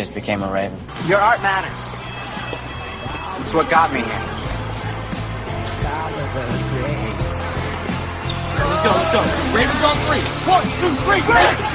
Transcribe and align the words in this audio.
just 0.00 0.14
became 0.14 0.42
a 0.42 0.50
raven. 0.50 0.78
Your 1.06 1.18
art 1.18 1.42
matters. 1.42 1.78
It's 3.42 3.52
what 3.52 3.68
got 3.68 3.92
me 3.92 3.98
here. 3.98 4.06
Let's 8.64 8.80
go, 8.80 8.92
let's 8.96 9.12
go. 9.12 9.20
Ravens 9.54 9.84
on 9.84 9.96
three. 10.06 10.22
One, 10.50 10.64
two, 10.80 10.94
three, 11.04 11.20
Ravens! 11.30 11.68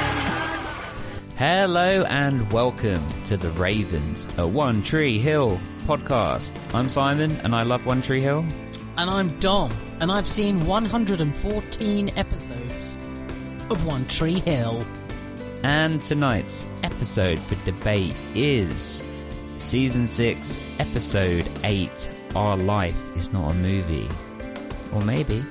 Hello 1.36 2.02
and 2.08 2.52
welcome 2.52 3.00
to 3.26 3.36
the 3.36 3.50
Ravens, 3.50 4.26
a 4.38 4.44
One 4.44 4.82
Tree 4.82 5.20
Hill 5.20 5.60
podcast. 5.84 6.58
I'm 6.74 6.88
Simon 6.88 7.30
and 7.44 7.54
I 7.54 7.62
love 7.62 7.86
One 7.86 8.02
Tree 8.02 8.22
Hill. 8.22 8.44
And 8.96 9.08
I'm 9.08 9.38
Dom, 9.38 9.70
and 10.00 10.10
I've 10.10 10.26
seen 10.26 10.66
114 10.66 12.10
episodes 12.16 12.96
of 13.70 13.86
One 13.86 14.04
Tree 14.08 14.40
Hill. 14.40 14.84
And 15.62 16.02
tonight's 16.02 16.64
episode 16.96 17.38
for 17.38 17.62
debate 17.66 18.14
is 18.34 19.04
Season 19.58 20.06
6, 20.06 20.80
Episode 20.80 21.46
8 21.62 22.10
Our 22.34 22.56
Life 22.56 23.14
is 23.14 23.34
Not 23.34 23.50
a 23.50 23.54
Movie. 23.54 24.08
Or 24.94 25.02
maybe. 25.02 25.44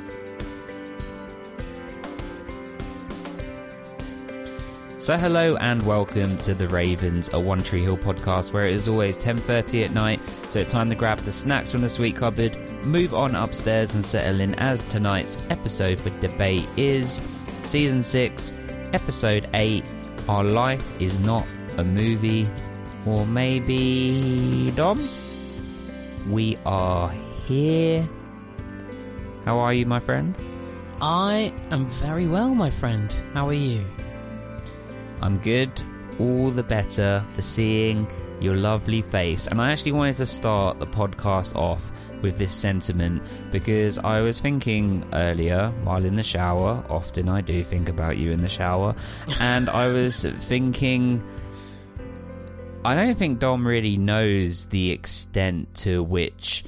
So 4.97 5.17
hello 5.17 5.55
and 5.57 5.85
welcome 5.85 6.35
to 6.39 6.55
the 6.55 6.67
Ravens, 6.67 7.29
a 7.31 7.39
One 7.39 7.61
Tree 7.61 7.83
Hill 7.83 7.97
podcast 7.97 8.51
where 8.51 8.67
it 8.67 8.73
is 8.73 8.87
always 8.87 9.15
10:30 9.15 9.85
at 9.85 9.91
night, 9.91 10.19
so 10.49 10.61
it's 10.61 10.71
time 10.71 10.89
to 10.89 10.95
grab 10.95 11.19
the 11.19 11.31
snacks 11.31 11.71
from 11.71 11.81
the 11.81 11.89
sweet 11.89 12.15
cupboard, 12.15 12.57
move 12.83 13.13
on 13.13 13.35
upstairs 13.35 13.93
and 13.93 14.03
settle 14.03 14.41
in 14.41 14.55
as 14.55 14.83
tonight's 14.83 15.37
episode 15.51 15.99
for 15.99 16.09
debate 16.21 16.67
is 16.75 17.21
season 17.61 18.01
6, 18.01 18.51
episode 18.93 19.47
8, 19.53 19.83
Our 20.27 20.43
Life 20.43 21.01
is 21.01 21.19
Not 21.19 21.45
a 21.77 21.83
Movie 21.83 22.49
or 23.05 23.27
maybe 23.27 24.71
Dom. 24.75 25.07
We 26.27 26.57
are 26.65 27.09
here. 27.45 28.09
How 29.45 29.59
are 29.59 29.71
you, 29.71 29.85
my 29.85 29.99
friend? 29.99 30.35
I 30.99 31.53
am 31.69 31.85
very 31.85 32.27
well, 32.27 32.55
my 32.55 32.71
friend. 32.71 33.13
How 33.35 33.47
are 33.49 33.53
you? 33.53 33.85
I'm 35.21 35.37
good, 35.37 35.69
all 36.19 36.49
the 36.49 36.63
better 36.63 37.23
for 37.33 37.43
seeing 37.43 38.07
your 38.39 38.55
lovely 38.55 39.01
face. 39.01 39.47
And 39.47 39.61
I 39.61 39.71
actually 39.71 39.93
wanted 39.93 40.17
to 40.17 40.25
start 40.25 40.79
the 40.79 40.87
podcast 40.87 41.55
off 41.55 41.91
with 42.21 42.37
this 42.37 42.53
sentiment 42.53 43.23
because 43.51 43.97
I 43.99 44.21
was 44.21 44.39
thinking 44.39 45.07
earlier 45.13 45.69
while 45.83 46.03
in 46.03 46.15
the 46.15 46.23
shower, 46.23 46.83
often 46.89 47.29
I 47.29 47.41
do 47.41 47.63
think 47.63 47.89
about 47.89 48.17
you 48.17 48.31
in 48.31 48.41
the 48.41 48.49
shower, 48.49 48.95
and 49.41 49.69
I 49.69 49.87
was 49.87 50.23
thinking. 50.23 51.23
I 52.83 52.93
don't 52.93 53.17
think 53.17 53.39
Dom 53.39 53.65
really 53.65 53.97
knows 53.97 54.65
the 54.65 54.91
extent 54.91 55.73
to 55.77 56.03
which 56.03 56.63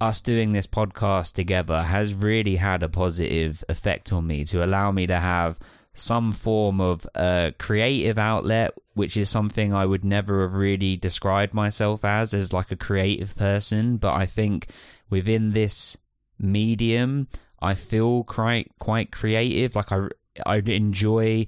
us 0.00 0.20
doing 0.20 0.52
this 0.52 0.66
podcast 0.66 1.34
together 1.34 1.82
has 1.82 2.14
really 2.14 2.56
had 2.56 2.82
a 2.82 2.88
positive 2.88 3.64
effect 3.68 4.12
on 4.12 4.26
me 4.26 4.44
to 4.44 4.64
allow 4.64 4.90
me 4.90 5.06
to 5.06 5.18
have 5.18 5.58
some 6.00 6.32
form 6.32 6.80
of 6.80 7.06
a 7.14 7.52
creative 7.58 8.18
outlet, 8.18 8.72
which 8.94 9.16
is 9.16 9.28
something 9.28 9.72
I 9.72 9.86
would 9.86 10.04
never 10.04 10.42
have 10.42 10.54
really 10.54 10.96
described 10.96 11.54
myself 11.54 12.04
as, 12.04 12.34
as 12.34 12.52
like 12.52 12.70
a 12.70 12.76
creative 12.76 13.36
person. 13.36 13.96
But 13.96 14.14
I 14.14 14.26
think 14.26 14.68
within 15.08 15.52
this 15.52 15.96
medium, 16.38 17.28
I 17.60 17.74
feel 17.74 18.24
quite 18.24 18.72
quite 18.78 19.12
creative. 19.12 19.76
Like 19.76 19.92
I 19.92 20.08
I 20.46 20.56
enjoy. 20.56 21.46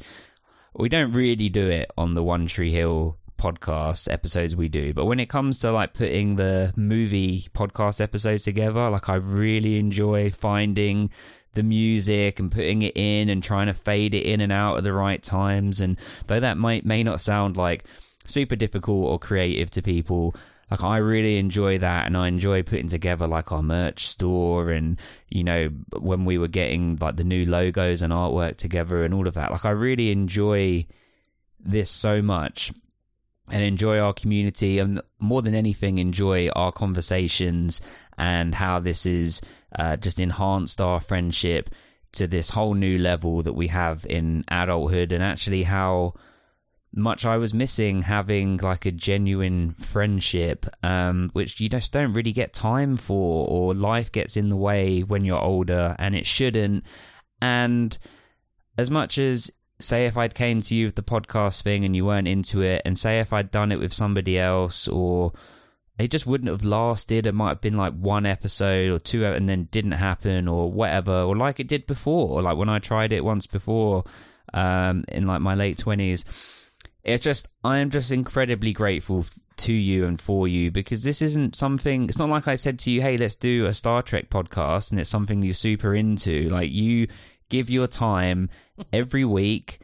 We 0.74 0.88
don't 0.88 1.12
really 1.12 1.48
do 1.48 1.68
it 1.68 1.90
on 1.98 2.14
the 2.14 2.22
One 2.22 2.46
Tree 2.46 2.72
Hill 2.72 3.18
podcast 3.42 4.08
episodes 4.08 4.54
we 4.54 4.68
do 4.68 4.94
but 4.94 5.06
when 5.06 5.18
it 5.18 5.28
comes 5.28 5.58
to 5.58 5.72
like 5.72 5.94
putting 5.94 6.36
the 6.36 6.72
movie 6.76 7.40
podcast 7.52 8.00
episodes 8.00 8.44
together 8.44 8.88
like 8.88 9.08
i 9.08 9.16
really 9.16 9.80
enjoy 9.80 10.30
finding 10.30 11.10
the 11.54 11.62
music 11.62 12.38
and 12.38 12.50
putting 12.50 12.82
it 12.82 12.96
in 12.96 13.28
and 13.28 13.42
trying 13.42 13.66
to 13.66 13.74
fade 13.74 14.14
it 14.14 14.24
in 14.26 14.40
and 14.40 14.52
out 14.52 14.78
at 14.78 14.84
the 14.84 14.92
right 14.92 15.22
times. 15.22 15.80
And 15.80 15.98
though 16.26 16.40
that 16.40 16.56
might 16.56 16.84
may 16.84 17.02
not 17.02 17.20
sound 17.20 17.56
like 17.56 17.84
super 18.26 18.56
difficult 18.56 19.04
or 19.06 19.18
creative 19.18 19.70
to 19.72 19.82
people, 19.82 20.34
like 20.70 20.82
I 20.82 20.96
really 20.96 21.36
enjoy 21.36 21.78
that 21.78 22.06
and 22.06 22.16
I 22.16 22.28
enjoy 22.28 22.62
putting 22.62 22.88
together 22.88 23.26
like 23.26 23.52
our 23.52 23.62
merch 23.62 24.06
store 24.06 24.70
and 24.70 24.98
you 25.28 25.44
know 25.44 25.68
when 25.98 26.24
we 26.24 26.38
were 26.38 26.48
getting 26.48 26.96
like 27.00 27.16
the 27.16 27.24
new 27.24 27.44
logos 27.44 28.00
and 28.00 28.12
artwork 28.12 28.56
together 28.56 29.04
and 29.04 29.12
all 29.12 29.28
of 29.28 29.34
that. 29.34 29.50
Like 29.50 29.66
I 29.66 29.70
really 29.70 30.10
enjoy 30.10 30.86
this 31.60 31.90
so 31.90 32.22
much 32.22 32.72
and 33.50 33.62
enjoy 33.62 33.98
our 33.98 34.14
community 34.14 34.78
and 34.78 35.02
more 35.18 35.42
than 35.42 35.54
anything 35.54 35.98
enjoy 35.98 36.48
our 36.50 36.72
conversations 36.72 37.82
and 38.16 38.54
how 38.54 38.78
this 38.78 39.04
is 39.04 39.42
uh, 39.76 39.96
just 39.96 40.20
enhanced 40.20 40.80
our 40.80 41.00
friendship 41.00 41.70
to 42.12 42.26
this 42.26 42.50
whole 42.50 42.74
new 42.74 42.98
level 42.98 43.42
that 43.42 43.54
we 43.54 43.68
have 43.68 44.04
in 44.06 44.44
adulthood, 44.48 45.12
and 45.12 45.22
actually 45.22 45.62
how 45.62 46.14
much 46.94 47.24
I 47.24 47.38
was 47.38 47.54
missing 47.54 48.02
having 48.02 48.58
like 48.58 48.84
a 48.84 48.90
genuine 48.90 49.72
friendship, 49.72 50.66
um, 50.82 51.30
which 51.32 51.58
you 51.58 51.68
just 51.68 51.90
don't 51.90 52.12
really 52.12 52.32
get 52.32 52.52
time 52.52 52.96
for, 52.96 53.46
or 53.48 53.74
life 53.74 54.12
gets 54.12 54.36
in 54.36 54.50
the 54.50 54.56
way 54.56 55.00
when 55.00 55.24
you're 55.24 55.40
older, 55.40 55.96
and 55.98 56.14
it 56.14 56.26
shouldn't. 56.26 56.84
And 57.40 57.96
as 58.76 58.90
much 58.90 59.18
as 59.18 59.50
say 59.80 60.06
if 60.06 60.16
I'd 60.16 60.34
came 60.34 60.60
to 60.60 60.74
you 60.74 60.86
with 60.86 60.94
the 60.94 61.02
podcast 61.02 61.62
thing 61.62 61.84
and 61.84 61.96
you 61.96 62.04
weren't 62.04 62.28
into 62.28 62.60
it, 62.62 62.82
and 62.84 62.98
say 62.98 63.20
if 63.20 63.32
I'd 63.32 63.50
done 63.50 63.72
it 63.72 63.78
with 63.78 63.94
somebody 63.94 64.38
else 64.38 64.86
or 64.86 65.32
it 66.02 66.10
just 66.10 66.26
wouldn't 66.26 66.50
have 66.50 66.64
lasted. 66.64 67.26
It 67.26 67.34
might 67.34 67.50
have 67.50 67.60
been 67.60 67.76
like 67.76 67.92
one 67.94 68.26
episode 68.26 68.90
or 68.90 68.98
two, 68.98 69.24
and 69.24 69.48
then 69.48 69.68
didn't 69.70 69.92
happen, 69.92 70.48
or 70.48 70.70
whatever, 70.70 71.22
or 71.22 71.36
like 71.36 71.60
it 71.60 71.68
did 71.68 71.86
before, 71.86 72.28
or 72.28 72.42
like 72.42 72.56
when 72.56 72.68
I 72.68 72.80
tried 72.80 73.12
it 73.12 73.24
once 73.24 73.46
before, 73.46 74.04
um, 74.52 75.04
in 75.08 75.26
like 75.26 75.40
my 75.40 75.54
late 75.54 75.78
twenties. 75.78 76.24
It's 77.04 77.22
just 77.22 77.48
I 77.62 77.78
am 77.78 77.90
just 77.90 78.10
incredibly 78.10 78.72
grateful 78.72 79.26
to 79.58 79.72
you 79.72 80.04
and 80.06 80.20
for 80.20 80.48
you 80.48 80.70
because 80.70 81.04
this 81.04 81.22
isn't 81.22 81.56
something. 81.56 82.04
It's 82.08 82.18
not 82.18 82.28
like 82.28 82.48
I 82.48 82.56
said 82.56 82.78
to 82.80 82.90
you, 82.90 83.00
"Hey, 83.00 83.16
let's 83.16 83.36
do 83.36 83.66
a 83.66 83.74
Star 83.74 84.02
Trek 84.02 84.28
podcast," 84.28 84.90
and 84.90 85.00
it's 85.00 85.10
something 85.10 85.42
you're 85.42 85.54
super 85.54 85.94
into. 85.94 86.48
Like 86.48 86.72
you 86.72 87.06
give 87.48 87.70
your 87.70 87.86
time 87.86 88.50
every 88.92 89.24
week. 89.24 89.78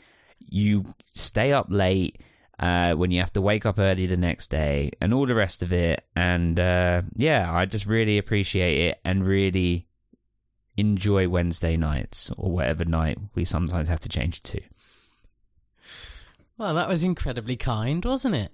You 0.50 0.94
stay 1.12 1.52
up 1.52 1.66
late 1.68 2.20
uh, 2.58 2.94
when 2.94 3.10
you 3.10 3.20
have 3.20 3.32
to 3.34 3.40
wake 3.40 3.64
up 3.66 3.78
early 3.78 4.06
the 4.06 4.16
next 4.16 4.50
day 4.50 4.90
and 5.00 5.14
all 5.14 5.26
the 5.26 5.34
rest 5.34 5.62
of 5.62 5.72
it. 5.72 6.04
And 6.16 6.58
uh, 6.58 7.02
yeah, 7.16 7.52
I 7.52 7.66
just 7.66 7.86
really 7.86 8.18
appreciate 8.18 8.78
it 8.78 9.00
and 9.04 9.24
really 9.24 9.86
enjoy 10.76 11.28
Wednesday 11.28 11.76
nights 11.76 12.30
or 12.36 12.50
whatever 12.50 12.84
night 12.84 13.18
we 13.34 13.44
sometimes 13.44 13.88
have 13.88 14.00
to 14.00 14.08
change 14.08 14.42
to. 14.42 14.60
Well, 16.56 16.74
that 16.74 16.88
was 16.88 17.04
incredibly 17.04 17.56
kind, 17.56 18.04
wasn't 18.04 18.34
it? 18.34 18.50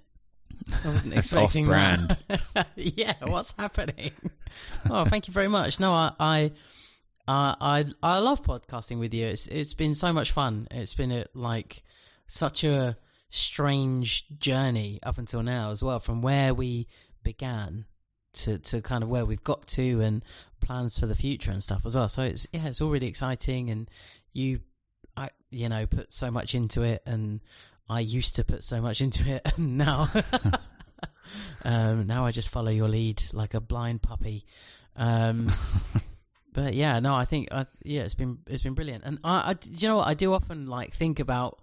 I 0.83 0.87
wasn't 0.87 1.13
expecting 1.17 1.65
off-brand. 1.65 2.17
that. 2.53 2.67
yeah, 2.75 3.13
what's 3.23 3.53
happening? 3.57 4.11
Oh, 4.89 5.05
thank 5.05 5.27
you 5.27 5.33
very 5.33 5.47
much. 5.47 5.79
No, 5.79 5.91
I, 5.93 6.11
I, 6.19 6.51
uh, 7.27 7.55
I, 7.59 7.85
I 8.03 8.19
love 8.19 8.43
podcasting 8.43 8.99
with 8.99 9.13
you. 9.13 9.25
It's 9.25 9.47
it's 9.47 9.73
been 9.73 9.95
so 9.95 10.13
much 10.13 10.31
fun. 10.31 10.67
It's 10.69 10.93
been 10.93 11.11
a, 11.11 11.25
like 11.33 11.83
such 12.27 12.63
a 12.63 12.97
strange 13.29 14.25
journey 14.37 14.99
up 15.03 15.17
until 15.17 15.43
now 15.43 15.71
as 15.71 15.83
well, 15.83 15.99
from 15.99 16.21
where 16.21 16.53
we 16.53 16.87
began 17.23 17.85
to 18.33 18.57
to 18.59 18.81
kind 18.81 19.03
of 19.03 19.09
where 19.09 19.25
we've 19.25 19.43
got 19.43 19.65
to 19.67 20.01
and 20.01 20.23
plans 20.61 20.97
for 20.97 21.05
the 21.05 21.15
future 21.15 21.51
and 21.51 21.63
stuff 21.63 21.85
as 21.85 21.95
well. 21.95 22.09
So 22.09 22.23
it's 22.23 22.47
yeah, 22.51 22.67
it's 22.67 22.81
all 22.81 22.89
really 22.89 23.07
exciting, 23.07 23.69
and 23.69 23.89
you, 24.33 24.61
I 25.15 25.29
you 25.51 25.69
know 25.69 25.85
put 25.85 26.13
so 26.13 26.31
much 26.31 26.55
into 26.55 26.81
it, 26.81 27.01
and 27.05 27.41
I 27.89 27.99
used 27.99 28.35
to 28.35 28.43
put 28.43 28.63
so 28.63 28.81
much 28.81 29.01
into 29.05 29.27
it, 29.29 29.41
and 29.57 29.77
now. 29.77 30.07
um, 31.65 32.07
now 32.07 32.25
I 32.25 32.31
just 32.31 32.49
follow 32.49 32.71
your 32.71 32.87
lead 32.87 33.23
like 33.33 33.53
a 33.53 33.61
blind 33.61 34.01
puppy. 34.01 34.45
Um, 34.95 35.49
but 36.53 36.73
yeah, 36.73 36.99
no, 36.99 37.15
I 37.15 37.25
think 37.25 37.49
I, 37.51 37.65
yeah, 37.83 38.01
it's 38.01 38.13
been 38.13 38.39
it's 38.47 38.63
been 38.63 38.73
brilliant, 38.73 39.03
and 39.05 39.19
I, 39.23 39.51
I, 39.51 39.55
you 39.69 39.87
know 39.87 39.97
what 39.97 40.07
I 40.07 40.13
do 40.13 40.33
often 40.33 40.67
like 40.67 40.93
think 40.93 41.19
about 41.19 41.59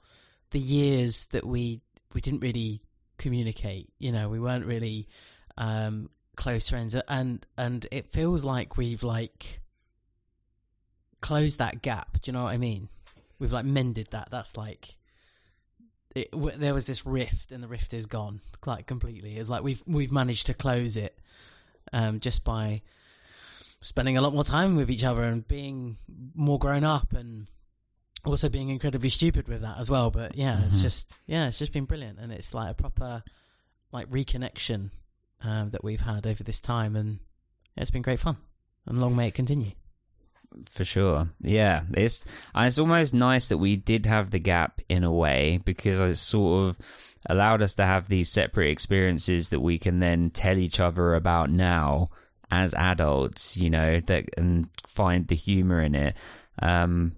the 0.53 0.59
years 0.59 1.27
that 1.27 1.47
we 1.47 1.81
we 2.15 2.21
didn't 2.21 2.41
really 2.41 2.83
communicate. 3.19 3.91
You 3.99 4.13
know, 4.13 4.29
we 4.29 4.39
weren't 4.41 4.67
really 4.67 5.09
um, 5.59 6.11
close 6.37 6.69
friends, 6.69 6.95
and 6.95 7.45
and 7.59 7.87
it 7.91 8.13
feels 8.13 8.45
like 8.45 8.77
we've 8.77 9.03
like 9.03 9.61
closed 11.21 11.59
that 11.59 11.83
gap. 11.83 12.21
Do 12.21 12.31
you 12.31 12.33
know 12.33 12.45
what 12.45 12.53
I 12.53 12.59
mean? 12.59 12.89
We've 13.39 13.53
like 13.53 13.65
mended 13.65 14.09
that. 14.11 14.29
That's 14.31 14.57
like 14.57 14.97
it, 16.15 16.31
w- 16.31 16.57
there 16.57 16.75
was 16.75 16.87
this 16.87 17.05
rift, 17.05 17.53
and 17.53 17.63
the 17.63 17.69
rift 17.69 17.93
is 17.95 18.07
gone 18.07 18.41
like 18.67 18.87
completely. 18.87 19.37
It's 19.37 19.49
like 19.49 19.63
we've 19.63 19.83
we've 19.87 20.13
managed 20.13 20.47
to 20.47 20.55
close 20.55 20.97
it 20.97 21.19
um, 21.93 22.21
just 22.21 22.45
by 22.45 22.83
spending 23.81 24.17
a 24.17 24.21
lot 24.21 24.33
more 24.33 24.45
time 24.45 24.77
with 24.77 24.91
each 24.91 25.05
other 25.05 25.25
and 25.25 25.47
being 25.49 25.97
more 26.35 26.59
grown 26.59 26.85
up 26.85 27.13
and 27.13 27.49
also 28.25 28.49
being 28.49 28.69
incredibly 28.69 29.09
stupid 29.09 29.49
with 29.49 29.61
that 29.63 29.79
as 29.79 29.91
well. 29.91 30.11
But 30.11 30.37
yeah, 30.37 30.65
it's 30.67 30.79
Mhm. 30.79 30.83
just 30.83 31.11
yeah, 31.27 31.49
it's 31.49 31.59
just 31.59 31.73
been 31.73 31.85
brilliant, 31.87 32.19
and 32.19 32.33
it's 32.33 32.55
like 32.55 32.71
a 32.71 32.75
proper 32.75 33.23
like 33.93 34.09
reconnection 34.11 34.91
um, 35.43 35.71
that 35.71 35.83
we've 35.85 36.01
had 36.03 36.27
over 36.27 36.43
this 36.45 36.61
time, 36.61 36.95
and 36.97 37.19
yeah, 37.77 37.83
it's 37.83 37.91
been 37.91 38.03
great 38.03 38.21
fun. 38.21 38.37
And 38.87 39.01
long 39.01 39.15
may 39.17 39.29
it 39.29 39.35
continue. 39.35 39.73
For 40.71 40.85
sure. 40.85 41.29
Yeah. 41.41 41.85
It's 41.95 42.25
it's 42.55 42.79
almost 42.79 43.15
nice 43.15 43.49
that 43.49 43.59
we 43.59 43.77
did 43.77 44.07
have 44.07 44.31
the 44.31 44.39
gap 44.39 44.81
in 44.89 45.03
a 45.03 45.13
way 45.13 45.61
because 45.65 45.99
it 46.01 46.17
sort 46.17 46.69
of 46.71 46.79
allowed 47.27 47.63
us 47.63 47.75
to 47.75 47.87
have 47.87 48.09
these 48.09 48.29
separate 48.29 48.71
experiences 48.71 49.49
that 49.49 49.61
we 49.61 49.79
can 49.79 50.01
then 50.01 50.29
tell 50.31 50.59
each 50.59 50.79
other 50.79 51.15
about 51.15 51.49
now 51.51 52.11
as 52.51 52.75
adults, 52.75 53.57
you 53.57 53.71
know, 53.71 53.99
that 54.01 54.27
and 54.37 54.69
find 54.87 55.29
the 55.29 55.37
humor 55.37 55.81
in 55.81 55.95
it. 55.95 56.17
Um 56.61 57.13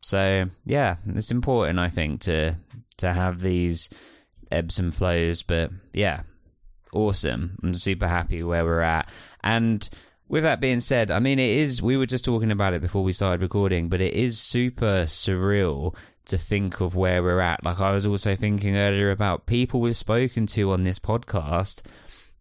so 0.00 0.46
yeah, 0.64 0.96
it's 1.06 1.30
important 1.30 1.78
I 1.78 1.88
think 1.88 2.20
to 2.22 2.56
to 2.98 3.12
have 3.12 3.40
these 3.40 3.90
ebbs 4.50 4.78
and 4.78 4.94
flows, 4.94 5.42
but 5.42 5.70
yeah, 5.92 6.22
awesome. 6.92 7.58
I'm 7.62 7.74
super 7.74 8.08
happy 8.08 8.42
where 8.42 8.64
we're 8.64 8.80
at. 8.80 9.08
And 9.42 9.88
with 10.28 10.44
that 10.44 10.60
being 10.60 10.80
said, 10.80 11.10
I 11.10 11.18
mean, 11.18 11.38
it 11.38 11.50
is, 11.50 11.82
we 11.82 11.96
were 11.96 12.06
just 12.06 12.24
talking 12.24 12.50
about 12.50 12.74
it 12.74 12.80
before 12.80 13.02
we 13.02 13.12
started 13.12 13.42
recording, 13.42 13.88
but 13.88 14.00
it 14.00 14.14
is 14.14 14.38
super 14.38 15.04
surreal 15.06 15.94
to 16.26 16.38
think 16.38 16.80
of 16.80 16.94
where 16.94 17.22
we're 17.22 17.40
at. 17.40 17.64
Like, 17.64 17.80
I 17.80 17.90
was 17.90 18.06
also 18.06 18.36
thinking 18.36 18.76
earlier 18.76 19.10
about 19.10 19.46
people 19.46 19.80
we've 19.80 19.96
spoken 19.96 20.46
to 20.48 20.70
on 20.72 20.84
this 20.84 20.98
podcast. 20.98 21.82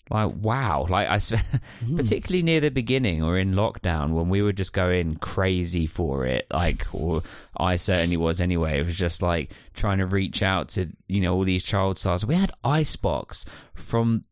Like, 0.10 0.34
wow. 0.42 0.88
Like, 0.90 1.08
I, 1.08 1.16
s- 1.16 1.34
particularly 1.96 2.44
near 2.44 2.60
the 2.60 2.72
beginning 2.72 3.22
or 3.22 3.38
in 3.38 3.54
lockdown 3.54 4.12
when 4.12 4.30
we 4.30 4.42
were 4.42 4.54
just 4.54 4.74
going 4.74 5.18
crazy 5.18 5.86
for 5.86 6.26
it. 6.26 6.48
Like, 6.52 6.88
or 6.94 7.22
I 7.58 7.76
certainly 7.76 8.18
was 8.18 8.42
anyway. 8.42 8.80
It 8.80 8.86
was 8.86 8.96
just 8.98 9.22
like 9.22 9.52
trying 9.74 10.00
to 10.00 10.06
reach 10.06 10.42
out 10.42 10.70
to, 10.70 10.88
you 11.08 11.22
know, 11.22 11.36
all 11.36 11.44
these 11.44 11.64
child 11.64 12.00
stars. 12.00 12.26
We 12.26 12.36
had 12.36 12.52
Icebox 12.64 13.46
from 13.76 14.24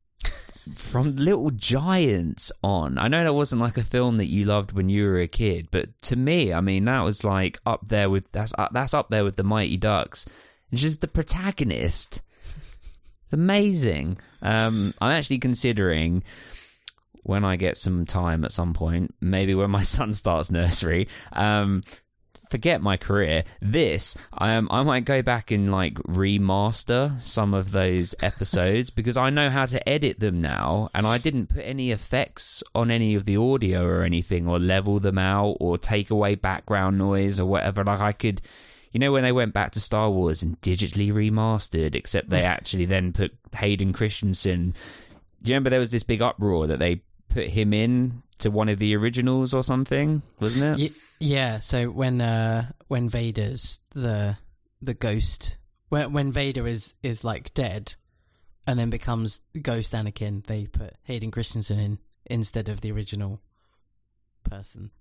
from 0.75 1.15
Little 1.15 1.49
Giants 1.51 2.51
on. 2.61 2.97
I 2.97 3.07
know 3.07 3.23
that 3.23 3.33
wasn't 3.33 3.61
like 3.61 3.77
a 3.77 3.83
film 3.83 4.17
that 4.17 4.25
you 4.25 4.43
loved 4.43 4.73
when 4.73 4.89
you 4.89 5.05
were 5.05 5.19
a 5.21 5.27
kid, 5.27 5.69
but 5.71 5.89
to 6.03 6.17
me, 6.17 6.51
I 6.51 6.59
mean, 6.59 6.83
that 6.85 7.01
was 7.01 7.23
like 7.23 7.59
up 7.65 7.87
there 7.87 8.09
with 8.09 8.29
that's 8.33 8.53
uh, 8.57 8.67
that's 8.73 8.93
up 8.93 9.09
there 9.09 9.23
with 9.23 9.37
the 9.37 9.43
Mighty 9.43 9.77
Ducks. 9.77 10.25
And 10.69 10.77
just 10.79 10.99
the 10.99 11.07
protagonist. 11.07 12.21
It's 13.27 13.33
amazing. 13.33 14.19
Um, 14.41 14.93
I'm 15.01 15.11
actually 15.11 15.39
considering 15.39 16.23
when 17.23 17.43
I 17.43 17.57
get 17.57 17.75
some 17.75 18.05
time 18.05 18.45
at 18.45 18.53
some 18.53 18.73
point, 18.73 19.13
maybe 19.19 19.53
when 19.53 19.69
my 19.69 19.81
son 19.83 20.13
starts 20.13 20.49
nursery, 20.49 21.09
um, 21.33 21.81
forget 22.49 22.81
my 22.81 22.95
career. 22.95 23.43
This, 23.59 24.15
um, 24.37 24.69
I 24.71 24.81
might 24.83 25.03
go 25.03 25.21
back 25.21 25.51
and 25.51 25.69
like 25.69 25.95
remaster 25.95 27.19
some 27.19 27.53
of 27.53 27.71
those 27.71 28.15
episodes 28.21 28.91
because 28.91 29.17
I 29.17 29.29
know 29.29 29.49
how 29.49 29.65
to 29.65 29.89
edit 29.89 30.21
them 30.21 30.39
now, 30.39 30.89
and 30.95 31.05
I 31.05 31.17
didn't 31.17 31.47
put 31.47 31.65
any 31.65 31.91
effects 31.91 32.63
on 32.73 32.89
any 32.89 33.13
of 33.13 33.25
the 33.25 33.35
audio 33.35 33.85
or 33.85 34.03
anything, 34.03 34.47
or 34.47 34.57
level 34.57 35.01
them 35.01 35.17
out, 35.17 35.57
or 35.59 35.77
take 35.77 36.09
away 36.09 36.35
background 36.35 36.97
noise 36.97 37.41
or 37.41 37.45
whatever. 37.45 37.83
Like 37.83 37.99
I 37.99 38.13
could. 38.13 38.41
You 38.91 38.99
know 38.99 39.11
when 39.11 39.23
they 39.23 39.31
went 39.31 39.53
back 39.53 39.71
to 39.73 39.79
Star 39.79 40.09
Wars 40.09 40.41
and 40.41 40.59
digitally 40.61 41.11
remastered, 41.11 41.95
except 41.95 42.29
they 42.29 42.41
actually 42.43 42.85
then 42.85 43.13
put 43.13 43.31
Hayden 43.55 43.93
Christensen. 43.93 44.73
Do 45.41 45.49
you 45.49 45.53
remember 45.53 45.69
there 45.69 45.79
was 45.79 45.91
this 45.91 46.03
big 46.03 46.21
uproar 46.21 46.67
that 46.67 46.79
they 46.79 47.01
put 47.29 47.47
him 47.47 47.73
in 47.73 48.23
to 48.39 48.49
one 48.49 48.69
of 48.69 48.79
the 48.79 48.95
originals 48.95 49.53
or 49.53 49.63
something, 49.63 50.21
wasn't 50.39 50.79
it? 50.79 50.93
Yeah. 51.19 51.59
So 51.59 51.85
when 51.89 52.21
uh, 52.21 52.71
when 52.87 53.09
Vader's 53.09 53.79
the 53.93 54.37
the 54.81 54.93
ghost, 54.93 55.57
when 55.89 56.13
when 56.13 56.31
Vader 56.31 56.67
is 56.67 56.95
is 57.03 57.23
like 57.23 57.53
dead, 57.53 57.95
and 58.65 58.77
then 58.77 58.89
becomes 58.89 59.41
Ghost 59.61 59.93
Anakin, 59.93 60.45
they 60.45 60.67
put 60.67 60.95
Hayden 61.03 61.31
Christensen 61.31 61.79
in 61.79 61.99
instead 62.25 62.69
of 62.69 62.81
the 62.81 62.91
original 62.91 63.41
person. 64.43 64.91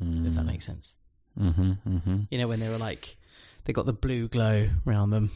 If 0.00 0.34
that 0.34 0.44
makes 0.44 0.66
sense. 0.66 0.96
Mm-hmm, 1.38 1.72
mm-hmm. 1.88 2.16
You 2.30 2.38
know 2.38 2.48
when 2.48 2.60
they 2.60 2.68
were 2.68 2.78
like 2.78 3.16
they 3.64 3.72
got 3.72 3.86
the 3.86 3.92
blue 3.92 4.28
glow 4.28 4.68
around 4.86 5.10
them. 5.10 5.30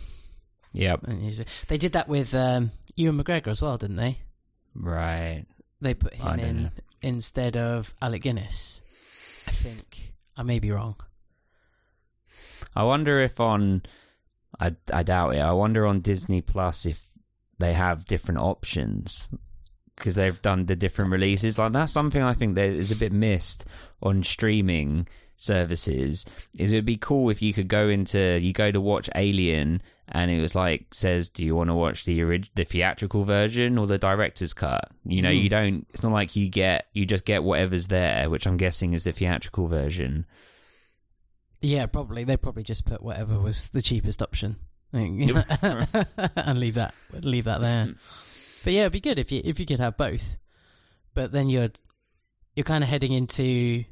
Yep. 0.75 1.07
They 1.69 1.79
did 1.79 1.93
that 1.93 2.09
with 2.09 2.35
um, 2.35 2.71
Ewan 2.95 3.23
McGregor 3.23 3.49
as 3.49 3.63
well, 3.63 3.79
didn't 3.79 3.97
they? 3.97 4.19
Right. 4.75 5.47
They 5.81 5.95
put 5.95 6.15
him 6.15 6.39
in 6.39 6.63
know. 6.65 6.71
instead 7.03 7.57
of 7.57 7.95
Alec 8.03 8.23
Guinness. 8.23 8.83
I 9.47 9.51
think 9.51 10.15
I 10.37 10.43
may 10.43 10.59
be 10.59 10.71
wrong. 10.71 10.97
I 12.77 12.85
wonder 12.85 13.19
if 13.19 13.41
on, 13.41 13.83
I, 14.61 14.77
I 14.93 15.03
doubt 15.03 15.35
it. 15.35 15.41
I 15.41 15.53
wonder 15.53 15.87
on 15.87 16.01
Disney 16.01 16.43
Plus 16.43 16.85
if 16.87 17.07
they 17.59 17.73
have 17.73 18.05
different 18.05 18.41
options 18.41 19.31
because 19.97 20.15
they've 20.17 20.41
done 20.43 20.67
the 20.67 20.77
different 20.77 21.11
releases. 21.11 21.59
Like 21.59 21.73
that's 21.73 21.93
something 21.93 22.23
I 22.23 22.35
think 22.35 22.55
that 22.55 22.67
is 22.67 22.93
a 22.93 22.97
bit 22.97 23.13
missed 23.13 23.65
on 24.03 24.23
streaming 24.23 25.09
services. 25.39 26.27
Is 26.59 26.73
it 26.73 26.77
would 26.77 26.85
be 26.85 26.97
cool 26.99 27.31
if 27.31 27.41
you 27.41 27.53
could 27.55 27.69
go 27.69 27.89
into 27.89 28.39
you 28.41 28.53
go 28.53 28.71
to 28.71 28.81
watch 28.81 29.09
Alien 29.15 29.81
and 30.11 30.31
it 30.31 30.41
was 30.41 30.55
like 30.55 30.87
says, 30.93 31.29
do 31.29 31.45
you 31.45 31.55
want 31.55 31.69
to 31.69 31.75
watch 31.75 32.05
the 32.05 32.23
orig- 32.23 32.49
the 32.55 32.65
theatrical 32.65 33.25
version 33.25 33.77
or 33.79 33.87
the 33.87 33.99
director's 33.99 34.55
cut? 34.55 34.91
You 35.05 35.23
know, 35.23 35.31
Hmm. 35.31 35.37
you 35.37 35.49
don't. 35.49 35.87
It's 35.91 36.03
not 36.03 36.13
like 36.13 36.35
you 36.37 36.49
get 36.49 36.87
you 36.93 37.07
just 37.07 37.25
get 37.25 37.45
whatever's 37.45 37.87
there, 37.89 38.29
which 38.29 38.47
I'm 38.47 38.57
guessing 38.57 38.93
is 38.93 39.05
the 39.05 39.13
theatrical 39.13 39.67
version. 39.69 40.27
Yeah, 41.61 41.87
probably 41.87 42.25
they 42.25 42.37
probably 42.37 42.63
just 42.63 42.85
put 42.87 43.03
whatever 43.03 43.39
was 43.41 43.69
the 43.71 43.83
cheapest 43.83 44.23
option, 44.23 44.57
and 44.93 45.19
leave 46.61 46.75
that 46.75 46.95
leave 47.13 47.45
that 47.45 47.61
there. 47.61 47.93
But 48.65 48.73
yeah, 48.73 48.81
it'd 48.83 48.93
be 48.93 49.01
good 49.01 49.19
if 49.19 49.31
you 49.33 49.41
if 49.45 49.59
you 49.61 49.67
could 49.67 49.81
have 49.81 49.97
both. 49.97 50.39
But 51.15 51.33
then 51.33 51.49
you're 51.49 51.71
you're 52.55 52.65
kind 52.65 52.85
of 52.85 52.91
heading 52.91 53.13
into 53.13 53.85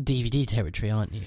DVD 0.00 0.46
territory, 0.46 0.90
aren't 0.90 1.12
you? 1.14 1.22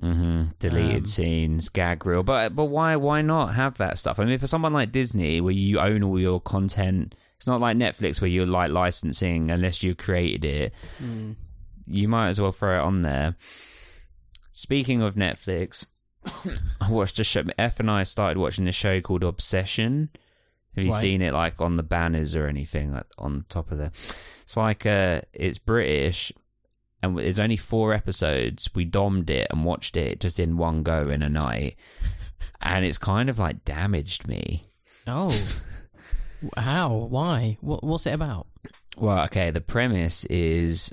hmm 0.00 0.44
Deleted 0.60 1.02
Um, 1.02 1.04
scenes, 1.06 1.68
gag 1.68 2.06
reel, 2.06 2.22
but 2.22 2.54
but 2.54 2.66
why 2.66 2.96
why 2.96 3.22
not 3.22 3.54
have 3.54 3.76
that 3.78 3.98
stuff? 3.98 4.18
I 4.18 4.24
mean, 4.24 4.38
for 4.38 4.46
someone 4.46 4.72
like 4.72 4.92
Disney, 4.92 5.40
where 5.40 5.52
you 5.52 5.80
own 5.80 6.02
all 6.04 6.18
your 6.18 6.40
content, 6.40 7.14
it's 7.36 7.46
not 7.46 7.60
like 7.60 7.76
Netflix 7.76 8.20
where 8.20 8.28
you're 8.30 8.46
like 8.46 8.70
licensing 8.70 9.50
unless 9.50 9.82
you 9.82 9.94
created 9.94 10.44
it. 10.44 10.72
You 11.86 12.06
might 12.08 12.28
as 12.28 12.40
well 12.40 12.52
throw 12.52 12.78
it 12.78 12.82
on 12.84 13.02
there. 13.02 13.34
Speaking 14.52 15.02
of 15.02 15.14
Netflix, 15.14 15.86
I 16.80 16.90
watched 16.90 17.18
a 17.18 17.24
show. 17.24 17.42
F 17.58 17.80
and 17.80 17.90
I 17.90 18.02
started 18.04 18.38
watching 18.38 18.64
this 18.64 18.74
show 18.76 19.00
called 19.00 19.24
Obsession. 19.24 20.10
Have 20.76 20.84
you 20.84 20.90
Right. 20.92 21.00
seen 21.00 21.22
it 21.22 21.32
like 21.32 21.60
on 21.60 21.74
the 21.76 21.82
banners 21.82 22.36
or 22.36 22.46
anything 22.46 22.92
like 22.92 23.06
on 23.18 23.38
the 23.38 23.44
top 23.44 23.72
of 23.72 23.78
the? 23.78 23.90
It's 24.42 24.56
like 24.56 24.86
uh, 24.86 25.22
it's 25.32 25.58
British, 25.58 26.32
and 27.02 27.18
it's 27.18 27.38
only 27.38 27.56
four 27.56 27.92
episodes. 27.94 28.70
We 28.74 28.84
dommed 28.84 29.30
it 29.30 29.48
and 29.50 29.64
watched 29.64 29.96
it 29.96 30.20
just 30.20 30.38
in 30.38 30.56
one 30.56 30.82
go 30.82 31.08
in 31.08 31.22
a 31.22 31.28
night, 31.28 31.76
and 32.60 32.84
it's 32.84 32.98
kind 32.98 33.28
of 33.28 33.38
like 33.38 33.64
damaged 33.64 34.28
me. 34.28 34.64
Oh, 35.06 35.36
how? 36.56 36.94
Why? 36.94 37.58
What, 37.60 37.82
what's 37.82 38.06
it 38.06 38.14
about? 38.14 38.46
Well, 38.96 39.24
okay, 39.24 39.50
the 39.50 39.60
premise 39.60 40.24
is 40.26 40.92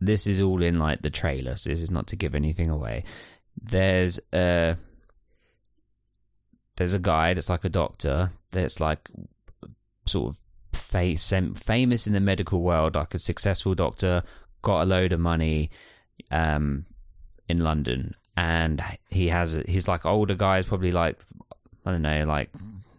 this 0.00 0.26
is 0.26 0.40
all 0.40 0.62
in 0.62 0.78
like 0.78 1.02
the 1.02 1.10
trailer, 1.10 1.56
so 1.56 1.70
this 1.70 1.82
is 1.82 1.90
not 1.90 2.06
to 2.08 2.16
give 2.16 2.34
anything 2.34 2.70
away. 2.70 3.04
There's 3.60 4.20
a 4.32 4.76
there's 6.76 6.94
a 6.94 7.00
guy 7.00 7.34
that's 7.34 7.50
like 7.50 7.64
a 7.64 7.68
doctor 7.68 8.30
that's 8.52 8.78
like 8.78 9.10
sort 10.06 10.34
of 10.34 10.40
famous 10.72 12.06
in 12.06 12.12
the 12.12 12.20
medical 12.20 12.62
world, 12.62 12.94
like 12.94 13.14
a 13.14 13.18
successful 13.18 13.74
doctor, 13.74 14.22
got 14.62 14.82
a 14.82 14.86
load 14.86 15.12
of 15.12 15.20
money 15.20 15.70
um 16.30 16.86
in 17.48 17.62
London. 17.62 18.14
And 18.36 18.82
he 19.08 19.28
has 19.28 19.60
he's 19.66 19.88
like 19.88 20.06
older 20.06 20.34
guy, 20.34 20.56
he's 20.58 20.66
probably 20.66 20.92
like 20.92 21.18
I 21.84 21.92
don't 21.92 22.02
know, 22.02 22.24
like 22.24 22.50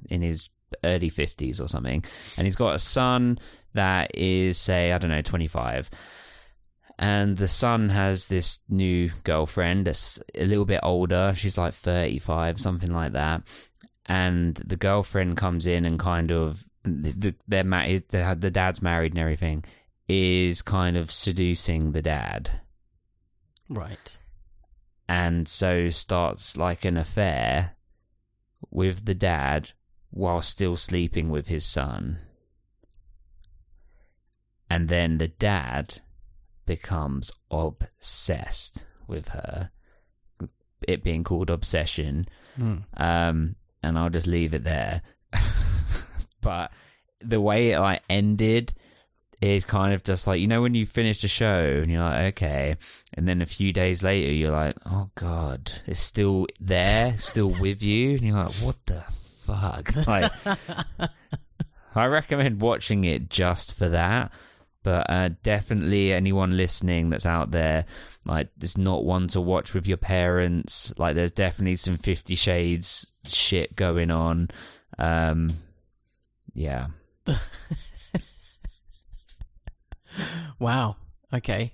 in 0.09 0.21
his 0.21 0.49
early 0.83 1.09
50s 1.09 1.61
or 1.61 1.67
something. 1.67 2.03
And 2.37 2.45
he's 2.45 2.55
got 2.55 2.75
a 2.75 2.79
son 2.79 3.39
that 3.73 4.15
is 4.15 4.57
say 4.57 4.91
i 4.91 4.97
don't 4.97 5.11
know 5.11 5.21
25 5.21 5.91
and 6.99 7.37
the 7.37 7.47
son 7.47 7.89
has 7.89 8.27
this 8.27 8.59
new 8.67 9.09
girlfriend 9.23 9.87
a 9.87 9.95
little 10.43 10.65
bit 10.65 10.81
older. 10.83 11.31
She's 11.33 11.57
like 11.57 11.73
35 11.73 12.59
something 12.59 12.91
like 12.91 13.13
that. 13.13 13.43
And 14.05 14.55
the 14.55 14.75
girlfriend 14.75 15.37
comes 15.37 15.65
in 15.65 15.85
and 15.85 15.97
kind 15.97 16.29
of 16.29 16.65
the, 16.83 17.33
they're 17.47 17.63
married 17.63 18.09
the 18.09 18.51
dad's 18.51 18.81
married 18.81 19.13
and 19.13 19.19
everything 19.19 19.63
is 20.09 20.61
kind 20.63 20.97
of 20.97 21.11
seducing 21.11 21.91
the 21.91 22.01
dad 22.01 22.49
Right. 23.69 24.17
and 25.07 25.47
so 25.47 25.89
starts 25.89 26.57
like 26.57 26.83
an 26.83 26.97
affair 26.97 27.75
with 28.71 29.05
the 29.05 29.13
dad 29.13 29.71
while 30.09 30.41
still 30.41 30.75
sleeping 30.75 31.29
with 31.29 31.47
his 31.47 31.63
son. 31.65 32.17
And 34.69 34.87
then 34.89 35.17
the 35.17 35.27
dad 35.27 36.01
becomes 36.65 37.31
obsessed 37.51 38.85
with 39.07 39.29
her. 39.29 39.71
it 40.87 41.03
being 41.03 41.23
called 41.23 41.49
Obsession. 41.49 42.27
Hmm. 42.55 42.77
Um, 42.95 43.55
and 43.83 43.97
I'll 43.99 44.09
just 44.09 44.27
leave 44.27 44.53
it 44.53 44.63
there. 44.63 45.01
but 46.41 46.71
the 47.21 47.41
way 47.41 47.71
it 47.71 47.79
like 47.79 48.01
ended 48.09 48.73
is 49.41 49.65
kind 49.65 49.93
of 49.93 50.03
just 50.03 50.27
like 50.27 50.41
you 50.41 50.47
know 50.47 50.61
when 50.61 50.75
you 50.75 50.85
finish 50.85 51.23
a 51.23 51.27
show 51.27 51.79
and 51.81 51.91
you're 51.91 52.01
like 52.01 52.33
okay, 52.33 52.75
and 53.13 53.27
then 53.27 53.41
a 53.41 53.45
few 53.45 53.71
days 53.71 54.03
later 54.03 54.31
you're 54.31 54.51
like 54.51 54.75
oh 54.85 55.09
god, 55.15 55.71
it's 55.85 55.99
still 55.99 56.47
there, 56.59 57.17
still 57.17 57.53
with 57.59 57.81
you, 57.81 58.11
and 58.11 58.21
you're 58.21 58.37
like 58.37 58.53
what 58.55 58.77
the 58.85 59.03
fuck, 59.09 59.95
like. 60.07 60.31
I 61.95 62.05
recommend 62.05 62.61
watching 62.61 63.03
it 63.03 63.29
just 63.29 63.75
for 63.75 63.89
that. 63.89 64.31
But 64.83 65.09
uh, 65.09 65.29
definitely, 65.43 66.13
anyone 66.13 66.55
listening 66.55 67.09
that's 67.09 67.25
out 67.25 67.51
there, 67.51 67.85
like, 68.25 68.49
it's 68.61 68.77
not 68.77 69.03
one 69.03 69.27
to 69.29 69.41
watch 69.41 69.73
with 69.73 69.87
your 69.87 69.97
parents. 69.97 70.93
Like, 70.97 71.15
there's 71.15 71.31
definitely 71.31 71.75
some 71.75 71.97
Fifty 71.97 72.35
Shades 72.35 73.11
shit 73.25 73.75
going 73.75 74.09
on. 74.09 74.49
Um, 74.97 75.55
yeah, 76.53 76.87
Wow. 80.59 80.97
Okay. 81.33 81.73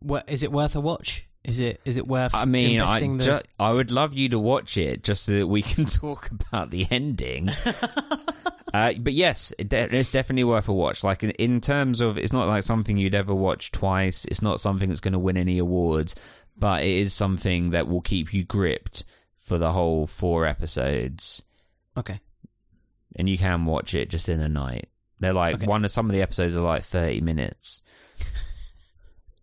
What 0.00 0.28
is 0.28 0.42
it 0.42 0.52
worth 0.52 0.76
a 0.76 0.80
watch? 0.80 1.24
Is 1.44 1.60
it 1.60 1.80
is 1.84 1.96
it 1.96 2.06
worth? 2.06 2.34
I 2.34 2.44
mean, 2.44 2.80
I 2.80 3.00
the- 3.00 3.22
ju- 3.24 3.48
I 3.58 3.72
would 3.72 3.90
love 3.90 4.14
you 4.14 4.28
to 4.30 4.38
watch 4.38 4.76
it 4.76 5.02
just 5.02 5.24
so 5.24 5.32
that 5.32 5.46
we 5.46 5.62
can 5.62 5.84
talk 5.86 6.30
about 6.30 6.70
the 6.70 6.86
ending. 6.90 7.48
uh, 8.74 8.92
but 8.98 9.12
yes, 9.12 9.52
it 9.58 9.68
de- 9.68 9.96
it's 9.96 10.10
definitely 10.12 10.44
worth 10.44 10.68
a 10.68 10.72
watch. 10.72 11.02
Like 11.02 11.22
in, 11.22 11.30
in 11.30 11.60
terms 11.60 12.00
of, 12.00 12.18
it's 12.18 12.32
not 12.32 12.48
like 12.48 12.64
something 12.64 12.96
you'd 12.96 13.14
ever 13.14 13.34
watch 13.34 13.72
twice. 13.72 14.24
It's 14.26 14.42
not 14.42 14.60
something 14.60 14.88
that's 14.88 15.00
going 15.00 15.14
to 15.14 15.18
win 15.18 15.36
any 15.36 15.58
awards, 15.58 16.14
but 16.56 16.82
it 16.82 16.90
is 16.90 17.14
something 17.14 17.70
that 17.70 17.88
will 17.88 18.02
keep 18.02 18.34
you 18.34 18.44
gripped 18.44 19.04
for 19.36 19.56
the 19.56 19.72
whole 19.72 20.06
four 20.06 20.44
episodes, 20.44 21.42
okay. 21.96 22.20
and 23.16 23.26
you 23.26 23.38
can 23.38 23.64
watch 23.64 23.94
it 23.94 24.10
just 24.10 24.28
in 24.28 24.40
a 24.40 24.48
night. 24.48 24.90
They're 25.20 25.32
like 25.32 25.56
Okay. 25.56 25.66
one 25.66 25.84
of 25.84 25.90
some 25.90 26.06
of 26.06 26.12
the 26.12 26.22
episodes 26.22 26.56
are 26.56 26.62
like 26.62 26.82
thirty 26.84 27.20
minutes. 27.20 27.82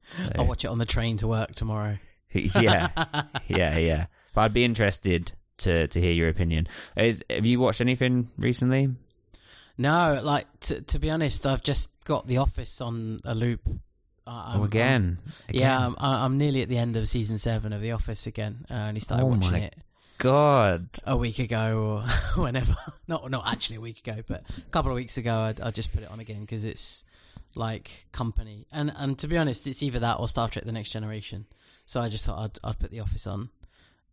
So- 0.08 0.32
I'll 0.38 0.46
watch 0.46 0.64
it 0.64 0.68
on 0.70 0.78
the 0.78 0.86
train 0.86 1.18
to 1.18 1.28
work 1.28 1.56
tomorrow. 1.56 1.98
yeah, 2.32 2.90
yeah, 3.48 3.78
yeah. 3.78 4.06
But 4.34 4.42
I'd 4.42 4.54
be 4.54 4.64
interested 4.64 5.32
to 5.60 5.88
to 5.88 6.00
hear 6.02 6.12
your 6.12 6.30
opinion. 6.30 6.68
Is 6.96 7.24
have 7.30 7.46
you 7.46 7.60
watched 7.60 7.82
anything 7.82 8.30
recently? 8.38 8.90
No, 9.78 10.22
like 10.24 10.46
to 10.62 10.82
to 10.82 11.00
be 11.00 11.10
honest, 11.10 11.46
I've 11.48 11.64
just 11.64 11.90
got 12.06 12.28
The 12.28 12.38
Office 12.38 12.82
on 12.82 13.20
a 13.26 13.34
loop. 13.36 13.68
Uh, 14.28 14.54
oh, 14.56 14.64
again, 14.64 15.18
I'm- 15.26 15.56
yeah, 15.56 15.86
I'm, 15.88 15.96
I'm 16.00 16.38
nearly 16.38 16.62
at 16.62 16.70
the 16.70 16.78
end 16.78 16.96
of 16.96 17.08
season 17.08 17.38
seven 17.38 17.74
of 17.74 17.82
The 17.82 17.92
Office 17.92 18.26
again. 18.28 18.66
I 18.70 18.88
only 18.88 19.00
started 19.02 19.24
Oh 19.24 19.28
watching 19.28 19.52
my 19.52 19.60
it 19.60 19.76
God, 20.18 20.88
a 21.06 21.18
week 21.18 21.40
ago 21.40 22.04
or 22.38 22.42
whenever. 22.44 22.76
Not 23.08 23.30
not 23.30 23.48
actually 23.48 23.78
a 23.78 23.82
week 23.82 24.06
ago, 24.06 24.22
but 24.28 24.44
a 24.58 24.70
couple 24.72 24.92
of 24.92 24.96
weeks 24.96 25.18
ago, 25.18 25.36
I, 25.36 25.54
I 25.62 25.72
just 25.72 25.94
put 25.94 26.04
it 26.04 26.10
on 26.10 26.20
again 26.20 26.42
because 26.42 26.66
it's 26.66 27.04
like 27.56 28.08
company. 28.12 28.68
And 28.72 28.92
and 28.96 29.18
to 29.20 29.28
be 29.28 29.38
honest, 29.38 29.68
it's 29.68 29.84
either 29.84 30.00
that 30.00 30.20
or 30.20 30.28
Star 30.28 30.48
Trek: 30.50 30.66
The 30.66 30.72
Next 30.72 30.90
Generation. 30.90 31.46
So 31.86 32.02
I 32.02 32.10
just 32.10 32.26
thought 32.26 32.40
I'd 32.40 32.70
I'd 32.70 32.80
put 32.80 32.92
The 32.92 33.02
Office 33.02 33.28
on, 33.28 33.50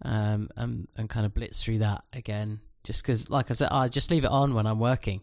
um, 0.03 0.49
and 0.57 0.89
and 0.97 1.09
kind 1.09 1.27
of 1.27 1.35
blitz 1.35 1.63
through 1.63 1.79
that 1.79 2.05
again, 2.13 2.61
just 2.85 3.03
because, 3.03 3.31
like 3.31 3.51
I 3.51 3.55
said, 3.55 3.69
I 3.71 3.89
just 3.89 4.11
leave 4.11 4.25
it 4.25 4.31
on 4.31 4.55
when 4.55 4.67
I'm 4.67 4.81
working, 4.81 5.23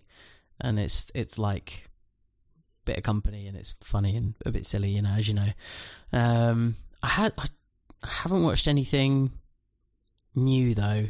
and 0.59 0.79
it's 0.79 1.12
it's 1.13 1.38
like 1.38 1.89
bit 2.86 2.98
of 2.98 3.03
company 3.03 3.45
and 3.45 3.55
it's 3.55 3.75
funny 3.81 4.15
and 4.15 4.33
a 4.45 4.51
bit 4.51 4.65
silly, 4.65 4.89
you 4.89 5.01
know, 5.01 5.12
as 5.12 5.27
you 5.27 5.36
know. 5.36 5.50
Um, 6.12 6.75
I 7.03 7.07
had 7.07 7.33
I, 7.38 7.45
I 8.01 8.07
haven't 8.07 8.43
watched 8.43 8.67
anything 8.67 9.31
new 10.36 10.74
though. 10.75 11.05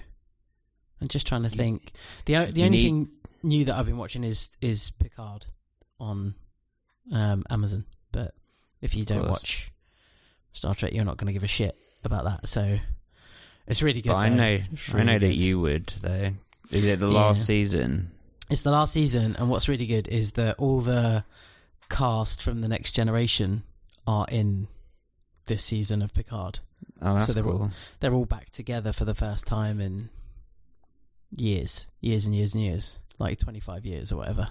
I'm 1.02 1.08
just 1.08 1.26
trying 1.28 1.44
to 1.44 1.50
think. 1.50 1.92
the 2.26 2.34
The 2.34 2.64
only 2.64 2.70
need- 2.70 2.84
thing 2.84 3.10
new 3.42 3.66
that 3.66 3.76
I've 3.76 3.86
been 3.86 3.98
watching 3.98 4.24
is 4.24 4.50
is 4.62 4.92
Picard 4.92 5.46
on 6.00 6.36
um, 7.12 7.44
Amazon. 7.50 7.86
But 8.12 8.34
if 8.82 8.96
you 8.96 9.06
don't 9.06 9.30
watch 9.30 9.72
Star 10.52 10.76
Trek, 10.76 10.94
you're 10.94 11.06
not 11.06 11.18
going 11.18 11.28
to 11.28 11.34
give 11.34 11.44
a 11.44 11.48
shit 11.48 11.76
about 12.04 12.24
that. 12.26 12.48
So 12.50 12.80
it's 13.68 13.82
really 13.82 14.02
good. 14.02 14.10
but 14.10 14.18
I 14.18 14.30
know, 14.30 14.60
It's 14.72 14.90
I 14.94 14.98
really 14.98 15.06
know 15.06 15.20
that 15.20 15.36
you 15.36 15.60
would 15.62 15.88
though. 16.02 16.32
Is 16.72 16.86
it 16.86 17.00
the 17.00 17.08
Yeah. 17.10 17.14
last 17.20 17.46
season? 17.46 18.12
It's 18.50 18.64
the 18.64 18.72
last 18.72 18.94
season, 18.94 19.36
and 19.38 19.50
what's 19.50 19.70
really 19.70 19.86
good 19.86 20.08
is 20.08 20.32
that 20.34 20.56
all 20.58 20.82
the 20.82 21.24
cast 21.90 22.42
from 22.42 22.62
the 22.62 22.68
next 22.68 22.94
generation 22.94 23.64
are 24.08 24.26
in 24.30 24.68
this 25.46 25.64
season 25.64 26.02
of 26.02 26.14
Picard. 26.14 26.60
Oh, 27.02 27.14
that's 27.14 27.28
So 27.28 27.34
they're 27.34 27.44
cool. 27.44 27.72
They're 28.00 28.14
all 28.14 28.26
back 28.26 28.50
together 28.50 28.92
for 28.92 29.06
the 29.06 29.14
first 29.14 29.48
time 29.48 29.80
in 29.80 30.10
years, 31.32 31.88
years 32.02 32.26
and 32.26 32.36
years 32.36 32.54
and 32.54 32.64
years, 32.64 33.00
like 33.18 33.38
twenty 33.38 33.60
five 33.60 33.86
years 33.86 34.12
or 34.12 34.18
whatever. 34.18 34.50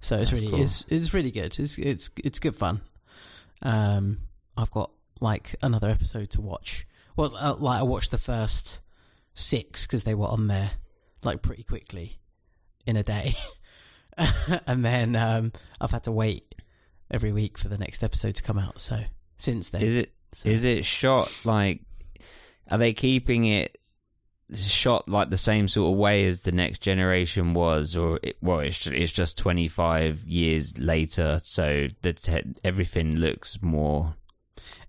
So 0.00 0.16
it's 0.18 0.30
That's 0.30 0.40
really 0.40 0.52
cool. 0.52 0.62
it's 0.62 0.84
it's 0.88 1.14
really 1.14 1.30
good. 1.30 1.58
It's 1.58 1.78
it's 1.78 2.10
it's 2.22 2.38
good 2.38 2.56
fun. 2.56 2.80
Um, 3.62 4.18
I've 4.56 4.70
got 4.70 4.90
like 5.20 5.54
another 5.62 5.88
episode 5.88 6.30
to 6.30 6.40
watch. 6.40 6.86
Well, 7.16 7.34
uh, 7.36 7.54
like 7.54 7.80
I 7.80 7.82
watched 7.82 8.10
the 8.10 8.18
first 8.18 8.80
six 9.34 9.86
because 9.86 10.04
they 10.04 10.14
were 10.14 10.26
on 10.26 10.46
there 10.48 10.72
like 11.22 11.42
pretty 11.42 11.62
quickly 11.62 12.18
in 12.86 12.96
a 12.96 13.02
day, 13.02 13.34
and 14.66 14.84
then 14.84 15.16
um, 15.16 15.52
I've 15.80 15.90
had 15.92 16.04
to 16.04 16.12
wait 16.12 16.54
every 17.10 17.32
week 17.32 17.56
for 17.58 17.68
the 17.68 17.78
next 17.78 18.02
episode 18.02 18.34
to 18.36 18.42
come 18.42 18.58
out. 18.58 18.80
So 18.80 19.00
since 19.36 19.70
then, 19.70 19.82
Is 19.82 19.96
it 19.96 20.13
so- 20.34 20.48
is 20.48 20.64
it 20.64 20.84
shot 20.84 21.32
like? 21.44 21.80
Are 22.70 22.78
they 22.78 22.92
keeping 22.94 23.44
it 23.44 23.78
shot 24.54 25.08
like 25.08 25.30
the 25.30 25.36
same 25.38 25.68
sort 25.68 25.92
of 25.92 25.98
way 25.98 26.26
as 26.26 26.42
the 26.42 26.52
next 26.52 26.80
generation 26.80 27.54
was, 27.54 27.96
or 27.96 28.20
it, 28.22 28.36
well, 28.42 28.60
it's 28.60 28.86
it's 28.86 29.12
just 29.12 29.38
twenty 29.38 29.68
five 29.68 30.24
years 30.24 30.76
later, 30.78 31.40
so 31.42 31.86
that 32.02 32.16
te- 32.16 32.54
everything 32.64 33.16
looks 33.16 33.60
more. 33.62 34.14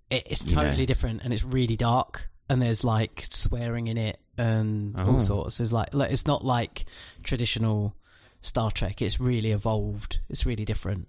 It, 0.09 0.23
it's 0.27 0.45
you 0.49 0.55
know. 0.55 0.63
totally 0.63 0.85
different 0.85 1.23
and 1.23 1.33
it's 1.33 1.43
really 1.43 1.75
dark 1.75 2.29
and 2.47 2.61
there's 2.61 2.83
like 2.83 3.23
swearing 3.27 3.87
in 3.87 3.97
it 3.97 4.19
and 4.37 4.93
Oh. 4.97 5.13
all 5.13 5.19
sorts. 5.19 5.57
There's 5.57 5.73
like, 5.73 5.93
like 5.95 6.11
it's 6.11 6.27
not 6.27 6.45
like 6.45 6.85
traditional 7.23 7.95
Star 8.41 8.69
Trek. 8.69 9.01
It's 9.01 9.19
really 9.19 9.51
evolved. 9.51 10.19
It's 10.29 10.45
really 10.45 10.63
different. 10.63 11.07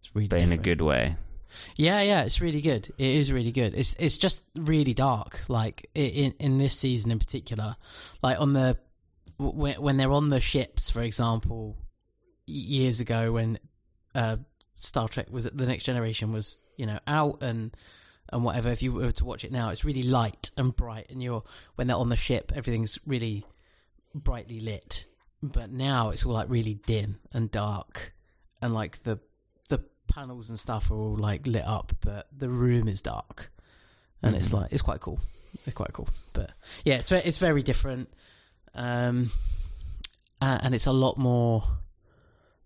It's 0.00 0.14
really 0.16 0.26
But 0.28 0.42
in 0.42 0.50
a 0.50 0.56
good 0.56 0.80
way. 0.80 1.14
Yeah, 1.76 2.02
yeah, 2.02 2.22
it's 2.22 2.40
really 2.40 2.60
good. 2.60 2.92
It 2.98 3.06
is 3.06 3.32
really 3.32 3.52
good. 3.52 3.74
It's 3.74 3.94
it's 3.96 4.18
just 4.18 4.42
really 4.54 4.94
dark. 4.94 5.40
Like 5.48 5.88
in 5.94 6.32
in 6.38 6.58
this 6.58 6.78
season 6.78 7.10
in 7.10 7.18
particular, 7.18 7.76
like 8.22 8.40
on 8.40 8.52
the 8.52 8.78
when 9.38 9.80
when 9.80 9.96
they're 9.96 10.12
on 10.12 10.28
the 10.28 10.40
ships, 10.40 10.90
for 10.90 11.02
example, 11.02 11.76
years 12.46 13.00
ago 13.00 13.32
when 13.32 13.58
uh, 14.14 14.36
Star 14.78 15.08
Trek 15.08 15.30
was 15.30 15.44
the 15.44 15.66
Next 15.66 15.84
Generation 15.84 16.32
was 16.32 16.62
you 16.76 16.86
know 16.86 16.98
out 17.06 17.42
and 17.42 17.76
and 18.30 18.44
whatever. 18.44 18.70
If 18.70 18.82
you 18.82 18.92
were 18.92 19.12
to 19.12 19.24
watch 19.24 19.44
it 19.44 19.52
now, 19.52 19.70
it's 19.70 19.84
really 19.84 20.02
light 20.02 20.50
and 20.56 20.74
bright, 20.74 21.10
and 21.10 21.22
you're 21.22 21.42
when 21.74 21.86
they're 21.86 21.96
on 21.96 22.08
the 22.08 22.16
ship, 22.16 22.52
everything's 22.54 22.98
really 23.06 23.44
brightly 24.14 24.60
lit. 24.60 25.06
But 25.42 25.70
now 25.70 26.10
it's 26.10 26.24
all 26.24 26.32
like 26.32 26.48
really 26.48 26.74
dim 26.74 27.20
and 27.32 27.50
dark, 27.50 28.14
and 28.62 28.72
like 28.72 29.02
the 29.02 29.18
the 29.18 29.18
panels 30.08 30.48
and 30.50 30.58
stuff 30.58 30.90
are 30.90 30.94
all 30.94 31.16
like 31.16 31.46
lit 31.46 31.64
up, 31.64 31.92
but 32.00 32.26
the 32.36 32.48
room 32.48 32.88
is 32.88 33.00
dark, 33.02 33.50
and 34.22 34.34
it's 34.36 34.48
Mhm. 34.50 34.54
like 34.62 34.72
it's 34.72 34.82
quite 34.82 35.00
cool. 35.00 35.20
It's 35.66 35.74
quite 35.74 35.92
cool, 35.92 36.08
but 36.32 36.50
yeah, 36.84 36.96
it's 36.96 37.10
it's 37.12 37.38
very 37.38 37.62
different, 37.62 38.08
um, 38.74 39.30
uh, 40.40 40.58
and 40.62 40.74
it's 40.74 40.86
a 40.86 40.92
lot 40.92 41.16
more. 41.18 41.62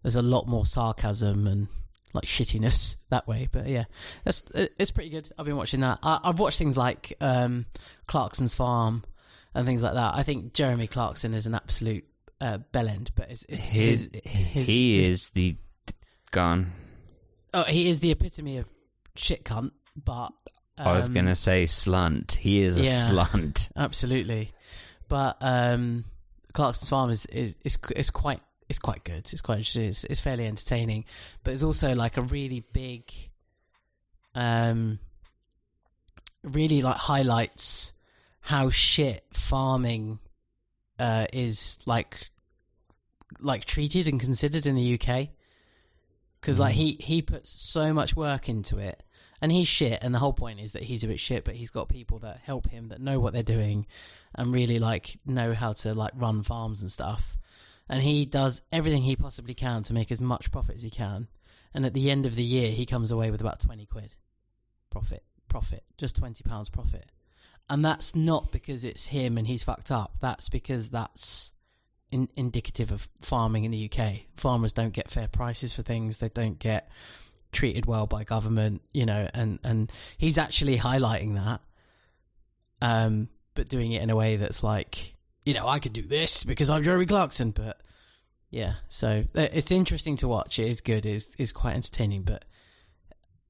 There's 0.02 0.16
a 0.16 0.23
lot 0.23 0.47
more 0.47 0.64
sarcasm 0.64 1.47
and 1.47 1.68
like 2.14 2.25
shittiness 2.25 2.97
that 3.11 3.26
way, 3.28 3.49
but 3.52 3.66
yeah, 3.66 3.85
that's 4.25 4.42
it's 4.54 4.90
pretty 4.90 5.11
good. 5.11 5.28
I've 5.38 5.45
been 5.47 5.57
watching 5.57 5.80
that. 5.80 5.99
I, 6.02 6.21
I've 6.25 6.38
watched 6.38 6.59
things 6.59 6.76
like 6.76 7.12
um, 7.21 7.66
Clarkson's 8.07 8.54
Farm 8.54 9.04
and 9.54 9.66
things 9.66 9.83
like 9.83 9.95
that. 9.95 10.14
I 10.14 10.23
think 10.23 10.54
Jeremy 10.54 10.87
Clarkson 10.87 11.35
is 11.35 11.47
an 11.47 11.54
absolute 11.54 12.04
uh, 12.40 12.59
bellend, 12.73 13.11
but 13.14 13.30
it's, 13.30 13.45
it's 13.49 13.66
His, 13.66 14.11
his, 14.12 14.23
his, 14.25 14.66
he 14.68 14.97
his 14.97 15.07
is 15.07 15.30
the 15.30 15.57
gone. 16.30 16.73
Oh, 17.55 17.64
he 17.64 17.88
is 17.88 18.00
the 18.00 18.11
epitome 18.11 18.59
of 18.59 18.69
shit 19.17 19.45
cunt, 19.45 19.73
but 19.97 20.33
I 20.76 20.93
was 20.93 21.09
um, 21.09 21.14
gonna 21.14 21.35
say 21.35 21.64
slunt. 21.64 22.35
He 22.37 22.62
is 22.62 22.76
a 22.76 22.83
yeah. 22.83 23.07
slunt. 23.09 23.71
absolutely. 23.76 24.52
But 25.09 25.38
um, 25.40 26.05
Clarkson's 26.52 26.90
Farm 26.90 27.11
is 27.11 27.26
is 27.26 27.57
is, 27.64 27.78
is 27.97 28.11
quite 28.11 28.40
it's 28.69 28.78
quite 28.78 29.05
good. 29.05 29.28
It's 29.33 29.40
quite 29.40 29.59
interesting. 29.59 29.85
It's, 29.85 30.05
it's 30.05 30.21
fairly 30.21 30.47
entertaining, 30.47 31.05
but 31.43 31.52
it's 31.55 31.62
also 31.62 31.95
like 31.95 32.17
a 32.17 32.23
really 32.23 32.61
big, 32.73 33.11
um, 34.35 34.99
really 36.45 36.83
like 36.83 36.97
highlights 36.97 37.93
how 38.40 38.71
shit 38.71 39.25
farming 39.33 40.19
uh, 40.99 41.26
is 41.33 41.78
like 41.87 42.31
like 43.40 43.64
treated 43.64 44.09
and 44.09 44.21
considered 44.21 44.67
in 44.67 44.75
the 44.75 45.00
UK. 45.00 45.28
Because 46.40 46.59
like 46.61 46.75
Mm. 46.75 46.78
he 46.78 46.97
he 47.00 47.23
puts 47.23 47.50
so 47.50 47.92
much 47.92 48.14
work 48.16 48.49
into 48.49 48.78
it, 48.78 49.02
and 49.40 49.50
he's 49.52 49.68
shit. 49.68 49.99
And 50.02 50.14
the 50.14 50.18
whole 50.18 50.33
point 50.33 50.61
is 50.61 50.73
that 50.73 50.85
he's 50.85 51.04
a 51.04 51.09
bit 51.09 51.21
shit, 51.21 51.45
but 51.45 51.57
he's 51.57 51.71
got 51.71 51.88
people 51.88 52.18
that 52.21 52.38
help 52.42 52.68
him 52.71 52.88
that 52.88 53.00
know 53.00 53.18
what 53.21 53.33
they're 53.33 53.42
doing 53.42 53.87
and 54.35 54.54
really 54.54 54.78
like 54.78 55.18
know 55.26 55.54
how 55.54 55.73
to 55.73 55.95
like 55.95 56.12
run 56.14 56.42
farms 56.42 56.80
and 56.83 56.90
stuff. 56.90 57.37
And 57.88 58.02
he 58.02 58.26
does 58.26 58.62
everything 58.71 59.02
he 59.02 59.16
possibly 59.16 59.54
can 59.54 59.83
to 59.85 59.95
make 59.95 60.12
as 60.12 60.21
much 60.21 60.52
profit 60.52 60.76
as 60.76 60.83
he 60.83 60.90
can. 60.90 61.28
And 61.75 61.87
at 61.87 61.95
the 61.95 62.11
end 62.11 62.26
of 62.26 62.35
the 62.35 62.45
year, 62.45 62.71
he 62.71 62.87
comes 62.87 63.11
away 63.11 63.30
with 63.30 63.40
about 63.40 63.61
twenty 63.61 63.87
quid 63.87 64.14
profit. 64.90 65.25
Profit, 65.49 65.83
just 65.97 66.16
twenty 66.16 66.45
pounds 66.45 66.68
profit. 66.68 67.11
And 67.71 67.85
that's 67.85 68.14
not 68.14 68.52
because 68.52 68.85
it's 68.85 69.09
him 69.09 69.37
and 69.38 69.47
he's 69.47 69.64
fucked 69.64 69.90
up. 69.90 70.16
That's 70.21 70.49
because 70.49 70.90
that's 70.90 71.52
in, 72.11 72.29
indicative 72.35 72.93
of 72.93 73.09
farming 73.21 73.65
in 73.65 73.71
the 73.71 73.91
UK. 73.91 74.21
Farmers 74.37 74.73
don't 74.73 74.93
get 74.93 75.11
fair 75.11 75.29
prices 75.29 75.75
for 75.75 75.83
things. 75.83 76.19
They 76.19 76.29
don't 76.29 76.59
get 76.59 76.91
treated 77.53 77.87
well 77.87 78.07
by 78.07 78.25
government, 78.25 78.83
you 78.93 79.07
know, 79.07 79.29
and, 79.35 79.59
and 79.65 79.93
he's 80.17 80.38
actually 80.38 80.79
highlighting 80.79 81.35
that. 81.35 81.61
Um, 82.81 83.29
but 83.55 83.69
doing 83.69 83.93
it 83.93 84.03
in 84.03 84.11
a 84.11 84.17
way 84.17 84.37
that's 84.37 84.62
like, 84.62 85.15
you 85.45 85.55
know, 85.55 85.67
I 85.67 85.79
could 85.79 85.93
do 85.93 86.03
this 86.03 86.45
because 86.45 86.71
I'm 86.71 86.85
Jeremy 86.85 87.07
Clarkson, 87.07 87.50
but 87.50 87.81
yeah, 88.50 88.75
so 88.88 89.25
uh, 89.37 89.49
it's 89.53 89.71
interesting 89.71 90.17
to 90.17 90.29
watch. 90.29 90.59
It 90.59 90.69
is 90.69 90.81
good. 90.81 91.05
It's, 91.05 91.35
it's 91.38 91.53
quite 91.53 91.75
entertaining, 91.75 92.23
but 92.23 92.45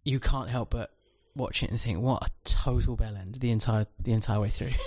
you 0.05 0.19
can't 0.19 0.49
help 0.49 0.71
but 0.71 0.91
watch 1.37 1.63
it 1.63 1.71
and 1.71 1.81
think, 1.81 2.01
what 2.01 2.23
a 2.25 2.31
total 2.45 2.97
bell 2.97 3.17
end 3.17 3.37
the 3.37 3.51
entire 3.51 3.87
the 4.03 4.13
entire 4.13 4.41
way 4.41 4.49
through. 4.49 4.71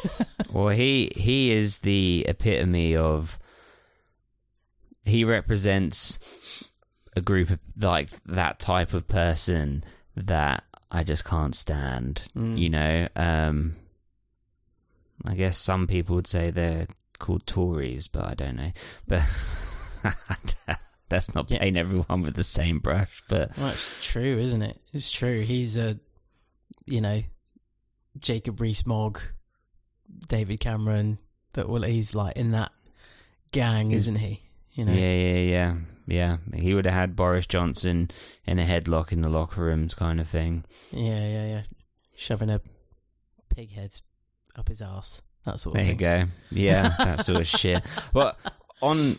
Well, 0.52 0.68
he 0.68 1.14
he 1.16 1.52
is 1.52 1.80
the 1.80 2.26
epitome 2.28 2.94
of. 2.96 3.40
He 5.04 5.24
represents 5.24 6.20
a 7.16 7.22
group 7.22 7.50
of 7.50 7.60
like 7.80 8.10
that 8.26 8.60
type 8.60 8.94
of 8.94 9.08
person 9.08 9.84
that 10.16 10.64
I 10.92 11.04
just 11.04 11.26
can't 11.26 11.56
stand. 11.56 12.24
Mm. 12.38 12.58
You 12.60 12.70
know, 12.70 13.08
um, 13.16 13.76
I 15.26 15.36
guess 15.36 15.58
some 15.58 15.88
people 15.88 16.16
would 16.16 16.28
say 16.28 16.52
they're 16.52 16.88
called 17.20 17.46
Tories, 17.46 18.08
but 18.08 18.26
I 18.26 18.34
don't 18.34 18.56
know. 18.56 18.72
But 19.08 19.24
that's 21.10 21.34
not 21.36 21.50
Yeah. 21.52 21.60
paint 21.60 21.78
everyone 21.78 22.22
with 22.22 22.36
the 22.36 22.44
same 22.44 22.80
brush. 22.80 23.24
But 23.28 23.58
Well, 23.58 23.70
it's 23.70 23.98
true, 24.12 24.38
isn't 24.38 24.62
it? 24.62 24.80
It's 24.94 25.12
true. 25.12 25.42
He's 25.42 25.78
a, 25.78 26.00
you 26.86 27.02
know, 27.02 27.24
Jacob 28.20 28.60
Rees-Mogg, 28.62 29.20
David 30.28 30.60
Cameron. 30.60 31.18
That 31.54 31.68
well, 31.68 31.82
he's 31.82 32.16
like 32.16 32.38
in 32.38 32.52
that 32.52 32.72
gang, 33.52 33.90
He's- 33.90 34.04
isn't 34.04 34.16
he? 34.18 34.44
You 34.74 34.86
know, 34.86 34.94
yeah, 34.94 35.14
yeah, 35.14 35.40
yeah, 35.40 35.76
yeah. 36.08 36.38
He 36.54 36.74
would 36.74 36.86
have 36.86 36.94
had 36.94 37.16
Boris 37.16 37.46
Johnson 37.46 38.10
in 38.46 38.60
a 38.60 38.66
headlock 38.66 39.12
in 39.12 39.22
the 39.22 39.30
locker 39.30 39.62
rooms, 39.62 39.94
kind 39.94 40.20
of 40.20 40.28
thing. 40.28 40.64
yeah, 40.92 41.26
yeah, 41.26 41.46
yeah. 41.46 41.62
Shoving 42.16 42.50
a 42.50 42.62
pig 43.50 43.74
head 43.74 43.94
up 44.56 44.68
his 44.68 44.82
ass. 44.82 45.22
That 45.46 45.60
sort 45.60 45.76
of 45.76 45.82
There 45.82 45.92
you 45.92 45.98
go. 45.98 46.26
Yeah, 46.52 46.94
that 47.00 47.26
sort 47.26 47.40
of 47.40 47.48
shit. 47.48 47.82
Well, 48.14 48.38
on 48.82 49.16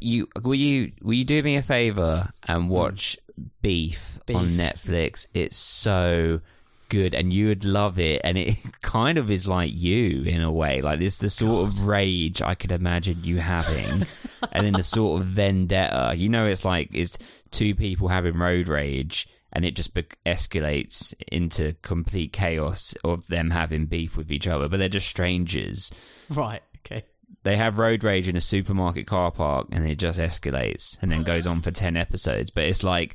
you, 0.00 0.28
will 0.42 0.54
you 0.54 0.92
will 1.02 1.14
you 1.14 1.24
do 1.24 1.42
me 1.42 1.56
a 1.56 1.62
favor 1.62 2.30
and 2.46 2.64
mm. 2.64 2.68
watch 2.68 3.18
Beef, 3.62 4.18
on 4.34 4.48
Netflix? 4.50 5.26
It's 5.34 5.56
so 5.56 6.40
good, 6.88 7.14
and 7.14 7.32
you 7.32 7.48
would 7.48 7.64
love 7.64 7.98
it. 7.98 8.20
And 8.24 8.36
it 8.38 8.56
kind 8.82 9.18
of 9.18 9.30
is 9.30 9.46
like 9.48 9.72
you 9.74 10.22
in 10.22 10.40
a 10.42 10.50
way. 10.52 10.80
Like 10.80 11.00
it's 11.00 11.18
the 11.18 11.30
sort 11.30 11.66
of 11.68 11.86
rage 11.86 12.40
I 12.42 12.54
could 12.54 12.72
imagine 12.72 13.24
you 13.24 13.38
having, 13.38 14.06
and 14.52 14.66
then 14.66 14.72
the 14.72 14.82
sort 14.82 15.20
of 15.20 15.26
vendetta. 15.26 16.14
You 16.16 16.28
know, 16.28 16.46
it's 16.46 16.64
like 16.64 16.90
it's 16.92 17.18
two 17.50 17.74
people 17.74 18.08
having 18.08 18.34
road 18.38 18.68
rage. 18.68 19.28
And 19.50 19.64
it 19.64 19.74
just 19.74 19.94
be- 19.94 20.04
escalates 20.26 21.14
into 21.32 21.74
complete 21.80 22.34
chaos 22.34 22.94
of 23.02 23.26
them 23.28 23.48
having 23.50 23.86
beef 23.86 24.14
with 24.14 24.30
each 24.30 24.46
other, 24.46 24.68
but 24.68 24.78
they're 24.78 24.90
just 24.90 25.08
strangers 25.08 25.90
Right. 26.28 26.62
Okay. 26.86 27.04
they 27.44 27.56
have 27.56 27.78
road 27.78 28.04
rage 28.04 28.28
in 28.28 28.36
a 28.36 28.42
supermarket 28.42 29.06
car 29.06 29.30
park 29.30 29.68
and 29.72 29.88
it 29.88 29.96
just 29.96 30.20
escalates 30.20 30.98
and 31.00 31.10
then 31.10 31.22
goes 31.22 31.46
on 31.46 31.62
for 31.62 31.70
10 31.70 31.96
episodes 31.96 32.50
but 32.50 32.64
it's 32.64 32.84
like 32.84 33.14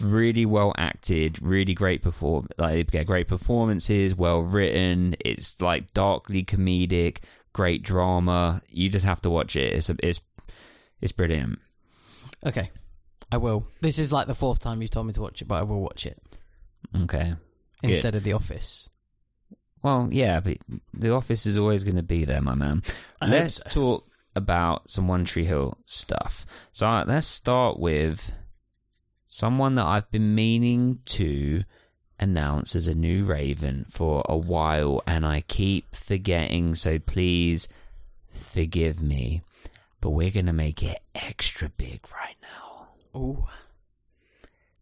really 0.00 0.46
well 0.46 0.72
acted 0.78 1.40
really 1.42 1.74
great 1.74 2.00
perform 2.02 2.46
like 2.58 2.72
they 2.74 2.84
get 2.84 3.06
great 3.06 3.28
performances 3.28 4.14
well 4.14 4.40
written 4.40 5.14
it's 5.24 5.60
like 5.60 5.92
darkly 5.94 6.44
comedic 6.44 7.18
great 7.52 7.82
drama 7.82 8.62
you 8.70 8.88
just 8.88 9.04
have 9.04 9.20
to 9.20 9.28
watch 9.30 9.56
it 9.56 9.72
it's 9.72 9.90
it's 10.02 10.20
it's 11.00 11.12
brilliant 11.12 11.58
Okay. 12.46 12.70
I 13.32 13.38
will. 13.38 13.66
This 13.80 13.98
is 13.98 14.12
like 14.12 14.26
the 14.26 14.34
fourth 14.34 14.58
time 14.58 14.82
you've 14.82 14.90
told 14.90 15.06
me 15.06 15.14
to 15.14 15.22
watch 15.22 15.40
it, 15.40 15.48
but 15.48 15.54
I 15.54 15.62
will 15.62 15.80
watch 15.80 16.04
it 16.04 16.20
okay 16.94 17.34
Good. 17.80 17.90
instead 17.90 18.14
of 18.14 18.22
The 18.22 18.34
Office. 18.34 18.88
well 19.82 20.08
yeah 20.12 20.40
but 20.40 20.58
the 20.92 21.12
office 21.14 21.46
is 21.46 21.56
always 21.58 21.82
going 21.84 21.96
to 21.96 22.02
be 22.02 22.24
there 22.26 22.42
my 22.42 22.54
man 22.54 22.82
I 23.20 23.26
let's 23.26 23.56
so. 23.56 23.70
talk 23.70 24.04
about 24.36 24.90
some 24.90 25.08
One 25.08 25.24
Tree 25.24 25.44
Hill 25.46 25.78
stuff. 25.86 26.44
So 26.72 26.86
uh, 26.86 27.04
let's 27.06 27.26
start 27.26 27.78
with 27.80 28.32
someone 29.34 29.74
that 29.74 29.84
I've 29.84 30.08
been 30.12 30.32
meaning 30.32 31.00
to 31.06 31.64
announce 32.20 32.76
as 32.76 32.86
a 32.86 32.94
new 32.94 33.24
Raven 33.24 33.84
for 33.88 34.22
a 34.28 34.36
while, 34.36 35.02
and 35.08 35.26
I 35.26 35.40
keep 35.40 35.92
forgetting. 35.92 36.76
So 36.76 37.00
please 37.00 37.68
forgive 38.30 39.02
me, 39.02 39.42
but 40.00 40.10
we're 40.10 40.30
gonna 40.30 40.52
make 40.52 40.84
it 40.84 41.00
extra 41.16 41.68
big 41.68 42.06
right 42.12 42.36
now. 42.42 42.86
Oh, 43.12 43.48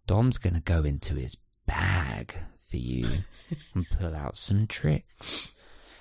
Dom's 0.06 0.36
gonna 0.36 0.60
go 0.60 0.82
into 0.82 1.14
his 1.14 1.34
bag 1.64 2.34
for 2.54 2.76
you 2.76 3.06
and 3.74 3.88
pull 3.98 4.14
out 4.14 4.36
some 4.36 4.66
tricks. 4.66 5.50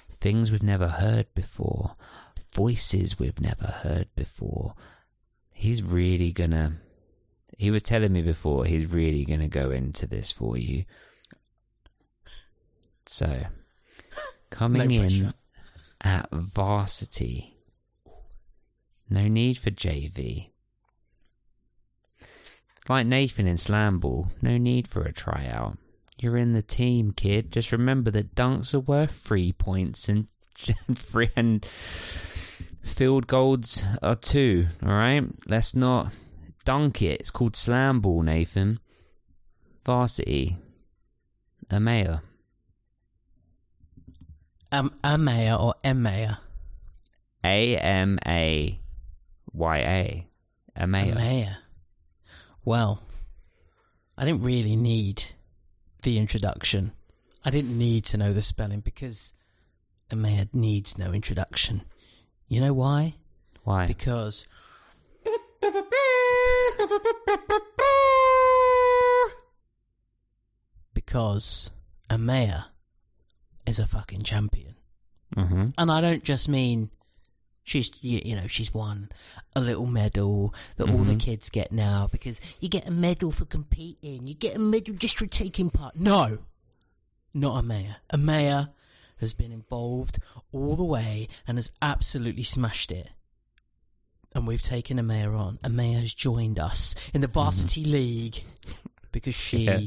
Things 0.10 0.52
we've 0.52 0.62
never 0.62 0.90
heard 0.90 1.34
before. 1.34 1.96
Voices 2.54 3.18
we've 3.18 3.40
never 3.40 3.68
heard 3.68 4.10
before. 4.14 4.74
He's 5.54 5.82
really 5.82 6.34
gonna. 6.34 6.82
He 7.62 7.70
was 7.70 7.84
telling 7.84 8.12
me 8.12 8.24
before, 8.24 8.66
he's 8.66 8.92
really 8.92 9.24
gonna 9.24 9.48
go 9.48 9.70
into 9.70 10.08
this 10.08 10.32
for 10.32 10.58
you. 10.58 10.84
So, 13.06 13.46
coming 14.50 14.88
No 14.88 15.04
in 15.04 15.34
at 16.02 16.28
varsity. 16.32 17.56
No 19.12 19.28
need 19.28 19.60
for 19.60 19.70
JV. 19.70 20.50
Like 22.90 23.06
Nathan 23.06 23.46
in 23.46 23.58
Slamball, 23.58 24.32
no 24.42 24.58
need 24.58 24.88
for 24.88 25.04
a 25.04 25.14
tryout. 25.14 25.78
You're 26.18 26.38
in 26.38 26.54
the 26.54 26.64
team, 26.64 27.12
kid. 27.12 27.52
Just 27.52 27.72
remember 27.72 28.10
that 28.10 28.34
dunks 28.34 28.74
are 28.74 28.80
worth 28.80 29.12
three 29.12 29.54
points 29.54 30.10
and 30.10 30.26
free 30.96 31.30
and 31.36 31.64
field 32.82 33.28
goals 33.28 33.84
are 34.02 34.16
two. 34.16 34.66
All 34.82 34.90
right, 34.90 35.26
let's 35.46 35.76
not 35.76 36.12
dunk 36.64 37.02
it. 37.02 37.20
It's 37.20 37.32
called 37.32 37.56
slam 37.56 38.00
ball, 38.02 38.22
Nathan. 38.22 38.80
Varsity, 39.86 40.58
Amaya. 41.70 42.22
um, 44.72 44.94
Amaya 45.04 45.60
or 45.60 45.74
M 45.84 46.04
mayor? 46.04 46.38
A 47.44 47.76
M 47.78 48.20
A 48.28 48.80
Y 49.54 49.78
A. 49.78 50.28
A 50.76 50.84
A 50.84 50.88
mayor. 50.88 51.16
mayor. 51.16 51.58
Well, 52.64 53.02
I 54.18 54.26
didn't 54.26 54.44
really 54.44 54.76
need 54.76 55.24
the 56.04 56.20
introduction. 56.20 56.92
I 57.44 57.50
didn't 57.50 57.76
need 57.76 58.06
to 58.06 58.18
know 58.18 58.34
the 58.34 58.42
spelling 58.44 58.82
because 58.82 59.34
Amaya 60.12 60.48
needs 60.54 60.98
no 60.98 61.12
introduction. 61.12 61.82
You 62.48 62.62
know 62.62 62.74
why? 62.74 63.16
Why? 63.64 63.88
Because 63.88 64.46
because 70.94 71.72
Amaya 72.10 72.66
is 73.66 73.80
a 73.80 73.88
fucking 73.88 74.24
champion. 74.24 74.76
Mm-hmm. 75.36 75.70
And 75.78 75.92
I 75.92 76.02
don't 76.02 76.24
just 76.24 76.50
mean 76.50 76.90
she's 77.64 77.92
you, 78.02 78.22
you 78.26 78.36
know 78.36 78.48
she's 78.48 78.74
won 78.74 79.10
a 79.56 79.62
little 79.62 79.86
medal 79.86 80.54
that 80.78 80.90
all 80.90 81.04
the 81.04 81.16
Mhm. 81.16 81.20
kids 81.22 81.50
get 81.50 81.72
now 81.72 82.08
because 82.12 82.42
you 82.60 82.68
get 82.68 82.88
a 82.88 82.92
medal 82.92 83.32
for 83.32 83.46
competing, 83.46 84.28
you 84.28 84.34
get 84.34 84.56
a 84.56 84.60
medal 84.60 84.96
just 84.96 85.18
for 85.18 85.26
taking 85.28 85.70
part. 85.70 85.96
No, 85.96 86.40
not 87.34 87.64
Amaya. 87.64 87.98
A 88.10 88.18
mayor 88.18 88.70
has 89.20 89.34
been 89.34 89.52
involved 89.52 90.20
all 90.52 90.76
the 90.76 90.84
way 90.84 91.28
and 91.48 91.58
has 91.58 91.72
absolutely 91.82 92.44
smashed 92.44 92.92
it. 92.92 93.12
And 94.34 94.48
we've 94.48 94.62
taken 94.62 94.98
Amaya 94.98 95.38
on. 95.38 95.58
Amaya 95.64 96.00
has 96.00 96.14
joined 96.14 96.58
us 96.60 96.96
in 97.14 97.22
the 97.22 97.28
varsity 97.28 97.84
mm-hmm. 97.84 97.92
league 97.92 98.44
because 99.12 99.36
she 99.36 99.66
Yeah. 99.66 99.82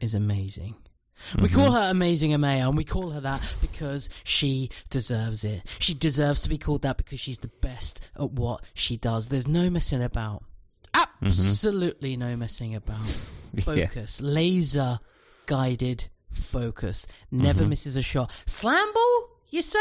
is 0.00 0.14
amazing. 0.14 0.74
We 1.36 1.44
mm-hmm. 1.44 1.54
call 1.54 1.72
her 1.72 1.90
Amazing 1.90 2.32
Amaya, 2.32 2.66
and 2.66 2.76
we 2.76 2.84
call 2.84 3.10
her 3.10 3.20
that 3.20 3.54
because 3.60 4.10
she 4.24 4.70
deserves 4.90 5.44
it. 5.44 5.62
She 5.78 5.94
deserves 5.94 6.42
to 6.42 6.48
be 6.48 6.58
called 6.58 6.82
that 6.82 6.96
because 6.96 7.20
she's 7.20 7.38
the 7.38 7.50
best 7.60 8.00
at 8.18 8.32
what 8.32 8.64
she 8.74 8.96
does. 8.96 9.28
There's 9.28 9.46
no 9.46 9.70
messing 9.70 10.02
about. 10.02 10.42
Mm-hmm. 10.94 11.26
Absolutely 11.26 12.16
no 12.16 12.36
messing 12.36 12.74
about. 12.74 12.98
Yeah. 13.54 13.64
Focus, 13.86 14.22
laser 14.22 14.98
guided 15.44 16.08
focus. 16.30 17.06
Never 17.30 17.66
misses 17.66 17.96
a 17.96 18.02
shot. 18.02 18.32
Slam 18.46 18.92
ball, 18.94 19.28
you 19.50 19.60
say? 19.60 19.78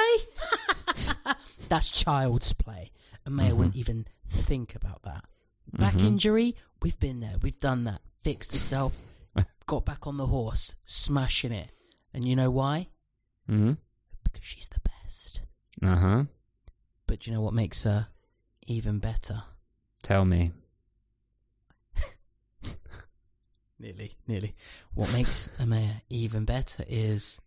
That's 1.70 1.90
child's 1.90 2.52
play. 2.52 2.92
And 3.26 3.36
Maya 3.36 3.56
wouldn't 3.56 3.76
even 3.76 4.06
think 4.28 4.76
about 4.76 5.04
that. 5.04 5.26
Back 5.74 6.00
injury, 6.02 6.56
we've 6.82 7.00
been 7.00 7.20
there. 7.20 7.36
We've 7.42 7.58
done 7.60 7.84
that. 7.86 8.02
Fixed 8.24 8.52
herself, 8.52 8.96
got 9.66 9.86
back 9.86 10.06
on 10.08 10.18
the 10.18 10.26
horse, 10.28 10.76
smashing 10.86 11.52
it. 11.52 11.72
And 12.14 12.26
you 12.28 12.36
know 12.36 12.52
why? 12.52 12.88
hmm 13.48 13.74
Because 14.24 14.44
she's 14.46 14.68
the 14.68 14.80
best. 14.82 15.42
Uh 15.82 15.96
huh. 15.96 16.24
But 17.08 17.20
do 17.22 17.30
you 17.32 17.36
know 17.36 17.42
what 17.42 17.54
makes 17.54 17.84
her 17.84 18.08
even 18.68 19.00
better? 19.00 19.44
Tell 20.04 20.26
me. 20.26 20.52
Nearly, 23.80 24.16
nearly. 24.28 24.54
What 24.94 25.12
makes 25.14 25.48
Amaya 25.60 26.02
even 26.10 26.46
better 26.46 26.84
is 26.88 27.42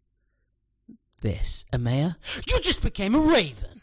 this. 1.21 1.65
Amaya, 1.73 2.17
you 2.49 2.61
just 2.61 2.83
became 2.83 3.15
a 3.15 3.21
raven. 3.21 3.81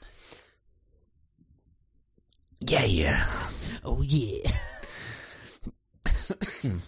Yeah, 2.61 2.83
yeah. 2.85 3.25
Oh 3.83 4.01
yeah. 4.01 4.49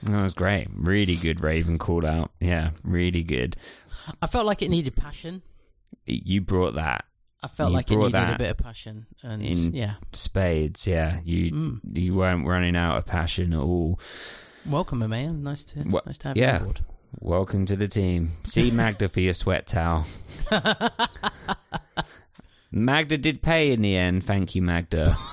That 0.03 0.21
was 0.21 0.33
great. 0.33 0.67
Really 0.73 1.15
good 1.15 1.41
Raven 1.41 1.77
call 1.77 2.05
out. 2.05 2.31
Yeah, 2.39 2.71
really 2.83 3.23
good. 3.23 3.55
I 4.21 4.27
felt 4.27 4.45
like 4.45 4.61
it 4.61 4.69
needed 4.69 4.95
passion. 4.95 5.41
You 6.05 6.41
brought 6.41 6.75
that 6.75 7.05
I 7.41 7.47
felt 7.47 7.71
You 7.71 7.75
like 7.77 7.91
it 7.91 7.97
needed 7.97 8.15
a 8.15 8.37
bit 8.37 8.49
of 8.51 8.57
passion, 8.57 9.05
and 9.21 9.43
in- 9.43 9.73
yeah. 9.73 9.95
spades. 10.13 10.87
Yeah, 10.87 11.19
you 11.23 11.51
Mm. 11.51 11.79
you 11.97 12.15
weren't 12.15 12.47
running 12.47 12.75
out 12.77 12.97
of 12.97 13.05
passion 13.05 13.53
at 13.53 13.59
all. 13.59 13.99
Welcome, 14.65 14.99
Amaya. 15.01 15.35
Nice 15.37 15.63
to 15.65 15.81
Wha- 15.83 16.01
nice 16.05 16.17
to 16.19 16.29
have 16.29 16.37
yeah. 16.37 16.53
you 16.53 16.57
on 16.59 16.63
board. 16.65 16.79
Welcome 17.19 17.65
to 17.67 17.75
the 17.75 17.87
team. 17.87 18.31
See 18.43 18.71
Magda 18.71 19.09
for 19.09 19.19
your 19.19 19.33
sweat 19.33 19.67
towel. 19.67 20.05
Magda 22.71 23.17
did 23.17 23.41
pay 23.41 23.71
in 23.71 23.81
the 23.81 23.95
end. 23.97 24.23
Thank 24.23 24.55
you, 24.55 24.61
Magda. 24.61 25.17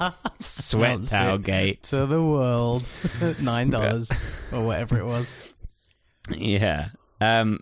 sweat 0.38 1.04
towel 1.04 1.38
gate. 1.38 1.82
to 1.84 2.06
the 2.06 2.22
world. 2.22 2.84
Nine 3.40 3.70
dollars 3.70 4.12
or 4.52 4.64
whatever 4.66 4.98
it 4.98 5.04
was. 5.06 5.38
Yeah. 6.30 6.88
Um. 7.20 7.60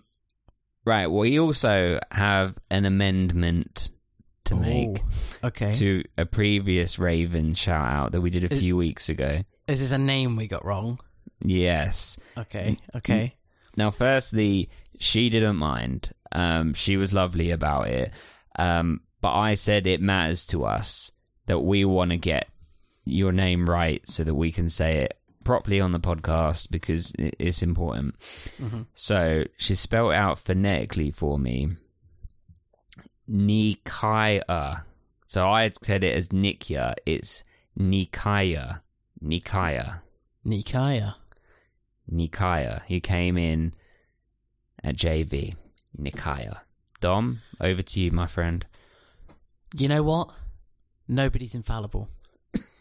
Right. 0.85 1.07
We 1.07 1.39
also 1.39 1.99
have 2.11 2.57
an 2.69 2.85
amendment 2.85 3.89
to 4.45 4.55
make 4.55 5.01
Oh, 5.43 5.47
okay. 5.47 5.73
to 5.73 6.03
a 6.17 6.25
previous 6.25 6.99
Raven 6.99 7.55
shout 7.55 7.87
out 7.87 8.11
that 8.11 8.21
we 8.21 8.29
did 8.29 8.43
a 8.43 8.53
Is- 8.53 8.59
few 8.59 8.77
weeks 8.77 9.09
ago. 9.09 9.41
Is 9.67 9.79
this 9.79 9.91
a 9.91 9.97
name 9.97 10.35
we 10.35 10.47
got 10.47 10.63
wrong? 10.63 10.99
Yes. 11.41 12.19
Okay. 12.37 12.77
Okay. 12.95 13.33
Now, 13.75 13.89
firstly, 13.89 14.69
she 14.99 15.29
didn't 15.29 15.55
mind. 15.55 16.11
Um, 16.31 16.75
she 16.75 16.97
was 16.97 17.11
lovely 17.11 17.49
about 17.49 17.87
it. 17.87 18.11
Um, 18.59 19.01
but 19.21 19.33
I 19.33 19.55
said 19.55 19.87
it 19.87 20.01
matters 20.01 20.45
to 20.47 20.65
us 20.65 21.09
that 21.45 21.59
we 21.59 21.85
want 21.85 22.11
to 22.11 22.17
get 22.17 22.47
your 23.05 23.31
name 23.31 23.69
right 23.69 24.07
so 24.07 24.23
that 24.23 24.35
we 24.35 24.51
can 24.51 24.69
say 24.69 24.97
it 24.97 25.17
properly 25.43 25.79
on 25.79 25.91
the 25.91 25.99
podcast 25.99 26.71
because 26.71 27.13
it's 27.17 27.61
important. 27.61 28.15
Mm-hmm. 28.61 28.81
So 28.93 29.45
she 29.57 29.75
spelled 29.75 30.13
out 30.13 30.39
phonetically 30.39 31.11
for 31.11 31.37
me 31.37 31.69
Nikaya. 33.29 34.83
So 35.27 35.49
I 35.49 35.63
had 35.63 35.83
said 35.83 36.03
it 36.03 36.15
as 36.15 36.29
Nikya. 36.29 36.93
It's 37.05 37.43
Nikaya. 37.77 38.81
Nikaya. 39.23 40.01
Nikaya. 40.45 41.15
Nikaya. 42.11 42.83
He 42.85 42.99
came 42.99 43.37
in 43.37 43.73
at 44.83 44.95
JV. 44.95 45.55
Nikaya. 45.99 46.59
Dom, 46.99 47.41
over 47.59 47.81
to 47.81 47.99
you, 47.99 48.11
my 48.11 48.27
friend. 48.27 48.65
You 49.75 49.87
know 49.87 50.03
what? 50.03 50.29
Nobody's 51.07 51.55
infallible. 51.55 52.09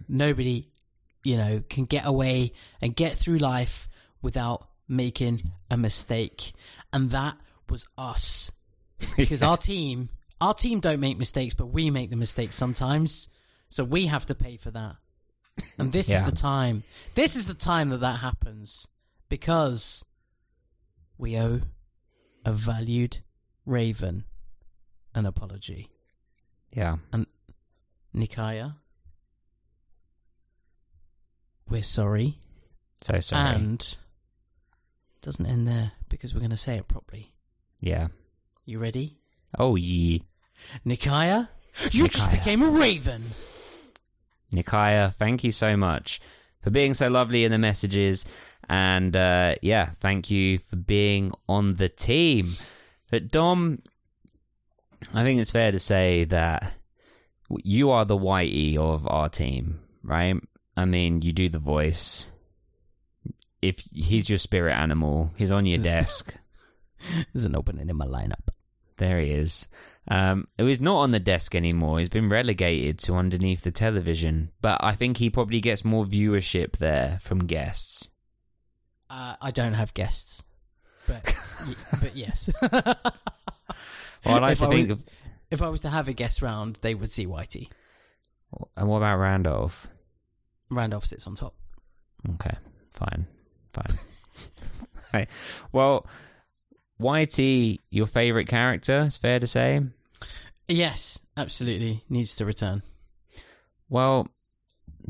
Nobody, 0.09 0.69
you 1.25 1.37
know, 1.37 1.63
can 1.69 1.85
get 1.85 2.07
away 2.07 2.53
and 2.81 2.95
get 2.95 3.17
through 3.17 3.39
life 3.39 3.89
without 4.23 4.67
making 4.89 5.43
a 5.71 5.77
mistake. 5.77 6.53
And 6.93 7.11
that 7.11 7.37
was 7.69 7.87
us. 7.99 8.51
Because 9.17 9.43
our 9.43 9.57
team, 9.57 10.09
our 10.41 10.55
team 10.55 10.81
don't 10.81 11.01
make 11.01 11.19
mistakes, 11.19 11.53
but 11.55 11.67
we 11.67 11.91
make 11.91 12.11
the 12.11 12.17
mistakes 12.17 12.57
sometimes. 12.57 13.29
So 13.69 13.85
we 13.85 14.07
have 14.07 14.25
to 14.27 14.35
pay 14.35 14.57
for 14.57 14.71
that. 14.71 14.97
And 15.79 15.93
this 15.93 16.09
Yeah. 16.09 16.25
is 16.25 16.31
the 16.33 16.37
time. 16.37 16.85
This 17.15 17.37
is 17.37 17.47
the 17.47 17.55
time 17.55 17.91
that 17.91 18.01
that 18.01 18.21
happens. 18.21 18.89
Because 19.29 20.05
we 21.19 21.37
owe 21.39 21.61
a 22.45 22.53
valued 22.53 23.19
raven 23.67 24.25
an 25.15 25.27
apology. 25.27 25.89
Yeah. 26.75 26.97
Nikaya. 28.15 28.75
We're 31.69 31.83
sorry. 31.83 32.39
So 33.01 33.19
sorry. 33.21 33.55
And 33.55 33.81
it 33.81 35.23
doesn't 35.23 35.47
end 35.47 35.67
there 35.67 35.93
because 36.09 36.35
we're 36.35 36.41
going 36.41 36.51
to 36.51 36.57
say 36.57 36.77
it 36.77 36.89
properly. 36.89 37.33
yeah. 37.81 38.09
You 38.67 38.79
ready? 38.79 39.19
Oh, 39.59 39.77
ye. 39.77 40.23
Nikaya, 40.87 41.49
you 41.91 42.09
just 42.09 42.31
became 42.31 42.63
a 42.63 42.69
raven. 42.71 43.25
Nikaya, 44.55 45.13
thank 45.13 45.45
you 45.45 45.53
so 45.53 45.77
much 45.77 46.19
for 46.63 46.71
being 46.71 46.95
so 46.95 47.09
lovely 47.09 47.45
in 47.45 47.51
the 47.53 47.59
messages. 47.59 48.25
And 48.71 49.15
uh, 49.15 49.57
yeah, 49.61 49.91
thank 50.01 50.31
you 50.31 50.59
for 50.61 50.77
being 50.77 51.33
on 51.47 51.75
the 51.75 51.91
team. 51.91 52.55
But 53.11 53.29
Dom, 53.31 53.83
I 55.13 55.23
think 55.25 55.43
it's 55.43 55.51
fair 55.53 55.71
to 55.71 55.79
say 55.79 56.25
that 56.25 56.73
you 57.63 57.91
are 57.91 58.05
the 58.05 58.17
Whitey 58.19 58.77
of 58.77 59.07
our 59.09 59.29
team, 59.29 59.81
right? 60.03 60.37
I 60.77 60.85
mean, 60.85 61.23
you 61.23 61.33
do 61.33 61.49
the 61.49 61.59
voice. 61.59 62.31
If 63.63 63.81
he's 63.93 64.29
your 64.29 64.39
spirit 64.39 64.75
animal, 64.75 65.31
he's 65.39 65.53
on 65.53 65.67
your 65.67 65.79
desk. 65.93 66.35
There's 67.33 67.45
an 67.45 67.57
opening 67.57 67.89
in 67.91 67.97
my 67.97 68.07
lineup. 68.07 68.49
There 68.97 69.21
he 69.21 69.31
is. 69.33 69.69
Um, 70.09 70.49
he's 70.59 70.81
not 70.81 70.97
on 70.99 71.11
the 71.11 71.21
desk 71.21 71.55
anymore. 71.55 71.99
He's 71.99 72.09
been 72.09 72.29
relegated 72.29 72.99
to 73.01 73.15
underneath 73.15 73.63
the 73.63 73.71
television. 73.71 74.51
But 74.61 74.79
I 74.83 74.95
think 74.95 75.17
he 75.17 75.31
probably 75.31 75.61
gets 75.61 75.85
more 75.85 76.05
viewership 76.05 76.77
there 76.77 77.19
from 77.21 77.41
guests. 77.47 78.09
Uh, 79.11 79.35
I 79.41 79.51
don't 79.51 79.75
have 79.75 79.95
guests, 79.95 80.45
but 81.07 81.35
y- 81.67 81.75
but 82.01 82.17
yes. 82.17 82.51
Well, 82.63 84.37
I 84.37 84.39
like 84.39 84.53
If 84.53 84.59
to 84.61 84.67
I 84.67 84.71
think 84.71 84.89
was- 84.91 84.99
of. 84.99 85.05
If 85.51 85.63
I 85.63 85.69
was 85.69 85.81
to 85.83 85.91
have 85.91 86.09
a 86.09 86.13
guest 86.13 86.43
round, 86.43 86.77
they 86.83 86.95
would 86.95 87.11
see 87.11 87.27
Whitey. 87.27 87.69
And 88.77 88.89
what 88.89 88.99
about 88.99 89.19
Randolph? 89.19 89.89
Randolph 90.71 91.07
sits 91.07 91.27
on 91.27 91.35
top. 91.35 91.55
Okay, 92.35 92.57
fine, 92.93 93.27
fine. 93.73 93.99
okay. 95.09 95.27
Well, 95.73 96.07
Whitey, 97.01 97.81
your 97.91 98.07
favorite 98.07 98.49
character? 98.49 99.05
It's 99.07 99.17
fair 99.17 99.39
to 99.41 99.47
say. 99.47 99.83
Yes, 100.67 101.21
absolutely 101.37 102.05
needs 102.09 102.37
to 102.37 102.47
return. 102.47 102.83
Well, 103.89 104.29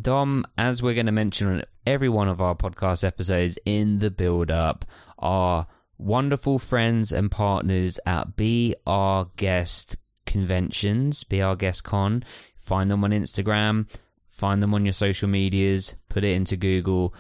Dom, 0.01 0.45
as 0.59 0.83
we're 0.83 0.95
going 0.95 1.07
to 1.07 1.13
mention 1.13 1.49
on 1.49 1.63
every 1.87 2.09
one 2.09 2.29
of 2.29 2.41
our 2.41 2.57
podcast 2.57 3.05
episodes 3.05 3.59
in 3.65 4.01
the 4.01 4.11
build 4.11 4.51
up, 4.51 4.85
our 5.19 5.67
wonderful 5.99 6.59
friends 6.59 7.13
and 7.13 7.31
partners 7.31 8.01
at 8.05 8.37
Be 8.37 8.75
Our 8.87 9.29
Guest 9.37 9.97
Conventions, 10.27 11.25
Be 11.25 11.43
Our 11.43 11.57
Guest 11.57 11.85
Con. 11.85 12.25
Find 12.57 12.91
them 12.91 13.05
on 13.05 13.11
Instagram, 13.11 13.89
find 14.27 14.63
them 14.63 14.75
on 14.75 14.87
your 14.87 14.93
social 14.93 15.29
medias, 15.29 15.95
put 16.09 16.25
it 16.25 16.35
into 16.35 16.57
Google, 16.57 17.15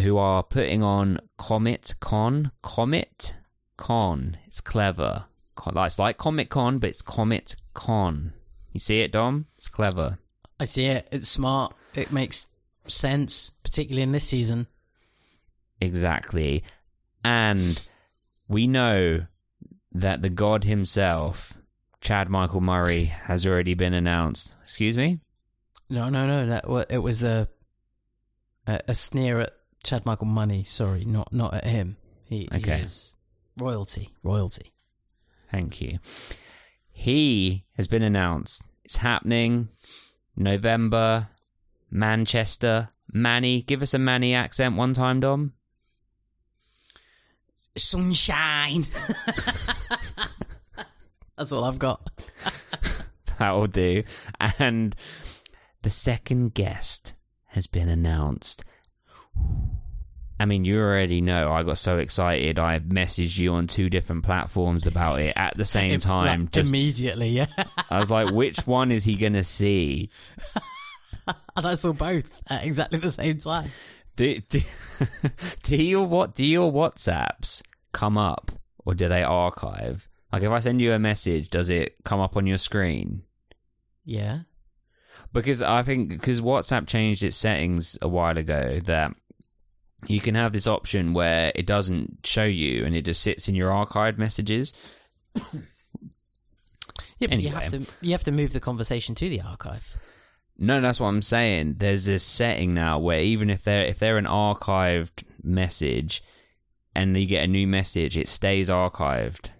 who 0.00 0.18
are 0.18 0.42
putting 0.42 0.82
on 0.82 1.18
Comet 1.38 1.94
Con. 2.00 2.50
Comet 2.62 3.36
Con. 3.76 4.36
It's 4.46 4.60
clever. 4.60 5.24
It's 5.66 5.98
like 5.98 6.18
Comic 6.18 6.50
Con, 6.50 6.78
but 6.78 6.90
it's 6.90 7.00
Comet 7.00 7.56
Con. 7.72 8.32
You 8.72 8.80
see 8.80 9.00
it, 9.00 9.12
Dom? 9.12 9.46
It's 9.56 9.68
clever. 9.68 10.18
I 10.60 10.64
see 10.64 10.86
it. 10.86 11.08
It's 11.10 11.28
smart. 11.28 11.74
It 11.94 12.12
makes 12.12 12.48
sense, 12.86 13.50
particularly 13.62 14.02
in 14.02 14.12
this 14.12 14.24
season. 14.28 14.66
Exactly. 15.80 16.64
And 17.24 17.80
we 18.48 18.66
know 18.66 19.26
that 19.92 20.22
the 20.22 20.28
god 20.28 20.64
himself, 20.64 21.56
Chad 22.04 22.28
Michael 22.28 22.60
Murray, 22.60 23.04
has 23.06 23.46
already 23.46 23.72
been 23.72 23.94
announced. 23.94 24.54
Excuse 24.62 24.94
me? 24.94 25.20
No, 25.88 26.10
no, 26.10 26.26
no. 26.26 26.46
That 26.46 26.86
it 26.90 26.98
was 26.98 27.22
a 27.24 27.48
a, 28.66 28.80
a 28.88 28.94
sneer 28.94 29.40
at 29.40 29.54
Chad 29.82 30.04
Michael 30.04 30.26
Money. 30.26 30.64
Sorry, 30.64 31.06
not 31.06 31.32
not 31.32 31.54
at 31.54 31.64
him. 31.64 31.96
He, 32.26 32.46
Okay. 32.54 32.76
he 32.76 32.82
is 32.82 33.16
royalty. 33.56 34.10
Royalty. 34.22 34.72
Thank 35.50 35.80
you. 35.80 35.98
He 36.92 37.64
has 37.76 37.86
been 37.88 38.02
announced. 38.02 38.68
It's 38.84 38.98
happening 38.98 39.68
November, 40.36 41.28
Manchester. 41.90 42.90
Manny, 43.12 43.62
give 43.62 43.80
us 43.80 43.94
a 43.94 43.98
Manny 43.98 44.34
accent 44.34 44.76
one 44.76 44.92
time, 44.92 45.20
Dom. 45.20 45.52
sunshine. 47.76 48.86
That's 51.36 51.52
all 51.52 51.64
I've 51.64 51.78
got. 51.78 52.08
That'll 53.38 53.66
do. 53.66 54.04
And 54.58 54.94
the 55.82 55.90
second 55.90 56.54
guest 56.54 57.14
has 57.48 57.66
been 57.66 57.88
announced. 57.88 58.64
I 60.38 60.46
mean, 60.46 60.64
you 60.64 60.78
already 60.80 61.20
know. 61.20 61.52
I 61.52 61.62
got 61.62 61.78
so 61.78 61.98
excited. 61.98 62.58
I 62.58 62.80
messaged 62.80 63.38
you 63.38 63.54
on 63.54 63.66
two 63.66 63.88
different 63.88 64.24
platforms 64.24 64.86
about 64.86 65.20
it 65.20 65.32
at 65.36 65.56
the 65.56 65.64
same 65.64 65.98
time. 66.00 66.42
like, 66.42 66.52
Just, 66.52 66.68
immediately, 66.70 67.28
yeah. 67.28 67.46
I 67.90 67.98
was 67.98 68.10
like, 68.10 68.32
which 68.32 68.66
one 68.66 68.90
is 68.90 69.04
he 69.04 69.16
going 69.16 69.34
to 69.34 69.44
see? 69.44 70.10
and 71.56 71.66
I 71.66 71.74
saw 71.76 71.92
both 71.92 72.42
at 72.50 72.64
exactly 72.64 72.98
the 72.98 73.10
same 73.10 73.38
time. 73.38 73.70
Do, 74.16 74.38
do, 74.48 74.60
do 75.62 75.76
your 75.76 76.06
what? 76.06 76.34
Do 76.34 76.44
your 76.44 76.72
WhatsApps 76.72 77.62
come 77.92 78.16
up 78.18 78.52
or 78.84 78.94
do 78.94 79.08
they 79.08 79.22
archive? 79.22 80.08
Like, 80.34 80.42
if 80.42 80.50
I 80.50 80.58
send 80.58 80.80
you 80.80 80.92
a 80.92 80.98
message, 80.98 81.48
does 81.48 81.70
it 81.70 81.94
come 82.02 82.18
up 82.18 82.36
on 82.36 82.44
your 82.44 82.58
screen? 82.58 83.22
Yeah. 84.04 84.40
Because 85.32 85.62
I 85.62 85.84
think 85.84 86.08
because 86.08 86.40
WhatsApp 86.40 86.88
changed 86.88 87.22
its 87.22 87.36
settings 87.36 87.96
a 88.02 88.08
while 88.08 88.36
ago 88.36 88.80
that 88.82 89.12
you 90.08 90.20
can 90.20 90.34
have 90.34 90.52
this 90.52 90.66
option 90.66 91.14
where 91.14 91.52
it 91.54 91.66
doesn't 91.66 92.26
show 92.26 92.42
you 92.42 92.84
and 92.84 92.96
it 92.96 93.02
just 93.02 93.22
sits 93.22 93.46
in 93.46 93.54
your 93.54 93.70
archived 93.70 94.18
messages. 94.18 94.74
Yeah, 97.20 97.28
but 97.28 97.40
you 97.42 97.50
have 97.50 97.68
to 97.68 97.86
you 98.00 98.10
have 98.10 98.24
to 98.24 98.32
move 98.32 98.52
the 98.52 98.60
conversation 98.60 99.14
to 99.14 99.28
the 99.28 99.40
archive. 99.40 99.96
No, 100.58 100.80
that's 100.80 100.98
what 100.98 101.06
I'm 101.06 101.22
saying. 101.22 101.76
There's 101.78 102.06
this 102.06 102.24
setting 102.24 102.74
now 102.74 102.98
where 102.98 103.20
even 103.20 103.50
if 103.50 103.62
they're 103.62 103.86
if 103.86 104.00
they're 104.00 104.18
an 104.18 104.24
archived 104.24 105.22
message 105.40 106.24
and 106.92 107.16
you 107.16 107.26
get 107.26 107.44
a 107.44 107.46
new 107.46 107.68
message, 107.68 108.18
it 108.18 108.28
stays 108.28 108.68
archived. 108.68 109.50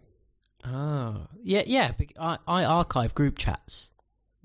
Oh, 0.66 1.26
yeah, 1.42 1.62
yeah. 1.66 1.92
I, 2.18 2.38
I 2.46 2.64
archive 2.64 3.14
group 3.14 3.38
chats. 3.38 3.90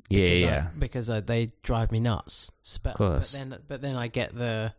Yeah, 0.09 0.23
because 0.23 0.43
I- 0.43 0.45
yeah. 0.45 0.67
because 0.77 1.09
uh, 1.09 1.21
they 1.21 1.49
drive 1.63 1.91
me 1.91 1.99
nuts. 1.99 2.51
But, 2.83 2.95
course. 2.95 3.33
but 3.33 3.49
then, 3.49 3.59
but 3.67 3.81
then 3.81 3.95
I 3.95 4.07
get 4.07 4.35
the 4.35 4.73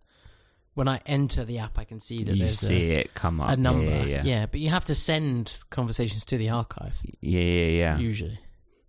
when 0.74 0.86
I 0.88 1.00
enter 1.06 1.44
the 1.44 1.58
app, 1.58 1.78
I 1.78 1.84
can 1.84 1.98
see 2.00 2.22
that 2.24 2.34
You 2.34 2.44
there's 2.44 2.58
see 2.58 2.92
a, 2.92 2.98
it 3.00 3.14
come 3.14 3.40
up. 3.40 3.50
a 3.50 3.56
number. 3.56 4.06
Yeah, 4.06 4.22
yeah, 4.24 4.46
but 4.46 4.60
you 4.60 4.70
have 4.70 4.84
to 4.86 4.94
send 4.94 5.58
conversations 5.70 6.24
to 6.26 6.38
the 6.38 6.50
archive 6.50 6.98
yeah, 7.20 7.40
yeah. 7.40 7.66
yeah. 7.66 7.98
usually. 7.98 8.38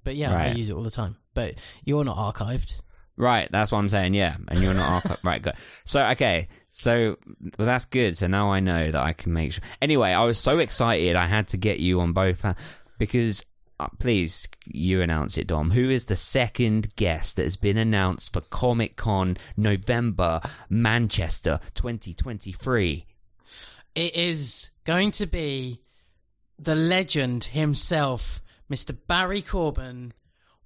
But 0.03 0.15
yeah, 0.15 0.35
I 0.35 0.51
use 0.51 0.69
it 0.69 0.73
all 0.73 0.83
the 0.83 0.91
time. 0.91 1.17
But 1.33 1.55
you're 1.85 2.03
not 2.03 2.17
archived. 2.17 2.81
Right, 3.21 3.47
that's 3.51 3.71
what 3.71 3.77
I'm 3.77 3.87
saying. 3.87 4.15
Yeah, 4.15 4.37
and 4.47 4.59
you're 4.59 4.73
not 4.73 5.05
archi- 5.05 5.21
right. 5.23 5.39
Good. 5.39 5.53
So 5.85 6.03
okay, 6.07 6.47
so 6.69 7.19
well, 7.59 7.67
that's 7.67 7.85
good. 7.85 8.17
So 8.17 8.25
now 8.25 8.51
I 8.51 8.61
know 8.61 8.89
that 8.89 8.99
I 8.99 9.13
can 9.13 9.31
make 9.31 9.53
sure. 9.53 9.63
Anyway, 9.79 10.09
I 10.09 10.25
was 10.25 10.39
so 10.39 10.57
excited. 10.57 11.15
I 11.15 11.27
had 11.27 11.47
to 11.49 11.57
get 11.57 11.79
you 11.79 12.01
on 12.01 12.13
both 12.13 12.43
because. 12.97 13.45
Uh, 13.79 13.87
please, 13.97 14.47
you 14.65 15.01
announce 15.01 15.39
it, 15.39 15.47
Dom. 15.47 15.71
Who 15.71 15.89
is 15.89 16.05
the 16.05 16.15
second 16.15 16.95
guest 16.95 17.35
that 17.35 17.43
has 17.43 17.57
been 17.57 17.77
announced 17.77 18.31
for 18.31 18.41
Comic 18.41 18.95
Con 18.95 19.37
November 19.57 20.39
Manchester 20.69 21.59
2023? 21.73 23.07
It 23.95 24.15
is 24.15 24.69
going 24.83 25.09
to 25.11 25.25
be 25.25 25.81
the 26.59 26.75
legend 26.75 27.45
himself, 27.45 28.43
Mr. 28.71 28.95
Barry 29.07 29.41
Corbin, 29.41 30.13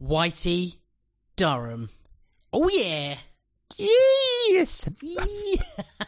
Whitey 0.01 0.79
Durham. 1.37 1.87
Oh 2.57 2.69
yeah. 2.69 3.17
Yes. 3.77 4.89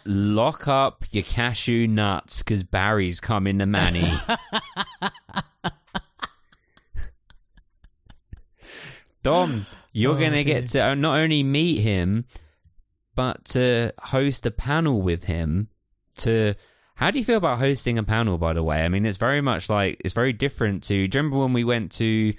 Lock 0.05 0.69
up 0.69 1.03
your 1.11 1.23
cashew 1.23 1.87
nuts 1.87 2.37
because 2.39 2.63
Barry's 2.63 3.19
coming 3.19 3.59
to 3.59 3.65
Manny. 3.65 4.09
Dom, 9.23 9.65
you're 9.91 10.15
Oh, 10.15 10.19
going 10.19 10.31
to 10.31 10.45
get 10.45 10.69
to 10.69 10.95
not 10.95 11.17
only 11.17 11.43
meet 11.43 11.81
him, 11.81 12.23
but 13.13 13.43
to 13.45 13.91
host 13.99 14.45
a 14.45 14.51
panel 14.51 15.01
with 15.01 15.25
him. 15.25 15.67
To 16.19 16.55
how 16.95 17.11
do 17.11 17.19
you 17.19 17.25
feel 17.25 17.35
about 17.37 17.59
hosting 17.59 17.97
a 17.97 18.03
panel? 18.03 18.37
By 18.37 18.53
the 18.53 18.63
way, 18.63 18.85
I 18.85 18.87
mean 18.87 19.05
it's 19.05 19.17
very 19.17 19.41
much 19.41 19.69
like 19.69 20.01
it's 20.05 20.13
very 20.13 20.31
different 20.31 20.83
to. 20.83 21.07
Do 21.09 21.17
you 21.17 21.21
remember 21.21 21.39
when 21.39 21.51
we 21.51 21.65
went 21.65 21.91
to 21.93 22.33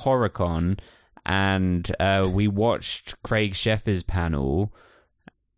HorrorCon 0.00 0.78
and 1.26 1.94
uh, 2.00 2.26
we 2.32 2.48
watched 2.48 3.20
Craig 3.22 3.52
Sheffer's 3.52 4.02
panel? 4.02 4.72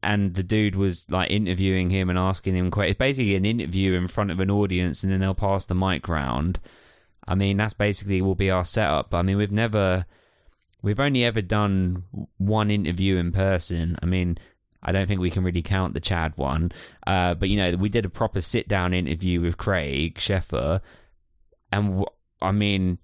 and 0.02 0.34
the 0.34 0.42
dude 0.42 0.76
was 0.76 1.10
like 1.10 1.30
interviewing 1.30 1.90
him 1.90 2.08
and 2.08 2.18
asking 2.18 2.56
him 2.56 2.70
questions. 2.70 2.98
basically 2.98 3.34
an 3.34 3.44
interview 3.44 3.94
in 3.94 4.08
front 4.08 4.30
of 4.30 4.40
an 4.40 4.50
audience 4.50 5.02
and 5.02 5.12
then 5.12 5.20
they'll 5.20 5.34
pass 5.34 5.66
the 5.66 5.74
mic 5.74 6.08
round 6.08 6.60
i 7.26 7.34
mean 7.34 7.56
that's 7.56 7.74
basically 7.74 8.22
will 8.22 8.34
be 8.34 8.50
our 8.50 8.64
setup 8.64 9.14
i 9.14 9.22
mean 9.22 9.36
we've 9.36 9.52
never 9.52 10.06
we've 10.82 11.00
only 11.00 11.24
ever 11.24 11.42
done 11.42 12.04
one 12.36 12.70
interview 12.70 13.16
in 13.16 13.32
person 13.32 13.96
i 14.02 14.06
mean 14.06 14.38
i 14.82 14.92
don't 14.92 15.06
think 15.08 15.20
we 15.20 15.30
can 15.30 15.42
really 15.42 15.62
count 15.62 15.94
the 15.94 16.00
chad 16.00 16.32
one 16.36 16.70
uh, 17.06 17.34
but 17.34 17.48
you 17.48 17.56
know 17.56 17.76
we 17.76 17.88
did 17.88 18.06
a 18.06 18.10
proper 18.10 18.40
sit 18.40 18.68
down 18.68 18.94
interview 18.94 19.40
with 19.40 19.56
craig 19.56 20.14
sheffer 20.14 20.80
and 21.72 21.88
w- 21.88 22.06
i 22.40 22.52
mean 22.52 22.98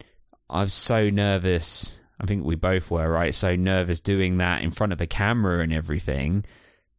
i 0.49 0.63
was 0.63 0.75
so 0.75 1.11
nervous 1.11 1.99
i 2.21 2.27
think 2.27 2.45
we 2.45 2.55
both 2.55 2.91
were 2.91 3.09
right 3.09 3.35
so 3.35 3.57
nervous 3.57 4.01
doing 4.01 4.39
that 4.39 4.63
in 4.63 4.71
front 4.71 4.93
of 4.93 5.01
a 5.01 5.07
camera 5.07 5.63
and 5.63 5.73
everything 5.73 6.45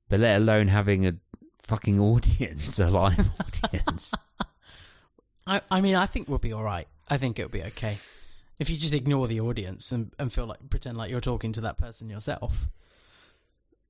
but 0.10 0.20
let 0.20 0.38
alone 0.38 0.68
having 0.68 1.08
a 1.08 1.16
fucking 1.66 2.00
audience, 2.14 2.80
a 2.80 2.90
live 2.90 3.28
audience. 3.64 4.14
I, 5.48 5.62
I 5.70 5.82
mean, 5.82 5.96
I 5.96 6.06
think 6.06 6.28
we'll 6.28 6.40
be 6.40 6.54
all 6.54 6.64
right. 6.64 6.88
I 7.10 7.18
think 7.18 7.38
it'll 7.38 7.52
be 7.52 7.64
okay. 7.64 8.00
If 8.58 8.70
you 8.70 8.78
just 8.78 8.94
ignore 8.94 9.28
the 9.28 9.42
audience 9.42 9.92
and, 9.92 10.12
and 10.18 10.32
feel 10.32 10.46
like 10.46 10.70
pretend 10.70 10.98
like 10.98 11.12
you're 11.12 11.22
talking 11.22 11.52
to 11.54 11.62
that 11.62 11.78
person 11.78 12.10
yourself, 12.10 12.68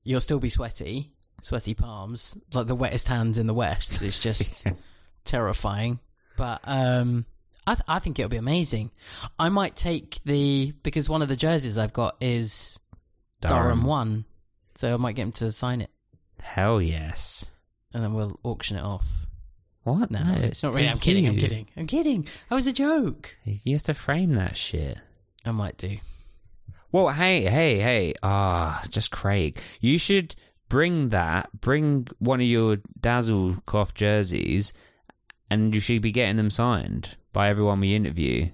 you'll 0.02 0.20
still 0.20 0.40
be 0.40 0.48
sweaty, 0.48 1.12
sweaty 1.40 1.72
palms, 1.72 2.36
like 2.52 2.66
the 2.66 2.74
wettest 2.74 3.08
hands 3.08 3.38
in 3.38 3.46
the 3.46 3.54
west. 3.54 4.02
It's 4.02 4.20
just 4.20 4.66
terrifying. 5.24 6.00
But 6.36 6.60
um, 6.64 7.24
I 7.66 7.74
th- 7.74 7.84
I 7.88 7.98
think 7.98 8.18
it'll 8.18 8.28
be 8.30 8.36
amazing. 8.36 8.90
I 9.38 9.48
might 9.48 9.74
take 9.74 10.20
the 10.24 10.72
because 10.82 11.08
one 11.08 11.22
of 11.22 11.28
the 11.28 11.36
jerseys 11.36 11.76
I've 11.78 11.92
got 11.92 12.16
is 12.20 12.78
Durham 13.40 13.84
one, 13.84 14.24
so 14.74 14.94
I 14.94 14.96
might 14.96 15.16
get 15.16 15.22
him 15.22 15.32
to 15.32 15.50
sign 15.52 15.80
it, 15.80 15.90
Hell 16.40 16.80
yes. 16.80 17.46
and 17.92 18.02
then 18.04 18.14
we'll 18.14 18.38
auction 18.44 18.76
it 18.76 18.82
off. 18.82 19.26
What? 19.82 20.10
No, 20.10 20.20
it's 20.38 20.62
not 20.62 20.74
really. 20.74 20.88
I'm 20.88 20.98
kidding. 20.98 21.26
I'm 21.26 21.34
you. 21.34 21.40
kidding. 21.40 21.68
I'm 21.76 21.86
kidding. 21.86 22.22
That 22.48 22.54
was 22.56 22.66
a 22.66 22.72
joke. 22.72 23.36
You 23.44 23.74
have 23.74 23.84
to 23.84 23.94
frame 23.94 24.34
that 24.34 24.56
shit. 24.56 24.98
I 25.44 25.52
might 25.52 25.76
do. 25.76 25.98
Well, 26.90 27.08
hey, 27.10 27.42
hey, 27.42 27.78
hey. 27.80 28.14
Ah, 28.22 28.82
just 28.88 29.10
Craig. 29.10 29.60
You 29.80 29.98
should 29.98 30.34
bring 30.68 31.10
that. 31.10 31.50
Bring 31.60 32.08
one 32.18 32.40
of 32.40 32.46
your 32.46 32.78
Dazzle 33.00 33.56
cloth 33.66 33.94
jerseys, 33.94 34.72
and 35.50 35.72
you 35.74 35.80
should 35.80 36.02
be 36.02 36.10
getting 36.12 36.36
them 36.36 36.50
signed 36.50 37.16
by 37.36 37.50
everyone 37.50 37.80
we 37.80 37.94
interview. 37.94 38.48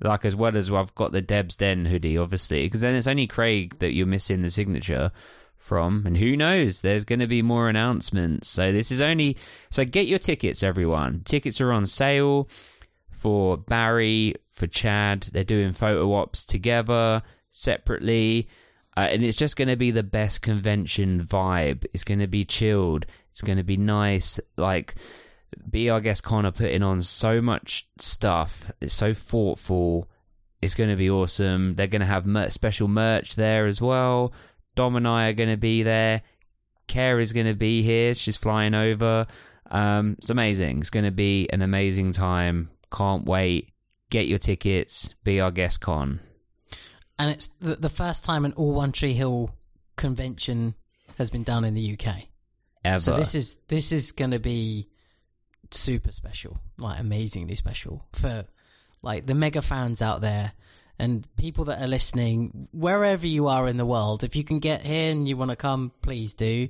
Like 0.00 0.24
as 0.24 0.34
well 0.34 0.56
as 0.56 0.72
I've 0.72 0.94
got 0.94 1.12
the 1.12 1.20
Deb's 1.20 1.54
Den 1.54 1.84
hoodie, 1.84 2.16
obviously, 2.16 2.64
because 2.64 2.80
then 2.80 2.94
it's 2.94 3.06
only 3.06 3.26
Craig 3.26 3.78
that 3.80 3.92
you're 3.92 4.06
missing 4.06 4.40
the 4.40 4.48
signature 4.48 5.12
from, 5.58 6.06
and 6.06 6.16
who 6.16 6.34
knows? 6.34 6.80
There's 6.80 7.04
going 7.04 7.18
to 7.18 7.26
be 7.26 7.42
more 7.42 7.68
announcements. 7.68 8.48
So 8.48 8.72
this 8.72 8.90
is 8.90 9.02
only 9.02 9.36
so 9.68 9.84
get 9.84 10.06
your 10.06 10.18
tickets, 10.18 10.62
everyone. 10.62 11.24
Tickets 11.26 11.60
are 11.60 11.72
on 11.72 11.84
sale 11.84 12.48
for 13.10 13.58
Barry, 13.58 14.36
for 14.50 14.66
Chad. 14.66 15.28
They're 15.32 15.44
doing 15.44 15.74
photo 15.74 16.10
ops 16.14 16.46
together, 16.46 17.22
separately. 17.50 18.48
Uh, 18.96 19.08
and 19.10 19.22
it's 19.22 19.36
just 19.36 19.56
going 19.56 19.68
to 19.68 19.76
be 19.76 19.90
the 19.90 20.02
best 20.02 20.40
convention 20.40 21.22
vibe. 21.22 21.84
It's 21.92 22.04
going 22.04 22.20
to 22.20 22.28
be 22.28 22.46
chilled. 22.46 23.04
It's 23.30 23.42
going 23.42 23.58
to 23.58 23.62
be 23.62 23.76
nice. 23.76 24.40
Like, 24.56 24.94
Be 25.70 25.90
Our 25.90 26.00
Guest 26.00 26.22
Con 26.22 26.46
are 26.46 26.52
putting 26.52 26.82
on 26.82 27.02
so 27.02 27.40
much 27.40 27.88
stuff. 27.98 28.70
It's 28.80 28.94
so 28.94 29.12
thoughtful. 29.12 30.08
It's 30.62 30.74
going 30.74 30.90
to 30.90 30.96
be 30.96 31.10
awesome. 31.10 31.74
They're 31.74 31.86
going 31.86 32.00
to 32.00 32.06
have 32.06 32.26
mer- 32.26 32.50
special 32.50 32.88
merch 32.88 33.36
there 33.36 33.66
as 33.66 33.80
well. 33.80 34.32
Dom 34.74 34.96
and 34.96 35.06
I 35.06 35.28
are 35.28 35.32
going 35.34 35.50
to 35.50 35.56
be 35.56 35.82
there. 35.82 36.22
Care 36.86 37.20
is 37.20 37.32
going 37.32 37.46
to 37.46 37.54
be 37.54 37.82
here. 37.82 38.14
She's 38.14 38.36
flying 38.36 38.74
over. 38.74 39.26
Um, 39.70 40.16
it's 40.18 40.30
amazing. 40.30 40.80
It's 40.80 40.90
going 40.90 41.04
to 41.04 41.10
be 41.10 41.48
an 41.50 41.62
amazing 41.62 42.12
time. 42.12 42.70
Can't 42.92 43.24
wait. 43.24 43.70
Get 44.10 44.26
your 44.26 44.38
tickets. 44.38 45.14
Be 45.24 45.40
Our 45.40 45.50
Guest 45.50 45.80
Con. 45.80 46.20
And 47.18 47.30
it's 47.30 47.48
the, 47.60 47.76
the 47.76 47.88
first 47.88 48.24
time 48.24 48.44
an 48.44 48.52
All 48.52 48.72
One 48.72 48.92
Tree 48.92 49.12
Hill 49.12 49.50
convention 49.96 50.74
has 51.18 51.30
been 51.30 51.42
done 51.42 51.64
in 51.64 51.74
the 51.74 51.92
UK. 51.92 52.24
Ever. 52.84 52.98
So 52.98 53.16
this 53.16 53.34
is 53.34 53.56
this 53.68 53.92
is 53.92 54.12
going 54.12 54.32
to 54.32 54.38
be 54.38 54.88
super 55.76 56.12
special, 56.12 56.58
like 56.78 57.00
amazingly 57.00 57.54
special 57.54 58.06
for 58.12 58.44
like 59.02 59.26
the 59.26 59.34
mega 59.34 59.62
fans 59.62 60.00
out 60.00 60.20
there 60.20 60.52
and 60.98 61.26
people 61.36 61.64
that 61.66 61.82
are 61.82 61.86
listening 61.86 62.68
wherever 62.72 63.26
you 63.26 63.48
are 63.48 63.68
in 63.68 63.76
the 63.76 63.86
world. 63.86 64.24
If 64.24 64.36
you 64.36 64.44
can 64.44 64.58
get 64.58 64.82
here 64.82 65.10
and 65.10 65.28
you 65.28 65.36
want 65.36 65.50
to 65.50 65.56
come, 65.56 65.92
please 66.02 66.32
do. 66.32 66.68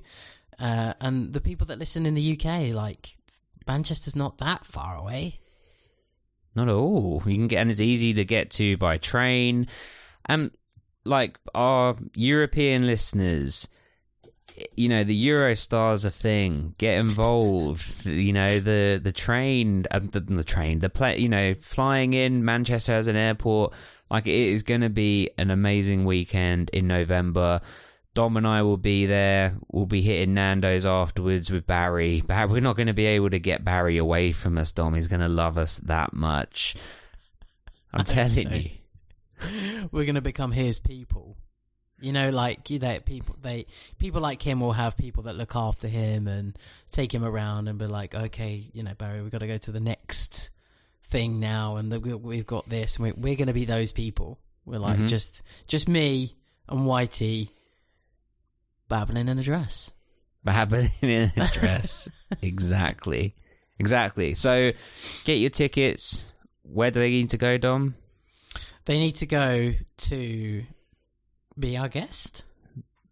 Uh, 0.58 0.94
and 1.00 1.32
the 1.32 1.40
people 1.40 1.66
that 1.66 1.78
listen 1.78 2.06
in 2.06 2.14
the 2.14 2.32
UK, 2.32 2.74
like 2.74 3.14
Manchester's 3.66 4.16
not 4.16 4.38
that 4.38 4.64
far 4.64 4.96
away. 4.96 5.40
Not 6.54 6.68
at 6.68 6.74
all. 6.74 7.22
You 7.26 7.36
can 7.36 7.48
get, 7.48 7.58
and 7.58 7.70
it's 7.70 7.80
easy 7.80 8.14
to 8.14 8.24
get 8.24 8.50
to 8.52 8.76
by 8.76 8.98
train. 8.98 9.66
And 10.26 10.52
like 11.04 11.38
our 11.54 11.96
European 12.14 12.86
listeners, 12.86 13.68
you 14.76 14.88
know, 14.88 15.04
the 15.04 15.28
Eurostar's 15.28 16.04
a 16.04 16.10
thing. 16.10 16.74
Get 16.78 16.98
involved. 16.98 18.06
you 18.06 18.32
know, 18.32 18.60
the 18.60 19.00
the 19.02 19.12
train, 19.12 19.86
um, 19.90 20.06
the, 20.06 20.20
the 20.20 20.44
train, 20.44 20.78
the 20.80 20.90
play. 20.90 21.18
You 21.18 21.28
know, 21.28 21.54
flying 21.54 22.14
in 22.14 22.44
Manchester 22.44 22.94
as 22.94 23.06
an 23.06 23.16
airport. 23.16 23.72
Like 24.10 24.26
it 24.26 24.34
is 24.34 24.62
going 24.62 24.82
to 24.82 24.90
be 24.90 25.30
an 25.38 25.50
amazing 25.50 26.04
weekend 26.04 26.70
in 26.70 26.86
November. 26.86 27.60
Dom 28.14 28.36
and 28.36 28.46
I 28.46 28.62
will 28.62 28.76
be 28.76 29.06
there. 29.06 29.56
We'll 29.72 29.86
be 29.86 30.02
hitting 30.02 30.34
Nando's 30.34 30.86
afterwards 30.86 31.50
with 31.50 31.66
Barry. 31.66 32.20
Barry 32.20 32.46
we're 32.46 32.60
not 32.60 32.76
going 32.76 32.86
to 32.86 32.92
be 32.92 33.06
able 33.06 33.30
to 33.30 33.40
get 33.40 33.64
Barry 33.64 33.96
away 33.96 34.30
from 34.30 34.56
us. 34.56 34.70
Dom, 34.70 34.94
he's 34.94 35.08
going 35.08 35.20
to 35.20 35.28
love 35.28 35.58
us 35.58 35.78
that 35.78 36.12
much. 36.12 36.76
I'm 37.92 38.04
telling 38.04 38.30
so. 38.30 38.54
you. 38.54 38.70
We're 39.92 40.04
gonna 40.04 40.20
become 40.20 40.52
his 40.52 40.78
people. 40.78 41.36
You 42.00 42.12
know, 42.12 42.30
like 42.30 42.68
you 42.70 42.78
know, 42.78 42.98
people 43.00 43.37
they 43.40 43.66
people 43.98 44.20
like 44.20 44.42
him 44.42 44.61
will 44.61 44.72
have 44.72 44.96
people 44.96 45.22
that 45.24 45.37
look 45.37 45.54
after 45.57 45.88
him 45.88 46.26
and 46.26 46.59
take 46.90 47.14
him 47.14 47.24
around 47.24 47.68
and 47.68 47.78
be 47.78 47.87
like, 47.87 48.14
okay, 48.14 48.64
you 48.72 48.83
know, 48.83 48.94
Barry, 48.94 49.22
we've 49.22 49.30
got 49.33 49.38
to 49.38 49.46
go 49.46 49.57
to 49.59 49.72
the 49.72 49.80
next 49.80 50.50
thing 51.02 51.38
now, 51.40 51.76
and 51.76 51.90
the, 51.92 52.00
we- 52.00 52.14
we've 52.14 52.46
got 52.46 52.68
this, 52.68 52.96
and 52.96 53.04
we, 53.04 53.12
we're 53.12 53.37
going 53.37 53.46
to 53.46 53.52
be 53.54 53.64
those 53.64 53.92
people. 53.92 54.38
We're 54.66 54.78
like 54.80 54.98
Mhm. 54.98 55.09
just 55.09 55.42
just 55.66 55.88
me 55.88 56.35
and 56.68 56.80
Whitey 56.80 57.48
babbling 58.88 59.28
in 59.28 59.38
a 59.38 59.42
dress. 59.42 59.92
Babbling 60.44 60.90
in 61.00 61.33
a 61.37 61.46
dress. 61.52 62.09
exactly. 62.42 63.35
Exactly. 63.78 64.35
So 64.35 64.72
get 65.24 65.35
your 65.38 65.50
tickets. 65.50 66.26
Where 66.62 66.90
do 66.90 67.00
they 67.00 67.11
need 67.11 67.30
to 67.30 67.37
go, 67.38 67.57
Dom? 67.59 67.94
They 68.85 68.98
need 68.98 69.16
to 69.16 69.26
go 69.26 69.72
to 69.96 70.64
be 71.58 71.76
our 71.76 71.88
guest. 71.88 72.44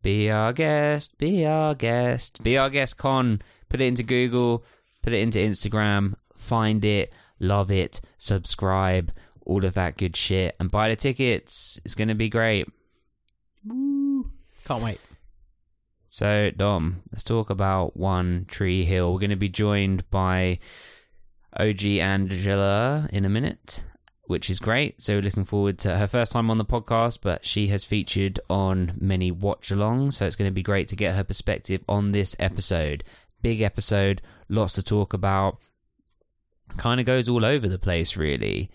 Be 0.02 0.30
our 0.30 0.52
guest. 0.52 1.16
Be 1.18 1.46
our 1.46 1.74
guest. 1.74 2.42
Be 2.42 2.58
our 2.58 2.70
guest 2.70 2.98
con. 2.98 3.40
Put 3.68 3.80
it 3.80 3.86
into 3.86 4.02
Google. 4.02 4.64
Put 5.02 5.12
it 5.12 5.20
into 5.20 5.38
Instagram. 5.38 6.14
Find 6.36 6.84
it. 6.84 7.12
Love 7.38 7.70
it. 7.70 8.00
Subscribe. 8.18 9.12
All 9.46 9.64
of 9.64 9.74
that 9.74 9.96
good 9.96 10.16
shit. 10.16 10.56
And 10.58 10.70
buy 10.70 10.88
the 10.88 10.96
tickets. 10.96 11.80
It's 11.84 11.94
going 11.94 12.08
to 12.08 12.14
be 12.14 12.28
great. 12.28 12.68
Woo. 13.64 14.30
Can't 14.64 14.82
wait. 14.82 15.00
So, 16.08 16.50
Dom, 16.50 17.02
let's 17.10 17.24
talk 17.24 17.48
about 17.48 17.96
One 17.96 18.44
Tree 18.46 18.84
Hill. 18.84 19.12
We're 19.12 19.20
going 19.20 19.30
to 19.30 19.36
be 19.36 19.48
joined 19.48 20.08
by 20.10 20.58
OG 21.58 21.84
Angela 21.84 23.08
in 23.12 23.24
a 23.24 23.30
minute, 23.30 23.82
which 24.24 24.48
is 24.48 24.58
great. 24.58 25.02
So, 25.02 25.18
looking 25.18 25.44
forward 25.44 25.78
to 25.80 25.96
her 25.96 26.06
first 26.06 26.32
time 26.32 26.50
on 26.50 26.58
the 26.58 26.64
podcast, 26.64 27.18
but 27.22 27.44
she 27.44 27.68
has 27.68 27.84
featured 27.84 28.40
on 28.48 28.94
many 29.00 29.30
watch 29.30 29.70
alongs. 29.70 30.14
So, 30.14 30.26
it's 30.26 30.36
going 30.36 30.50
to 30.50 30.54
be 30.54 30.62
great 30.62 30.88
to 30.88 30.96
get 30.96 31.14
her 31.14 31.24
perspective 31.24 31.84
on 31.88 32.12
this 32.12 32.36
episode. 32.38 33.04
Big 33.40 33.60
episode, 33.60 34.22
lots 34.48 34.74
to 34.74 34.82
talk 34.82 35.12
about. 35.12 35.58
Kind 36.76 37.00
of 37.00 37.06
goes 37.06 37.28
all 37.28 37.44
over 37.44 37.68
the 37.68 37.78
place, 37.78 38.16
really 38.16 38.70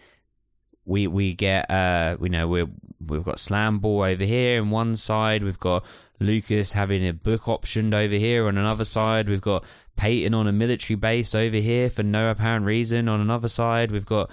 we 0.88 1.06
we 1.06 1.34
get 1.34 1.70
uh 1.70 2.16
we 2.18 2.30
know 2.30 2.48
we're 2.48 2.68
we've 3.06 3.24
got 3.24 3.40
slam 3.40 3.78
ball 3.78 4.02
over 4.02 4.24
here 4.24 4.62
on 4.62 4.72
one 4.72 4.96
side 4.96 5.44
we've 5.44 5.60
got 5.60 5.86
lucas 6.20 6.72
having 6.72 7.06
a 7.06 7.14
book 7.14 7.44
optioned 7.44 7.94
over 7.94 8.16
here 8.16 8.48
on 8.48 8.58
another 8.58 8.86
side 8.86 9.28
we've 9.28 9.42
got 9.42 9.64
peyton 9.98 10.34
on 10.34 10.48
a 10.48 10.52
military 10.52 10.96
base 10.96 11.36
over 11.36 11.58
here 11.58 11.90
for 11.90 12.04
no 12.04 12.32
apparent 12.32 12.66
reason 12.66 13.10
on 13.10 13.20
another 13.20 13.50
side 13.50 13.92
we've 13.92 14.06
got 14.06 14.32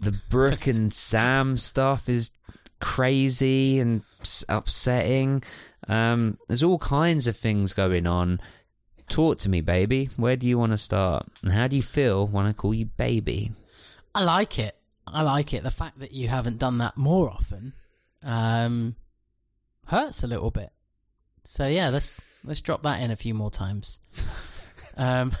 the 0.00 0.12
brooke 0.30 0.66
and 0.66 0.92
sam 0.92 1.56
stuff 1.56 2.08
is 2.08 2.30
crazy 2.80 3.80
and 3.80 4.02
upsetting 4.48 5.42
um 5.88 6.38
there's 6.46 6.62
all 6.62 6.78
kinds 6.78 7.26
of 7.26 7.36
things 7.36 7.72
going 7.72 8.06
on 8.06 8.40
talk 9.08 9.38
to 9.38 9.48
me 9.48 9.60
baby 9.60 10.10
where 10.16 10.36
do 10.36 10.46
you 10.46 10.58
want 10.58 10.70
to 10.70 10.78
start 10.78 11.26
and 11.42 11.52
how 11.52 11.66
do 11.66 11.74
you 11.74 11.82
feel 11.82 12.26
when 12.26 12.46
i 12.46 12.52
call 12.52 12.74
you 12.74 12.84
baby 12.84 13.50
I 14.18 14.24
like 14.24 14.58
it. 14.58 14.74
I 15.06 15.22
like 15.22 15.54
it. 15.54 15.62
The 15.62 15.70
fact 15.70 16.00
that 16.00 16.12
you 16.12 16.26
haven't 16.26 16.58
done 16.58 16.78
that 16.78 16.96
more 16.96 17.30
often 17.30 17.72
um, 18.24 18.96
hurts 19.86 20.24
a 20.24 20.26
little 20.26 20.50
bit. 20.50 20.70
So 21.44 21.68
yeah, 21.68 21.90
let's 21.90 22.20
let's 22.42 22.60
drop 22.60 22.82
that 22.82 23.00
in 23.00 23.12
a 23.12 23.16
few 23.16 23.32
more 23.32 23.50
times. 23.50 24.00
um, 24.96 25.32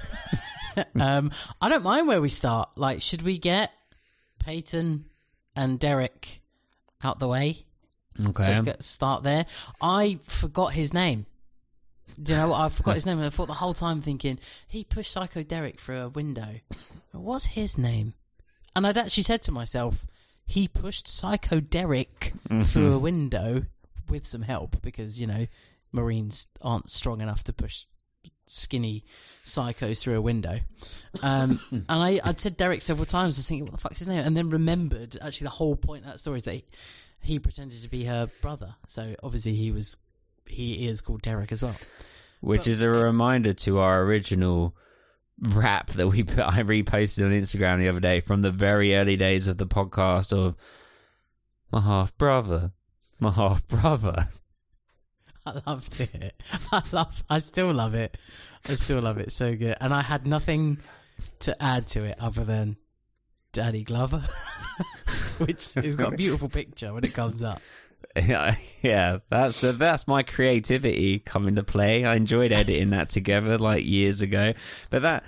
um, 1.00 1.32
I 1.60 1.68
don't 1.68 1.82
mind 1.82 2.06
where 2.06 2.20
we 2.20 2.28
start. 2.28 2.70
Like, 2.76 3.02
should 3.02 3.22
we 3.22 3.36
get 3.36 3.72
Peyton 4.48 5.04
and 5.54 5.78
Derek 5.78 6.40
out 7.04 7.18
the 7.18 7.28
way? 7.28 7.66
okay 8.28 8.48
Let's 8.48 8.62
get 8.62 8.82
start 8.82 9.22
there. 9.22 9.44
I 9.78 10.20
forgot 10.22 10.72
his 10.72 10.94
name. 10.94 11.26
Do 12.20 12.32
you 12.32 12.38
know 12.38 12.48
what? 12.48 12.60
I 12.60 12.68
forgot 12.70 12.94
his 12.94 13.04
name, 13.04 13.18
and 13.18 13.26
I 13.26 13.28
thought 13.28 13.48
the 13.48 13.52
whole 13.52 13.74
time 13.74 14.00
thinking 14.00 14.38
he 14.66 14.84
pushed 14.84 15.12
Psycho 15.12 15.42
Derek 15.42 15.78
through 15.78 16.00
a 16.00 16.08
window. 16.08 16.60
What's 17.12 17.48
his 17.48 17.76
name? 17.76 18.14
And 18.74 18.86
I'd 18.86 18.96
actually 18.96 19.24
said 19.24 19.42
to 19.42 19.52
myself, 19.52 20.06
he 20.46 20.66
pushed 20.66 21.06
Psycho 21.06 21.60
Derek 21.60 22.32
mm-hmm. 22.48 22.62
through 22.62 22.94
a 22.94 22.98
window 22.98 23.66
with 24.08 24.24
some 24.24 24.42
help 24.42 24.80
because 24.80 25.20
you 25.20 25.26
know 25.26 25.46
Marines 25.92 26.46
aren't 26.62 26.88
strong 26.88 27.20
enough 27.20 27.44
to 27.44 27.52
push 27.52 27.84
skinny 28.48 29.04
psychos 29.44 30.00
through 30.00 30.16
a 30.16 30.20
window. 30.20 30.60
Um, 31.22 31.60
and 31.70 31.84
I, 31.88 32.20
I'd 32.24 32.40
said 32.40 32.56
Derek 32.56 32.82
several 32.82 33.06
times. 33.06 33.36
I 33.36 33.40
was 33.40 33.48
thinking, 33.48 33.64
what 33.64 33.72
the 33.72 33.78
fuck's 33.78 33.98
his 34.00 34.08
name? 34.08 34.20
And 34.20 34.36
then 34.36 34.48
remembered 34.50 35.16
actually 35.22 35.46
the 35.46 35.50
whole 35.50 35.76
point 35.76 36.04
of 36.04 36.12
that 36.12 36.20
story 36.20 36.38
is 36.38 36.44
that 36.44 36.54
he, 36.54 36.64
he 37.20 37.38
pretended 37.38 37.80
to 37.82 37.88
be 37.88 38.04
her 38.04 38.28
brother. 38.42 38.74
So 38.86 39.14
obviously 39.22 39.54
he 39.54 39.70
was, 39.70 39.96
he 40.46 40.86
is 40.88 41.00
called 41.00 41.22
Derek 41.22 41.52
as 41.52 41.62
well. 41.62 41.76
Which 42.40 42.60
But- 42.60 42.66
is 42.68 42.82
a 42.82 42.88
reminder 42.88 43.52
to 43.52 43.78
our 43.78 44.02
original 44.02 44.74
rap 45.40 45.88
that 45.90 46.08
we 46.08 46.22
put, 46.24 46.38
I 46.46 46.62
reposted 46.62 47.24
on 47.24 47.32
Instagram 47.32 47.78
the 47.78 47.88
other 47.88 48.00
day 48.00 48.20
from 48.20 48.42
the 48.42 48.50
very 48.50 48.94
early 48.94 49.16
days 49.16 49.48
of 49.48 49.58
the 49.58 49.66
podcast 49.66 50.32
of 50.32 50.56
my 51.70 51.80
half 51.80 52.16
brother, 52.16 52.72
my 53.20 53.30
half 53.30 53.66
brother. 53.66 54.28
I 55.48 55.70
loved 55.70 56.00
it. 56.00 56.34
I 56.72 56.82
love. 56.92 57.24
I 57.30 57.38
still 57.38 57.72
love 57.72 57.94
it. 57.94 58.16
I 58.68 58.74
still 58.74 59.00
love 59.00 59.18
it 59.18 59.32
so 59.32 59.56
good. 59.56 59.76
And 59.80 59.94
I 59.94 60.02
had 60.02 60.26
nothing 60.26 60.78
to 61.40 61.62
add 61.62 61.86
to 61.88 62.04
it 62.04 62.18
other 62.20 62.44
than 62.44 62.76
Danny 63.52 63.84
Glover, 63.84 64.22
which 65.38 65.74
has 65.74 65.96
got 65.96 66.14
a 66.14 66.16
beautiful 66.16 66.48
picture 66.48 66.92
when 66.92 67.04
it 67.04 67.14
comes 67.14 67.42
up. 67.42 67.60
Yeah, 68.16 68.56
yeah, 68.82 69.18
that's 69.28 69.62
uh, 69.62 69.72
that's 69.72 70.08
my 70.08 70.22
creativity 70.22 71.18
coming 71.18 71.56
to 71.56 71.62
play. 71.62 72.04
I 72.04 72.14
enjoyed 72.14 72.52
editing 72.52 72.90
that 72.90 73.10
together 73.10 73.58
like 73.58 73.84
years 73.84 74.22
ago. 74.22 74.54
But 74.90 75.02
that 75.02 75.24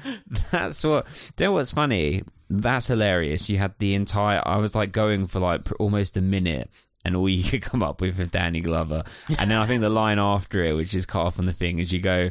that's 0.51 0.83
what. 0.85 1.07
You 1.39 1.47
know 1.47 1.53
what's 1.53 1.73
funny? 1.73 2.23
That's 2.49 2.87
hilarious. 2.87 3.49
You 3.49 3.59
had 3.59 3.75
the 3.79 3.95
entire. 3.95 4.43
I 4.45 4.57
was 4.59 4.75
like 4.75 4.93
going 4.93 5.27
for 5.27 5.41
like 5.41 5.69
almost 5.79 6.17
a 6.17 6.21
minute, 6.21 6.71
and 7.05 7.17
all 7.17 7.29
you 7.29 7.43
could 7.51 7.63
come 7.63 7.83
up 7.83 8.01
with 8.01 8.19
was 8.19 8.29
Danny 8.29 8.61
Glover. 8.61 9.05
And 9.39 9.51
then 9.51 9.59
I 9.59 9.67
think 9.67 9.81
the 9.81 9.89
line 9.89 10.19
after 10.19 10.65
it, 10.65 10.75
which 10.75 10.95
is 10.95 11.07
cut 11.07 11.21
off 11.27 11.39
on 11.39 11.45
the 11.47 11.53
thing, 11.53 11.79
is 11.79 11.93
you 11.93 12.01
go, 12.01 12.31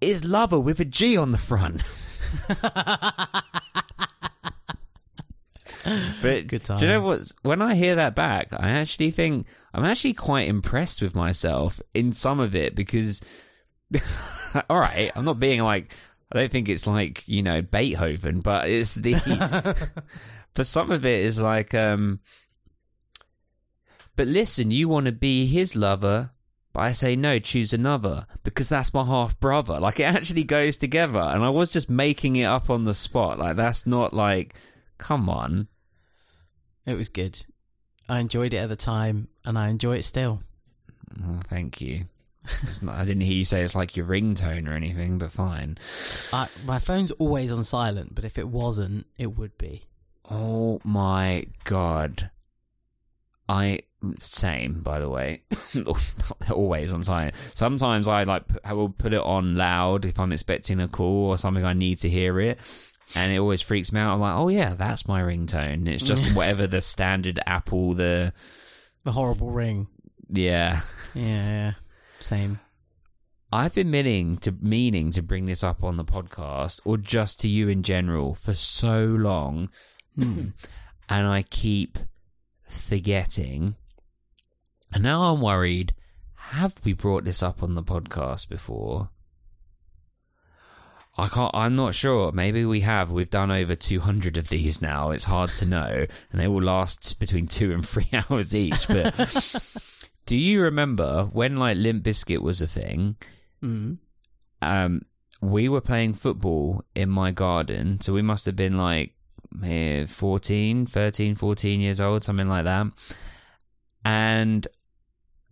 "Is 0.00 0.24
lover 0.24 0.58
with 0.60 0.80
a 0.80 0.84
G 0.84 1.16
on 1.16 1.32
the 1.32 1.38
front." 1.38 1.82
But 6.22 6.46
Good 6.46 6.64
time. 6.64 6.78
do 6.78 6.86
you 6.86 6.92
know 6.92 7.00
what? 7.00 7.32
When 7.42 7.62
I 7.62 7.74
hear 7.74 7.96
that 7.96 8.14
back, 8.14 8.48
I 8.52 8.70
actually 8.70 9.10
think 9.10 9.46
I'm 9.72 9.84
actually 9.84 10.12
quite 10.12 10.46
impressed 10.48 11.00
with 11.02 11.14
myself 11.14 11.80
in 11.94 12.12
some 12.12 12.38
of 12.38 12.54
it 12.54 12.74
because, 12.74 13.22
all 14.68 14.78
right, 14.78 15.10
I'm 15.16 15.24
not 15.24 15.40
being 15.40 15.62
like 15.62 15.94
I 16.32 16.38
don't 16.38 16.52
think 16.52 16.68
it's 16.68 16.86
like 16.86 17.26
you 17.26 17.42
know 17.42 17.62
Beethoven, 17.62 18.40
but 18.40 18.68
it's 18.68 18.94
the 18.94 19.14
for 20.54 20.64
some 20.64 20.90
of 20.90 21.04
it 21.04 21.24
is 21.24 21.40
like 21.40 21.74
um. 21.74 22.20
But 24.20 24.28
listen, 24.28 24.70
you 24.70 24.86
want 24.86 25.06
to 25.06 25.12
be 25.12 25.46
his 25.46 25.74
lover, 25.74 26.32
but 26.74 26.80
I 26.80 26.92
say 26.92 27.16
no, 27.16 27.38
choose 27.38 27.72
another 27.72 28.26
because 28.42 28.68
that's 28.68 28.92
my 28.92 29.02
half 29.02 29.40
brother. 29.40 29.80
Like 29.80 29.98
it 29.98 30.02
actually 30.02 30.44
goes 30.44 30.76
together, 30.76 31.20
and 31.20 31.42
I 31.42 31.48
was 31.48 31.70
just 31.70 31.88
making 31.88 32.36
it 32.36 32.44
up 32.44 32.68
on 32.68 32.84
the 32.84 32.92
spot. 32.92 33.38
Like 33.38 33.56
that's 33.56 33.86
not 33.86 34.12
like, 34.12 34.54
come 34.98 35.30
on. 35.30 35.68
It 36.84 36.98
was 36.98 37.08
good. 37.08 37.46
I 38.10 38.18
enjoyed 38.18 38.52
it 38.52 38.58
at 38.58 38.68
the 38.68 38.76
time, 38.76 39.28
and 39.46 39.58
I 39.58 39.70
enjoy 39.70 39.96
it 39.96 40.04
still. 40.04 40.42
Oh, 41.24 41.40
thank 41.48 41.80
you. 41.80 42.04
Not, 42.82 42.96
I 42.96 43.06
didn't 43.06 43.22
hear 43.22 43.38
you 43.38 43.46
say 43.46 43.62
it's 43.62 43.74
like 43.74 43.96
your 43.96 44.04
ringtone 44.04 44.68
or 44.68 44.74
anything, 44.74 45.16
but 45.16 45.32
fine. 45.32 45.78
I, 46.30 46.48
my 46.66 46.78
phone's 46.78 47.10
always 47.12 47.50
on 47.50 47.64
silent, 47.64 48.14
but 48.14 48.26
if 48.26 48.36
it 48.36 48.48
wasn't, 48.48 49.06
it 49.16 49.38
would 49.38 49.56
be. 49.56 49.84
Oh 50.30 50.78
my 50.84 51.46
god. 51.64 52.30
I 53.48 53.80
Same, 54.16 54.80
by 54.80 54.98
the 54.98 55.08
way. 55.08 55.42
Always 56.50 56.92
on 56.92 57.04
silent. 57.04 57.34
Sometimes 57.54 58.08
I 58.08 58.24
like 58.24 58.44
I 58.64 58.72
will 58.72 58.88
put 58.88 59.12
it 59.12 59.20
on 59.20 59.56
loud 59.56 60.04
if 60.06 60.18
I'm 60.18 60.32
expecting 60.32 60.80
a 60.80 60.88
call 60.88 61.26
or 61.26 61.38
something. 61.38 61.64
I 61.64 61.74
need 61.74 61.98
to 61.98 62.08
hear 62.08 62.40
it, 62.40 62.58
and 63.14 63.32
it 63.32 63.38
always 63.38 63.60
freaks 63.60 63.92
me 63.92 64.00
out. 64.00 64.14
I'm 64.14 64.20
like, 64.20 64.36
oh 64.36 64.48
yeah, 64.48 64.74
that's 64.74 65.06
my 65.06 65.20
ringtone. 65.20 65.86
It's 65.86 66.02
just 66.02 66.34
whatever 66.36 66.66
the 66.66 66.80
standard 66.80 67.40
Apple. 67.46 67.94
The 67.94 68.32
The 69.04 69.12
horrible 69.12 69.50
ring. 69.50 69.88
yeah. 70.28 70.80
Yeah, 71.14 71.22
yeah. 71.48 71.72
Same. 72.20 72.60
I've 73.52 73.74
been 73.74 73.90
meaning 73.90 74.38
to 74.38 74.52
meaning 74.60 75.10
to 75.10 75.22
bring 75.22 75.46
this 75.46 75.64
up 75.64 75.82
on 75.82 75.96
the 75.96 76.04
podcast 76.04 76.80
or 76.84 76.96
just 76.96 77.40
to 77.40 77.48
you 77.48 77.68
in 77.68 77.82
general 77.82 78.32
for 78.32 78.54
so 78.54 79.04
long, 79.04 79.70
hmm. 80.14 80.48
and 81.08 81.26
I 81.26 81.42
keep 81.42 81.98
forgetting. 82.68 83.74
And 84.92 85.02
now 85.02 85.22
I'm 85.22 85.40
worried. 85.40 85.94
Have 86.34 86.74
we 86.84 86.92
brought 86.92 87.24
this 87.24 87.42
up 87.42 87.62
on 87.62 87.74
the 87.74 87.82
podcast 87.82 88.48
before? 88.48 89.10
I 91.16 91.28
can't. 91.28 91.54
I'm 91.54 91.74
not 91.74 91.94
sure. 91.94 92.32
Maybe 92.32 92.64
we 92.64 92.80
have. 92.80 93.10
We've 93.10 93.30
done 93.30 93.50
over 93.50 93.74
200 93.74 94.36
of 94.36 94.48
these 94.48 94.80
now. 94.80 95.10
It's 95.10 95.24
hard 95.24 95.50
to 95.50 95.66
know, 95.66 96.06
and 96.32 96.40
they 96.40 96.48
will 96.48 96.62
last 96.62 97.18
between 97.18 97.46
two 97.46 97.72
and 97.72 97.86
three 97.86 98.08
hours 98.30 98.54
each. 98.54 98.88
But 98.88 99.62
do 100.26 100.36
you 100.36 100.62
remember 100.62 101.28
when 101.32 101.56
like 101.56 101.76
Limp 101.76 102.04
Bizkit 102.04 102.42
was 102.42 102.62
a 102.62 102.66
thing? 102.66 103.16
Mm. 103.62 103.98
um, 104.62 105.02
we 105.42 105.68
were 105.68 105.82
playing 105.82 106.14
football 106.14 106.82
in 106.94 107.10
my 107.10 107.30
garden. 107.30 108.00
So 108.00 108.12
we 108.12 108.22
must 108.22 108.46
have 108.46 108.56
been 108.56 108.78
like 108.78 109.14
eh, 109.62 110.06
14, 110.06 110.86
13, 110.86 111.34
14 111.34 111.80
years 111.80 112.00
old, 112.00 112.24
something 112.24 112.48
like 112.48 112.64
that. 112.64 112.86
And 114.04 114.66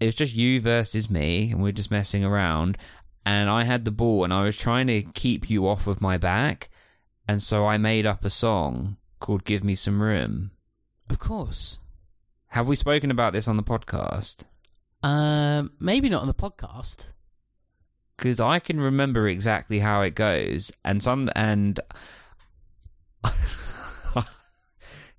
it 0.00 0.06
was 0.06 0.14
just 0.14 0.34
you 0.34 0.60
versus 0.60 1.10
me, 1.10 1.50
and 1.50 1.62
we 1.62 1.68
are 1.70 1.72
just 1.72 1.90
messing 1.90 2.24
around. 2.24 2.78
And 3.26 3.50
I 3.50 3.64
had 3.64 3.84
the 3.84 3.90
ball, 3.90 4.24
and 4.24 4.32
I 4.32 4.44
was 4.44 4.56
trying 4.56 4.86
to 4.86 5.02
keep 5.02 5.50
you 5.50 5.66
off 5.68 5.86
of 5.86 6.00
my 6.00 6.16
back. 6.18 6.68
And 7.26 7.42
so 7.42 7.66
I 7.66 7.76
made 7.78 8.06
up 8.06 8.24
a 8.24 8.30
song 8.30 8.96
called 9.20 9.44
Give 9.44 9.62
Me 9.62 9.74
Some 9.74 10.00
Room. 10.00 10.50
Of 11.10 11.18
course. 11.18 11.78
Have 12.52 12.66
we 12.66 12.76
spoken 12.76 13.10
about 13.10 13.32
this 13.34 13.46
on 13.48 13.56
the 13.58 13.62
podcast? 13.62 14.44
Um, 15.02 15.72
maybe 15.78 16.08
not 16.08 16.22
on 16.22 16.28
the 16.28 16.34
podcast. 16.34 17.12
because 18.16 18.40
I 18.40 18.58
can 18.58 18.80
remember 18.80 19.28
exactly 19.28 19.80
how 19.80 20.00
it 20.02 20.14
goes, 20.14 20.72
and 20.84 21.02
some 21.02 21.30
and 21.36 21.78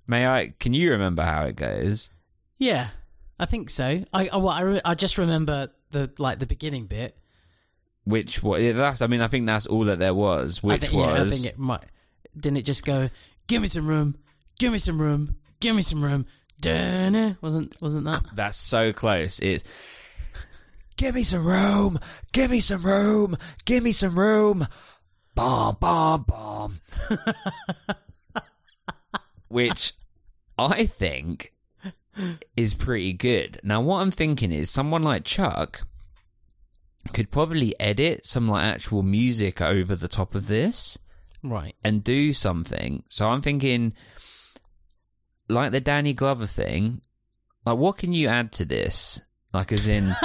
may 0.06 0.26
I? 0.26 0.50
Can 0.58 0.74
you 0.74 0.90
remember 0.90 1.22
how 1.22 1.44
it 1.44 1.56
goes? 1.56 2.10
Yeah, 2.58 2.88
I 3.40 3.46
think 3.46 3.70
so. 3.70 4.04
I 4.12 4.28
I, 4.28 4.36
well, 4.36 4.50
I, 4.50 4.60
re- 4.60 4.80
I 4.84 4.94
just 4.94 5.16
remember 5.16 5.68
the 5.90 6.12
like 6.18 6.38
the 6.38 6.46
beginning 6.46 6.86
bit. 6.86 7.16
Which 8.04 8.42
what? 8.42 8.60
That's 8.60 9.00
I 9.00 9.06
mean 9.06 9.22
I 9.22 9.28
think 9.28 9.46
that's 9.46 9.66
all 9.66 9.84
that 9.84 9.98
there 9.98 10.14
was. 10.14 10.60
I 10.62 10.66
Which 10.66 10.80
think, 10.82 10.92
yeah, 10.92 11.00
I 11.00 11.22
was 11.22 11.32
think 11.32 11.52
it 11.52 11.58
might. 11.58 11.84
Didn't 12.38 12.58
it 12.58 12.66
just 12.66 12.84
go? 12.84 13.08
Give 13.46 13.62
me 13.62 13.68
some 13.68 13.86
room. 13.86 14.16
Give 14.58 14.72
me 14.72 14.78
some 14.78 15.00
room. 15.00 15.36
Give 15.58 15.74
me 15.74 15.82
some 15.82 16.04
room. 16.04 16.26
Dun-na. 16.60 17.18
Eh, 17.18 17.32
wasn't 17.40 17.80
wasn't 17.80 18.04
that? 18.04 18.22
that's 18.34 18.58
so 18.58 18.92
close. 18.92 19.38
It's 19.38 19.64
give 20.98 21.14
me 21.14 21.24
some 21.24 21.46
room, 21.46 21.98
give 22.32 22.50
me 22.50 22.60
some 22.60 22.82
room, 22.82 23.38
give 23.64 23.82
me 23.82 23.92
some 23.92 24.18
room. 24.18 24.68
Bomb, 25.34 25.78
bomb, 25.80 26.24
bomb. 26.24 26.80
Which 29.48 29.94
I 30.58 30.84
think 30.84 31.54
is 32.56 32.74
pretty 32.74 33.12
good. 33.12 33.60
Now, 33.62 33.80
what 33.80 34.00
I'm 34.00 34.10
thinking 34.10 34.52
is 34.52 34.70
someone 34.70 35.02
like 35.02 35.24
Chuck 35.24 35.82
could 37.14 37.30
probably 37.30 37.78
edit 37.80 38.26
some 38.26 38.48
like 38.48 38.64
actual 38.64 39.02
music 39.02 39.60
over 39.60 39.96
the 39.96 40.08
top 40.08 40.34
of 40.34 40.46
this 40.48 40.98
Right. 41.42 41.74
and 41.82 42.04
do 42.04 42.32
something. 42.32 43.02
So 43.08 43.28
I'm 43.28 43.40
thinking, 43.42 43.94
like 45.48 45.72
the 45.72 45.80
Danny 45.80 46.12
Glover 46.12 46.46
thing, 46.46 47.00
like 47.64 47.78
what 47.78 47.96
can 47.98 48.12
you 48.12 48.28
add 48.28 48.52
to 48.52 48.64
this? 48.64 49.20
Like, 49.52 49.72
as 49.72 49.88
in, 49.88 50.12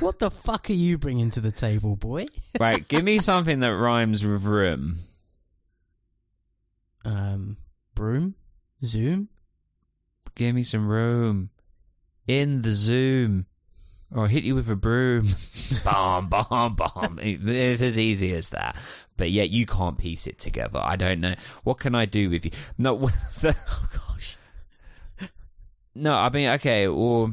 What 0.00 0.18
the 0.18 0.30
fuck 0.30 0.68
are 0.68 0.74
you 0.74 0.98
bringing 0.98 1.30
to 1.30 1.40
the 1.40 1.50
table, 1.52 1.96
boy? 1.96 2.26
right, 2.60 2.86
give 2.88 3.02
me 3.02 3.20
something 3.20 3.60
that 3.60 3.74
rhymes 3.74 4.22
with 4.24 4.44
room. 4.44 4.98
Um, 7.06 7.56
broom, 7.94 8.34
zoom. 8.82 9.28
Give 10.34 10.54
me 10.54 10.64
some 10.64 10.88
room 10.88 11.50
in 12.26 12.62
the 12.62 12.74
Zoom, 12.74 13.46
or 14.12 14.28
hit 14.28 14.44
you 14.44 14.54
with 14.54 14.68
a 14.68 14.76
broom. 14.76 15.28
bomb, 15.84 16.28
bomb, 16.28 16.74
bomb. 16.74 17.18
It's 17.22 17.82
as 17.82 17.98
easy 17.98 18.32
as 18.34 18.48
that. 18.50 18.76
But 19.16 19.30
yet 19.30 19.50
you 19.50 19.66
can't 19.66 19.98
piece 19.98 20.26
it 20.26 20.38
together. 20.38 20.80
I 20.82 20.96
don't 20.96 21.20
know. 21.20 21.34
What 21.62 21.78
can 21.78 21.94
I 21.94 22.04
do 22.04 22.30
with 22.30 22.44
you? 22.46 22.50
No, 22.78 23.10
Oh 23.44 23.88
gosh. 24.08 24.36
No, 25.94 26.14
I 26.14 26.28
mean, 26.30 26.48
okay, 26.50 26.88
or 26.88 27.32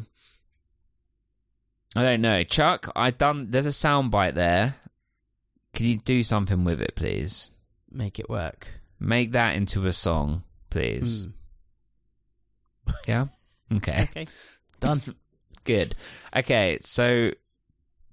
I 1.96 2.04
don't 2.04 2.22
know, 2.22 2.44
Chuck. 2.44 2.92
I 2.96 3.10
done. 3.10 3.50
There's 3.50 3.66
a 3.66 3.70
soundbite 3.70 4.36
there. 4.36 4.76
Can 5.74 5.88
you 5.88 5.98
do 5.98 6.24
something 6.24 6.64
with 6.64 6.82
it, 6.82 6.96
please? 6.96 7.52
Make 7.90 8.20
it 8.20 8.30
work. 8.30 8.82
Make 9.00 9.32
that 9.32 9.56
into 9.56 9.88
a 9.88 9.94
song, 9.94 10.44
please. 10.72 11.28
Mm. 11.28 12.94
Yeah. 13.08 13.26
Okay. 13.74 14.02
Okay. 14.04 14.28
Done. 14.82 15.02
Good. 15.64 15.96
Okay. 16.36 16.80
So, 16.82 17.32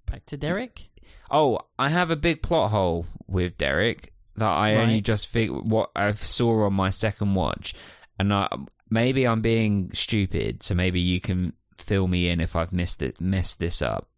Back 0.07 0.25
to 0.27 0.37
Derek. 0.37 0.89
oh, 1.33 1.59
I 1.77 1.89
have 1.89 2.13
a 2.13 2.17
big 2.17 2.43
plot 2.43 2.71
hole 2.71 3.07
with 3.27 3.59
Derek 3.59 4.13
that 4.37 4.47
I 4.49 4.77
only 4.77 5.01
just 5.01 5.27
fig- 5.27 5.51
what 5.51 5.91
I 5.97 6.13
saw 6.13 6.65
on 6.67 6.75
my 6.75 6.91
second 6.91 7.35
watch, 7.35 7.75
and 8.21 8.33
I 8.33 8.47
maybe 8.89 9.27
I'm 9.27 9.41
being 9.41 9.91
stupid, 9.95 10.63
so 10.63 10.77
maybe 10.77 11.01
you 11.01 11.21
can 11.21 11.55
fill 11.77 12.07
me 12.07 12.29
in 12.29 12.39
if 12.41 12.55
I've 12.55 12.73
missed 12.73 13.03
it, 13.03 13.21
messed 13.21 13.59
this 13.59 13.83
up. 13.83 14.09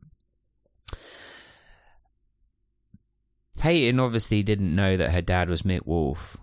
Peyton 3.58 3.98
obviously 4.00 4.42
didn't 4.42 4.74
know 4.74 4.96
that 4.98 5.10
her 5.12 5.22
dad 5.22 5.48
was 5.50 5.62
Mick 5.62 5.86
Wolf, 5.86 6.36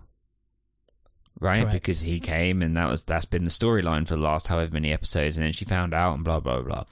right? 1.40 1.60
Correct. 1.62 1.72
Because 1.72 2.00
he 2.02 2.20
came, 2.20 2.62
and 2.62 2.76
that 2.76 2.88
was 2.88 3.04
that's 3.04 3.24
been 3.24 3.44
the 3.44 3.50
storyline 3.50 4.06
for 4.06 4.16
the 4.16 4.22
last 4.22 4.48
however 4.48 4.72
many 4.74 4.92
episodes, 4.92 5.36
and 5.36 5.44
then 5.44 5.52
she 5.52 5.64
found 5.64 5.94
out, 5.94 6.14
and 6.14 6.24
blah 6.24 6.40
blah 6.40 6.62
blah. 6.62 6.84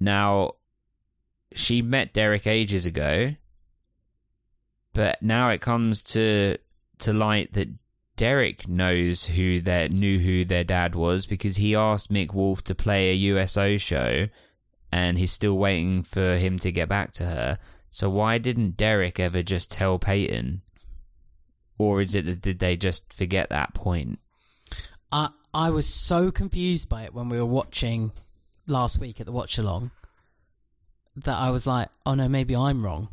Now, 0.00 0.52
she 1.54 1.82
met 1.82 2.12
Derek 2.12 2.46
ages 2.46 2.86
ago, 2.86 3.34
but 4.92 5.22
now 5.22 5.50
it 5.50 5.60
comes 5.60 6.02
to 6.04 6.56
to 6.98 7.12
light 7.12 7.52
that 7.54 7.68
Derek 8.16 8.68
knows 8.68 9.26
who 9.26 9.60
their 9.60 9.88
knew 9.88 10.18
who 10.18 10.44
their 10.44 10.64
dad 10.64 10.94
was 10.94 11.26
because 11.26 11.56
he 11.56 11.74
asked 11.74 12.12
Mick 12.12 12.34
Wolf 12.34 12.62
to 12.64 12.74
play 12.74 13.10
a 13.10 13.14
USO 13.14 13.76
show, 13.76 14.28
and 14.90 15.18
he's 15.18 15.32
still 15.32 15.56
waiting 15.56 16.02
for 16.02 16.36
him 16.36 16.58
to 16.58 16.72
get 16.72 16.88
back 16.88 17.12
to 17.12 17.26
her. 17.26 17.58
So 17.90 18.10
why 18.10 18.38
didn't 18.38 18.76
Derek 18.76 19.18
ever 19.18 19.42
just 19.42 19.70
tell 19.70 19.98
Peyton? 19.98 20.62
Or 21.78 22.00
is 22.00 22.14
it 22.14 22.26
that 22.26 22.40
did 22.42 22.58
they 22.58 22.76
just 22.76 23.12
forget 23.12 23.50
that 23.50 23.72
point? 23.74 24.18
I 25.12 25.30
I 25.54 25.70
was 25.70 25.86
so 25.86 26.30
confused 26.30 26.88
by 26.88 27.04
it 27.04 27.14
when 27.14 27.28
we 27.28 27.38
were 27.38 27.46
watching 27.46 28.12
last 28.66 28.98
week 28.98 29.20
at 29.20 29.26
the 29.26 29.32
watch 29.32 29.58
along 29.58 29.90
that 31.16 31.36
I 31.36 31.50
was 31.50 31.66
like, 31.66 31.88
oh 32.04 32.14
no, 32.14 32.28
maybe 32.28 32.54
I'm 32.54 32.84
wrong. 32.84 33.08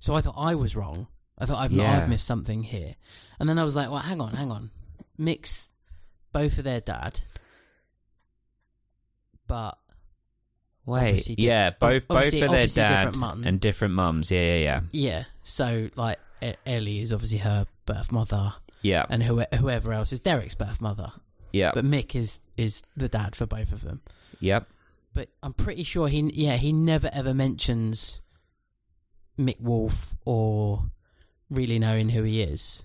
So 0.00 0.14
I 0.14 0.20
thought 0.20 0.34
I 0.36 0.54
was 0.54 0.76
wrong. 0.76 1.06
I 1.38 1.46
thought 1.46 1.58
I've, 1.58 1.72
Yeah. 1.72 2.02
I've 2.02 2.08
missed 2.08 2.26
something 2.26 2.62
here. 2.62 2.94
And 3.38 3.48
then 3.48 3.58
I 3.58 3.64
was 3.64 3.74
like, 3.74 3.88
well, 3.88 3.98
hang 4.00 4.20
on, 4.20 4.34
hang 4.34 4.50
on. 4.50 4.70
Mix 5.16 5.70
both 6.32 6.58
of 6.58 6.64
their 6.64 6.80
dad. 6.80 7.20
But 9.46 9.78
Wait, 10.86 11.38
yeah, 11.38 11.70
both 11.70 12.06
both 12.08 12.26
of 12.26 12.50
their 12.50 12.66
dad 12.66 13.04
different 13.04 13.16
mum. 13.16 13.42
and 13.44 13.60
different 13.60 13.94
mums. 13.94 14.30
Yeah, 14.30 14.40
yeah, 14.40 14.58
yeah, 14.58 14.80
yeah, 14.92 15.24
so 15.42 15.88
like 15.96 16.18
Ellie 16.66 17.00
is 17.00 17.12
obviously 17.12 17.38
her 17.38 17.66
birth 17.86 18.10
mother, 18.12 18.54
yeah, 18.82 19.06
and 19.10 19.22
who, 19.22 19.42
whoever 19.54 19.92
else 19.92 20.12
is 20.12 20.20
Derek's 20.20 20.54
birth 20.54 20.80
mother. 20.80 21.12
yeah, 21.52 21.72
But 21.74 21.84
Mick 21.84 22.14
is 22.14 22.38
is 22.56 22.82
the 22.96 23.08
dad 23.08 23.34
for 23.36 23.46
both 23.46 23.72
of 23.72 23.82
them. 23.82 24.00
yep. 24.40 24.66
but 25.14 25.28
I'm 25.42 25.52
pretty 25.54 25.82
sure 25.82 26.08
he 26.08 26.20
yeah 26.34 26.56
he 26.56 26.72
never 26.72 27.10
ever 27.12 27.34
mentions 27.34 28.22
Mick 29.38 29.60
Wolf 29.60 30.14
or 30.24 30.84
really 31.50 31.78
knowing 31.78 32.10
who 32.10 32.22
he 32.22 32.42
is, 32.42 32.84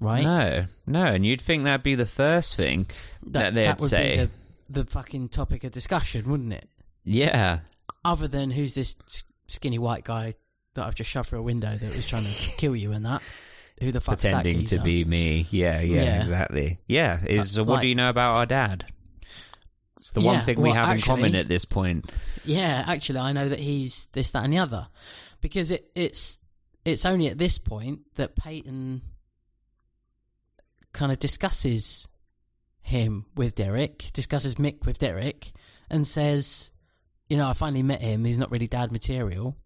right? 0.00 0.24
No, 0.24 0.66
no, 0.86 1.04
and 1.06 1.26
you'd 1.26 1.40
think 1.42 1.64
that'd 1.64 1.82
be 1.82 1.94
the 1.94 2.06
first 2.06 2.54
thing 2.56 2.86
that, 3.26 3.54
they'd 3.54 3.78
would 3.80 3.90
say. 3.90 4.16
be 4.16 4.72
the, 4.72 4.82
the 4.84 4.90
fucking 4.90 5.28
topic 5.28 5.64
of 5.64 5.72
discussion, 5.72 6.30
wouldn't 6.30 6.52
it? 6.52 6.68
Yeah, 7.04 7.60
Other 8.04 8.26
than 8.28 8.50
who's 8.52 8.74
this 8.74 8.96
skinny 9.48 9.78
white 9.78 10.02
guy 10.04 10.34
that 10.76 10.86
I've 10.86 10.94
just 10.94 11.10
shoved 11.10 11.28
through 11.28 11.40
a 11.40 11.42
window 11.42 11.74
that 11.76 11.94
was 11.96 12.06
trying 12.06 12.24
to 12.24 12.30
kill 12.56 12.74
you 12.76 12.92
and 12.92 13.04
that. 13.04 13.20
who 13.80 13.92
the 13.92 14.00
fuck's 14.00 14.22
pretending 14.22 14.60
that 14.60 14.68
to 14.68 14.80
be 14.82 15.04
me. 15.04 15.46
Yeah, 15.50 15.80
yeah, 15.82 16.02
Yeah. 16.02 16.20
exactly. 16.22 16.78
Yeah, 16.86 17.22
is 17.26 17.50
so 17.50 17.62
what 17.64 17.74
like- 17.74 17.82
do 17.82 17.88
you 17.88 17.94
know 17.94 18.08
about 18.08 18.36
our 18.36 18.46
dad? 18.46 18.86
It's 19.98 20.12
the 20.12 20.20
one 20.20 20.42
thing 20.44 20.56
we 20.60 20.70
well, 20.70 20.74
have 20.84 20.94
in 20.96 21.02
common 21.02 21.34
at 21.34 21.48
this 21.48 21.64
point. 21.64 22.14
Yeah, 22.44 22.84
actually, 22.86 23.18
I 23.18 23.32
know 23.32 23.48
that 23.48 23.58
he's 23.58 24.06
this, 24.12 24.30
that, 24.30 24.44
and 24.44 24.52
the 24.52 24.58
other, 24.58 24.88
because 25.40 25.70
it, 25.70 25.90
it's 25.94 26.38
it's 26.84 27.04
only 27.04 27.26
at 27.28 27.38
this 27.38 27.58
point 27.58 28.00
that 28.14 28.36
Peyton 28.36 29.02
kind 30.92 31.12
of 31.12 31.18
discusses 31.18 32.08
him 32.82 33.26
with 33.34 33.54
Derek, 33.56 34.10
discusses 34.12 34.54
Mick 34.56 34.86
with 34.86 34.98
Derek, 34.98 35.50
and 35.90 36.06
says, 36.06 36.70
"You 37.28 37.36
know, 37.36 37.48
I 37.48 37.52
finally 37.52 37.82
met 37.82 38.00
him. 38.00 38.24
He's 38.24 38.38
not 38.38 38.50
really 38.50 38.68
dad 38.68 38.92
material." 38.92 39.56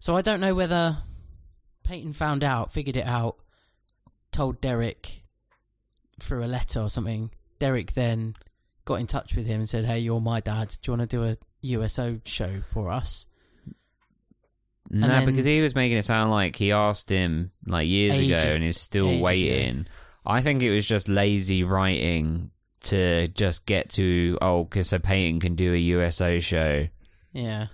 So 0.00 0.16
I 0.16 0.22
don't 0.22 0.40
know 0.40 0.54
whether 0.54 0.98
Peyton 1.84 2.12
found 2.12 2.44
out, 2.44 2.72
figured 2.72 2.96
it 2.96 3.06
out, 3.06 3.36
told 4.32 4.60
Derek 4.60 5.22
through 6.20 6.44
a 6.44 6.46
letter 6.46 6.80
or 6.80 6.88
something. 6.88 7.30
Derek 7.58 7.92
then 7.94 8.34
got 8.84 8.96
in 9.00 9.06
touch 9.06 9.36
with 9.36 9.46
him 9.46 9.60
and 9.60 9.68
said, 9.68 9.84
"Hey, 9.84 9.98
you're 9.98 10.20
my 10.20 10.40
dad. 10.40 10.76
Do 10.82 10.92
you 10.92 10.98
want 10.98 11.10
to 11.10 11.16
do 11.16 11.24
a 11.24 11.36
USO 11.60 12.20
show 12.24 12.60
for 12.72 12.90
us?" 12.90 13.26
No, 14.90 15.06
then- 15.06 15.26
because 15.26 15.44
he 15.44 15.60
was 15.60 15.74
making 15.74 15.98
it 15.98 16.04
sound 16.04 16.30
like 16.30 16.56
he 16.56 16.72
asked 16.72 17.08
him 17.08 17.50
like 17.66 17.88
years 17.88 18.18
ago 18.18 18.36
and 18.36 18.64
he's 18.64 18.80
still 18.80 19.08
ages 19.08 19.22
waiting. 19.22 19.86
I 20.24 20.42
think 20.42 20.62
it 20.62 20.74
was 20.74 20.86
just 20.86 21.08
lazy 21.08 21.62
writing 21.64 22.50
to 22.80 23.26
just 23.28 23.66
get 23.66 23.90
to 23.90 24.38
oh, 24.40 24.64
because 24.64 24.88
so 24.88 24.98
Peyton 24.98 25.40
can 25.40 25.54
do 25.56 25.74
a 25.74 25.76
USO 25.76 26.38
show. 26.38 26.88
Yeah, 27.32 27.66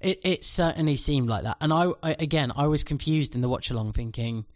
it 0.00 0.20
it 0.22 0.44
certainly 0.44 0.96
seemed 0.96 1.28
like 1.28 1.44
that. 1.44 1.56
And 1.60 1.72
I, 1.72 1.92
I 2.02 2.16
again, 2.18 2.52
I 2.56 2.66
was 2.66 2.84
confused 2.84 3.34
in 3.34 3.40
the 3.40 3.48
watch 3.48 3.70
along, 3.70 3.92
thinking, 3.92 4.46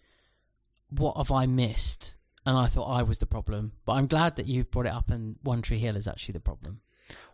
"What 0.91 1.16
have 1.16 1.30
I 1.30 1.47
missed?" 1.47 2.16
And 2.47 2.57
I 2.57 2.66
thought 2.66 2.91
I 2.91 3.03
was 3.03 3.18
the 3.18 3.26
problem. 3.26 3.72
But 3.87 3.95
I'm 3.95 4.07
glad 4.07 4.37
that 4.37 4.47
you've 4.47 4.70
brought 4.70 4.87
it 4.87 4.93
up, 4.93 5.11
and 5.11 5.37
One 5.43 5.62
Tree 5.62 5.78
Hill 5.78 5.97
is 5.97 6.07
actually 6.07 6.32
the 6.32 6.41
problem. 6.41 6.80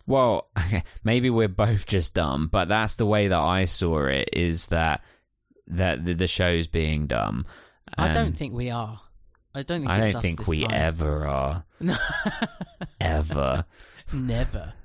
Well, 0.06 0.50
maybe 1.04 1.30
we're 1.30 1.48
both 1.48 1.86
just 1.86 2.14
dumb, 2.14 2.48
but 2.50 2.68
that's 2.68 2.96
the 2.96 3.06
way 3.06 3.28
that 3.28 3.38
I 3.38 3.64
saw 3.64 4.06
it. 4.06 4.30
Is 4.32 4.66
that 4.66 5.02
that 5.66 6.04
the, 6.04 6.14
the 6.14 6.26
show's 6.26 6.66
being 6.66 7.06
dumb? 7.06 7.46
I 7.98 8.12
don't 8.12 8.36
think 8.36 8.54
we 8.54 8.70
are. 8.70 9.00
I 9.54 9.62
don't 9.62 9.80
think. 9.80 9.90
I 9.90 10.10
don't 10.12 10.22
think 10.22 10.46
we 10.46 10.64
time. 10.64 10.70
ever 10.72 11.26
are. 11.26 11.64
ever. 13.00 13.64
Never. 14.12 14.74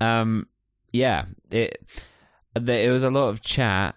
Um, 0.00 0.46
yeah, 0.92 1.26
it 1.50 1.84
there, 2.54 2.88
it 2.88 2.92
was 2.92 3.04
a 3.04 3.10
lot 3.10 3.28
of 3.28 3.42
chat 3.42 3.94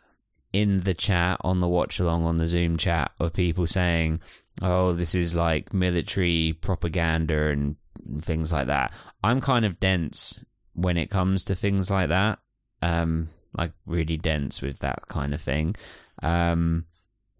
in 0.54 0.82
the 0.82 0.94
chat 0.94 1.38
on 1.42 1.60
the 1.60 1.68
watch 1.68 2.00
along 2.00 2.26
on 2.26 2.38
the 2.38 2.48
Zoom 2.48 2.78
chat 2.78 3.12
of 3.20 3.34
people 3.34 3.68
saying, 3.68 4.20
"Oh, 4.62 4.94
this 4.94 5.16
is 5.16 5.36
like 5.36 5.74
military 5.74 6.58
propaganda 6.62 7.48
and 7.50 7.76
things 8.20 8.52
like 8.52 8.68
that." 8.68 8.94
I'm 9.24 9.42
kind 9.42 9.66
of 9.66 9.80
dense 9.80 10.44
when 10.74 10.98
it 10.98 11.10
comes 11.10 11.44
to 11.46 11.56
things 11.56 11.90
like 11.90 12.10
that. 12.10 12.40
Um, 12.82 13.30
like 13.54 13.72
really 13.86 14.18
dense 14.18 14.62
with 14.62 14.80
that 14.80 15.08
kind 15.08 15.34
of 15.34 15.42
thing. 15.42 15.76
Um, 16.24 16.86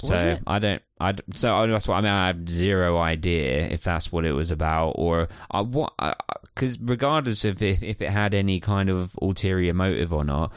so 0.02 0.38
I 0.48 0.60
don't. 0.60 0.82
I 1.02 1.16
so 1.36 1.56
I- 1.56 1.66
that's 1.68 1.88
what 1.88 1.96
I 1.96 2.02
mean. 2.02 2.12
I 2.12 2.28
have 2.28 2.48
zero 2.50 2.98
idea 3.00 3.68
if 3.68 3.84
that's 3.84 4.12
what 4.12 4.26
it 4.26 4.34
was 4.34 4.52
about, 4.52 4.92
or 4.92 5.28
I 5.50 5.62
what 5.62 5.94
uh, 6.00 6.14
uh, 6.30 6.34
because 6.44 6.78
regardless 6.80 7.44
of 7.46 7.62
if, 7.62 7.82
if 7.82 8.02
it 8.02 8.10
had 8.12 8.34
any 8.34 8.60
kind 8.60 8.90
of 8.90 9.16
ulterior 9.22 9.74
motive 9.74 10.14
or 10.14 10.24
not, 10.24 10.54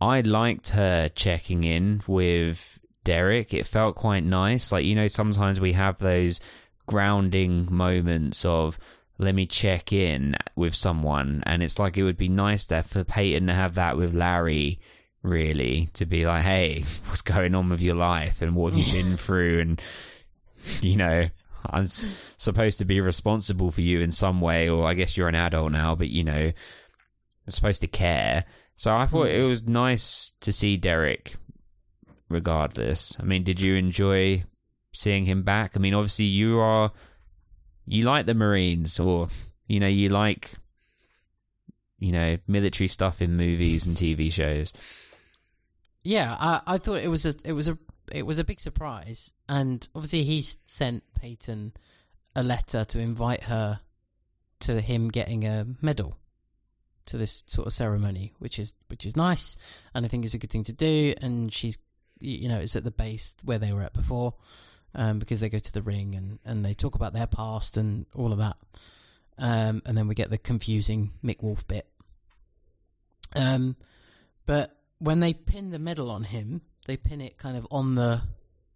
I 0.00 0.20
liked 0.20 0.70
her 0.70 1.08
checking 1.08 1.64
in 1.64 2.02
with 2.06 2.78
Derek. 3.04 3.52
It 3.52 3.66
felt 3.66 3.96
quite 3.96 4.24
nice. 4.24 4.70
Like 4.72 4.84
you 4.84 4.94
know, 4.94 5.08
sometimes 5.08 5.60
we 5.60 5.72
have 5.72 5.98
those 5.98 6.40
grounding 6.86 7.66
moments 7.70 8.44
of 8.44 8.78
let 9.18 9.34
me 9.34 9.46
check 9.46 9.92
in 9.92 10.36
with 10.56 10.74
someone, 10.74 11.42
and 11.46 11.62
it's 11.62 11.78
like 11.78 11.96
it 11.96 12.02
would 12.04 12.16
be 12.16 12.28
nice 12.28 12.64
there 12.66 12.82
for 12.82 13.04
Peyton 13.04 13.46
to 13.46 13.54
have 13.54 13.74
that 13.74 13.96
with 13.96 14.12
Larry 14.14 14.78
really 15.24 15.88
to 15.94 16.04
be 16.04 16.26
like 16.26 16.44
hey 16.44 16.84
what's 17.06 17.22
going 17.22 17.54
on 17.54 17.70
with 17.70 17.80
your 17.80 17.96
life 17.96 18.42
and 18.42 18.54
what 18.54 18.74
have 18.74 18.86
you 18.86 19.02
been 19.02 19.16
through? 19.16 19.60
And 19.60 19.82
you 20.80 20.96
know 20.96 21.28
i'm 21.70 21.84
s- 21.84 22.06
supposed 22.36 22.78
to 22.78 22.84
be 22.84 23.00
responsible 23.00 23.70
for 23.70 23.80
you 23.80 24.00
in 24.00 24.12
some 24.12 24.40
way 24.40 24.68
or 24.68 24.86
i 24.86 24.94
guess 24.94 25.16
you're 25.16 25.28
an 25.28 25.34
adult 25.34 25.72
now 25.72 25.94
but 25.94 26.08
you 26.08 26.24
know 26.24 26.40
you're 26.40 26.54
supposed 27.48 27.80
to 27.80 27.86
care. 27.86 28.44
So 28.76 28.94
i 28.94 29.06
thought 29.06 29.28
hmm. 29.28 29.34
it 29.34 29.42
was 29.42 29.66
nice 29.66 30.32
to 30.40 30.52
see 30.52 30.76
derek 30.76 31.34
regardless. 32.28 33.16
I 33.20 33.24
mean 33.24 33.44
did 33.44 33.60
you 33.60 33.76
enjoy 33.76 34.44
seeing 34.92 35.24
him 35.24 35.42
back? 35.42 35.72
I 35.74 35.78
mean 35.78 35.94
obviously 35.94 36.26
you 36.26 36.58
are 36.58 36.92
you 37.86 38.02
like 38.02 38.26
the 38.26 38.34
marines 38.34 38.98
or 38.98 39.28
you 39.68 39.80
know 39.80 39.88
you 39.88 40.08
like 40.08 40.52
you 41.98 42.12
know 42.12 42.36
military 42.46 42.88
stuff 42.88 43.22
in 43.22 43.36
movies 43.36 43.86
and 43.86 43.96
tv 43.96 44.32
shows 44.32 44.72
Yeah, 46.04 46.36
I, 46.38 46.60
I 46.66 46.78
thought 46.78 46.98
it 46.98 47.08
was 47.08 47.24
a 47.24 47.34
it 47.44 47.52
was 47.52 47.66
a 47.66 47.78
it 48.12 48.24
was 48.24 48.38
a 48.38 48.44
big 48.44 48.60
surprise, 48.60 49.32
and 49.48 49.86
obviously 49.94 50.22
he 50.22 50.42
sent 50.42 51.02
Peyton 51.18 51.72
a 52.36 52.42
letter 52.42 52.84
to 52.84 52.98
invite 52.98 53.44
her 53.44 53.80
to 54.60 54.80
him 54.80 55.08
getting 55.08 55.46
a 55.46 55.66
medal 55.80 56.18
to 57.06 57.16
this 57.16 57.42
sort 57.46 57.66
of 57.66 57.72
ceremony, 57.72 58.34
which 58.38 58.58
is 58.58 58.74
which 58.88 59.06
is 59.06 59.16
nice, 59.16 59.56
and 59.94 60.04
I 60.04 60.08
think 60.08 60.26
it's 60.26 60.34
a 60.34 60.38
good 60.38 60.50
thing 60.50 60.64
to 60.64 60.74
do. 60.74 61.14
And 61.22 61.52
she's 61.52 61.78
you 62.20 62.48
know 62.50 62.58
it's 62.58 62.76
at 62.76 62.84
the 62.84 62.90
base 62.90 63.34
where 63.42 63.58
they 63.58 63.72
were 63.72 63.82
at 63.82 63.94
before, 63.94 64.34
um, 64.94 65.18
because 65.18 65.40
they 65.40 65.48
go 65.48 65.58
to 65.58 65.72
the 65.72 65.82
ring 65.82 66.14
and 66.14 66.38
and 66.44 66.62
they 66.62 66.74
talk 66.74 66.94
about 66.94 67.14
their 67.14 67.26
past 67.26 67.78
and 67.78 68.04
all 68.14 68.30
of 68.30 68.38
that, 68.38 68.56
um, 69.38 69.80
and 69.86 69.96
then 69.96 70.06
we 70.06 70.14
get 70.14 70.28
the 70.28 70.36
confusing 70.38 71.12
Mick 71.24 71.42
Wolf 71.42 71.66
bit. 71.66 71.88
Um, 73.34 73.76
but 74.44 74.76
when 75.04 75.20
they 75.20 75.34
pin 75.34 75.70
the 75.70 75.78
medal 75.78 76.10
on 76.10 76.24
him, 76.24 76.62
they 76.86 76.96
pin 76.96 77.20
it 77.20 77.38
kind 77.38 77.56
of 77.56 77.66
on 77.70 77.94
the 77.94 78.22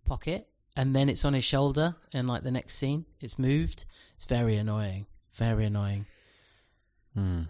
pocket, 0.05 0.49
and 0.77 0.95
then 0.95 1.09
it's 1.09 1.25
on 1.25 1.35
his 1.35 1.45
shoulder. 1.45 1.97
And 2.13 2.29
like 2.29 2.43
the 2.43 2.51
next 2.51 2.77
scene, 2.77 3.07
it's 3.21 3.39
moved. 3.39 3.85
It's 4.17 4.25
very 4.25 4.57
annoying. 4.57 5.07
Very 5.35 5.65
annoying. 5.67 6.07
Hmm. 7.15 7.43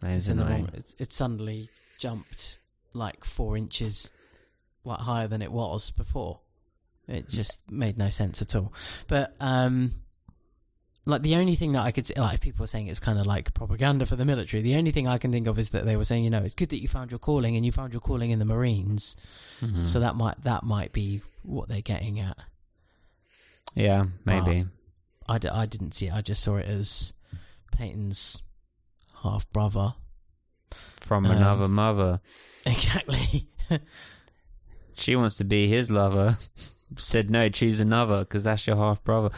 That 0.00 0.10
is 0.10 0.28
It's 0.28 0.38
annoying. 0.38 0.64
wrong. 0.64 0.70
It's, 0.74 0.94
it's 0.98 1.16
suddenly 1.16 1.68
jumped 1.98 2.58
like 2.92 3.24
four 3.24 3.56
inches, 3.56 4.12
like 4.84 5.00
higher 5.00 5.28
than 5.28 5.42
it 5.42 5.52
was 5.52 5.90
before. 5.90 6.40
It 7.06 7.28
just 7.28 7.70
made 7.70 7.98
no 7.98 8.08
sense 8.10 8.40
at 8.42 8.54
all. 8.56 8.72
But 9.08 9.34
um, 9.40 9.92
like 11.06 11.22
the 11.22 11.34
only 11.36 11.54
thing 11.54 11.72
that 11.72 11.82
I 11.82 11.90
could 11.92 12.06
say, 12.06 12.14
like 12.16 12.34
if 12.34 12.40
people 12.40 12.62
were 12.62 12.66
saying 12.66 12.86
it's 12.86 13.00
kind 13.00 13.18
of 13.18 13.26
like 13.26 13.52
propaganda 13.54 14.06
for 14.06 14.16
the 14.16 14.24
military, 14.24 14.62
the 14.62 14.76
only 14.76 14.90
thing 14.90 15.06
I 15.06 15.18
can 15.18 15.30
think 15.32 15.46
of 15.46 15.58
is 15.58 15.70
that 15.70 15.84
they 15.84 15.96
were 15.96 16.04
saying, 16.04 16.24
you 16.24 16.30
know, 16.30 16.42
it's 16.42 16.54
good 16.54 16.70
that 16.70 16.80
you 16.80 16.88
found 16.88 17.10
your 17.10 17.18
calling 17.18 17.56
and 17.56 17.64
you 17.66 17.72
found 17.72 17.92
your 17.92 18.00
calling 18.00 18.30
in 18.30 18.38
the 18.38 18.44
Marines. 18.44 19.14
Mhm. 19.60 19.86
So 19.86 20.00
that 20.00 20.14
might 20.16 20.42
that 20.44 20.62
might 20.62 20.92
be 20.92 21.20
what 21.42 21.68
they're 21.68 21.80
getting 21.82 22.20
at. 22.20 22.38
yeah, 23.74 24.04
maybe. 24.24 24.66
I, 25.28 25.38
d- 25.38 25.48
I 25.48 25.66
didn't 25.66 25.92
see 25.92 26.06
it. 26.08 26.12
I 26.14 26.20
just 26.20 26.42
saw 26.42 26.56
it 26.56 26.66
as 26.66 27.12
Peyton's 27.76 28.42
half 29.22 29.50
brother. 29.52 29.94
From 30.70 31.26
um, 31.26 31.32
another 31.32 31.68
mother. 31.68 32.20
Exactly. 32.66 33.46
She 34.94 35.16
wants 35.16 35.36
to 35.36 35.44
be 35.44 35.68
his 35.68 35.90
lover. 35.90 36.38
Said 36.96 37.30
no, 37.30 37.48
choose 37.50 37.78
another 37.80 38.20
because 38.20 38.44
that's 38.44 38.66
your 38.66 38.76
half 38.76 39.02
brother. 39.04 39.30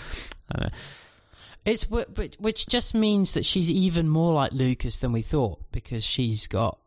I 1.67 1.73
don't 1.75 1.91
know. 1.91 1.99
It's 1.99 2.37
wh- 2.39 2.41
which 2.41 2.67
just 2.67 2.95
means 2.95 3.35
that 3.35 3.45
she's 3.47 3.69
even 3.71 4.09
more 4.09 4.35
like 4.35 4.53
Lucas 4.53 4.99
than 5.01 5.13
we 5.13 5.23
thought 5.23 5.61
because 5.73 6.05
she's 6.05 6.47
got 6.47 6.79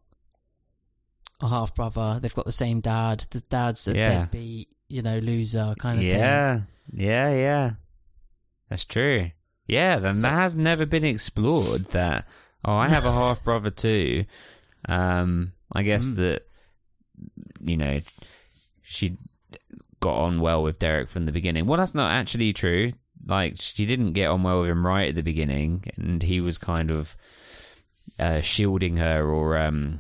a 1.42 1.48
half 1.50 1.74
brother. 1.76 2.20
They've 2.22 2.34
got 2.34 2.46
the 2.46 2.52
same 2.52 2.80
dad. 2.82 3.26
The 3.32 3.42
dad's 3.42 3.88
a 3.88 3.96
Yeah. 3.96 4.10
deadbeat, 4.20 4.70
you 4.88 5.02
know, 5.02 5.20
loser 5.20 5.76
kind 5.80 6.00
of 6.00 6.06
thing. 6.06 6.18
Yeah, 6.20 6.62
yeah, 6.94 7.34
yeah. 7.34 7.72
That's 8.70 8.86
true. 8.86 9.32
Yeah, 9.68 10.00
then 10.00 10.16
So- 10.16 10.22
that 10.22 10.34
has 10.34 10.56
never 10.56 10.86
been 10.86 11.04
explored. 11.06 11.86
That 11.88 12.28
oh, 12.66 12.74
I 12.76 12.90
have 12.90 13.06
a 13.06 13.12
half 13.22 13.44
brother 13.44 13.70
too. 13.70 14.26
Um, 14.88 15.54
I 15.74 15.84
guess 15.84 16.08
Mm. 16.08 16.16
that 16.18 16.44
you 17.62 17.78
know 17.78 18.02
she 18.82 19.18
got 20.00 20.16
on 20.16 20.40
well 20.40 20.64
with 20.64 20.80
Derek 20.80 21.10
from 21.10 21.26
the 21.26 21.32
beginning. 21.32 21.66
Well, 21.68 21.78
that's 21.78 21.94
not 21.96 22.12
actually 22.12 22.54
true. 22.54 22.94
Like 23.26 23.56
she 23.60 23.86
didn't 23.86 24.14
get 24.14 24.28
on 24.30 24.44
well 24.44 24.62
with 24.62 24.70
him 24.70 24.86
right 24.86 25.10
at 25.10 25.16
the 25.16 25.22
beginning, 25.24 25.84
and 25.98 26.24
he 26.24 26.42
was 26.42 26.58
kind 26.58 26.90
of 26.92 27.16
uh, 28.18 28.42
shielding 28.42 28.98
her 28.98 29.28
or 29.30 29.58
um, 29.58 30.00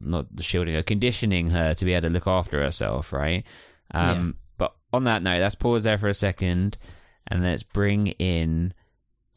not 0.00 0.26
shielding 0.40 0.74
her, 0.74 0.82
conditioning 0.82 1.50
her 1.50 1.74
to 1.74 1.84
be 1.84 1.92
able 1.94 2.08
to 2.08 2.12
look 2.12 2.26
after 2.26 2.62
herself, 2.62 3.12
right? 3.12 3.44
Um, 3.92 4.36
But 4.56 4.74
on 4.92 5.04
that 5.04 5.22
note, 5.22 5.40
let's 5.40 5.54
pause 5.54 5.84
there 5.84 5.98
for 5.98 6.08
a 6.08 6.14
second, 6.14 6.78
and 7.26 7.42
let's 7.42 7.62
bring 7.62 8.08
in 8.08 8.72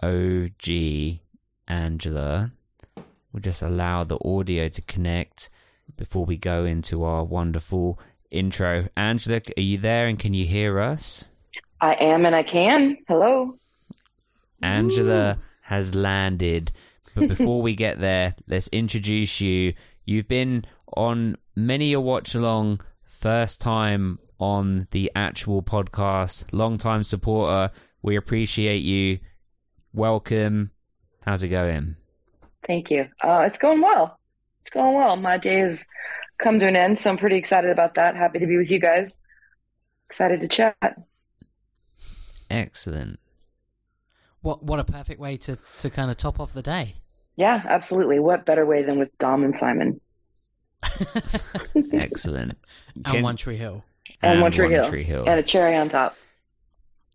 OG 0.01 1.19
Angela. 1.67 2.51
We'll 3.31 3.41
just 3.41 3.61
allow 3.61 4.03
the 4.03 4.19
audio 4.25 4.67
to 4.67 4.81
connect 4.81 5.49
before 5.97 6.25
we 6.25 6.37
go 6.37 6.65
into 6.65 7.03
our 7.03 7.23
wonderful 7.23 7.99
intro. 8.29 8.87
Angela, 8.97 9.41
are 9.57 9.61
you 9.61 9.77
there 9.77 10.07
and 10.07 10.19
can 10.19 10.33
you 10.33 10.45
hear 10.45 10.79
us? 10.79 11.30
I 11.81 11.95
am 11.95 12.27
and 12.27 12.35
I 12.35 12.43
can. 12.43 12.97
Hello. 13.07 13.57
Angela 14.61 15.39
has 15.63 15.95
landed. 15.95 16.71
But 17.15 17.27
before 17.27 17.61
we 17.63 17.75
get 17.75 17.99
there, 17.99 18.35
let's 18.47 18.67
introduce 18.67 19.41
you. 19.41 19.73
You've 20.05 20.27
been 20.27 20.65
on 20.95 21.37
many 21.55 21.91
a 21.93 21.99
watch 21.99 22.35
along, 22.35 22.81
first 23.03 23.59
time 23.59 24.19
on 24.39 24.87
the 24.91 25.11
actual 25.15 25.63
podcast, 25.63 26.45
long 26.51 26.77
time 26.77 27.03
supporter. 27.03 27.73
We 28.03 28.15
appreciate 28.15 28.83
you. 28.83 29.17
Welcome. 29.91 30.69
How's 31.25 31.41
it 31.41 31.49
going? 31.49 31.95
Thank 32.67 32.91
you. 32.91 33.07
Uh, 33.23 33.41
it's 33.47 33.57
going 33.57 33.81
well. 33.81 34.19
It's 34.59 34.69
going 34.69 34.95
well. 34.95 35.15
My 35.15 35.39
day 35.39 35.59
has 35.59 35.83
come 36.37 36.59
to 36.59 36.67
an 36.67 36.75
end, 36.75 36.99
so 36.99 37.09
I'm 37.09 37.17
pretty 37.17 37.37
excited 37.37 37.71
about 37.71 37.95
that. 37.95 38.15
Happy 38.15 38.37
to 38.37 38.45
be 38.45 38.57
with 38.57 38.69
you 38.69 38.79
guys. 38.79 39.17
Excited 40.07 40.41
to 40.41 40.47
chat. 40.47 40.75
Excellent. 42.51 43.19
What 44.41 44.63
what 44.63 44.79
a 44.79 44.83
perfect 44.83 45.19
way 45.19 45.37
to, 45.37 45.57
to 45.79 45.89
kind 45.89 46.11
of 46.11 46.17
top 46.17 46.39
off 46.39 46.53
the 46.53 46.61
day. 46.61 46.95
Yeah, 47.35 47.63
absolutely. 47.67 48.19
What 48.19 48.45
better 48.45 48.65
way 48.65 48.83
than 48.83 48.99
with 48.99 49.17
Dom 49.17 49.43
and 49.43 49.57
Simon? 49.57 50.01
Excellent. 51.93 52.57
And 52.95 53.05
Can- 53.05 53.23
One 53.23 53.35
Tree 53.35 53.57
Hill. 53.57 53.83
And, 54.21 54.41
One 54.41 54.51
Tree 54.51 54.69
Hill. 54.69 54.87
Tree 54.87 55.03
Hill. 55.03 55.23
And 55.27 55.39
a 55.39 55.43
cherry 55.43 55.75
on 55.75 55.89
top. 55.89 56.15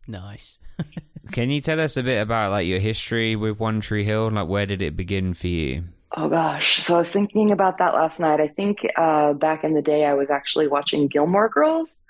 Nice. 0.09 0.59
Can 1.33 1.51
you 1.51 1.61
tell 1.61 1.81
us 1.81 1.97
a 1.97 2.03
bit 2.03 2.21
about 2.21 2.51
like 2.53 2.67
your 2.67 2.79
history 2.79 3.37
with 3.37 3.59
One 3.59 3.81
Tree 3.81 4.05
Hill? 4.05 4.31
Like 4.31 4.49
where 4.49 4.67
did 4.67 4.83
it 4.83 4.97
begin 4.97 5.35
for 5.35 5.49
you? 5.49 5.85
Oh 6.17 6.29
gosh. 6.29 6.83
So 6.85 6.95
I 6.95 6.99
was 6.99 7.11
thinking 7.11 7.51
about 7.51 7.79
that 7.79 7.95
last 7.95 8.21
night. 8.21 8.41
I 8.41 8.49
think 8.49 8.79
uh, 8.97 9.33
back 9.35 9.65
in 9.65 9.75
the 9.75 9.83
day 9.83 10.05
I 10.05 10.15
was 10.15 10.31
actually 10.31 10.69
watching 10.69 11.09
Gilmore 11.09 11.49
Girls. 11.49 12.01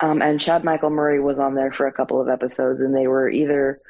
Um, 0.00 0.22
and 0.22 0.40
Chad 0.40 0.64
Michael 0.64 0.90
Murray 0.90 1.20
was 1.20 1.38
on 1.38 1.54
there 1.54 1.72
for 1.72 1.86
a 1.86 1.92
couple 1.92 2.20
of 2.20 2.28
episodes, 2.28 2.80
and 2.80 2.94
they 2.94 3.06
were 3.06 3.28
either 3.28 3.80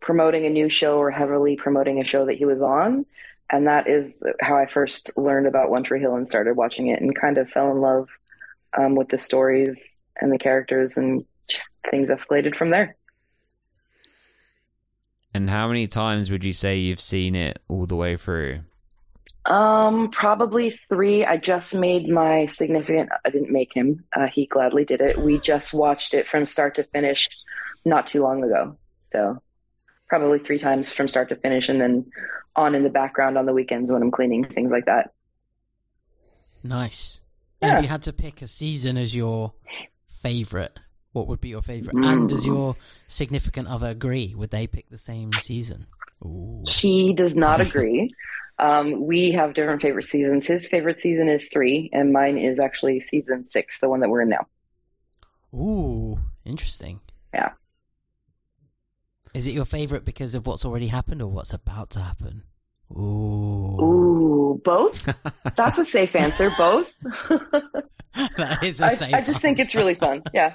promoting 0.00 0.46
a 0.46 0.50
new 0.50 0.68
show 0.68 0.98
or 0.98 1.10
heavily 1.10 1.56
promoting 1.56 2.00
a 2.00 2.06
show 2.06 2.26
that 2.26 2.36
he 2.36 2.44
was 2.44 2.62
on. 2.62 3.04
And 3.50 3.66
that 3.66 3.88
is 3.88 4.22
how 4.40 4.56
I 4.56 4.66
first 4.66 5.10
learned 5.16 5.46
about 5.46 5.70
One 5.70 5.82
Tree 5.82 6.00
Hill 6.00 6.14
and 6.14 6.26
started 6.26 6.56
watching 6.56 6.88
it 6.88 7.00
and 7.00 7.18
kind 7.18 7.38
of 7.38 7.48
fell 7.48 7.70
in 7.70 7.80
love 7.80 8.08
um, 8.76 8.94
with 8.94 9.08
the 9.08 9.18
stories 9.18 10.00
and 10.20 10.32
the 10.32 10.38
characters, 10.38 10.96
and 10.96 11.24
things 11.90 12.08
escalated 12.08 12.54
from 12.54 12.70
there. 12.70 12.96
And 15.32 15.48
how 15.48 15.68
many 15.68 15.86
times 15.86 16.30
would 16.30 16.44
you 16.44 16.52
say 16.52 16.76
you've 16.78 17.00
seen 17.00 17.34
it 17.34 17.60
all 17.68 17.86
the 17.86 17.96
way 17.96 18.16
through? 18.16 18.60
Um, 19.48 20.10
probably 20.10 20.78
three. 20.88 21.24
I 21.24 21.38
just 21.38 21.74
made 21.74 22.08
my 22.08 22.46
significant. 22.46 23.08
I 23.24 23.30
didn't 23.30 23.50
make 23.50 23.72
him. 23.74 24.04
Uh, 24.14 24.26
he 24.26 24.46
gladly 24.46 24.84
did 24.84 25.00
it. 25.00 25.16
We 25.16 25.38
just 25.40 25.72
watched 25.72 26.12
it 26.12 26.28
from 26.28 26.46
start 26.46 26.74
to 26.74 26.84
finish, 26.84 27.28
not 27.84 28.06
too 28.06 28.22
long 28.22 28.44
ago. 28.44 28.76
So, 29.02 29.42
probably 30.06 30.38
three 30.38 30.58
times 30.58 30.92
from 30.92 31.08
start 31.08 31.30
to 31.30 31.36
finish, 31.36 31.70
and 31.70 31.80
then 31.80 32.10
on 32.56 32.74
in 32.74 32.82
the 32.82 32.90
background 32.90 33.38
on 33.38 33.46
the 33.46 33.54
weekends 33.54 33.90
when 33.90 34.02
I'm 34.02 34.10
cleaning, 34.10 34.44
things 34.44 34.70
like 34.70 34.84
that. 34.84 35.12
Nice. 36.62 37.22
And 37.62 37.78
if 37.78 37.82
you 37.82 37.88
had 37.88 38.02
to 38.02 38.12
pick 38.12 38.42
a 38.42 38.46
season 38.46 38.98
as 38.98 39.16
your 39.16 39.54
favorite, 40.08 40.78
what 41.12 41.26
would 41.26 41.40
be 41.40 41.48
your 41.48 41.62
favorite? 41.62 41.96
Mm. 41.96 42.06
And 42.06 42.28
does 42.28 42.46
your 42.46 42.76
significant 43.06 43.68
other 43.68 43.88
agree? 43.88 44.34
Would 44.34 44.50
they 44.50 44.66
pick 44.66 44.90
the 44.90 44.98
same 44.98 45.32
season? 45.32 45.86
Ooh. 46.24 46.62
He 46.68 47.14
does 47.14 47.34
not 47.34 47.60
agree. 47.66 48.10
Um, 48.58 49.06
we 49.06 49.32
have 49.32 49.54
different 49.54 49.82
favorite 49.82 50.06
seasons. 50.06 50.46
His 50.46 50.66
favorite 50.66 50.98
season 50.98 51.28
is 51.28 51.48
three, 51.48 51.90
and 51.92 52.12
mine 52.12 52.38
is 52.38 52.58
actually 52.58 53.00
season 53.00 53.44
six, 53.44 53.80
the 53.80 53.88
one 53.88 54.00
that 54.00 54.08
we're 54.08 54.22
in 54.22 54.30
now. 54.30 54.46
Ooh, 55.54 56.18
interesting. 56.44 57.00
Yeah. 57.32 57.52
Is 59.34 59.46
it 59.46 59.52
your 59.52 59.64
favorite 59.64 60.04
because 60.04 60.34
of 60.34 60.46
what's 60.46 60.64
already 60.64 60.88
happened 60.88 61.22
or 61.22 61.28
what's 61.28 61.52
about 61.52 61.90
to 61.90 62.00
happen? 62.00 62.42
Ooh. 62.90 63.80
Ooh, 63.80 64.60
both? 64.64 65.08
That's 65.56 65.78
a 65.78 65.84
safe 65.84 66.16
answer. 66.16 66.50
Both. 66.56 66.92
that 68.36 68.58
is 68.62 68.80
a 68.80 68.86
I, 68.86 68.94
safe 68.94 69.14
I 69.14 69.20
just 69.20 69.40
think 69.40 69.58
it's 69.58 69.74
really 69.74 69.94
fun. 69.94 70.22
Yeah. 70.34 70.54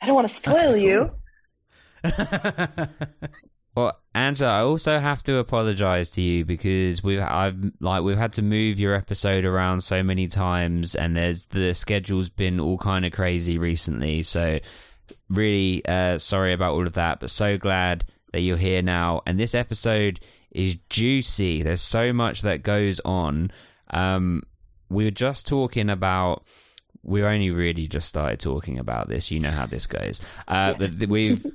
I 0.00 0.06
don't 0.06 0.14
want 0.14 0.28
to 0.28 0.34
spoil 0.34 0.76
you. 0.76 1.10
Well, 3.78 3.96
Angela, 4.12 4.50
I 4.50 4.62
also 4.62 4.98
have 4.98 5.22
to 5.22 5.36
apologize 5.36 6.10
to 6.10 6.20
you 6.20 6.44
because 6.44 7.00
we've 7.04 7.20
I've 7.20 7.56
like 7.78 8.02
we've 8.02 8.18
had 8.18 8.32
to 8.32 8.42
move 8.42 8.80
your 8.80 8.92
episode 8.92 9.44
around 9.44 9.82
so 9.82 10.02
many 10.02 10.26
times, 10.26 10.96
and 10.96 11.16
there's 11.16 11.46
the 11.46 11.74
schedule's 11.74 12.28
been 12.28 12.58
all 12.58 12.76
kind 12.76 13.06
of 13.06 13.12
crazy 13.12 13.56
recently. 13.56 14.24
So, 14.24 14.58
really 15.28 15.86
uh, 15.86 16.18
sorry 16.18 16.54
about 16.54 16.72
all 16.72 16.88
of 16.88 16.94
that, 16.94 17.20
but 17.20 17.30
so 17.30 17.56
glad 17.56 18.04
that 18.32 18.40
you're 18.40 18.56
here 18.56 18.82
now. 18.82 19.22
And 19.26 19.38
this 19.38 19.54
episode 19.54 20.18
is 20.50 20.74
juicy. 20.90 21.62
There's 21.62 21.80
so 21.80 22.12
much 22.12 22.42
that 22.42 22.64
goes 22.64 22.98
on. 23.04 23.52
Um, 23.90 24.42
we 24.88 25.04
were 25.04 25.12
just 25.12 25.46
talking 25.46 25.88
about. 25.88 26.42
We 27.04 27.22
only 27.22 27.50
really 27.50 27.86
just 27.86 28.08
started 28.08 28.40
talking 28.40 28.80
about 28.80 29.08
this. 29.08 29.30
You 29.30 29.38
know 29.38 29.52
how 29.52 29.66
this 29.66 29.86
goes. 29.86 30.20
Uh, 30.48 30.74
we've 31.08 31.46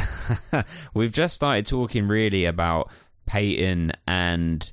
we've 0.94 1.12
just 1.12 1.34
started 1.34 1.66
talking 1.66 2.08
really 2.08 2.44
about 2.44 2.90
Peyton 3.26 3.92
and 4.06 4.70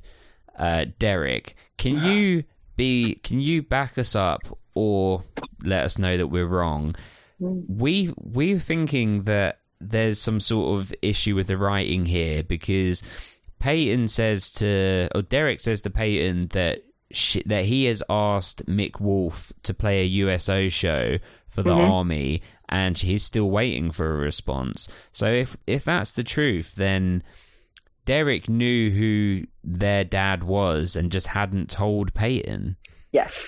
uh, 0.58 0.86
Derek. 0.98 1.56
Can 1.78 2.04
you 2.04 2.44
be? 2.76 3.16
Can 3.24 3.40
you 3.40 3.62
back 3.62 3.98
us 3.98 4.16
up 4.16 4.42
or 4.74 5.24
let 5.64 5.86
us 5.86 5.98
know 5.98 6.18
that 6.18 6.28
we're 6.28 6.48
wrong? 6.48 6.96
We 7.40 8.14
we're 8.18 8.60
thinking 8.60 9.24
that 9.24 9.60
there's 9.80 10.20
some 10.20 10.40
sort 10.40 10.80
of 10.80 10.94
issue 11.02 11.36
with 11.36 11.48
the 11.48 11.58
writing 11.58 12.06
here 12.06 12.44
because 12.44 13.02
Peyton 13.60 14.08
says 14.08 14.52
to 14.54 15.10
or 15.16 15.22
Derek 15.22 15.60
says 15.60 15.82
to 15.82 15.90
Peyton 15.90 16.48
that 16.50 16.84
she, 17.12 17.42
that 17.46 17.66
he 17.66 17.86
has 17.86 18.04
asked 18.10 18.66
Mick 18.68 19.00
Wolf 19.00 19.52
to 19.64 19.74
play 19.74 20.02
a 20.02 20.06
USO 20.06 20.70
show 20.70 21.18
for 21.48 21.64
the 21.64 21.72
army 21.74 22.42
and 22.70 22.98
he's 22.98 23.24
still 23.24 23.50
waiting 23.50 23.92
for 23.92 24.12
a 24.12 24.18
response. 24.18 24.88
So 25.12 25.28
if 25.28 25.58
if 25.68 25.84
that's 25.84 26.14
the 26.14 26.24
truth 26.24 26.76
then 26.76 27.24
Derek 28.06 28.50
knew 28.50 28.90
who 28.92 29.46
their 29.64 30.04
dad 30.04 30.44
was 30.44 30.96
and 30.96 31.12
just 31.12 31.28
hadn't 31.28 31.70
told 31.70 32.14
Peyton. 32.14 32.76
Yes. 33.12 33.48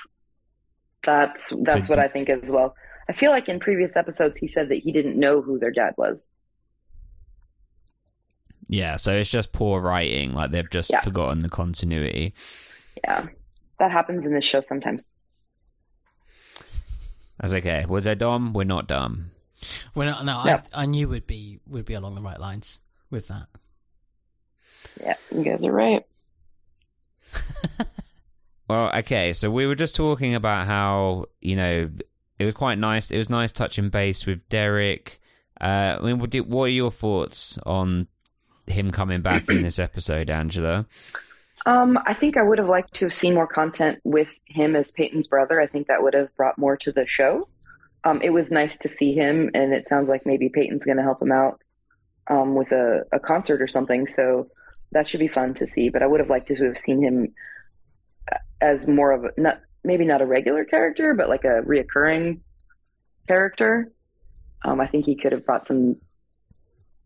That's 1.04 1.52
that's 1.64 1.88
So 1.88 1.92
what 1.92 2.00
I 2.00 2.08
think 2.08 2.30
as 2.30 2.50
well. 2.50 2.76
I 3.10 3.14
feel 3.14 3.32
like 3.32 3.50
in 3.50 3.60
previous 3.60 3.96
episodes 3.98 4.38
he 4.38 4.48
said 4.48 4.70
that 4.70 4.76
he 4.84 4.92
didn't 4.92 5.20
know 5.20 5.42
who 5.42 5.58
their 5.60 5.72
dad 5.72 5.94
was. 5.98 6.32
Yeah, 8.68 8.96
so 8.98 9.14
it's 9.14 9.30
just 9.30 9.52
poor 9.52 9.82
writing. 9.82 10.34
Like 10.34 10.52
they've 10.52 10.70
just 10.70 10.90
Yeah. 10.92 11.02
forgotten 11.02 11.40
the 11.40 11.50
continuity. 11.50 12.34
Yeah. 13.04 13.28
That 13.80 13.92
happens 13.92 14.26
in 14.26 14.34
this 14.34 14.46
show 14.46 14.62
sometimes. 14.62 15.04
That's 17.42 17.54
okay. 17.54 17.86
Was 17.90 18.08
I 18.08 18.14
dumb? 18.14 18.54
We're 18.54 18.64
not 18.64 18.88
dumb. 18.88 19.32
Well, 19.96 20.10
no, 20.10 20.24
no, 20.24 20.46
Yeah. 20.46 20.62
I, 20.74 20.84
I 20.84 20.86
knew 20.86 21.10
would 21.10 21.28
be 21.28 21.60
would 21.68 21.86
be 21.86 21.96
along 21.96 22.16
the 22.16 22.22
right 22.22 22.40
lines 22.40 22.82
with 23.10 23.28
that. 23.28 23.48
Yeah, 25.02 25.16
you 25.36 25.44
guys 25.44 25.64
are 25.64 25.72
right. 25.72 26.06
Well, 28.72 28.90
okay, 29.00 29.34
so 29.34 29.52
we 29.52 29.68
were 29.68 29.76
just 29.76 29.98
talking 29.98 30.34
about 30.34 30.66
how 30.66 31.26
you 31.42 31.58
know 31.58 31.90
it 32.40 32.46
was 32.46 32.54
quite 32.54 32.78
nice. 32.78 33.12
It 33.12 33.18
was 33.18 33.30
nice 33.30 33.52
touching 33.52 33.90
base 33.90 34.26
with 34.26 34.48
Derek. 34.48 35.20
Uh, 35.60 35.98
I 36.00 36.02
mean, 36.02 36.20
what, 36.20 36.34
what 36.48 36.64
are 36.64 36.68
your 36.70 36.90
thoughts 36.90 37.60
on 37.66 38.08
him 38.68 38.92
coming 38.92 39.20
back 39.22 39.50
in 39.50 39.62
this 39.62 39.78
episode, 39.78 40.30
Angela? 40.30 40.88
Um, 41.66 42.00
I 42.06 42.14
think 42.14 42.38
I 42.38 42.44
would 42.44 42.58
have 42.58 42.70
liked 42.70 42.96
to 42.96 43.06
have 43.06 43.14
seen 43.14 43.36
more 43.36 43.48
content 43.48 44.00
with 44.04 44.30
him 44.46 44.76
as 44.76 44.92
Peyton's 44.92 45.28
brother. 45.28 45.62
I 45.62 45.68
think 45.68 45.88
that 45.88 46.02
would 46.02 46.14
have 46.14 46.36
brought 46.36 46.58
more 46.58 46.76
to 46.78 46.92
the 46.92 47.06
show. 47.08 47.48
Um, 48.04 48.20
it 48.24 48.32
was 48.32 48.50
nice 48.50 48.78
to 48.80 48.90
see 48.90 49.14
him, 49.14 49.52
and 49.54 49.74
it 49.74 49.88
sounds 49.88 50.10
like 50.10 50.26
maybe 50.26 50.50
Peyton's 50.50 50.84
going 50.84 50.98
to 50.98 51.04
help 51.04 51.22
him 51.22 51.32
out 51.32 51.62
um, 52.28 52.56
with 52.56 52.72
a, 52.72 53.04
a 53.12 53.20
concert 53.20 53.62
or 53.62 53.68
something. 53.68 54.08
So 54.08 54.48
that 54.92 55.08
should 55.08 55.20
be 55.20 55.28
fun 55.28 55.54
to 55.56 55.68
see. 55.68 55.90
But 55.90 56.02
I 56.02 56.08
would 56.08 56.20
have 56.20 56.30
liked 56.30 56.48
to 56.48 56.56
have 56.56 56.78
seen 56.80 57.04
him 57.04 57.34
as 58.60 58.88
more 58.88 59.12
of 59.12 59.26
a 59.26 59.30
not 59.38 59.60
maybe 59.84 60.06
not 60.06 60.22
a 60.22 60.26
regular 60.26 60.64
character, 60.64 61.14
but 61.14 61.30
like 61.30 61.44
a 61.44 61.62
reoccurring 61.64 62.40
character. 63.28 63.92
Um, 64.64 64.80
I 64.80 64.88
think 64.88 65.06
he 65.06 65.16
could 65.16 65.32
have 65.32 65.46
brought 65.46 65.66
some 65.66 65.98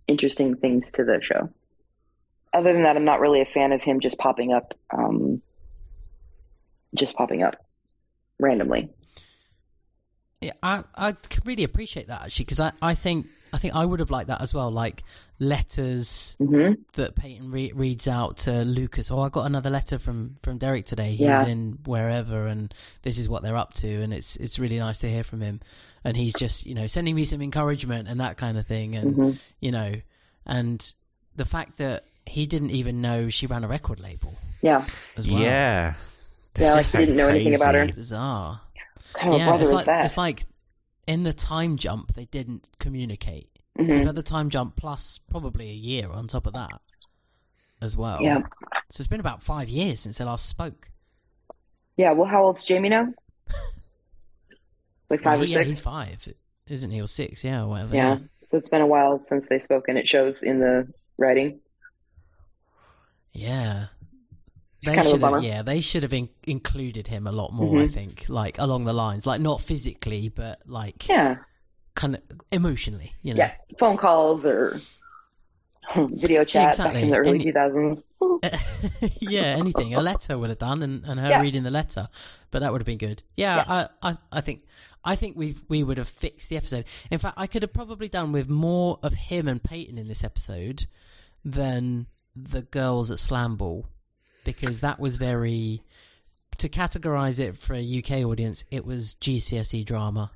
interesting 0.07 0.55
things 0.55 0.91
to 0.91 1.03
the 1.03 1.19
show. 1.21 1.49
Other 2.55 2.71
than 2.71 2.83
that, 2.83 2.95
I'm 2.95 3.03
not 3.03 3.19
really 3.19 3.41
a 3.41 3.45
fan 3.45 3.73
of 3.73 3.81
him 3.81 3.99
just 3.99 4.17
popping 4.17 4.53
up, 4.53 4.73
um, 4.97 5.41
just 6.97 7.15
popping 7.17 7.43
up 7.43 7.55
randomly. 8.39 8.89
Yeah, 10.41 10.51
I 10.63 10.83
I 10.95 11.11
can 11.13 11.43
really 11.45 11.63
appreciate 11.63 12.07
that 12.07 12.21
actually 12.23 12.45
because 12.45 12.59
I, 12.61 12.71
I 12.81 12.93
think 12.93 13.27
I 13.51 13.57
think 13.57 13.75
I 13.75 13.85
would 13.85 13.99
have 13.99 14.11
liked 14.11 14.27
that 14.27 14.41
as 14.41 14.53
well, 14.53 14.71
like 14.71 15.03
letters 15.39 16.37
hmm 16.39 16.73
that 16.93 17.15
Peyton 17.15 17.51
re- 17.51 17.73
reads 17.75 18.07
out 18.07 18.37
to 18.37 18.63
Lucas. 18.63 19.11
Oh, 19.11 19.19
I 19.19 19.29
got 19.29 19.45
another 19.45 19.69
letter 19.69 19.99
from 19.99 20.35
from 20.41 20.57
Derek 20.57 20.85
today. 20.85 21.15
He's 21.15 21.19
Yeah. 21.21 21.43
in 21.43 21.79
wherever, 21.85 22.47
and 22.47 22.73
this 23.01 23.17
is 23.17 23.27
what 23.27 23.43
they're 23.43 23.57
up 23.57 23.73
to, 23.73 24.01
and 24.01 24.13
it's 24.13 24.37
it's 24.37 24.59
really 24.59 24.79
nice 24.79 24.99
to 24.99 25.09
hear 25.09 25.23
from 25.23 25.41
him. 25.41 25.59
And 26.05 26.15
he's 26.15 26.35
just 26.35 26.65
you 26.65 26.75
know 26.75 26.87
sending 26.87 27.15
me 27.15 27.25
some 27.25 27.41
encouragement 27.41 28.07
and 28.07 28.19
that 28.21 28.37
kind 28.37 28.57
of 28.57 28.65
thing, 28.65 28.95
and 28.95 29.15
hmm 29.15 29.31
you 29.59 29.71
know, 29.71 29.95
and 30.45 30.93
the 31.35 31.45
fact 31.45 31.77
that 31.77 32.05
he 32.25 32.45
didn't 32.45 32.71
even 32.71 33.01
know 33.01 33.29
she 33.29 33.47
ran 33.47 33.63
a 33.63 33.67
record 33.67 33.99
label 33.99 34.35
Yeah. 34.61 34.85
as 35.17 35.27
well. 35.27 35.39
Yeah. 35.39 35.93
Yeah, 36.57 36.73
like, 36.73 36.85
So 36.85 36.99
he 36.99 37.05
didn't 37.05 37.17
know 37.17 37.27
anything 37.27 37.55
about 37.55 37.75
her. 37.75 37.87
bizarre. 37.91 38.61
Kind 39.13 39.33
yeah, 39.35 39.55
it's 39.57 39.71
like 39.71 39.85
that? 39.85 40.05
it's 40.05 40.17
like 40.17 40.45
in 41.07 41.23
the 41.23 41.33
time 41.33 41.77
jump 41.77 42.13
they 42.13 42.25
didn't 42.25 42.69
communicate. 42.79 43.49
Mm-hmm. 43.77 43.91
We've 43.91 44.05
had 44.05 44.15
the 44.15 44.23
time 44.23 44.49
jump 44.49 44.75
plus 44.75 45.19
probably 45.29 45.69
a 45.69 45.73
year 45.73 46.09
on 46.09 46.27
top 46.27 46.47
of 46.47 46.53
that 46.53 46.81
as 47.81 47.95
well. 47.97 48.19
Yeah. 48.21 48.39
So 48.89 49.01
it's 49.01 49.07
been 49.07 49.19
about 49.19 49.43
five 49.43 49.69
years 49.69 49.99
since 50.01 50.17
they 50.17 50.25
last 50.25 50.47
spoke. 50.47 50.89
Yeah. 51.97 52.11
Well, 52.13 52.27
how 52.27 52.43
old's 52.45 52.63
Jamie 52.63 52.89
now? 52.89 53.13
like 55.09 55.21
five 55.21 55.33
Well, 55.39 55.43
or 55.43 55.45
he- 55.45 55.51
yeah, 55.53 55.57
six. 55.59 55.67
he's 55.67 55.79
five, 55.79 56.27
isn't 56.67 56.91
he? 56.91 57.01
Or 57.01 57.07
six, 57.07 57.43
yeah, 57.43 57.63
or 57.63 57.67
whatever. 57.67 57.95
Yeah. 57.95 58.17
So 58.43 58.57
it's 58.57 58.69
been 58.69 58.81
a 58.81 58.87
while 58.87 59.21
since 59.23 59.47
they 59.47 59.59
spoke, 59.59 59.87
and 59.87 59.97
it 59.97 60.07
shows 60.07 60.41
in 60.43 60.59
the 60.59 60.87
writing. 61.17 61.59
Yeah. 63.35 63.87
It's 64.77 64.85
They 64.87 64.95
kind 64.95 64.99
of 64.99 65.05
a 65.05 65.09
should 65.11 65.21
have, 65.33 65.43
yeah, 65.43 65.61
they 65.61 65.81
should 65.81 66.03
have 66.03 66.13
in- 66.13 66.29
included 66.43 67.07
him 67.07 67.27
a 67.27 67.31
lot 67.31 67.53
more. 67.53 67.79
I 67.79 67.85
Mhm. 67.87 67.91
think, 67.91 68.25
like 68.29 68.57
along 68.59 68.85
the 68.85 68.93
lines, 68.93 69.25
like 69.25 69.41
not 69.41 69.61
physically, 69.61 70.29
but 70.29 70.61
like 70.65 71.07
Yeah. 71.07 71.37
kind 71.95 72.15
of 72.15 72.21
emotionally. 72.51 73.13
You 73.21 73.33
know, 73.33 73.39
Yeah. 73.39 73.51
Phone 73.79 73.97
calls 73.97 74.45
or 74.45 74.79
video 75.95 76.43
chat 76.43 76.77
back 76.77 76.95
in 76.95 77.09
the 77.11 77.17
early 77.17 77.39
two 77.39 77.51
thousands. 77.51 78.03
yeah, 79.21 79.55
anything. 79.57 79.93
A 79.95 80.01
letter 80.01 80.37
would 80.37 80.49
have 80.49 80.59
done, 80.59 80.81
and, 80.83 81.03
and 81.05 81.19
her 81.19 81.29
Yeah. 81.29 81.41
reading 81.41 81.63
the 81.63 81.71
letter, 81.71 82.07
but 82.51 82.59
that 82.59 82.71
would 82.71 82.81
have 82.81 82.85
been 82.87 82.97
good. 82.97 83.23
Yeah, 83.37 83.57
Yeah. 83.67 83.87
I, 84.01 84.09
I, 84.11 84.17
I 84.31 84.41
think, 84.41 84.63
I 85.03 85.15
think 85.15 85.35
we 85.37 85.55
we 85.69 85.83
would 85.83 85.97
have 85.99 86.09
fixed 86.09 86.49
the 86.49 86.57
episode. 86.57 86.85
In 87.11 87.19
fact, 87.19 87.35
I 87.37 87.47
could 87.47 87.61
have 87.61 87.73
probably 87.73 88.07
done 88.09 88.31
with 88.31 88.49
more 88.49 88.99
of 89.03 89.13
him 89.13 89.47
and 89.47 89.61
Peyton 89.63 89.97
in 89.97 90.07
this 90.07 90.23
episode 90.23 90.87
than 91.43 92.07
the 92.35 92.61
girls 92.63 93.11
at 93.11 93.17
Slamball, 93.17 93.85
because 94.43 94.81
that 94.81 94.99
was 94.99 95.17
very. 95.17 95.81
To 96.59 96.69
categorize 96.69 97.39
it 97.41 97.55
for 97.57 97.73
a 97.73 97.81
UK 97.99 98.25
audience, 98.25 98.63
it 98.71 98.85
was 98.85 99.15
GCSE 99.15 99.83
drama. 99.83 100.31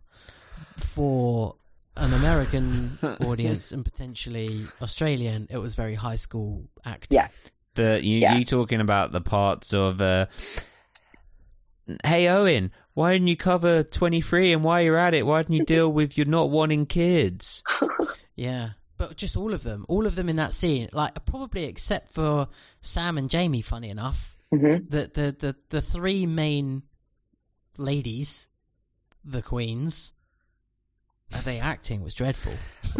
For 0.75 1.55
an 1.95 2.13
American 2.13 2.97
audience 3.25 3.71
and 3.71 3.85
potentially 3.85 4.65
Australian, 4.81 5.47
it 5.49 5.57
was 5.57 5.75
very 5.75 5.95
high 5.95 6.17
school 6.17 6.65
acting. 6.85 7.15
Yeah. 7.17 7.27
The 7.75 8.03
you 8.03 8.19
Yeah. 8.19 8.35
you 8.35 8.43
talking 8.43 8.81
about 8.81 9.13
the 9.13 9.21
parts 9.21 9.73
of 9.73 10.01
uh 10.01 10.25
Hey 12.03 12.27
Owen, 12.27 12.71
why 12.93 13.13
didn't 13.13 13.29
you 13.29 13.37
cover 13.37 13.83
twenty 13.83 14.21
three 14.21 14.51
and 14.51 14.63
while 14.63 14.81
you're 14.81 14.97
at 14.97 15.13
it, 15.13 15.25
why 15.25 15.41
didn't 15.41 15.55
you 15.55 15.65
deal 15.75 15.91
with 15.91 16.17
you're 16.17 16.27
not 16.27 16.49
wanting 16.49 16.85
kids? 16.85 17.63
Yeah, 18.35 18.71
but 18.99 19.15
just 19.15 19.35
all 19.37 19.53
of 19.53 19.63
them, 19.63 19.85
all 19.87 20.05
of 20.05 20.15
them 20.15 20.29
in 20.29 20.35
that 20.35 20.53
scene, 20.53 20.89
like 20.93 21.25
probably 21.25 21.63
except 21.63 22.11
for 22.11 22.49
Sam 22.81 23.17
and 23.17 23.29
Jamie. 23.29 23.61
Funny 23.61 23.89
enough, 23.89 24.37
hmm 24.51 24.75
the 24.87 25.09
the 25.11 25.35
the, 25.39 25.55
the 25.69 25.81
three 25.81 26.27
main 26.27 26.83
ladies, 27.77 28.47
the 29.23 29.41
queens, 29.41 30.11
uh, 31.33 31.41
they 31.41 31.59
acting 31.59 32.03
was 32.03 32.13
dreadful. 32.13 32.53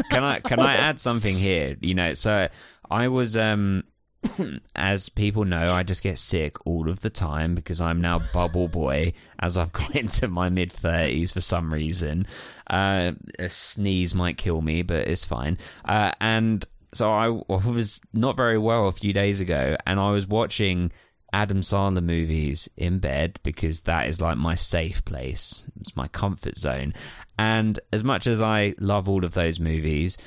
can 0.10 0.24
I 0.24 0.40
can 0.40 0.60
I 0.60 0.76
add 0.76 1.00
something 1.00 1.36
here? 1.36 1.76
You 1.82 1.94
know, 1.94 2.14
so 2.14 2.48
I 2.90 3.10
was 3.10 3.38
um 3.38 3.84
as 4.76 5.10
people 5.10 5.46
know, 5.46 5.72
I 5.72 5.84
just 5.84 6.04
get 6.04 6.18
sick 6.18 6.66
all 6.66 6.90
of 6.90 7.02
the 7.02 7.10
time 7.10 7.56
because 7.56 7.80
I'm 7.80 8.02
now 8.02 8.20
bubble 8.34 8.68
boy 8.68 9.14
as 9.40 9.58
I've 9.58 9.72
got 9.72 9.96
into 9.96 10.28
my 10.28 10.50
mid 10.50 10.72
thirties 10.72 11.32
for 11.32 11.42
some 11.42 11.74
reason. 11.74 12.28
Uh, 12.68 13.14
a 13.38 13.50
sneeze 13.50 14.14
might 14.14 14.38
kill 14.38 14.62
me, 14.62 14.82
but 14.82 15.08
it's 15.08 15.26
fine. 15.26 15.58
Uh, 15.86 16.12
and 16.20 16.66
so 16.94 17.12
I 17.12 17.30
was 17.30 18.02
not 18.14 18.36
very 18.36 18.58
well 18.58 18.88
a 18.88 18.92
few 18.92 19.14
days 19.14 19.40
ago, 19.40 19.78
and 19.86 20.00
I 20.00 20.12
was 20.12 20.28
watching 20.28 20.92
Adam 21.32 21.62
Sandler 21.62 22.04
movies 22.04 22.68
in 22.76 23.00
bed 23.00 23.40
because 23.44 23.82
that 23.82 24.08
is 24.08 24.20
like 24.20 24.38
my 24.38 24.56
safe 24.56 25.04
place. 25.06 25.64
It's 25.80 25.96
my 25.96 26.08
comfort 26.08 26.58
zone. 26.58 26.94
And 27.38 27.80
as 27.94 28.04
much 28.04 28.28
as 28.28 28.42
I 28.42 28.74
love 28.80 29.08
all 29.08 29.24
of 29.24 29.34
those 29.34 29.60
movies, 29.60 30.18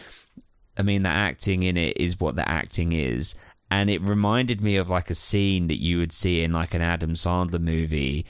I 0.76 0.82
mean, 0.82 1.03
the 1.03 1.11
acting 1.11 1.64
in 1.64 1.76
it 1.76 1.99
is 1.99 2.20
what 2.20 2.36
the 2.36 2.49
acting 2.49 2.93
is. 2.93 3.34
And 3.73 3.89
it 3.89 4.03
reminded 4.03 4.61
me 4.61 4.77
of 4.77 4.91
like 4.91 5.09
a 5.09 5.14
scene 5.14 5.68
that 5.68 5.81
you 5.81 5.97
would 5.97 6.12
see 6.12 6.43
in 6.45 6.53
like 6.53 6.75
an 6.75 6.83
Adam 6.83 7.14
Sandler 7.14 7.59
movie, 7.59 8.27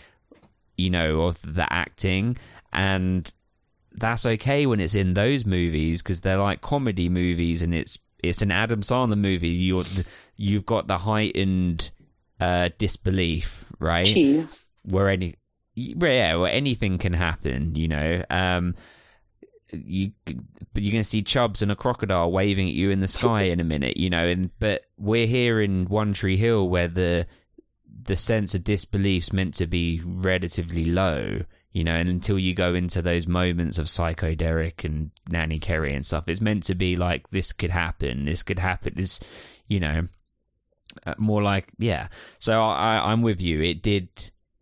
you 0.76 0.88
know, 0.88 1.22
of 1.22 1.43
the 1.43 1.66
acting. 1.72 2.36
And 2.72 3.28
that's 3.90 4.24
okay 4.24 4.66
when 4.66 4.78
it's 4.78 4.95
in 4.95 5.14
those 5.14 5.45
movies 5.45 6.01
because 6.01 6.20
they're 6.20 6.36
like 6.36 6.61
comedy 6.61 7.09
movies 7.09 7.61
and 7.61 7.74
it's 7.74 7.99
it's 8.22 8.40
an 8.40 8.53
Adam 8.53 8.82
Sandler 8.82 9.18
movie. 9.18 9.49
You're 9.49 9.82
you've 10.36 10.64
got 10.64 10.86
the 10.86 10.99
heightened 10.99 11.90
uh, 12.40 12.68
disbelief, 12.78 13.72
right? 13.80 14.07
Cheese. 14.07 14.49
where 14.84 15.09
any 15.09 15.34
yeah 15.74 16.36
where 16.36 16.53
anything 16.53 16.99
can 16.99 17.14
happen 17.14 17.74
you 17.74 17.88
know 17.88 18.22
um 18.28 18.74
you 19.73 20.12
you're 20.75 20.93
gonna 20.93 21.05
see 21.05 21.23
chubbs 21.23 21.62
and 21.62 21.73
a 21.73 21.77
crocodile 21.77 22.31
waving 22.31 22.68
at 22.68 22.75
you 22.75 22.91
in 22.91 23.01
the 23.01 23.09
sky 23.09 23.43
in 23.43 23.61
a 23.61 23.64
minute 23.64 23.97
you 23.97 24.11
know 24.11 24.27
and 24.27 24.51
but 24.59 24.87
we're 24.99 25.27
here 25.27 25.61
in 25.61 25.87
one 25.87 26.12
tree 26.12 26.37
hill 26.37 26.68
where 26.68 26.89
the 26.89 27.27
the 28.05 28.16
sense 28.16 28.55
of 28.55 28.64
disbelief's 28.64 29.33
meant 29.33 29.55
to 29.55 29.66
be 29.66 30.01
relatively 30.05 30.85
low 30.85 31.41
you 31.73 31.85
know 31.85 31.95
and 31.95 32.09
until 32.09 32.39
you 32.39 32.55
go 32.55 32.75
into 32.75 33.01
those 33.01 33.27
moments 33.27 33.79
of 33.79 33.89
psycho 33.89 34.35
derek 34.35 34.85
and 34.85 35.11
nanny 35.29 35.59
carrie 35.59 35.95
and 35.95 36.05
stuff 36.05 36.29
it's 36.29 36.41
meant 36.41 36.62
to 36.62 36.75
be 36.75 36.97
like 36.97 37.31
this 37.31 37.53
could 37.53 37.70
happen 37.70 38.25
this 38.25 38.43
could 38.43 38.59
happen 38.59 38.93
this 38.97 39.20
you 39.68 39.79
know 39.81 40.07
uh, 41.07 41.14
more 41.18 41.43
like 41.43 41.73
yeah. 41.79 42.09
So 42.39 42.61
I, 42.61 43.12
i'm 43.12 43.23
with 43.23 43.41
you. 43.41 43.62
It 43.62 43.83
did 43.83 44.09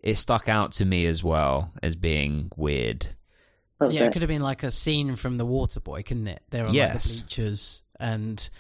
it 0.03 0.17
stuck 0.17 0.49
out 0.49 0.73
to 0.73 0.85
me 0.85 1.07
as 1.07 1.23
well 1.23 1.73
as 1.83 1.97
being 1.97 2.51
weird 2.57 3.09
yeah, 3.89 4.03
it 4.03 4.07
it. 4.09 4.13
could 4.13 4.23
have 4.23 4.29
been 4.29 4.43
like 4.43 4.63
a 4.63 4.71
scene 4.71 5.17
from 5.17 5.37
The 5.39 5.47
Waterboy, 5.47 6.05
couldn't 6.05 6.27
it? 6.29 6.43
They're 6.51 6.67
on 6.67 6.75
Yes. 6.75 6.95
like 6.95 7.03
the 7.03 7.23
bleachers 7.23 7.83
and 7.99 8.51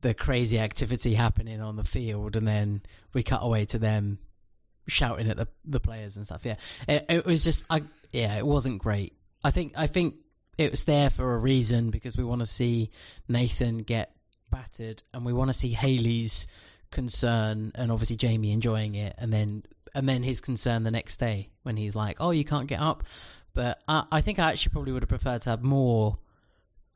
the 0.00 0.14
crazy 0.14 0.58
activity 0.58 1.14
happening 1.14 1.60
on 1.60 1.76
the 1.76 1.84
field, 1.84 2.36
and 2.36 2.46
then 2.46 2.82
we 3.14 3.22
cut 3.22 3.40
away 3.42 3.64
to 3.66 3.78
them 3.78 4.18
shouting 4.86 5.28
at 5.28 5.36
the 5.36 5.48
the 5.64 5.80
players 5.80 6.16
and 6.16 6.24
stuff. 6.24 6.44
Yeah, 6.44 6.56
it, 6.86 7.04
it 7.08 7.26
was 7.26 7.44
just, 7.44 7.64
I 7.68 7.82
yeah, 8.12 8.38
it 8.38 8.46
wasn't 8.46 8.80
great. 8.80 9.14
I 9.44 9.50
think 9.50 9.72
I 9.76 9.86
think 9.86 10.14
it 10.56 10.70
was 10.70 10.84
there 10.84 11.10
for 11.10 11.34
a 11.34 11.38
reason 11.38 11.90
because 11.90 12.16
we 12.16 12.24
want 12.24 12.40
to 12.40 12.46
see 12.46 12.90
Nathan 13.28 13.78
get 13.78 14.12
battered, 14.50 15.02
and 15.12 15.24
we 15.24 15.32
want 15.32 15.48
to 15.50 15.52
see 15.54 15.70
Haley's 15.70 16.46
concern, 16.90 17.72
and 17.74 17.92
obviously 17.92 18.16
Jamie 18.16 18.52
enjoying 18.52 18.94
it, 18.94 19.14
and 19.18 19.32
then 19.32 19.62
and 19.94 20.08
then 20.08 20.22
his 20.22 20.40
concern 20.40 20.82
the 20.84 20.90
next 20.90 21.16
day 21.18 21.50
when 21.62 21.76
he's 21.76 21.94
like, 21.96 22.16
"Oh, 22.20 22.30
you 22.30 22.44
can't 22.44 22.66
get 22.66 22.80
up." 22.80 23.02
But 23.54 23.80
I, 23.88 24.04
I 24.12 24.20
think 24.20 24.38
I 24.38 24.50
actually 24.50 24.72
probably 24.72 24.92
would 24.92 25.02
have 25.02 25.08
preferred 25.08 25.42
to 25.42 25.50
have 25.50 25.62
more 25.62 26.18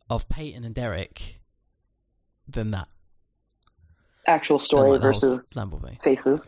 of 0.09 0.29
Peyton 0.29 0.65
and 0.65 0.75
Derek 0.75 1.41
than 2.49 2.71
that. 2.73 2.89
Actual 4.27 4.59
than 4.59 4.65
story 4.65 4.91
like 4.93 5.01
versus 5.01 5.45
Lamborghini. 5.55 6.01
faces. 6.03 6.43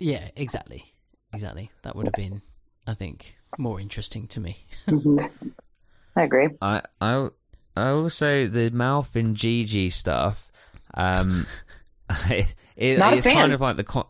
Yeah, 0.00 0.28
exactly, 0.36 0.84
exactly. 1.32 1.70
That 1.82 1.94
would 1.94 2.06
have 2.06 2.14
been, 2.14 2.42
I 2.86 2.94
think, 2.94 3.36
more 3.58 3.78
interesting 3.80 4.26
to 4.28 4.40
me. 4.40 4.66
hmm 4.88 5.18
I 6.16 6.22
agree. 6.24 6.48
I 6.60 6.82
I 7.00 7.28
I 7.76 7.88
also 7.88 8.46
the 8.46 8.70
mouth 8.70 9.16
and 9.16 9.34
Gigi 9.34 9.90
stuff. 9.90 10.50
Um, 10.94 11.46
it, 12.76 12.98
Not 12.98 13.14
it's 13.14 13.26
kind 13.26 13.52
of 13.52 13.60
like 13.60 13.76
the 13.76 13.84
con- 13.84 14.06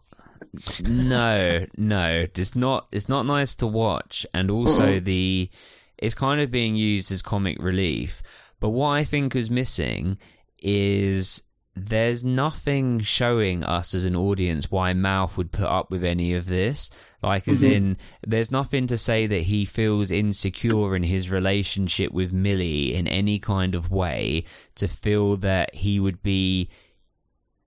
no 0.88 1.66
no. 1.76 2.26
It's 2.34 2.54
not 2.54 2.88
it's 2.92 3.08
not 3.08 3.24
nice 3.24 3.54
to 3.56 3.66
watch. 3.66 4.26
And 4.34 4.50
also 4.50 5.00
the 5.00 5.50
it's 5.98 6.14
kind 6.14 6.40
of 6.40 6.50
being 6.50 6.74
used 6.76 7.10
as 7.12 7.22
comic 7.22 7.56
relief. 7.60 8.22
But 8.60 8.70
what 8.70 8.90
i 8.90 9.04
think 9.04 9.34
is 9.34 9.50
missing 9.50 10.18
is 10.60 11.42
there's 11.74 12.22
nothing 12.22 13.00
showing 13.00 13.64
us 13.64 13.94
as 13.94 14.04
an 14.04 14.14
audience 14.14 14.70
why 14.70 14.92
mouth 14.92 15.38
would 15.38 15.50
put 15.50 15.64
up 15.64 15.90
with 15.90 16.04
any 16.04 16.34
of 16.34 16.46
this. 16.46 16.90
Like 17.22 17.48
as 17.48 17.62
mm-hmm. 17.62 17.72
in 17.72 17.96
there's 18.26 18.50
nothing 18.50 18.86
to 18.88 18.96
say 18.98 19.26
that 19.26 19.42
he 19.42 19.64
feels 19.64 20.10
insecure 20.10 20.94
in 20.94 21.02
his 21.02 21.30
relationship 21.30 22.12
with 22.12 22.32
millie 22.32 22.94
in 22.94 23.06
any 23.06 23.38
kind 23.38 23.74
of 23.74 23.90
way 23.90 24.44
to 24.74 24.86
feel 24.86 25.36
that 25.38 25.74
he 25.74 25.98
would 25.98 26.22
be 26.22 26.68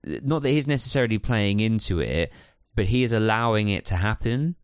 not 0.04 0.42
that 0.42 0.50
he's 0.50 0.68
necessarily 0.68 1.18
playing 1.18 1.58
into 1.58 1.98
it, 1.98 2.32
but 2.76 2.86
he 2.86 3.02
is 3.02 3.12
allowing 3.12 3.68
it 3.68 3.84
to 3.86 3.96
happen. 3.96 4.54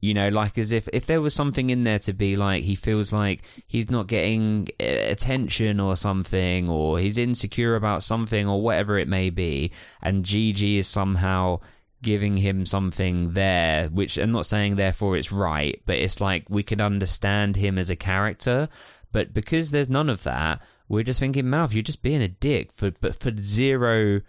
You 0.00 0.14
know, 0.14 0.28
like 0.28 0.58
as 0.58 0.70
if 0.70 0.88
if 0.92 1.06
there 1.06 1.20
was 1.20 1.34
something 1.34 1.70
in 1.70 1.82
there 1.82 1.98
to 2.00 2.12
be 2.12 2.36
like 2.36 2.62
he 2.62 2.76
feels 2.76 3.12
like 3.12 3.42
he's 3.66 3.90
not 3.90 4.06
getting 4.06 4.68
uh, 4.80 4.84
attention 4.84 5.80
or 5.80 5.96
something, 5.96 6.68
or 6.68 7.00
he's 7.00 7.18
insecure 7.18 7.74
about 7.74 8.04
something 8.04 8.46
or 8.46 8.60
whatever 8.60 8.98
it 8.98 9.08
may 9.08 9.30
be, 9.30 9.72
and 10.02 10.24
Gigi 10.24 10.78
is 10.78 10.86
somehow 10.86 11.60
giving 12.00 12.36
him 12.36 12.64
something 12.64 13.32
there, 13.32 13.88
which 13.88 14.18
I'm 14.18 14.30
not 14.30 14.46
saying 14.46 14.76
therefore 14.76 15.16
it's 15.16 15.32
right, 15.32 15.82
but 15.84 15.96
it's 15.96 16.20
like 16.20 16.44
we 16.48 16.62
can 16.62 16.80
understand 16.80 17.56
him 17.56 17.76
as 17.76 17.90
a 17.90 17.96
character, 17.96 18.68
but 19.10 19.34
because 19.34 19.72
there's 19.72 19.88
none 19.88 20.08
of 20.08 20.22
that, 20.22 20.62
we're 20.88 21.02
just 21.02 21.18
thinking, 21.18 21.50
Mouth, 21.50 21.74
you're 21.74 21.82
just 21.82 22.02
being 22.02 22.22
a 22.22 22.28
dick 22.28 22.72
for 22.72 22.92
but 22.92 23.20
for 23.20 23.36
zero 23.36 24.20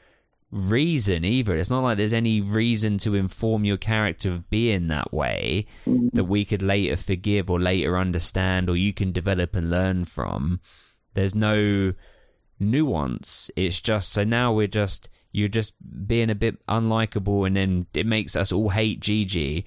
reason 0.52 1.24
either. 1.24 1.56
It's 1.56 1.70
not 1.70 1.84
like 1.84 1.98
there's 1.98 2.14
any 2.14 2.42
reason 2.42 2.98
to 3.00 3.16
inform 3.16 3.66
your 3.66 3.78
character 3.78 4.32
of 4.32 4.50
being 4.50 4.88
that 4.88 5.14
way 5.14 5.66
that 6.14 6.26
we 6.26 6.46
could 6.46 6.62
later 6.62 6.98
forgive 6.98 7.50
or 7.50 7.60
later 7.60 7.98
understand 7.98 8.70
or 8.70 8.76
you 8.76 8.94
can 8.94 9.12
develop 9.12 9.56
and 9.56 9.70
learn 9.70 10.06
from. 10.06 10.60
There's 11.14 11.36
no 11.36 11.94
nuance. 12.60 13.52
It's 13.56 13.80
just 13.80 14.12
so 14.12 14.24
now 14.24 14.52
we're 14.54 14.68
just 14.68 15.10
you're 15.32 15.48
just 15.48 15.74
being 16.08 16.30
a 16.30 16.36
bit 16.36 16.66
unlikable 16.68 17.46
and 17.46 17.56
then 17.56 17.86
it 17.94 18.08
makes 18.08 18.36
us 18.36 18.52
all 18.52 18.70
hate 18.70 19.00
Gigi 19.00 19.66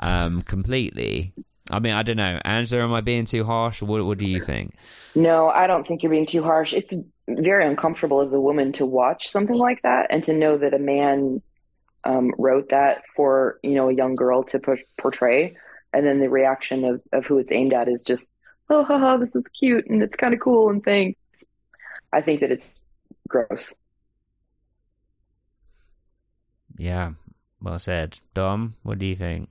um 0.00 0.42
completely. 0.42 1.34
I 1.70 1.78
mean, 1.78 1.92
I 1.92 2.02
don't 2.02 2.16
know. 2.16 2.40
Angela, 2.44 2.84
am 2.84 2.92
I 2.92 3.02
being 3.02 3.24
too 3.24 3.44
harsh? 3.44 3.82
What 3.82 4.04
what 4.04 4.18
do 4.18 4.26
you 4.26 4.40
think? 4.40 4.72
No, 5.14 5.48
I 5.48 5.66
don't 5.66 5.86
think 5.86 6.02
you're 6.02 6.10
being 6.10 6.26
too 6.26 6.42
harsh. 6.42 6.72
It's 6.72 6.94
very 7.28 7.66
uncomfortable 7.66 8.20
as 8.20 8.32
a 8.32 8.40
woman 8.40 8.72
to 8.72 8.86
watch 8.86 9.30
something 9.30 9.56
like 9.56 9.82
that 9.82 10.08
and 10.10 10.24
to 10.24 10.32
know 10.32 10.58
that 10.58 10.74
a 10.74 10.78
man 10.78 11.40
um, 12.04 12.32
wrote 12.36 12.70
that 12.70 13.02
for 13.14 13.58
you 13.62 13.74
know 13.74 13.88
a 13.88 13.94
young 13.94 14.14
girl 14.14 14.42
to 14.44 14.58
p- 14.58 14.84
portray, 14.98 15.56
and 15.92 16.06
then 16.06 16.20
the 16.20 16.28
reaction 16.28 16.84
of, 16.84 17.00
of 17.12 17.26
who 17.26 17.38
it's 17.38 17.52
aimed 17.52 17.72
at 17.72 17.88
is 17.88 18.02
just, 18.02 18.30
oh, 18.70 18.84
haha, 18.84 19.16
this 19.18 19.36
is 19.36 19.44
cute 19.58 19.86
and 19.88 20.02
it's 20.02 20.16
kind 20.16 20.34
of 20.34 20.40
cool 20.40 20.70
and 20.70 20.82
thanks. 20.82 21.18
I 22.12 22.20
think 22.20 22.40
that 22.40 22.50
it's 22.50 22.74
gross. 23.28 23.72
Yeah, 26.76 27.12
well 27.60 27.78
said. 27.78 28.18
Dom, 28.34 28.74
what 28.82 28.98
do 28.98 29.06
you 29.06 29.16
think? 29.16 29.48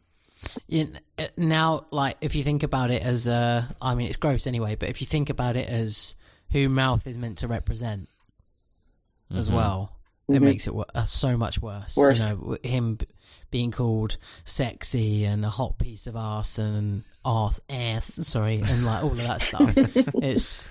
Yeah, 0.68 0.86
n- 1.18 1.30
now, 1.38 1.86
like, 1.92 2.18
if 2.22 2.36
you 2.36 2.44
think 2.44 2.64
about 2.64 2.92
it 2.92 3.04
as, 3.04 3.28
uh, 3.28 3.64
I 3.82 3.96
mean, 3.96 4.08
it's 4.08 4.18
gross 4.18 4.48
anyway, 4.48 4.76
but 4.76 4.90
if 4.90 5.02
you 5.02 5.08
think 5.08 5.30
about 5.30 5.56
it 5.56 5.70
as 5.70 6.16
who 6.52 6.70
Mouth 6.70 7.08
is 7.08 7.18
meant 7.18 7.38
to 7.40 7.48
represent 7.48 8.08
as 9.34 9.50
Mhm. 9.50 9.54
well, 9.54 9.96
it 10.28 10.34
Mhm. 10.34 10.42
makes 10.42 10.68
it 10.68 10.76
wo- 10.76 10.86
uh, 10.94 11.06
so 11.06 11.38
much 11.38 11.62
worse. 11.62 11.96
Worse. 11.98 12.18
You 12.18 12.24
know, 12.24 12.58
him 12.64 12.96
b- 12.96 13.08
being 13.50 13.72
called 13.72 14.18
sexy 14.44 15.24
and 15.26 15.44
a 15.46 15.50
hot 15.50 15.78
piece 15.78 16.08
of 16.08 16.16
ass 16.16 16.58
and 16.58 17.04
ass, 17.26 17.60
ass, 17.70 18.06
sorry, 18.28 18.62
and 18.66 18.84
like 18.86 19.04
all 19.04 19.12
of 19.12 19.18
that 19.18 19.42
stuff. 19.42 19.74
it's, 20.24 20.70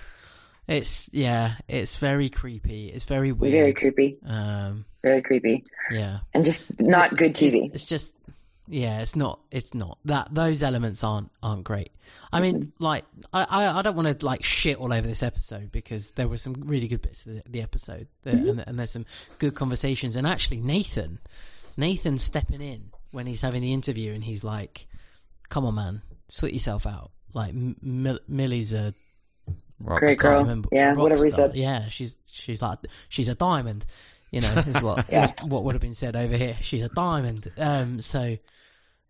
it's, 0.67 1.09
yeah, 1.13 1.55
it's 1.67 1.97
very 1.97 2.29
creepy. 2.29 2.87
It's 2.89 3.05
very 3.05 3.31
weird. 3.31 3.51
Very 3.53 3.73
creepy. 3.73 4.17
Um, 4.25 4.85
Very 5.03 5.21
creepy. 5.21 5.63
yeah. 5.91 6.19
And 6.33 6.45
just 6.45 6.59
not 6.79 7.15
good 7.17 7.31
It's- 7.31 7.39
TV. 7.51 7.71
It's 7.73 7.85
just 7.85 8.15
yeah, 8.71 9.01
it's 9.01 9.15
not 9.15 9.39
it's 9.51 9.73
not. 9.73 9.97
That 10.05 10.33
those 10.33 10.63
elements 10.63 11.03
aren't 11.03 11.29
aren't 11.43 11.63
great. 11.65 11.91
I 12.31 12.39
mean, 12.39 12.71
like 12.79 13.05
I 13.33 13.43
I, 13.43 13.79
I 13.79 13.81
don't 13.81 13.95
want 13.95 14.19
to 14.19 14.25
like 14.25 14.43
shit 14.43 14.77
all 14.77 14.91
over 14.93 15.05
this 15.07 15.21
episode 15.21 15.71
because 15.71 16.11
there 16.11 16.27
were 16.27 16.37
some 16.37 16.53
really 16.65 16.87
good 16.87 17.01
bits 17.01 17.25
of 17.25 17.33
the, 17.35 17.43
the 17.49 17.61
episode 17.61 18.07
there, 18.23 18.33
and, 18.35 18.63
and 18.65 18.79
there's 18.79 18.91
some 18.91 19.05
good 19.39 19.53
conversations 19.55 20.15
and 20.15 20.25
actually 20.25 20.59
Nathan 20.61 21.19
Nathan 21.77 22.17
stepping 22.17 22.61
in 22.61 22.91
when 23.11 23.27
he's 23.27 23.41
having 23.41 23.61
the 23.61 23.73
interview 23.73 24.13
and 24.13 24.23
he's 24.23 24.43
like, 24.43 24.87
"Come 25.49 25.65
on, 25.65 25.75
man, 25.75 26.01
sort 26.29 26.53
yourself 26.53 26.87
out." 26.87 27.11
Like 27.33 27.49
M- 27.49 28.19
Millie's 28.27 28.73
a 28.73 28.93
Great 29.83 30.19
star. 30.19 30.31
girl. 30.33 30.41
remember- 30.43 30.69
Yeah, 30.71 30.93
whatever 30.93 31.25
he 31.25 31.31
star. 31.31 31.47
said. 31.49 31.55
Yeah, 31.57 31.89
she's 31.89 32.17
she's 32.25 32.61
like 32.61 32.79
she's 33.09 33.29
a 33.29 33.35
diamond. 33.35 33.85
You 34.31 34.39
know, 34.41 34.47
is 34.65 34.81
what 34.81 35.05
is 35.13 35.29
what 35.43 35.63
would 35.65 35.75
have 35.75 35.81
been 35.81 35.93
said 35.93 36.15
over 36.15 36.37
here. 36.37 36.55
She's 36.61 36.83
a 36.83 36.89
diamond. 36.89 37.51
Um, 37.57 37.99
so 37.99 38.37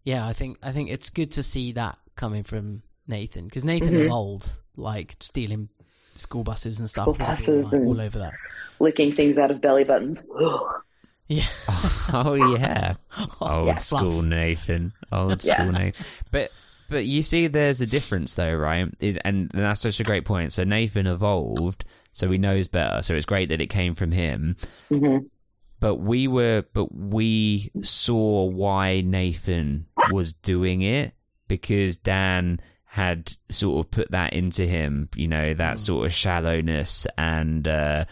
yeah, 0.03 0.25
I 0.27 0.33
think 0.33 0.57
I 0.63 0.71
think 0.71 0.89
it's 0.89 1.09
good 1.09 1.31
to 1.33 1.43
see 1.43 1.71
that 1.73 1.97
coming 2.15 2.43
from 2.43 2.83
Nathan 3.07 3.45
because 3.45 3.63
Nathan 3.63 3.93
Mhm. 3.95 4.05
of 4.05 4.11
old, 4.11 4.59
like 4.75 5.15
stealing 5.19 5.69
school 6.15 6.43
buses 6.43 6.79
and 6.79 6.89
stuff, 6.89 7.05
School 7.05 7.13
would 7.13 7.19
buses 7.19 7.63
like, 7.65 7.73
and- 7.73 7.87
all 7.87 8.01
over 8.01 8.19
that. 8.19 8.33
Licking 8.79 9.13
things 9.13 9.37
out 9.37 9.51
of 9.51 9.61
belly 9.61 9.83
buttons. 9.83 10.19
Yeah, 11.27 11.45
Oh 12.13 12.33
yeah, 12.33 12.95
old 13.41 13.67
yeah, 13.67 13.75
school. 13.75 14.21
Nathan, 14.21 14.91
old 15.13 15.41
Yeah. 15.45 15.53
school 15.55 15.71
Nathan. 15.71 16.05
But 16.29 16.51
but 16.89 17.05
you 17.05 17.21
see, 17.21 17.47
there's 17.47 17.79
a 17.79 17.85
difference 17.85 18.33
though, 18.33 18.53
right? 18.53 18.89
Is 18.99 19.15
and 19.23 19.49
that's 19.53 19.79
such 19.79 20.01
a 20.01 20.03
great 20.03 20.25
point. 20.25 20.51
So 20.51 20.65
Nathan 20.65 21.07
evolved, 21.07 21.85
so 22.11 22.29
he 22.29 22.37
knows 22.37 22.67
better. 22.67 23.01
So 23.01 23.15
it's 23.15 23.25
great 23.25 23.47
that 23.47 23.61
it 23.61 23.67
came 23.67 23.95
from 23.95 24.11
him. 24.11 24.57
hmm 24.89 25.19
But 25.81 25.95
we 25.95 26.29
were, 26.29 26.63
but 26.73 26.95
we 26.95 27.71
saw 27.81 28.45
why 28.45 29.01
Nathan 29.01 29.87
was 30.11 30.31
doing 30.31 30.81
it 30.81 31.13
because 31.49 31.97
Dan 31.97 32.61
had 32.85 33.35
sort 33.49 33.85
of 33.85 33.91
put 33.91 34.11
that 34.11 34.31
into 34.31 34.65
him. 34.65 35.09
You 35.15 35.27
know 35.27 35.53
that 35.55 35.79
sort 35.79 36.05
of 36.05 36.13
shallowness 36.13 37.05
and. 37.17 37.67
uh 37.67 38.05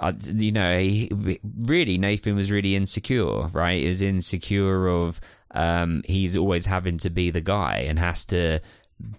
uh, 0.00 0.12
you 0.26 0.50
know, 0.50 0.78
he, 0.78 1.38
really, 1.66 1.98
Nathan 1.98 2.34
was 2.34 2.50
really 2.50 2.74
insecure, 2.74 3.46
right? 3.48 3.80
Is 3.80 4.02
insecure 4.02 4.88
of 4.88 5.20
um, 5.52 6.02
he's 6.04 6.36
always 6.36 6.66
having 6.66 6.98
to 6.98 7.10
be 7.10 7.30
the 7.30 7.40
guy 7.40 7.84
and 7.88 7.98
has 7.98 8.24
to 8.26 8.60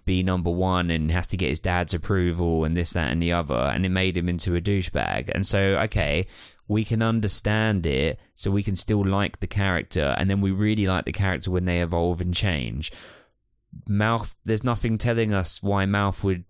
be 0.04 0.22
number 0.22 0.50
one 0.50 0.90
and 0.92 1.12
has 1.12 1.28
to 1.28 1.38
get 1.38 1.50
his 1.50 1.60
dad's 1.60 1.94
approval 1.94 2.66
and 2.66 2.76
this, 2.76 2.92
that, 2.92 3.10
and 3.10 3.22
the 3.22 3.32
other, 3.32 3.56
and 3.56 3.86
it 3.86 3.90
made 3.90 4.18
him 4.18 4.28
into 4.28 4.56
a 4.56 4.62
douchebag. 4.62 5.30
And 5.34 5.48
so, 5.48 5.60
okay, 5.84 6.28
we 6.68 6.84
can 6.86 7.02
understand 7.02 7.86
it, 7.86 8.20
so 8.34 8.50
we 8.52 8.64
can 8.64 8.76
still 8.76 9.06
like 9.06 9.40
the 9.40 9.48
character, 9.48 10.16
and 10.18 10.30
then 10.30 10.42
we 10.42 10.52
really 10.52 10.88
like 10.88 11.06
the 11.06 11.12
character 11.12 11.52
when 11.52 11.66
they 11.66 11.82
evolve 11.82 12.22
and 12.22 12.34
change. 12.34 12.92
Mouth, 13.88 14.36
there's 14.46 14.64
nothing 14.64 14.98
telling 14.98 15.34
us 15.34 15.62
why 15.62 15.86
Mouth 15.86 16.24
would 16.24 16.46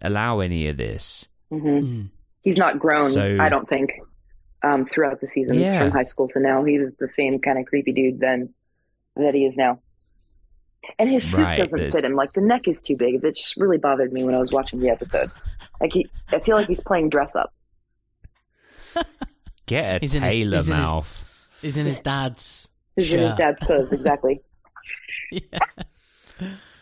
allow 0.00 0.40
any 0.40 0.68
of 0.68 0.76
this. 0.76 1.28
hmm 1.50 1.58
Mm. 1.66 2.10
He's 2.42 2.56
not 2.56 2.78
grown, 2.78 3.10
So- 3.10 3.36
I 3.40 3.48
don't 3.48 3.68
think, 3.68 3.90
um, 4.62 4.86
throughout 4.86 5.20
the 5.20 5.28
season 5.28 5.58
Yeah. 5.58 5.80
from 5.82 5.90
high 5.90 6.04
school 6.04 6.28
to 6.28 6.40
now. 6.40 6.64
He 6.64 6.78
was 6.78 6.94
the 6.96 7.08
same 7.08 7.38
kind 7.40 7.58
of 7.58 7.66
creepy 7.66 7.92
dude 7.92 8.20
then 8.20 8.54
that 9.16 9.34
he 9.34 9.44
is 9.44 9.54
now. 9.56 9.80
And 10.98 11.10
his 11.10 11.24
suit 11.28 11.38
Right, 11.40 11.58
doesn't 11.58 11.76
but- 11.76 11.92
fit 11.92 12.04
him. 12.04 12.14
Like 12.14 12.32
the 12.32 12.40
neck 12.40 12.68
is 12.68 12.80
too 12.80 12.94
big. 12.96 13.20
That 13.20 13.34
just 13.36 13.56
really 13.58 13.76
bothered 13.76 14.12
me 14.12 14.24
when 14.24 14.34
I 14.34 14.38
was 14.38 14.52
watching 14.52 14.78
the 14.78 14.88
episode. 14.88 15.28
Like 15.80 15.92
he, 15.92 16.08
I 16.28 16.38
feel 16.38 16.56
like 16.56 16.68
he's 16.68 16.82
playing 16.82 17.10
dress 17.10 17.30
up. 17.34 17.52
Get 19.68 19.96
a 19.96 19.98
He's 20.00 20.14
in 20.16 20.22
his- 20.22 20.34
tailor 20.34 20.56
he's 20.56 20.68
in 20.70 20.76
his- 20.76 20.82
mouth. 20.86 21.48
He's 21.62 21.76
in 21.76 21.86
his 21.86 22.00
dad's 22.00 22.68
He's 22.96 23.12
in 23.14 23.20
his 23.20 23.36
dad's 23.36 23.60
clothes, 23.60 23.92
exactly. 23.92 24.40
yeah. 25.30 25.58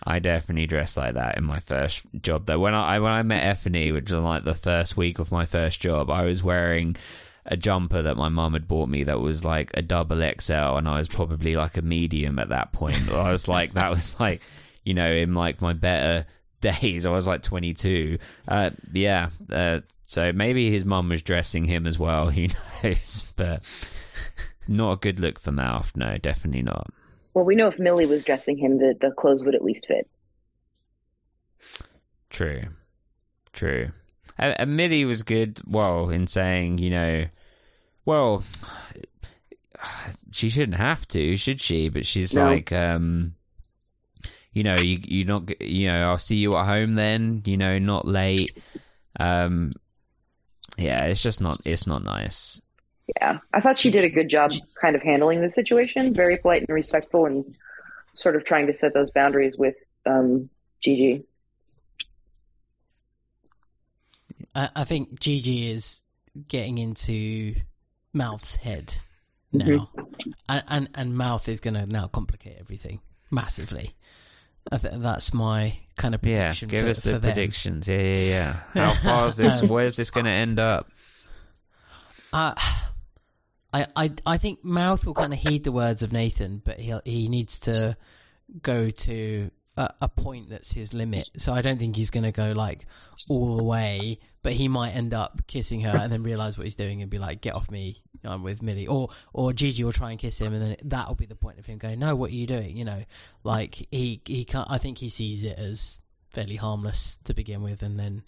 I 0.09 0.19
definitely 0.21 0.67
dressed 0.67 0.97
like 0.97 1.15
that 1.15 1.37
in 1.37 1.45
my 1.45 1.59
first 1.61 2.05
job. 2.23 2.47
Though 2.47 2.59
when 2.61 2.75
I 2.75 2.99
when 3.01 3.13
I 3.13 3.23
met 3.23 3.57
Effany, 3.59 3.93
which 3.93 4.11
was 4.13 4.21
like 4.23 4.45
the 4.45 4.55
first 4.55 4.97
week 4.97 5.19
of 5.19 5.33
my 5.33 5.47
first 5.47 5.81
job, 5.81 6.11
I 6.11 6.25
was 6.25 6.43
wearing 6.43 6.97
a 7.45 7.57
jumper 7.57 8.03
that 8.03 8.17
my 8.17 8.29
mum 8.29 8.53
had 8.53 8.69
bought 8.69 8.89
me 8.89 9.05
that 9.05 9.21
was 9.21 9.45
like 9.45 9.71
a 9.75 9.83
double 9.83 10.19
XL, 10.41 10.53
and 10.77 10.89
I 10.89 10.99
was 10.99 11.09
probably 11.09 11.57
like 11.57 11.77
a 11.77 11.83
medium 11.83 12.39
at 12.39 12.51
that 12.51 12.73
point. 12.73 13.11
I 13.11 13.31
was 13.31 13.49
like, 13.49 13.73
that 13.75 13.91
was 13.91 14.19
like, 14.21 14.43
you 14.85 14.95
know, 14.95 15.11
in 15.11 15.35
like 15.35 15.61
my 15.61 15.73
better 15.73 16.25
days. 16.61 17.05
I 17.05 17.11
was 17.11 17.27
like 17.27 17.43
22. 17.43 18.19
Uh, 18.47 18.71
yeah. 18.93 19.31
Uh, 19.51 19.81
so 20.07 20.33
maybe 20.33 20.71
his 20.71 20.85
mum 20.85 21.09
was 21.09 21.23
dressing 21.23 21.65
him 21.65 21.87
as 21.87 21.99
well. 21.99 22.31
Who 22.31 22.47
knows? 22.83 23.25
But 23.37 23.63
not 24.69 24.93
a 24.93 24.97
good 24.97 25.21
look 25.21 25.39
for 25.39 25.53
mouth. 25.53 25.93
No, 25.95 26.17
definitely 26.19 26.63
not. 26.63 26.89
Well, 27.35 27.45
we 27.45 27.55
know 27.55 27.67
if 27.69 27.79
Millie 27.79 28.07
was 28.07 28.25
dressing 28.25 28.57
him, 28.57 28.79
that 28.79 29.01
the 29.01 29.11
clothes 29.11 29.45
would 29.45 29.55
at 29.55 29.63
least 29.63 29.87
fit. 29.87 30.09
True. 32.31 32.63
True. 33.53 33.91
And, 34.39 34.55
and 34.59 34.77
Millie 34.77 35.05
was 35.05 35.23
good, 35.23 35.61
well, 35.67 36.11
in 36.11 36.27
saying, 36.27 36.79
you 36.79 36.91
know, 36.91 37.25
well, 38.05 38.43
she 40.33 40.49
shouldn't 40.49 40.79
have 40.79 41.07
to, 41.09 41.37
should 41.37 41.61
she? 41.61 41.89
But 41.89 42.07
she's 42.07 42.35
No. 42.35 42.45
like, 42.45 42.73
um, 42.73 43.35
you 44.53 44.63
know, 44.63 44.77
you 44.77 44.99
you 45.03 45.25
not, 45.25 45.61
you 45.61 45.89
know, 45.89 46.09
I'll 46.11 46.19
see 46.19 46.37
you 46.37 46.57
at 46.57 46.65
home 46.67 46.95
then. 46.95 47.43
You 47.45 47.57
know, 47.59 47.79
not 47.79 48.07
late. 48.07 48.57
Um, 49.21 49.73
yeah, 50.77 51.05
it's 51.07 51.23
just 51.23 51.41
not. 51.41 51.57
It's 51.67 51.87
not 51.87 52.05
nice. 52.05 52.61
Yeah, 53.21 53.39
I 53.55 53.61
thought 53.61 53.79
she 53.79 53.91
did 53.91 54.05
a 54.05 54.11
good 54.11 54.29
job 54.29 54.53
kind 54.81 54.97
of 54.97 55.03
handling 55.03 55.41
the 55.41 55.51
situation, 55.51 56.13
very 56.13 56.37
polite 56.39 56.63
and 56.69 56.75
respectful, 56.75 57.27
and 57.27 57.55
sort 58.15 58.35
of 58.37 58.45
trying 58.45 58.67
to 58.67 58.77
set 58.77 58.95
those 58.95 59.11
boundaries 59.13 59.57
with 59.57 59.77
um, 60.07 60.51
Gigi. 60.83 61.25
I, 64.55 64.71
I 64.77 64.85
think 64.85 65.21
Gigi 65.21 65.71
is 65.71 66.03
getting 66.49 66.79
into 66.79 67.55
Mouth's 68.13 68.57
head 68.57 68.97
now, 69.53 69.65
Mm-hmm. 69.67 70.23
and, 70.49 70.63
and 70.69 70.89
and 70.95 71.17
Mouth 71.17 71.49
is 71.49 71.61
going 71.61 71.75
to 71.75 71.87
now 71.87 72.09
complicate 72.09 72.57
everything. 72.59 73.01
massively. 73.31 73.93
That's 74.71 75.33
my 75.33 75.79
kind 75.97 76.15
of 76.15 76.23
prediction. 76.23 76.69
Yeah, 76.69 76.71
give 76.71 76.85
for, 76.85 76.91
us 76.91 77.03
the 77.03 77.13
for 77.13 77.19
them. 77.19 77.33
predictions. 77.33 77.89
Yeah, 77.89 78.01
yeah, 78.01 78.57
yeah. 78.75 78.85
How 78.93 78.93
far 78.95 79.29
is 79.29 79.37
this? 79.37 79.63
Where's 79.63 79.97
this 79.97 80.11
going 80.11 80.27
to 80.27 80.31
end 80.31 80.59
up? 80.59 80.91
Uh, 82.33 82.55
I, 83.73 83.87
I, 83.95 84.13
I 84.25 84.37
think 84.39 84.65
Mouth 84.65 85.07
will 85.07 85.15
kind 85.15 85.33
of 85.33 85.39
heed 85.39 85.65
the 85.65 85.73
words 85.73 86.03
of 86.03 86.13
Nathan, 86.13 86.63
but 86.65 86.79
he 86.79 86.93
he 87.05 87.29
needs 87.29 87.59
to 87.61 87.97
go 88.63 88.91
to 88.91 89.51
a, 89.77 89.93
a 90.03 90.09
point 90.09 90.49
that's 90.51 90.75
his 90.75 90.95
limit. 90.95 91.29
So 91.37 91.53
I 91.53 91.63
don't 91.63 91.79
think 91.79 91.97
he's 91.97 92.11
going 92.11 92.25
to 92.25 92.33
go 92.33 92.53
like 92.53 92.87
all 93.31 93.57
the 93.57 93.65
way, 93.65 94.19
but 94.43 94.53
he 94.53 94.69
might 94.69 94.91
end 94.91 95.15
up 95.15 95.43
kissing 95.47 95.81
her 95.83 95.97
and 95.97 96.13
then 96.13 96.23
realize 96.23 96.57
what 96.57 96.65
he's 96.65 96.75
doing 96.75 97.03
and 97.03 97.11
be 97.11 97.19
like, 97.19 97.41
"Get 97.41 97.57
off 97.57 97.71
me, 97.71 98.03
I'm 98.25 98.43
with 98.43 98.63
Millie," 98.63 98.87
or 98.87 99.09
or 99.33 99.53
Gigi 99.53 99.85
will 99.85 99.93
try 99.93 100.11
and 100.11 100.19
kiss 100.19 100.41
him, 100.41 100.55
and 100.55 100.63
then 100.63 100.77
that'll 100.85 101.15
be 101.15 101.27
the 101.27 101.35
point 101.37 101.59
of 101.59 101.67
him 101.67 101.79
going, 101.79 101.99
"No, 101.99 102.15
what 102.15 102.31
are 102.31 102.35
you 102.35 102.47
doing?" 102.47 102.77
You 102.77 102.85
know, 102.85 103.05
like 103.45 103.87
he 103.91 104.21
he 104.25 104.45
can't. 104.45 104.71
I 104.71 104.79
think 104.79 104.99
he 104.99 105.09
sees 105.09 105.45
it 105.45 105.59
as 105.59 106.01
fairly 106.31 106.57
harmless 106.57 107.17
to 107.25 107.33
begin 107.35 107.63
with, 107.63 107.83
and 107.83 107.99
then 107.99 108.23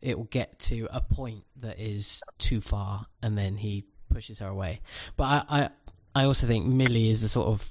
it 0.00 0.18
will 0.18 0.24
get 0.24 0.58
to 0.58 0.88
a 0.90 1.00
point 1.00 1.44
that 1.56 1.78
is 1.78 2.22
too 2.38 2.60
far, 2.60 3.06
and 3.22 3.38
then 3.38 3.56
he 3.56 3.84
pushes 4.10 4.40
her 4.40 4.48
away. 4.48 4.80
But 5.16 5.24
I, 5.24 5.44
I, 5.48 5.68
I 6.14 6.24
also 6.24 6.46
think 6.46 6.66
Millie 6.66 7.04
is 7.04 7.20
the 7.20 7.28
sort 7.28 7.48
of 7.48 7.70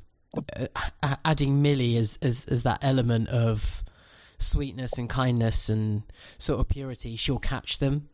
adding 1.26 1.62
Millie 1.62 1.98
as, 1.98 2.18
as 2.22 2.46
as 2.46 2.64
that 2.64 2.80
element 2.82 3.30
of 3.30 3.84
sweetness 4.38 4.98
and 4.98 5.10
kindness 5.10 5.70
and 5.70 6.04
sort 6.38 6.60
of 6.60 6.68
purity. 6.70 7.16
She'll 7.16 7.40
catch 7.40 7.80
them 7.80 8.10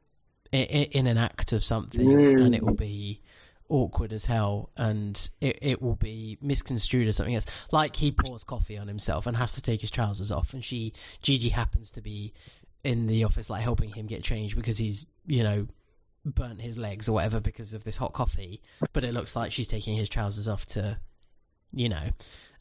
in, 0.51 0.61
in 0.65 1.07
an 1.07 1.17
act 1.17 1.53
of 1.53 1.63
something, 1.63 2.07
Mm. 2.07 2.41
and 2.45 2.55
it 2.55 2.63
will 2.63 2.73
be 2.73 3.21
awkward 3.69 4.13
as 4.13 4.25
hell 4.27 4.69
and 4.77 5.29
it, 5.41 5.59
it 5.61 5.81
will 5.81 5.97
be 5.97 6.37
misconstrued 6.41 7.05
as 7.05 7.17
something 7.17 7.35
else 7.35 7.67
like 7.69 7.97
he 7.97 8.09
pours 8.13 8.45
coffee 8.45 8.77
on 8.77 8.87
himself 8.87 9.27
and 9.27 9.35
has 9.35 9.51
to 9.51 9.61
take 9.61 9.81
his 9.81 9.91
trousers 9.91 10.31
off 10.31 10.53
and 10.53 10.63
she 10.63 10.93
Gigi 11.21 11.49
happens 11.49 11.91
to 11.91 12.01
be 12.01 12.31
in 12.85 13.07
the 13.07 13.25
office 13.25 13.49
like 13.49 13.61
helping 13.61 13.91
him 13.91 14.05
get 14.07 14.23
changed 14.23 14.55
because 14.55 14.77
he's 14.77 15.05
you 15.25 15.43
know 15.43 15.67
burnt 16.23 16.61
his 16.61 16.77
legs 16.77 17.09
or 17.09 17.11
whatever 17.11 17.41
because 17.41 17.73
of 17.73 17.83
this 17.83 17.97
hot 17.97 18.13
coffee 18.13 18.61
but 18.93 19.03
it 19.03 19.13
looks 19.13 19.35
like 19.35 19.51
she's 19.51 19.67
taking 19.67 19.97
his 19.97 20.07
trousers 20.07 20.47
off 20.47 20.65
to 20.67 20.97
you 21.73 21.89
know 21.89 22.09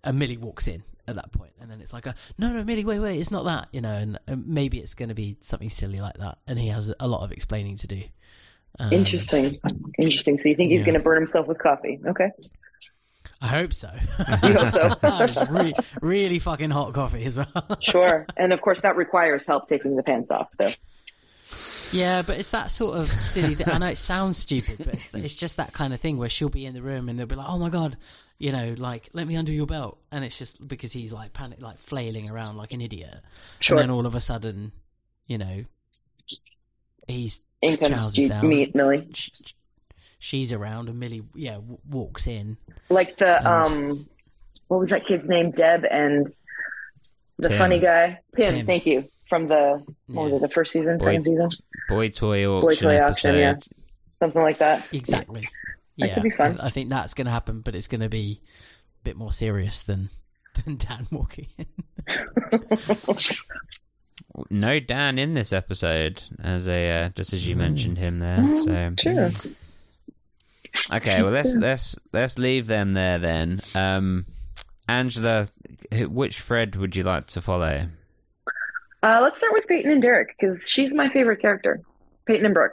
and 0.04 0.18
Millie 0.18 0.36
walks 0.36 0.68
in 0.68 0.82
at 1.08 1.14
that 1.14 1.32
point 1.32 1.52
and 1.60 1.70
then 1.70 1.80
it's 1.80 1.92
like 1.92 2.06
a 2.06 2.14
no 2.38 2.48
no 2.48 2.64
Millie 2.64 2.84
wait 2.84 2.98
wait 2.98 3.18
it's 3.18 3.30
not 3.30 3.44
that 3.44 3.68
you 3.72 3.80
know 3.80 3.92
and, 3.92 4.18
and 4.26 4.46
maybe 4.46 4.78
it's 4.78 4.94
going 4.94 5.08
to 5.08 5.14
be 5.14 5.36
something 5.40 5.70
silly 5.70 6.00
like 6.00 6.18
that 6.18 6.38
and 6.46 6.58
he 6.58 6.68
has 6.68 6.92
a 6.98 7.06
lot 7.06 7.22
of 7.22 7.32
explaining 7.32 7.76
to 7.76 7.86
do 7.86 8.02
um, 8.78 8.92
Interesting. 8.92 9.50
Interesting. 9.98 10.38
So 10.38 10.48
you 10.48 10.56
think 10.56 10.70
he's 10.70 10.80
yeah. 10.80 10.84
going 10.84 10.98
to 10.98 11.02
burn 11.02 11.22
himself 11.22 11.48
with 11.48 11.58
coffee? 11.58 11.98
Okay. 12.06 12.30
I 13.40 13.48
hope 13.48 13.72
so. 13.72 13.90
You 14.42 14.54
hope 14.54 14.70
so? 14.70 14.90
It's 15.24 15.50
re- 15.50 15.74
really 16.00 16.38
fucking 16.38 16.70
hot 16.70 16.94
coffee 16.94 17.24
as 17.24 17.36
well. 17.36 17.78
Sure. 17.80 18.26
And 18.36 18.52
of 18.52 18.60
course, 18.60 18.80
that 18.82 18.96
requires 18.96 19.46
help 19.46 19.68
taking 19.68 19.96
the 19.96 20.02
pants 20.02 20.30
off. 20.30 20.48
So 20.58 20.70
yeah, 21.92 22.22
but 22.22 22.38
it's 22.38 22.50
that 22.50 22.70
sort 22.70 22.96
of 22.98 23.10
silly 23.10 23.54
thing. 23.54 23.68
I 23.72 23.78
know 23.78 23.86
it 23.88 23.98
sounds 23.98 24.36
stupid, 24.36 24.78
but 24.78 24.88
it's, 24.88 25.10
it's 25.14 25.34
just 25.36 25.56
that 25.58 25.72
kind 25.72 25.92
of 25.94 26.00
thing 26.00 26.18
where 26.18 26.28
she'll 26.28 26.48
be 26.48 26.66
in 26.66 26.74
the 26.74 26.82
room 26.82 27.08
and 27.08 27.18
they'll 27.18 27.26
be 27.26 27.36
like, 27.36 27.48
"Oh 27.48 27.58
my 27.58 27.70
god," 27.70 27.96
you 28.38 28.52
know, 28.52 28.74
like 28.78 29.08
let 29.12 29.26
me 29.26 29.34
undo 29.34 29.52
your 29.52 29.66
belt, 29.66 29.98
and 30.10 30.24
it's 30.24 30.38
just 30.38 30.66
because 30.66 30.92
he's 30.92 31.12
like 31.12 31.32
panic, 31.32 31.60
like 31.60 31.78
flailing 31.78 32.30
around 32.30 32.56
like 32.56 32.72
an 32.72 32.80
idiot, 32.80 33.10
sure. 33.60 33.76
and 33.78 33.84
then 33.88 33.90
all 33.94 34.06
of 34.06 34.14
a 34.14 34.20
sudden, 34.20 34.72
you 35.26 35.38
know, 35.38 35.64
he's 37.06 37.40
In 37.62 37.76
comes 37.76 37.90
trousers 37.92 38.14
G- 38.14 38.28
down. 38.28 38.48
me, 38.48 38.70
Millie. 38.74 39.02
sh- 39.14 39.52
she's 40.18 40.52
around, 40.52 40.88
and 40.88 40.98
Millie, 40.98 41.22
yeah, 41.34 41.54
w- 41.54 41.78
walks 41.88 42.26
in. 42.26 42.56
Like 42.88 43.16
the 43.18 43.48
um, 43.48 43.92
what 44.68 44.80
was 44.80 44.90
that 44.90 45.06
kid's 45.06 45.24
name? 45.24 45.50
Deb 45.52 45.84
and 45.90 46.24
the 47.38 47.48
Tim. 47.50 47.58
funny 47.58 47.78
guy 47.78 48.20
Pim. 48.34 48.54
Tim. 48.54 48.66
Thank 48.66 48.86
you. 48.86 49.04
From 49.28 49.46
the 49.46 49.82
what 50.06 50.24
was 50.30 50.32
it? 50.34 50.40
The 50.42 50.48
first 50.48 50.72
season, 50.72 50.98
Boy- 50.98 51.06
second 51.18 51.22
season, 51.22 51.48
Boy 51.88 52.08
toy 52.10 52.46
auction 52.46 52.88
toy 52.88 52.94
episode. 52.94 53.28
auction, 53.30 53.34
yeah. 53.40 53.54
something 54.20 54.42
like 54.42 54.58
that. 54.58 54.92
Exactly. 54.92 55.48
That 55.98 56.06
yeah, 56.08 56.14
could 56.14 56.22
be 56.24 56.30
fun. 56.30 56.56
I, 56.62 56.66
I 56.66 56.70
think 56.70 56.90
that's 56.90 57.14
going 57.14 57.24
to 57.26 57.30
happen, 57.32 57.60
but 57.62 57.74
it's 57.74 57.88
going 57.88 58.02
to 58.02 58.08
be 58.08 58.40
a 59.00 59.04
bit 59.04 59.16
more 59.16 59.32
serious 59.32 59.82
than 59.82 60.10
than 60.64 60.76
Dan 60.76 61.06
walking 61.10 61.46
in. 61.58 61.66
No 64.50 64.80
Dan 64.80 65.18
in 65.18 65.32
this 65.32 65.52
episode, 65.54 66.22
as 66.42 66.68
a 66.68 66.90
uh, 67.04 67.08
just 67.10 67.32
as 67.32 67.48
you 67.48 67.56
mentioned 67.56 67.96
him 67.96 68.18
there. 68.18 68.54
So 68.54 68.92
Sure. 69.00 69.30
okay, 70.92 71.22
well 71.22 71.32
let's 71.32 71.54
let's 71.54 71.96
let's 72.12 72.38
leave 72.38 72.66
them 72.66 72.92
there 72.92 73.18
then. 73.18 73.62
Um, 73.74 74.26
Angela, 74.88 75.48
which 75.90 76.38
Fred 76.40 76.76
would 76.76 76.96
you 76.96 77.02
like 77.02 77.28
to 77.28 77.40
follow? 77.40 77.88
Uh, 79.06 79.20
let's 79.22 79.38
start 79.38 79.52
with 79.52 79.68
Peyton 79.68 79.92
and 79.92 80.02
Derek 80.02 80.34
because 80.36 80.68
she's 80.68 80.92
my 80.92 81.08
favorite 81.08 81.40
character. 81.40 81.80
Peyton 82.26 82.44
and 82.44 82.52
Brooke 82.52 82.72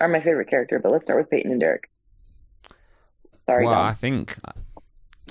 are 0.00 0.08
my 0.08 0.20
favorite 0.20 0.48
character, 0.48 0.78
but 0.78 0.90
let's 0.90 1.04
start 1.04 1.18
with 1.18 1.28
Peyton 1.28 1.50
and 1.50 1.60
Derek. 1.60 1.90
Sorry, 3.44 3.66
well, 3.66 3.74
Dom. 3.74 3.86
I 3.86 3.92
think 3.92 4.34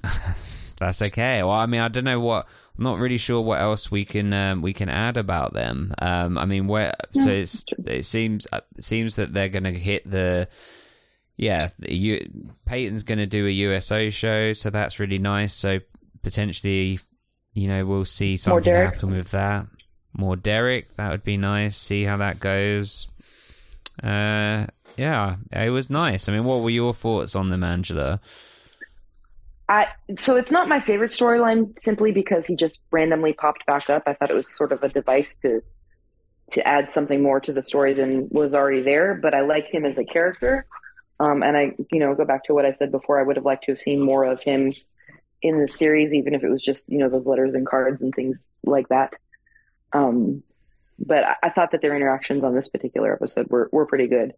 that's 0.80 1.02
okay. 1.02 1.42
Well, 1.42 1.54
I 1.54 1.66
mean, 1.66 1.82
I 1.82 1.88
don't 1.88 2.04
know 2.04 2.20
what. 2.20 2.48
I'm 2.78 2.84
not 2.84 3.00
really 3.00 3.18
sure 3.18 3.42
what 3.42 3.62
else 3.62 3.90
we 3.90 4.06
can 4.06 4.32
um, 4.32 4.62
we 4.62 4.74
can 4.74 4.90
add 4.90 5.18
about 5.18 5.54
them. 5.54 5.92
Um, 6.00 6.38
I 6.38 6.46
mean, 6.46 6.68
where 6.68 6.94
so 7.14 7.32
it's 7.32 7.66
it 7.88 8.06
seems 8.06 8.46
uh, 8.52 8.62
it 8.78 8.84
seems 8.84 9.16
that 9.16 9.34
they're 9.34 9.50
going 9.50 9.64
to 9.64 9.72
hit 9.72 10.08
the 10.08 10.48
yeah. 11.36 11.70
The, 11.80 11.96
U, 11.96 12.46
Peyton's 12.66 13.02
going 13.02 13.18
to 13.18 13.26
do 13.26 13.48
a 13.48 13.50
USO 13.50 14.12
show, 14.12 14.54
so 14.54 14.70
that's 14.70 15.00
really 15.00 15.18
nice. 15.18 15.56
So 15.56 15.80
potentially, 16.22 17.00
you 17.56 17.68
know, 17.68 17.88
we'll 17.88 18.06
see 18.06 18.38
something 18.38 18.72
happen 18.72 19.16
with 19.16 19.32
that. 19.32 19.66
More 20.16 20.36
Derek, 20.36 20.96
that 20.96 21.12
would 21.12 21.24
be 21.24 21.38
nice. 21.38 21.76
See 21.78 22.04
how 22.04 22.18
that 22.18 22.40
goes. 22.40 23.08
Uh, 24.02 24.68
yeah, 24.98 25.38
it 25.52 25.70
was 25.70 25.90
nice. 25.90 26.30
I 26.30 26.34
mean, 26.34 26.44
what 26.44 26.62
were 26.62 26.70
your 26.70 26.94
thoughts 26.94 27.36
on 27.36 27.50
them, 27.50 27.64
Angela? 27.64 28.20
I 29.70 29.88
so 30.20 30.36
it's 30.36 30.52
not 30.52 30.68
my 30.68 30.82
favorite 30.82 31.12
storyline 31.12 31.80
simply 31.80 32.12
because 32.12 32.44
he 32.46 32.56
just 32.56 32.80
randomly 32.92 33.34
popped 33.34 33.66
back 33.66 33.90
up. 33.90 34.04
I 34.06 34.14
thought 34.14 34.30
it 34.30 34.36
was 34.36 34.54
sort 34.56 34.72
of 34.72 34.84
a 34.84 34.90
device 34.90 35.36
to 35.42 35.64
to 36.52 36.68
add 36.68 36.90
something 36.94 37.24
more 37.24 37.40
to 37.40 37.54
the 37.54 37.64
story 37.64 37.94
than 37.94 38.28
was 38.30 38.54
already 38.54 38.82
there. 38.82 39.16
But 39.16 39.34
I 39.34 39.42
like 39.42 39.66
him 39.74 39.86
as 39.86 39.98
a 39.98 40.04
character, 40.04 40.66
um, 41.20 41.44
and 41.44 41.56
I 41.56 41.76
you 41.92 42.00
know 42.00 42.14
go 42.14 42.26
back 42.26 42.44
to 42.46 42.54
what 42.54 42.66
I 42.66 42.74
said 42.74 42.92
before. 42.92 43.20
I 43.20 43.24
would 43.24 43.38
have 43.38 43.46
liked 43.46 43.64
to 43.66 43.72
have 43.72 43.80
seen 43.80 44.02
more 44.02 44.26
of 44.26 44.44
him 44.44 44.72
in 45.42 45.60
the 45.60 45.68
series, 45.68 46.14
even 46.14 46.36
if 46.36 46.44
it 46.44 46.50
was 46.50 46.62
just 46.62 46.84
you 46.88 47.00
know 47.00 47.10
those 47.10 47.26
letters 47.26 47.54
and 47.54 47.66
cards 47.66 48.02
and 48.02 48.14
things 48.14 48.38
like 48.66 48.90
that. 48.90 49.14
Um, 49.94 50.44
but 51.00 51.24
I, 51.24 51.36
I 51.44 51.50
thought 51.50 51.72
that 51.72 51.82
their 51.82 51.96
interactions 51.96 52.44
on 52.44 52.56
this 52.56 52.68
particular 52.68 53.14
episode 53.14 53.50
were 53.50 53.70
were 53.72 53.86
pretty 53.86 54.08
good. 54.08 54.34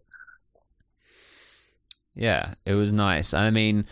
Yeah, 2.16 2.54
it 2.66 2.74
was 2.76 2.94
nice. 2.94 3.34
I 3.34 3.50
mean, 3.52 3.86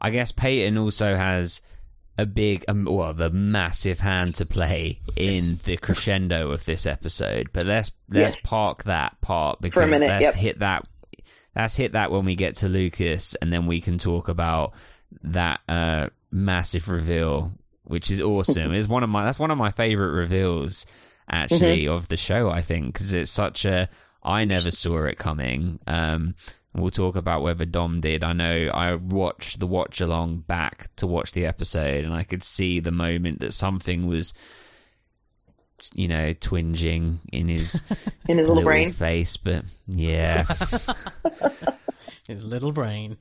I 0.00 0.10
guess 0.10 0.32
Peyton 0.32 0.78
also 0.78 1.14
has 1.14 1.60
a 2.18 2.24
big, 2.24 2.64
um, 2.68 2.86
well, 2.90 3.12
the 3.12 3.30
massive 3.30 4.00
hand 4.00 4.34
to 4.36 4.46
play 4.46 5.00
in 5.16 5.40
the 5.64 5.76
crescendo 5.76 6.50
of 6.50 6.64
this 6.64 6.86
episode. 6.86 7.50
But 7.52 7.64
let's 7.64 7.92
let's 8.08 8.36
Yes. 8.36 8.42
park 8.42 8.84
that 8.84 9.20
part 9.20 9.60
because 9.60 9.90
minute, 9.90 10.08
let's 10.08 10.24
yep. 10.24 10.34
hit 10.34 10.58
that. 10.60 10.86
Let's 11.54 11.76
hit 11.76 11.92
that 11.92 12.10
when 12.10 12.24
we 12.24 12.36
get 12.36 12.54
to 12.56 12.68
Lucas, 12.68 13.34
and 13.36 13.52
then 13.52 13.66
we 13.66 13.80
can 13.80 13.98
talk 13.98 14.28
about 14.28 14.72
that 15.22 15.60
uh, 15.68 16.08
massive 16.30 16.88
reveal, 16.88 17.52
which 17.84 18.10
is 18.10 18.20
awesome. 18.20 18.72
it's 18.74 18.88
one 18.88 19.02
of 19.02 19.10
my 19.10 19.24
that's 19.24 19.38
one 19.38 19.50
of 19.50 19.58
my 19.58 19.70
favorite 19.70 20.12
reveals 20.12 20.86
actually 21.30 21.84
Mm-hmm. 21.84 21.92
of 21.92 22.08
the 22.08 22.16
show. 22.16 22.50
I 22.50 22.62
think 22.62 22.92
because 22.94 23.12
it's 23.14 23.30
such 23.30 23.64
a 23.64 23.88
I 24.22 24.44
never 24.44 24.70
saw 24.70 25.04
it 25.04 25.18
coming. 25.18 25.78
Um, 25.86 26.34
We'll 26.74 26.90
talk 26.90 27.16
about 27.16 27.40
whether 27.40 27.64
Dom 27.64 28.02
did. 28.02 28.22
I 28.22 28.34
know 28.34 28.68
I 28.74 28.96
watched 28.96 29.60
the 29.60 29.66
watch 29.66 29.98
along 30.02 30.40
back 30.40 30.94
to 30.96 31.06
watch 31.06 31.32
the 31.32 31.46
episode, 31.46 32.04
and 32.04 32.12
I 32.12 32.22
could 32.22 32.44
see 32.44 32.80
the 32.80 32.90
moment 32.92 33.40
that 33.40 33.54
something 33.54 34.06
was, 34.06 34.34
you 35.94 36.06
know, 36.06 36.34
twinging 36.34 37.20
in 37.32 37.48
his 37.48 37.82
In 38.28 38.36
his 38.36 38.46
little 38.46 38.62
brain, 38.62 38.92
face. 38.92 39.38
But 39.38 39.64
yeah, 39.88 40.44
His 42.28 42.44
little 42.44 42.72
brain. 42.72 43.16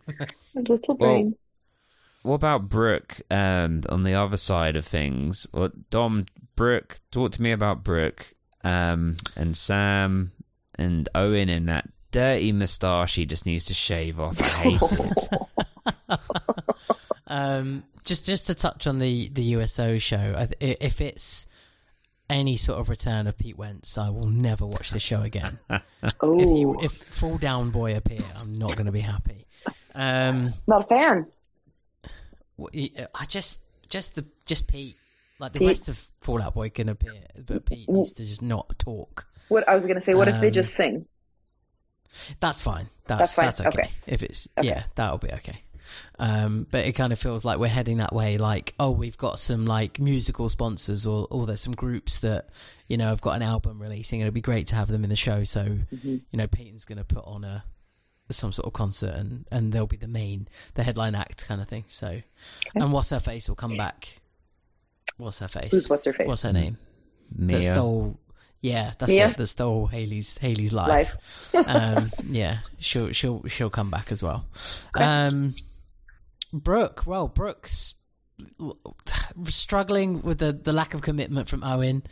his 0.54 0.68
little 0.68 0.96
well, 0.96 1.12
brain. 1.14 1.36
what 2.24 2.36
about 2.36 2.68
Brooke? 2.68 3.22
Um, 3.32 3.84
on 3.88 4.04
the 4.04 4.16
other 4.16 4.36
side 4.38 4.76
of 4.76 4.86
things, 4.86 5.48
well, 5.54 5.70
Dom, 5.90 6.26
Brooke, 6.56 7.00
talk 7.12 7.32
to 7.34 7.42
me 7.42 7.52
about 7.52 7.84
Brooke, 7.84 8.28
um, 8.64 9.18
and 9.36 9.56
Sam 9.56 10.32
and 10.76 11.08
Owen 11.16 11.50
and 11.50 11.70
that 11.70 11.90
dirty 12.12 12.52
moustache 12.52 13.16
he 13.16 13.26
just 13.26 13.46
needs 13.46 13.66
to 13.66 13.74
shave 13.74 14.20
off. 14.20 14.40
I 14.40 14.46
hate 14.46 14.82
it. 14.82 15.30
Um, 17.28 17.84
just 18.04 18.26
just 18.26 18.48
to 18.48 18.56
touch 18.56 18.88
on 18.88 19.00
the 19.00 19.30
the 19.30 19.42
USO 19.42 19.98
show, 19.98 20.48
if 20.60 21.02
it's 21.02 21.48
any 22.30 22.56
sort 22.56 22.80
of 22.80 22.90
return 22.90 23.28
of 23.28 23.38
Pete 23.38 23.58
Wentz, 23.58 23.98
I 23.98 24.10
will 24.10 24.28
never 24.28 24.66
watch 24.66 24.92
the 24.92 25.00
show 25.00 25.22
again. 25.22 25.60
oh, 25.70 26.40
if 26.40 26.50
he, 26.50 26.86
if 26.86 26.92
Fall 26.92 27.40
Out 27.46 27.72
Boy 27.72 27.96
appear, 27.96 28.20
I'm 28.42 28.58
not 28.58 28.76
going 28.76 28.86
to 28.86 28.92
be 28.92 29.02
happy. 29.02 29.46
Um, 29.94 30.54
not 30.68 30.84
a 30.84 30.88
fan. 30.88 31.28
I 32.60 33.26
just 33.28 33.62
just 33.90 34.16
the 34.16 34.26
just 34.46 34.68
Pete 34.68 34.98
Like 35.40 35.54
the 35.54 35.66
rest 35.66 35.90
of 35.90 35.98
Fall 36.22 36.42
Out 36.42 36.54
Boy 36.54 36.70
can 36.70 36.88
appear, 36.90 37.24
but 37.46 37.66
Pete 37.66 37.90
needs 37.90 38.14
to 38.14 38.26
just 38.26 38.42
not 38.42 38.78
talk. 38.80 39.28
What 39.50 39.68
I 39.68 39.76
was 39.76 39.84
going 39.86 40.00
to 40.00 40.06
say, 40.06 40.14
what 40.14 40.28
if 40.28 40.40
they 40.40 40.48
Um, 40.48 40.54
just 40.54 40.76
sing? 40.76 41.06
That's 42.40 42.62
fine. 42.64 42.88
That's 43.08 43.36
That's 43.36 43.60
that's, 43.60 43.60
fine? 43.62 43.68
okay. 43.68 43.80
Okay. 43.82 43.90
If 44.08 44.24
it's 44.24 44.48
Okay. 44.58 44.68
yeah, 44.70 44.84
that'll 44.96 45.18
be 45.18 45.32
okay. 45.34 45.62
Um, 46.18 46.66
but 46.72 46.86
it 46.86 46.94
kind 46.94 47.14
of 47.14 47.20
feels 47.20 47.46
like 47.46 47.60
we're 47.60 47.68
heading 47.68 47.98
that 47.98 48.14
way. 48.14 48.38
Like, 48.38 48.74
oh, 48.80 48.92
we've 48.92 49.18
got 49.18 49.38
some 49.38 49.66
like 49.66 50.00
musical 50.00 50.50
sponsors, 50.50 51.06
or 51.06 51.28
or 51.30 51.46
there's 51.46 51.62
some 51.62 51.76
groups 51.76 52.20
that 52.20 52.50
you 52.88 52.98
know 52.98 53.08
have 53.10 53.22
got 53.22 53.36
an 53.36 53.42
album 53.44 53.80
releasing. 53.82 54.22
It'd 54.22 54.34
be 54.34 54.42
great 54.42 54.68
to 54.68 54.76
have 54.76 54.88
them 54.88 55.04
in 55.04 55.10
the 55.10 55.16
show. 55.16 55.44
So 55.44 55.64
Mm-hmm. 55.64 56.08
you 56.32 56.38
know, 56.38 56.48
Peyton's 56.48 56.86
going 56.86 56.98
to 56.98 57.04
put 57.04 57.24
on 57.26 57.44
a 57.44 57.66
some 58.32 58.52
sort 58.52 58.66
of 58.66 58.74
concert, 58.74 59.14
and 59.14 59.46
and 59.52 59.72
they'll 59.74 59.86
be 59.86 59.98
the 59.98 60.08
main, 60.08 60.48
the 60.74 60.82
headline 60.84 61.14
act 61.14 61.46
kind 61.46 61.62
of 61.62 61.68
thing. 61.68 61.84
So, 61.88 62.22
and 62.74 62.92
what's 62.92 63.12
her 63.12 63.20
face 63.20 63.48
will 63.50 63.56
come 63.56 63.78
back. 63.78 64.22
What's 65.18 65.40
her 65.40 65.48
face? 65.48 65.72
Who's 65.72 65.90
what's 65.90 66.06
her 66.06 66.14
face? 66.14 66.28
What's 66.28 66.42
her 66.44 66.54
name? 66.54 66.78
Mia. 67.36 67.58
That 67.58 67.64
stole. 67.64 68.20
Yeah, 68.62 68.94
that's 68.98 69.12
Mia? 69.12 69.30
it. 69.30 69.38
That 69.38 69.48
stole 69.48 69.88
Haley's 69.88 70.38
Haley's 70.38 70.74
life. 70.74 71.54
um, 71.68 72.12
yeah, 72.30 72.60
she'll 72.80 73.08
she'll 73.08 73.44
she'll 73.48 73.70
come 73.70 73.90
back 73.92 74.12
as 74.12 74.24
well. 74.24 74.46
Um, 74.96 75.54
Brooke, 76.52 77.04
well, 77.06 77.28
Brooke's 77.28 77.96
struggling 79.46 80.22
with 80.22 80.40
the 80.40 80.52
the 80.52 80.74
lack 80.74 80.94
of 80.94 81.02
commitment 81.02 81.48
from 81.48 81.64
Owen, 81.64 82.04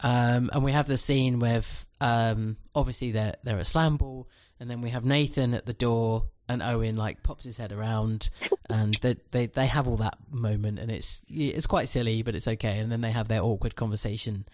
um, 0.00 0.50
and 0.52 0.62
we 0.62 0.72
have 0.72 0.86
the 0.86 0.96
scene 0.96 1.38
with 1.38 1.86
um, 2.00 2.56
obviously 2.74 3.12
they're 3.12 3.34
they're 3.42 3.58
at 3.58 3.66
slam 3.66 3.96
ball, 3.96 4.28
and 4.60 4.70
then 4.70 4.80
we 4.80 4.90
have 4.90 5.04
Nathan 5.04 5.54
at 5.54 5.66
the 5.66 5.72
door, 5.72 6.26
and 6.48 6.62
Owen 6.62 6.96
like 6.96 7.22
pops 7.22 7.44
his 7.44 7.56
head 7.56 7.72
around, 7.72 8.30
and 8.70 8.94
they 8.94 9.16
they 9.32 9.46
they 9.46 9.66
have 9.66 9.86
all 9.88 9.96
that 9.98 10.18
moment, 10.30 10.78
and 10.78 10.90
it's 10.90 11.24
it's 11.28 11.66
quite 11.66 11.88
silly, 11.88 12.22
but 12.22 12.34
it's 12.34 12.48
okay, 12.48 12.78
and 12.78 12.90
then 12.90 13.00
they 13.00 13.12
have 13.12 13.28
their 13.28 13.42
awkward 13.42 13.76
conversation 13.76 14.46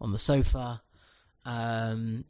on 0.00 0.12
the 0.12 0.18
sofa. 0.18 0.82
Um, 1.44 2.24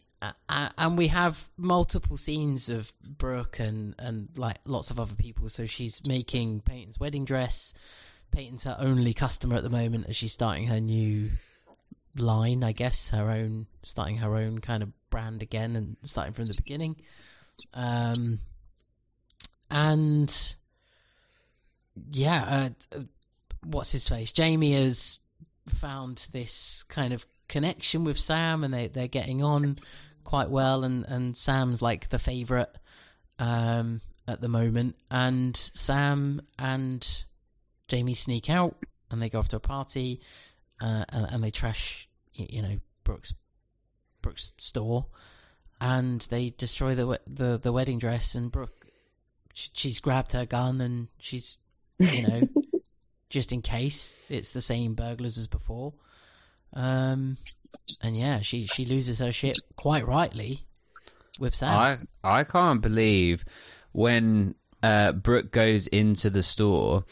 and 0.49 0.99
we 0.99 1.09
have 1.09 1.49
multiple 1.57 2.16
scenes 2.16 2.69
of 2.69 2.93
Brooke 3.03 3.61
and, 3.61 3.95
and 3.99 4.29
like 4.37 4.57
lots 4.66 4.91
of 4.91 4.99
other 4.99 5.14
people. 5.14 5.49
So 5.49 5.66
she's 5.66 6.01
making 6.09 6.62
Peyton's 6.62 6.99
wedding 6.99 7.25
dress. 7.25 7.73
Peyton's 8.31 8.64
her 8.64 8.77
only 8.79 9.14
customer 9.14 9.57
at 9.57 9.62
the 9.62 9.71
moment 9.71 10.07
as 10.09 10.16
she's 10.16 10.33
starting 10.33 10.66
her 10.66 10.81
new 10.81 11.31
line, 12.16 12.64
I 12.64 12.73
guess, 12.73 13.11
her 13.11 13.31
own, 13.31 13.66
starting 13.85 14.16
her 14.19 14.37
own 14.37 14.59
kind 14.59 14.83
of 14.83 14.91
brand 15.11 15.41
again 15.41 15.77
and 15.77 15.97
starting 16.03 16.35
from 16.35 16.47
the 16.47 16.61
beginning. 16.62 16.97
Um, 17.75 18.41
and 19.71 20.57
yeah, 22.11 22.71
uh, 22.95 23.01
what's 23.64 23.93
his 23.93 24.09
face? 24.09 24.33
Jamie 24.33 24.73
has 24.73 25.19
found 25.69 26.29
this 26.33 26.85
kind 26.85 27.12
of 27.12 27.27
connection 27.49 28.05
with 28.05 28.19
Sam, 28.19 28.64
and 28.64 28.73
they 28.73 28.89
they're 28.89 29.09
getting 29.09 29.43
on 29.43 29.77
quite 30.25 30.51
well. 30.51 30.85
And 30.85 31.05
and 31.07 31.37
Sam's 31.37 31.83
like 31.83 32.09
the 32.09 32.19
favorite 32.19 32.75
um, 33.39 34.01
at 34.27 34.41
the 34.41 34.49
moment, 34.49 34.97
and 35.11 35.57
Sam 35.57 36.41
and 36.59 37.25
Jamie 37.89 38.14
sneak 38.14 38.51
out, 38.51 38.77
and 39.11 39.21
they 39.21 39.29
go 39.29 39.39
off 39.39 39.49
to 39.49 39.57
a 39.57 39.61
party, 39.61 40.21
uh, 40.81 41.05
and, 41.09 41.27
and 41.31 41.45
they 41.45 41.51
trash, 41.51 42.09
you 42.33 42.62
know, 42.62 42.79
Brooks 43.05 43.35
Brooks' 44.23 44.53
store, 44.59 45.07
and 45.81 46.21
they 46.31 46.51
destroy 46.51 46.95
the 46.95 47.21
the 47.27 47.59
the 47.59 47.73
wedding 47.73 47.99
dress, 47.99 48.35
and 48.35 48.51
Brooke 48.53 48.78
she's 49.75 50.01
grabbed 50.01 50.33
her 50.33 50.47
gun 50.47 50.81
and 50.81 51.09
she's 51.19 51.59
you 51.99 52.23
know 52.27 52.49
just 53.31 53.53
in 53.53 53.61
case 53.63 54.21
it's 54.29 54.51
the 54.53 54.61
same 54.61 54.95
burglars 54.95 55.37
as 55.39 55.47
before. 55.47 55.93
Um, 56.75 57.37
and 58.03 58.15
yeah, 58.15 58.41
she 58.41 58.67
she 58.67 58.85
loses 58.87 59.19
her 59.19 59.33
shit 59.33 59.59
quite 59.77 60.07
rightly 60.07 60.67
with 61.41 61.55
Sam. 61.55 61.71
I 62.23 62.41
I 62.41 62.45
can't 62.45 62.81
believe 62.81 63.45
when 63.93 64.55
uh, 64.83 65.13
Brooke 65.13 65.51
goes 65.51 65.87
into 65.87 66.31
the 66.31 66.43
store 66.43 67.05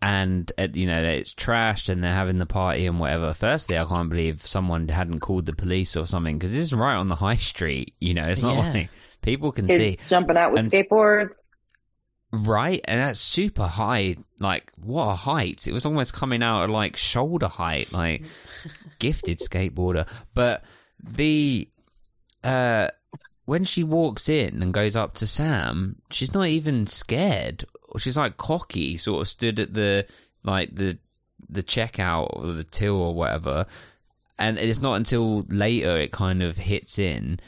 and 0.00 0.52
uh, 0.58 0.68
you 0.72 0.86
know 0.86 1.02
it's 1.02 1.34
trashed 1.34 1.88
and 1.88 2.04
they're 2.04 2.12
having 2.12 2.38
the 2.38 2.46
party 2.46 2.86
and 2.86 3.00
whatever. 3.00 3.32
Firstly, 3.34 3.78
I 3.78 3.84
can't 3.84 4.10
believe 4.10 4.46
someone 4.46 4.88
hadn't 4.88 5.20
called 5.20 5.46
the 5.46 5.54
police 5.54 5.96
or 5.96 6.06
something 6.06 6.38
because 6.38 6.54
this 6.54 6.64
is 6.64 6.74
right 6.74 6.96
on 6.96 7.08
the 7.08 7.16
high 7.16 7.36
street. 7.36 7.94
You 8.00 8.14
know, 8.14 8.22
it's 8.26 8.42
not 8.42 8.56
Yeah. 8.56 8.72
like 8.72 8.90
people 9.22 9.52
can 9.52 9.66
Kids 9.66 9.78
see 9.78 9.98
jumping 10.08 10.36
out 10.36 10.52
with 10.52 10.60
And- 10.60 10.70
skateboards. 10.72 11.32
Right, 12.32 12.80
and 12.84 13.00
that's 13.00 13.20
super 13.20 13.66
high. 13.66 14.16
Like 14.38 14.72
what 14.76 15.06
a 15.06 15.14
height! 15.14 15.66
It 15.66 15.72
was 15.72 15.86
almost 15.86 16.14
coming 16.14 16.42
out 16.42 16.64
at 16.64 16.70
like 16.70 16.96
shoulder 16.96 17.48
height, 17.48 17.92
like 17.92 18.24
gifted 18.98 19.38
skateboarder. 19.38 20.08
But 20.34 20.64
the 21.02 21.68
uh 22.44 22.88
when 23.44 23.64
she 23.64 23.82
walks 23.82 24.28
in 24.28 24.62
and 24.62 24.74
goes 24.74 24.94
up 24.94 25.14
to 25.14 25.26
Sam, 25.26 25.96
she's 26.10 26.34
not 26.34 26.48
even 26.48 26.86
scared. 26.86 27.64
She's 27.96 28.16
like 28.16 28.36
cocky, 28.36 28.98
sort 28.98 29.22
of 29.22 29.28
stood 29.28 29.58
at 29.58 29.72
the 29.72 30.06
like 30.44 30.74
the 30.74 30.98
the 31.48 31.62
checkout 31.62 32.28
or 32.36 32.52
the 32.52 32.64
till 32.64 32.96
or 32.96 33.14
whatever. 33.14 33.64
And 34.38 34.58
it's 34.58 34.80
not 34.80 34.94
until 34.94 35.46
later 35.48 35.96
it 35.96 36.12
kind 36.12 36.42
of 36.42 36.58
hits 36.58 36.98
in. 36.98 37.40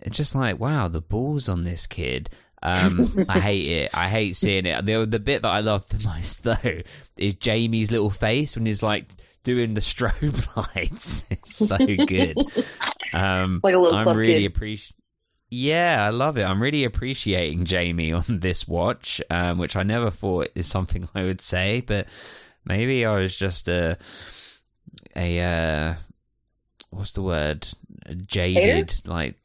It's 0.00 0.16
just 0.16 0.34
like, 0.34 0.58
wow, 0.58 0.88
the 0.88 1.00
balls 1.00 1.48
on 1.48 1.64
this 1.64 1.86
kid. 1.86 2.30
Um, 2.64 3.06
I 3.28 3.38
hate 3.40 3.66
it. 3.66 3.90
I 3.96 4.08
hate 4.08 4.36
seeing 4.36 4.64
it. 4.66 4.84
The, 4.86 5.04
the 5.06 5.18
bit 5.18 5.42
that 5.42 5.48
I 5.50 5.60
love 5.60 5.86
the 5.88 6.02
most 6.08 6.42
though 6.44 6.80
is 7.16 7.34
Jamie's 7.34 7.90
little 7.90 8.10
face 8.10 8.56
when 8.56 8.66
he's 8.66 8.82
like 8.82 9.06
doing 9.42 9.74
the 9.74 9.80
strobe 9.82 10.56
lights. 10.74 11.24
It's 11.30 11.54
so 11.68 11.76
good. 11.78 12.36
Um, 13.12 13.60
Like 13.62 13.74
a 13.74 13.78
little 13.78 13.98
I'm 13.98 14.16
really 14.16 14.40
kid. 14.42 14.46
appreciating. 14.46 14.96
Yeah, 15.50 16.04
I 16.04 16.10
love 16.10 16.36
it. 16.38 16.42
I'm 16.42 16.60
really 16.60 16.82
appreciating 16.84 17.66
Jamie 17.66 18.12
on 18.12 18.24
this 18.26 18.66
watch, 18.66 19.20
um, 19.30 19.58
which 19.58 19.76
I 19.76 19.82
never 19.84 20.10
thought 20.10 20.48
is 20.56 20.66
something 20.66 21.08
I 21.14 21.22
would 21.22 21.40
say, 21.40 21.80
but 21.82 22.08
maybe 22.64 23.04
I 23.06 23.14
was 23.20 23.36
just 23.36 23.68
a 23.68 23.96
a 25.14 25.40
uh, 25.40 25.94
what's 26.90 27.12
the 27.12 27.22
word? 27.22 27.68
A 28.06 28.14
jaded, 28.16 28.96
like 29.06 29.36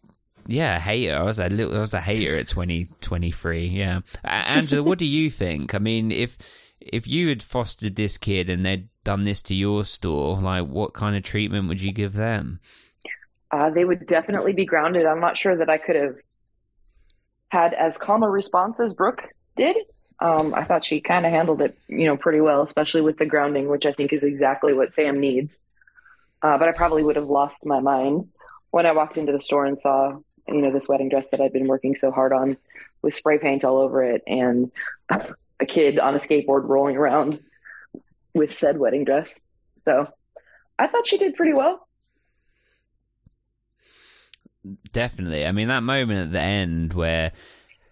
yeah, 0.50 0.80
hater. 0.80 1.16
I 1.16 1.24
was 1.24 1.40
a 1.40 1.48
little, 1.50 1.76
I 1.76 1.80
was 1.80 1.94
a 1.94 2.02
hater 2.02 2.38
at 2.38 2.48
2023. 2.48 3.68
yeah, 3.68 4.02
A- 4.24 4.28
Angela, 4.30 4.84
what 4.84 4.98
do 4.98 5.06
you 5.06 5.30
think? 5.30 5.74
I 5.76 5.78
mean, 5.78 6.12
if 6.12 6.38
if 6.80 7.08
you 7.08 7.30
had 7.30 7.44
fostered 7.44 7.96
this 7.96 8.18
kid 8.18 8.50
and 8.50 8.66
they'd 8.66 8.90
done 9.04 9.24
this 9.24 9.42
to 9.44 9.56
your 9.56 9.86
store, 9.86 10.38
like 10.40 10.66
what 10.68 10.94
kind 10.94 11.16
of 11.16 11.24
treatment 11.24 11.68
would 11.68 11.82
you 11.82 11.92
give 11.92 12.14
them? 12.14 12.60
Uh, 13.52 13.70
they 13.70 13.84
would 13.84 14.08
definitely 14.08 14.54
be 14.54 14.66
grounded. 14.66 15.06
I'm 15.06 15.20
not 15.20 15.38
sure 15.38 15.58
that 15.58 15.70
I 15.70 15.78
could 15.78 15.96
have 15.96 16.16
had 17.50 17.74
as 17.74 17.98
calm 17.98 18.24
a 18.24 18.30
response 18.30 18.80
as 18.80 18.94
Brooke 18.94 19.24
did. 19.58 19.76
Um, 20.20 20.54
I 20.54 20.66
thought 20.66 20.84
she 20.86 21.00
kind 21.02 21.26
of 21.26 21.32
handled 21.32 21.62
it, 21.62 21.78
you 21.88 22.06
know, 22.06 22.18
pretty 22.18 22.42
well, 22.42 22.62
especially 22.62 23.02
with 23.02 23.18
the 23.18 23.26
grounding, 23.26 23.68
which 23.70 23.86
I 23.86 23.94
think 23.94 24.14
is 24.14 24.22
exactly 24.24 24.74
what 24.74 24.94
Sam 24.94 25.20
needs. 25.20 25.58
Uh, 26.42 26.58
but 26.58 26.68
I 26.70 26.74
probably 26.74 27.04
would 27.04 27.16
have 27.16 27.26
lost 27.28 27.58
my 27.66 27.80
mind 27.80 28.30
when 28.72 28.86
I 28.86 28.92
walked 28.92 29.18
into 29.18 29.32
the 29.32 29.42
store 29.42 29.66
and 29.66 29.80
saw, 29.80 30.18
you 30.56 30.62
know, 30.62 30.72
this 30.72 30.88
wedding 30.88 31.10
dress 31.10 31.26
that 31.32 31.42
I'd 31.42 31.54
been 31.54 31.68
working 31.68 31.96
so 31.96 32.12
hard 32.12 32.34
on 32.34 32.58
with 33.02 33.14
spray 33.14 33.38
paint 33.38 33.64
all 33.64 33.78
over 33.78 34.04
it 34.04 34.24
and 34.28 34.72
a 35.10 35.66
kid 35.66 36.00
on 36.00 36.16
a 36.16 36.20
skateboard 36.20 36.68
rolling 36.68 36.98
around 36.98 37.40
with 38.34 38.54
said 38.54 38.78
wedding 38.78 39.06
dress. 39.06 39.40
So 39.86 40.08
I 40.78 40.88
thought 40.88 41.08
she 41.08 41.18
did 41.18 41.36
pretty 41.36 41.54
well. 41.54 41.88
Definitely. 44.92 45.46
I 45.46 45.52
mean, 45.52 45.70
that 45.70 45.84
moment 45.84 46.20
at 46.20 46.32
the 46.32 46.42
end 46.42 46.94
where 46.94 47.32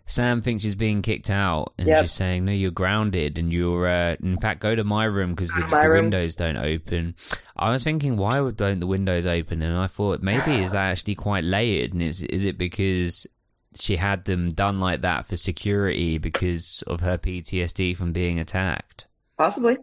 Sam 0.09 0.41
thinks 0.41 0.63
she's 0.63 0.73
being 0.73 1.01
kicked 1.01 1.29
out 1.29 1.73
and 1.77 1.87
Yep. 1.87 2.01
she's 2.01 2.13
saying, 2.13 2.45
No, 2.45 2.51
you're 2.53 2.71
grounded 2.71 3.37
and 3.37 3.51
you're, 3.51 3.87
uh, 3.87 4.15
in 4.23 4.37
fact, 4.39 4.61
go 4.61 4.73
to 4.73 4.83
my 4.83 5.03
room 5.03 5.31
because 5.35 5.49
the, 5.51 5.67
the 5.69 5.89
windows 5.91 6.35
don't 6.35 6.55
open. 6.57 7.13
I 7.57 7.71
was 7.71 7.83
thinking, 7.83 8.15
why 8.17 8.49
don't 8.51 8.79
the 8.79 8.87
windows 8.87 9.25
open? 9.27 9.61
And 9.61 9.77
I 9.77 9.87
thought, 9.87 10.21
maybe 10.21 10.53
is 10.61 10.71
that 10.71 10.91
actually 10.91 11.15
quite 11.15 11.43
layered? 11.43 11.91
And 11.91 12.01
is, 12.01 12.23
is 12.23 12.45
it 12.45 12.57
because 12.57 13.27
she 13.75 13.97
had 13.97 14.23
them 14.25 14.49
done 14.49 14.79
like 14.79 15.01
that 15.01 15.25
for 15.27 15.35
security 15.35 16.17
because 16.17 16.83
of 16.87 17.01
her 17.01 17.17
PTSD 17.17 17.95
from 17.97 18.13
being 18.13 18.39
attacked? 18.39 19.07
Possibly. 19.37 19.75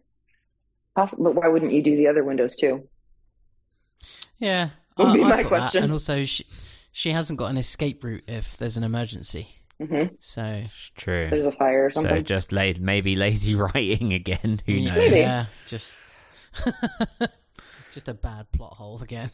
Possibly. 0.96 1.24
But 1.24 1.34
why 1.34 1.48
wouldn't 1.48 1.72
you 1.72 1.82
do 1.82 1.96
the 1.96 2.06
other 2.08 2.24
windows 2.24 2.56
too? 2.56 2.88
yeah, 4.38 4.70
Would 4.98 5.06
I, 5.08 5.12
be 5.14 5.22
I 5.22 5.28
my 5.28 5.42
thought 5.42 5.72
that. 5.72 5.82
And 5.82 5.92
also, 5.92 6.24
she 6.24 6.44
she 6.92 7.10
hasn't 7.10 7.38
got 7.38 7.50
an 7.50 7.56
escape 7.56 8.02
route 8.04 8.24
if 8.26 8.56
there's 8.56 8.76
an 8.76 8.84
emergency. 8.84 9.48
Hmm 9.80 10.04
So 10.20 10.42
It's 10.64 10.90
true. 10.96 11.28
There's 11.30 11.44
a 11.46 11.52
fire 11.52 11.86
or 11.86 11.90
So 11.90 12.20
just 12.20 12.52
laid, 12.52 12.80
maybe 12.80 13.16
lazy 13.16 13.54
writing 13.56 14.12
again. 14.12 14.60
Who 14.66 14.72
yeah, 14.72 14.94
knows? 14.94 15.18
Yeah, 15.18 15.46
just 15.66 15.98
just 17.92 18.08
a 18.08 18.14
bad 18.14 18.50
plot 18.52 18.74
hole 18.74 19.00
again. 19.02 19.30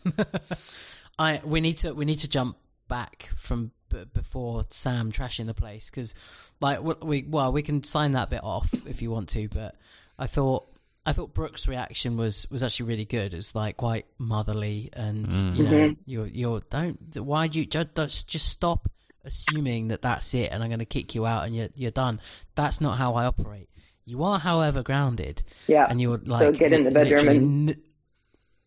I 1.19 1.41
we 1.45 1.61
need 1.61 1.79
to 1.79 1.93
we 1.93 2.05
need 2.05 2.21
to 2.21 2.29
jump 2.29 2.57
back 2.89 3.29
from 3.37 3.73
b- 3.89 4.05
before 4.12 4.62
Sam 4.71 5.12
trashing 5.12 5.47
the 5.47 5.55
place 5.55 5.91
because 5.91 6.15
like 6.61 6.81
we 7.03 7.25
well 7.29 7.53
we 7.53 7.62
can 7.62 7.83
sign 7.83 8.12
that 8.12 8.31
bit 8.31 8.43
off 8.43 8.73
if 8.87 9.03
you 9.03 9.11
want 9.11 9.29
to, 9.31 9.49
but 9.49 9.77
I 10.19 10.27
thought 10.27 10.67
I 11.05 11.12
thought 11.12 11.35
Brooke's 11.35 11.69
reaction 11.69 12.17
was 12.17 12.47
was 12.51 12.62
actually 12.62 12.87
really 12.87 13.05
good. 13.05 13.35
It's 13.35 13.55
like 13.55 13.77
quite 13.77 14.07
motherly, 14.19 14.89
and 14.93 15.27
Mm. 15.29 15.57
you 15.57 15.62
know, 15.65 15.71
Mhm. 15.73 15.97
you're 16.07 16.27
you're 16.27 16.61
don't 16.71 16.99
why 17.19 17.49
do 17.49 17.59
you 17.59 17.67
just 17.67 17.95
just 17.95 18.29
just 18.29 18.49
stop 18.49 18.89
assuming 19.25 19.89
that 19.89 20.03
that's 20.03 20.33
it, 20.35 20.51
and 20.53 20.63
I'm 20.63 20.69
going 20.71 20.79
to 20.81 20.85
kick 20.85 21.15
you 21.15 21.27
out, 21.27 21.45
and 21.47 21.55
you're 21.55 21.69
you're 21.75 21.91
done. 21.91 22.21
That's 22.55 22.81
not 22.81 22.99
how 22.99 23.15
I 23.15 23.25
operate. 23.27 23.69
You 24.05 24.25
are, 24.25 24.39
however, 24.39 24.83
grounded, 24.83 25.43
Yeah. 25.69 25.87
and 25.89 26.01
you're 26.01 26.19
like 26.25 26.55
get 26.59 26.73
in 26.73 26.85
the 26.85 26.91
bedroom 26.91 27.29
and- 27.29 27.71
n- 27.71 27.83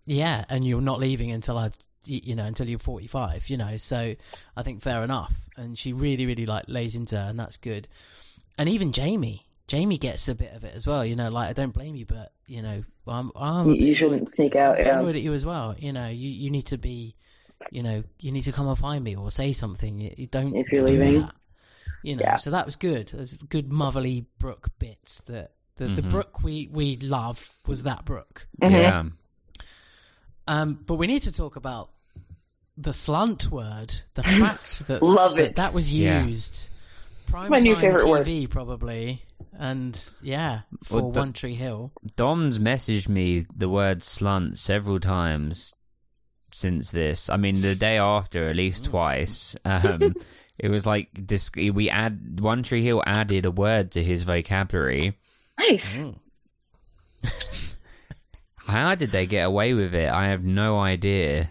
yeah, 0.05 0.45
and 0.49 0.65
you're 0.65 0.81
not 0.81 0.99
leaving 0.99 1.31
until 1.31 1.57
I, 1.57 1.67
you 2.05 2.35
know, 2.35 2.45
until 2.45 2.67
you're 2.67 2.79
45. 2.79 3.49
You 3.49 3.57
know, 3.57 3.77
so 3.77 4.15
I 4.55 4.63
think 4.63 4.81
fair 4.81 5.03
enough. 5.03 5.47
And 5.57 5.77
she 5.77 5.93
really, 5.93 6.25
really 6.25 6.45
like 6.45 6.65
lays 6.67 6.95
into 6.95 7.17
her, 7.17 7.23
and 7.29 7.39
that's 7.39 7.57
good. 7.57 7.87
And 8.57 8.69
even 8.69 8.91
Jamie, 8.91 9.47
Jamie 9.67 9.97
gets 9.97 10.27
a 10.27 10.35
bit 10.35 10.53
of 10.53 10.63
it 10.63 10.73
as 10.75 10.85
well. 10.85 11.05
You 11.05 11.15
know, 11.15 11.29
like 11.29 11.49
I 11.49 11.53
don't 11.53 11.73
blame 11.73 11.95
you, 11.95 12.05
but 12.05 12.31
you 12.47 12.61
know, 12.61 12.83
I'm, 13.07 13.31
I'm 13.35 13.71
You, 13.71 13.95
shouldn't 13.95 14.29
sneak 14.31 14.55
out. 14.55 14.77
Yeah. 14.79 15.01
at 15.01 15.21
you 15.21 15.33
as 15.33 15.45
well. 15.45 15.75
You 15.77 15.93
know, 15.93 16.07
you 16.07 16.29
you 16.29 16.49
need 16.49 16.65
to 16.67 16.77
be, 16.77 17.15
you 17.71 17.83
know, 17.83 18.03
you 18.19 18.31
need 18.31 18.43
to 18.43 18.51
come 18.51 18.67
and 18.67 18.77
find 18.77 19.03
me 19.03 19.15
or 19.15 19.31
say 19.31 19.53
something. 19.53 19.99
You, 19.99 20.13
you 20.17 20.27
don't 20.27 20.55
If 20.55 20.71
you're 20.71 20.85
do 20.85 20.91
leaving. 20.93 21.21
that. 21.21 21.35
You 22.03 22.15
know, 22.17 22.21
Yeah. 22.23 22.35
so 22.35 22.51
that 22.51 22.65
was 22.65 22.75
good. 22.75 23.09
There's 23.13 23.41
good 23.43 23.71
motherly 23.71 24.25
Brooke 24.39 24.67
bits 24.79 25.21
that 25.21 25.51
the 25.77 25.87
the 25.87 26.01
Mhm. 26.01 26.09
Brooke 26.11 26.43
we 26.43 26.67
we 26.71 26.97
love 26.97 27.49
was 27.65 27.83
that 27.83 28.05
Brooke. 28.05 28.47
Mhm. 28.61 28.71
Yeah. 28.79 29.03
Um, 30.47 30.73
but 30.85 30.95
we 30.95 31.07
need 31.07 31.21
to 31.23 31.31
talk 31.31 31.55
about 31.55 31.91
the 32.77 32.91
slunt 32.91 33.49
word, 33.49 34.01
the 34.15 34.23
fact 34.23 34.87
that 34.87 35.01
Love 35.01 35.35
that, 35.37 35.43
it. 35.51 35.55
that 35.55 35.73
was 35.73 35.93
Yeah. 35.93 36.25
used. 36.25 36.69
Prime 37.27 37.49
My 37.49 37.59
new 37.59 37.73
time 37.73 37.81
favorite 37.81 38.07
word. 38.07 38.49
Probably, 38.51 39.23
and 39.53 39.97
yeah, 40.21 40.61
for 40.83 41.01
Well, 41.01 41.11
One 41.13 41.33
Tree 41.33 41.55
Hill. 41.55 41.91
Dom's 42.15 42.59
messaged 42.59 43.07
me 43.07 43.45
the 43.55 43.69
word 43.69 43.99
slunt 44.01 44.57
several 44.59 44.99
times 44.99 45.73
since 46.53 46.91
this. 46.91 47.29
I 47.29 47.37
mean, 47.37 47.61
the 47.61 47.75
day 47.75 47.97
after, 47.97 48.47
at 48.49 48.55
least 48.55 48.85
twice. 48.85 49.55
Um, 49.65 50.15
it 50.59 50.69
was 50.69 50.85
like 50.85 51.09
this. 51.13 51.51
We 51.55 51.89
add 51.89 52.39
One 52.39 52.63
Tree 52.63 52.83
Hill 52.83 53.03
added 53.05 53.45
a 53.45 53.51
word 53.51 53.91
to 53.91 54.03
his 54.03 54.23
vocabulary. 54.23 55.17
Nice. 55.59 55.97
Mm. 55.97 56.19
How 58.55 58.95
did 58.95 59.11
they 59.11 59.25
get 59.25 59.43
away 59.43 59.73
with 59.73 59.93
it? 59.93 60.09
I 60.09 60.27
have 60.27 60.43
no 60.43 60.79
idea. 60.79 61.49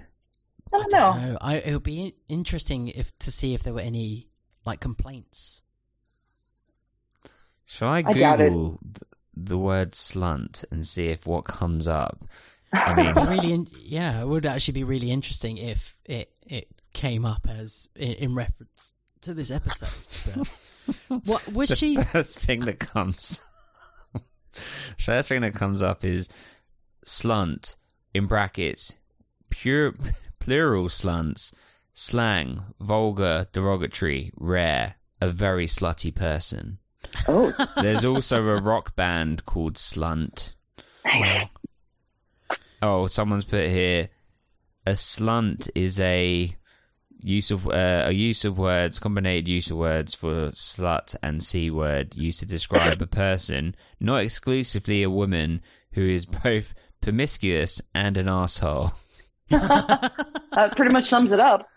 I 0.72 0.78
don't 0.78 0.92
know. 0.92 1.12
No, 1.12 1.38
I, 1.40 1.56
it 1.56 1.72
would 1.74 1.82
be 1.82 2.14
interesting 2.28 2.88
if 2.88 3.16
to 3.18 3.30
see 3.30 3.52
if 3.54 3.62
there 3.62 3.74
were 3.74 3.80
any 3.80 4.28
like 4.64 4.80
complaints. 4.80 5.62
Shall 7.66 7.88
I 7.88 7.98
I. 7.98 8.12
Google 8.12 8.78
th- 8.82 9.02
the 9.34 9.58
word 9.58 9.92
slunt 9.92 10.64
and 10.70 10.86
see 10.86 11.08
if 11.08 11.26
what 11.26 11.44
comes 11.44 11.88
up? 11.88 12.24
I 12.72 12.94
mean, 12.96 13.12
But 13.14 13.28
really, 13.28 13.52
in, 13.52 13.66
yeah, 13.82 14.20
it 14.20 14.26
would 14.28 14.46
actually 14.46 14.72
be 14.74 14.84
really 14.84 15.10
interesting 15.10 15.58
if 15.58 15.96
it 16.04 16.32
it 16.46 16.68
came 16.92 17.24
up 17.24 17.46
as 17.48 17.88
in, 17.96 18.12
in 18.14 18.34
reference 18.34 18.92
to 19.22 19.34
this 19.34 19.50
episode. 19.50 19.88
But 20.26 20.48
what 21.24 21.52
was 21.52 21.68
the 21.70 21.76
she? 21.76 21.96
first 22.12 22.40
thing 22.40 22.60
that 22.60 22.78
comes 22.78 23.40
first 24.98 25.28
thing 25.28 25.40
that 25.40 25.54
comes 25.54 25.82
up 25.82 26.04
is 26.04 26.28
slunt 27.06 27.76
in 28.12 28.26
brackets 28.26 28.96
pure 29.48 29.94
plural 30.40 30.88
slunts 30.88 31.52
slang 31.94 32.62
vulgar 32.80 33.46
derogatory 33.52 34.30
rare 34.36 34.96
a 35.20 35.28
very 35.30 35.66
slutty 35.66 36.14
person 36.14 36.78
Oh, 37.28 37.52
there's 37.80 38.04
also 38.04 38.46
a 38.48 38.60
rock 38.60 38.94
band 38.94 39.44
called 39.46 39.74
slunt 39.76 40.52
nice. 41.04 41.48
Oh 42.82 43.06
someone's 43.06 43.44
put 43.44 43.68
here 43.68 44.08
a 44.86 44.92
slunt 44.92 45.70
is 45.74 46.00
a 46.00 46.54
use 47.24 47.50
of 47.52 47.68
uh, 47.68 48.04
a 48.06 48.12
use 48.12 48.44
of 48.44 48.58
words 48.58 48.98
combined 48.98 49.46
use 49.46 49.70
of 49.70 49.76
words 49.76 50.12
for 50.14 50.48
slut 50.50 51.14
and 51.22 51.42
c 51.42 51.70
word 51.70 52.16
used 52.16 52.40
to 52.40 52.46
describe 52.46 53.00
a 53.00 53.06
person 53.06 53.76
not 54.00 54.22
exclusively 54.22 55.02
a 55.04 55.10
woman 55.10 55.60
who 55.92 56.02
is 56.08 56.26
both 56.26 56.74
promiscuous 57.00 57.80
and 57.94 58.16
an 58.16 58.28
asshole 58.28 58.92
That 59.50 60.72
pretty 60.76 60.92
much 60.92 61.06
sums 61.06 61.30
it 61.32 61.40
up. 61.40 61.68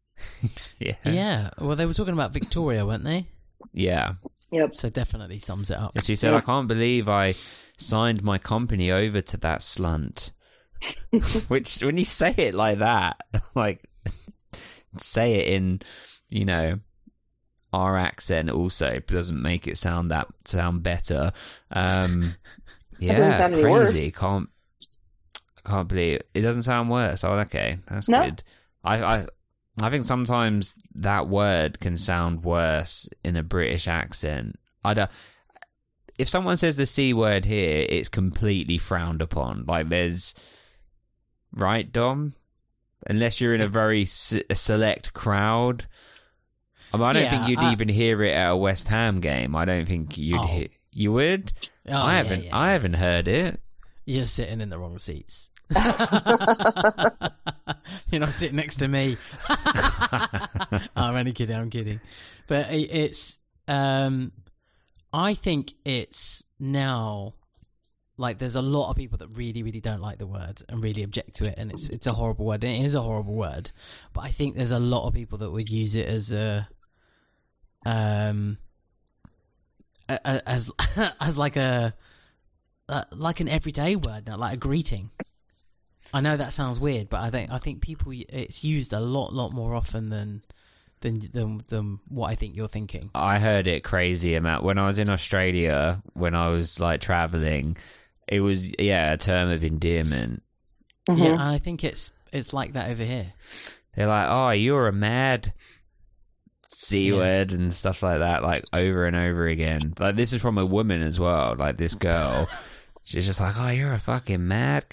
yeah 0.78 0.94
Yeah, 1.04 1.50
well, 1.58 1.76
they 1.76 1.86
were 1.86 1.94
talking 1.94 2.12
about 2.14 2.32
Victoria, 2.32 2.84
weren't 2.86 3.04
they? 3.04 3.26
yeah 3.72 4.14
Yep. 4.52 4.74
So 4.76 4.88
definitely 4.88 5.38
sums 5.38 5.70
it 5.70 5.78
up. 5.78 5.92
and 5.96 6.04
she 6.04 6.14
said 6.14 6.32
i 6.32 6.40
can't 6.40 6.68
believe 6.68 7.08
i 7.08 7.34
signed 7.78 8.22
my 8.22 8.38
company 8.38 8.90
over 8.92 9.20
to 9.20 9.36
that 9.38 9.60
slunt 9.60 10.30
which 11.48 11.80
when 11.82 11.96
you 11.96 12.04
say 12.04 12.34
it 12.36 12.54
like 12.54 12.78
that 12.78 13.20
like 13.54 13.82
say 14.98 15.34
it 15.34 15.48
in 15.54 15.80
you 16.28 16.44
know 16.44 16.78
our 17.72 17.96
accent 17.96 18.50
also 18.50 18.98
doesn't 19.00 19.40
make 19.42 19.66
it 19.68 19.76
sound 19.76 20.10
that 20.10 20.26
sound 20.44 20.82
better. 20.82 21.32
Um 21.70 22.22
yeah 22.98 23.38
any 23.44 23.62
worse. 23.62 23.90
crazy. 23.92 24.10
Can't 24.10 24.48
I 25.64 25.68
can't 25.70 25.88
believe 25.88 26.14
it. 26.20 26.28
it 26.34 26.40
doesn't 26.42 26.62
sound 26.62 26.90
worse. 26.90 27.22
Oh 27.24 27.32
okay. 27.32 27.78
That's 27.88 28.08
No. 28.08 28.24
good. 28.24 28.42
I 28.84 29.02
i 29.02 29.26
i 29.82 29.90
think 29.90 30.04
sometimes 30.04 30.78
that 30.94 31.28
word 31.28 31.80
can 31.80 31.96
sound 31.98 32.44
worse 32.44 33.08
in 33.24 33.36
a 33.36 33.42
british 33.42 33.86
accent. 33.88 34.58
I 34.84 34.94
don't 34.94 35.10
if 36.18 36.30
someone 36.30 36.56
says 36.56 36.76
the 36.78 36.86
c 36.86 37.12
word 37.12 37.44
here 37.44 37.84
it's 37.88 38.08
completely 38.08 38.78
frowned 38.78 39.20
upon. 39.20 39.64
Like 39.66 39.90
there's 39.90 40.34
right 41.52 41.92
dom 41.92 42.34
unless 43.06 43.40
you're 43.40 43.54
in 43.54 43.60
a 43.60 43.68
very 43.68 44.04
se- 44.04 44.44
select 44.54 45.12
crowd 45.12 45.86
I, 46.92 46.96
mean, 46.98 47.06
I 47.06 47.12
don't 47.12 47.22
Yeah, 47.24 47.30
think 47.30 47.48
you'd 47.48 47.58
I- 47.58 47.72
even 47.72 47.88
hear 47.88 48.22
it 48.22 48.32
at 48.32 48.50
a 48.50 48.56
West 48.56 48.90
Ham 48.90 49.20
game. 49.20 49.56
I 49.56 49.64
don't 49.64 49.86
think 49.86 50.16
you'd 50.16 50.38
Oh. 50.38 50.46
hear. 50.46 50.68
You 50.92 51.12
would? 51.12 51.52
Oh, 51.88 52.00
I 52.00 52.14
haven't. 52.14 52.44
yeah, 52.44 52.56
I 52.56 52.70
haven't 52.72 52.94
heard 52.94 53.26
it. 53.28 53.60
You're 54.06 54.24
sitting 54.24 54.60
in 54.60 54.70
the 54.70 54.78
wrong 54.78 54.98
seats. 54.98 55.50
You're 58.10 58.20
not 58.20 58.32
sitting 58.32 58.56
next 58.56 58.76
to 58.76 58.88
me. 58.88 59.16
I'm 60.96 61.16
only 61.16 61.32
kidding. 61.32 61.56
I'm 61.56 61.70
kidding. 61.70 62.00
But 62.46 62.68
it's. 62.70 63.38
Um, 63.68 64.32
I 65.12 65.34
think 65.34 65.74
it's 65.84 66.44
now 66.60 67.34
like 68.18 68.38
there's 68.38 68.54
a 68.54 68.62
lot 68.62 68.90
of 68.90 68.96
people 68.96 69.18
that 69.18 69.28
really, 69.28 69.62
really 69.62 69.80
don't 69.80 70.00
like 70.00 70.18
the 70.18 70.26
word 70.26 70.62
and 70.68 70.82
really 70.82 71.02
object 71.02 71.34
to 71.36 71.50
it, 71.50 71.54
and 71.58 71.70
it's 71.70 71.88
it's 71.88 72.06
a 72.06 72.12
horrible 72.12 72.46
word. 72.46 72.64
It 72.64 72.80
is 72.80 72.94
a 72.94 73.02
horrible 73.02 73.34
word, 73.34 73.72
but 74.12 74.24
I 74.24 74.28
think 74.28 74.56
there's 74.56 74.70
a 74.70 74.78
lot 74.78 75.06
of 75.06 75.14
people 75.14 75.38
that 75.38 75.50
would 75.50 75.68
use 75.68 75.94
it 75.94 76.06
as 76.06 76.32
a, 76.32 76.68
um, 77.84 78.58
as 80.08 80.70
as 81.20 81.36
like 81.36 81.56
a 81.56 81.94
uh, 82.88 83.04
like 83.10 83.40
an 83.40 83.48
everyday 83.48 83.96
word 83.96 84.26
now, 84.26 84.36
like 84.36 84.54
a 84.54 84.56
greeting. 84.56 85.10
I 86.14 86.20
know 86.20 86.36
that 86.36 86.52
sounds 86.52 86.80
weird, 86.80 87.08
but 87.08 87.20
I 87.20 87.30
think 87.30 87.50
I 87.50 87.58
think 87.58 87.82
people 87.82 88.12
it's 88.12 88.64
used 88.64 88.92
a 88.92 89.00
lot 89.00 89.34
lot 89.34 89.52
more 89.52 89.74
often 89.74 90.08
than 90.08 90.42
than 91.00 91.18
than, 91.32 91.62
than 91.68 91.98
what 92.08 92.30
I 92.30 92.34
think 92.34 92.56
you're 92.56 92.68
thinking. 92.68 93.10
I 93.14 93.38
heard 93.38 93.66
it 93.66 93.84
crazy 93.84 94.34
amount 94.34 94.64
when 94.64 94.78
I 94.78 94.86
was 94.86 94.98
in 94.98 95.10
Australia. 95.10 96.02
When 96.14 96.34
I 96.34 96.48
was 96.48 96.80
like 96.80 97.00
traveling, 97.00 97.76
it 98.28 98.40
was 98.40 98.72
yeah 98.78 99.12
a 99.12 99.16
term 99.16 99.48
of 99.50 99.62
endearment. 99.64 100.42
Mhm. 101.08 101.18
Yeah, 101.18 101.32
and 101.32 101.40
I 101.42 101.58
think 101.58 101.84
it's 101.84 102.10
it's 102.32 102.52
like 102.52 102.72
that 102.74 102.90
over 102.90 103.04
here. 103.04 103.32
They're 103.94 104.06
like, 104.08 104.26
"Oh, 104.28 104.50
you're 104.50 104.88
a 104.88 104.92
mad 104.92 105.52
c 106.68 107.08
Yeah. 107.10 107.14
word" 107.16 107.52
and 107.52 107.72
stuff 107.72 108.02
like 108.02 108.18
that, 108.18 108.42
like 108.42 108.60
over 108.76 109.06
and 109.06 109.16
over 109.16 109.46
again. 109.46 109.94
Like 109.98 110.16
this 110.16 110.32
is 110.32 110.42
from 110.42 110.58
a 110.58 110.66
woman 110.66 111.02
as 111.02 111.18
well. 111.18 111.54
Like 111.56 111.76
this 111.76 111.94
girl, 111.94 112.48
she's 113.02 113.26
just 113.26 113.40
like, 113.40 113.54
"Oh, 113.58 113.68
you're 113.68 113.92
a 113.94 113.98
fucking 113.98 114.46
mad." 114.46 114.84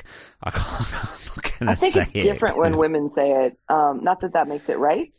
I 0.41 0.51
can't. 0.51 0.93
I'm 0.93 1.19
not 1.35 1.59
gonna 1.59 1.71
I 1.71 1.75
think 1.75 1.93
say 1.93 2.01
it's 2.01 2.15
it. 2.15 2.21
different 2.23 2.57
when 2.57 2.77
women 2.77 3.09
say 3.11 3.31
it. 3.45 3.57
Um, 3.69 4.03
not 4.03 4.21
that 4.21 4.33
that 4.33 4.47
makes 4.47 4.69
it 4.69 4.77
right. 4.77 5.11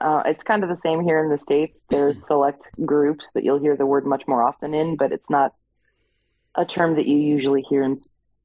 Uh, 0.00 0.22
it's 0.26 0.44
kind 0.44 0.62
of 0.62 0.68
the 0.68 0.76
same 0.76 1.02
here 1.02 1.22
in 1.24 1.28
the 1.30 1.38
states. 1.38 1.80
There's 1.90 2.24
select 2.26 2.62
groups 2.86 3.30
that 3.34 3.44
you'll 3.44 3.58
hear 3.60 3.76
the 3.76 3.86
word 3.86 4.06
much 4.06 4.22
more 4.28 4.42
often 4.42 4.72
in, 4.72 4.96
but 4.96 5.12
it's 5.12 5.28
not 5.28 5.54
a 6.58 6.66
term 6.66 6.96
that 6.96 7.06
you 7.06 7.16
usually 7.18 7.62
hear 7.62 7.82
in 7.82 8.00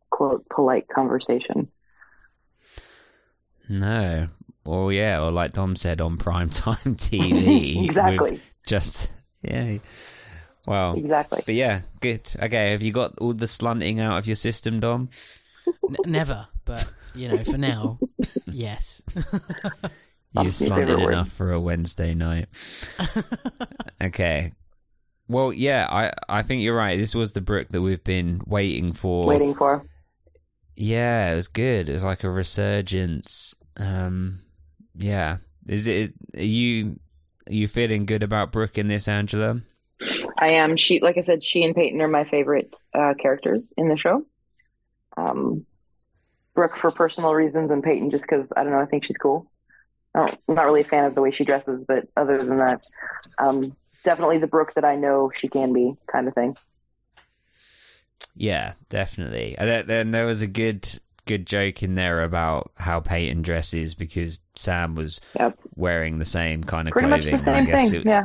quote 0.09 0.47
polite 0.49 0.87
conversation. 0.87 1.67
No. 3.67 4.27
Or 4.65 4.93
yeah, 4.93 5.19
or 5.21 5.31
like 5.31 5.51
Dom 5.53 5.75
said 5.75 5.99
on 5.99 6.17
primetime 6.17 6.77
TV. 6.95 7.85
exactly, 7.89 8.39
Just 8.65 9.11
yeah. 9.41 9.77
Well, 10.65 10.93
exactly. 10.93 11.41
but 11.45 11.55
yeah, 11.55 11.81
good. 11.99 12.31
Okay, 12.41 12.71
have 12.71 12.81
you 12.81 12.93
got 12.93 13.17
all 13.19 13.33
the 13.33 13.47
slunting 13.49 13.99
out 13.99 14.17
of 14.17 14.27
your 14.27 14.37
system, 14.37 14.79
Dom? 14.79 15.09
N- 15.67 15.95
never, 16.05 16.47
but 16.63 16.89
you 17.13 17.27
know, 17.27 17.43
for 17.43 17.57
now, 17.57 17.99
yes. 18.45 19.03
You 19.15 19.23
my 20.45 20.49
slunted 20.49 20.87
favorite 20.87 21.03
word. 21.03 21.11
enough 21.13 21.29
for 21.33 21.51
a 21.51 21.59
Wednesday 21.59 22.13
night. 22.13 22.47
okay. 24.01 24.53
Well, 25.27 25.53
yeah, 25.53 25.87
I 25.89 26.11
I 26.29 26.43
think 26.43 26.61
you're 26.61 26.75
right. 26.75 26.97
This 26.97 27.15
was 27.15 27.33
the 27.33 27.41
Brooke 27.41 27.69
that 27.69 27.81
we've 27.81 28.03
been 28.03 28.41
waiting 28.45 28.93
for. 28.93 29.25
Waiting 29.25 29.55
for. 29.55 29.85
Yeah, 30.75 31.31
it 31.31 31.35
was 31.35 31.47
good. 31.47 31.89
It 31.89 31.93
was 31.93 32.03
like 32.03 32.23
a 32.23 32.29
resurgence. 32.29 33.53
Um, 33.77 34.41
yeah. 34.95 35.37
Is 35.67 35.87
it? 35.87 36.13
Are 36.35 36.41
you 36.41 36.99
are 37.47 37.53
you 37.53 37.67
feeling 37.67 38.05
good 38.05 38.23
about 38.23 38.51
Brooke 38.51 38.77
in 38.77 38.87
this, 38.87 39.07
Angela? 39.07 39.61
I 40.37 40.49
am. 40.49 40.75
She, 40.75 40.99
like 40.99 41.17
I 41.17 41.21
said, 41.21 41.43
she 41.43 41.63
and 41.63 41.75
Peyton 41.75 42.01
are 42.01 42.07
my 42.07 42.25
favorite 42.25 42.75
uh, 42.93 43.13
characters 43.17 43.71
in 43.77 43.87
the 43.87 43.97
show. 43.97 44.25
Um, 45.15 45.65
Brooke 46.55 46.77
for 46.77 46.91
personal 46.91 47.33
reasons, 47.33 47.71
and 47.71 47.83
Peyton 47.83 48.11
just 48.11 48.23
because 48.23 48.47
I 48.55 48.63
don't 48.63 48.73
know. 48.73 48.79
I 48.79 48.85
think 48.85 49.05
she's 49.05 49.17
cool. 49.17 49.49
I'm 50.15 50.29
not 50.47 50.65
really 50.65 50.81
a 50.81 50.85
fan 50.85 51.05
of 51.05 51.15
the 51.15 51.21
way 51.21 51.31
she 51.31 51.43
dresses, 51.43 51.83
but 51.87 52.07
other 52.15 52.37
than 52.37 52.59
that, 52.59 52.83
um, 53.39 53.75
definitely 54.03 54.37
the 54.37 54.47
Brooke 54.47 54.73
that 54.75 54.85
I 54.85 54.95
know 54.95 55.31
she 55.35 55.47
can 55.47 55.73
be, 55.73 55.95
kind 56.07 56.27
of 56.27 56.33
thing. 56.33 56.55
Yeah, 58.35 58.73
definitely. 58.89 59.55
And 59.57 59.87
then, 59.87 60.11
there 60.11 60.25
was 60.25 60.41
a 60.41 60.47
good 60.47 60.89
good 61.25 61.45
joke 61.45 61.81
in 61.83 61.95
there 61.95 62.21
about 62.23 62.71
how 62.75 62.99
Peyton 62.99 63.43
dresses 63.43 63.95
because 63.95 64.39
Sam 64.55 64.95
was 64.95 65.21
Yep. 65.39 65.57
wearing 65.75 66.19
the 66.19 66.25
same 66.25 66.63
kind 66.65 66.87
of 66.87 66.91
Pretty 66.91 67.07
much 67.07 67.23
the 67.25 67.33
and 67.35 67.41
I 67.49 67.55
same 67.59 67.65
guess 67.65 67.91
thing. 67.91 68.01
it- 68.01 68.05
yeah. 68.07 68.23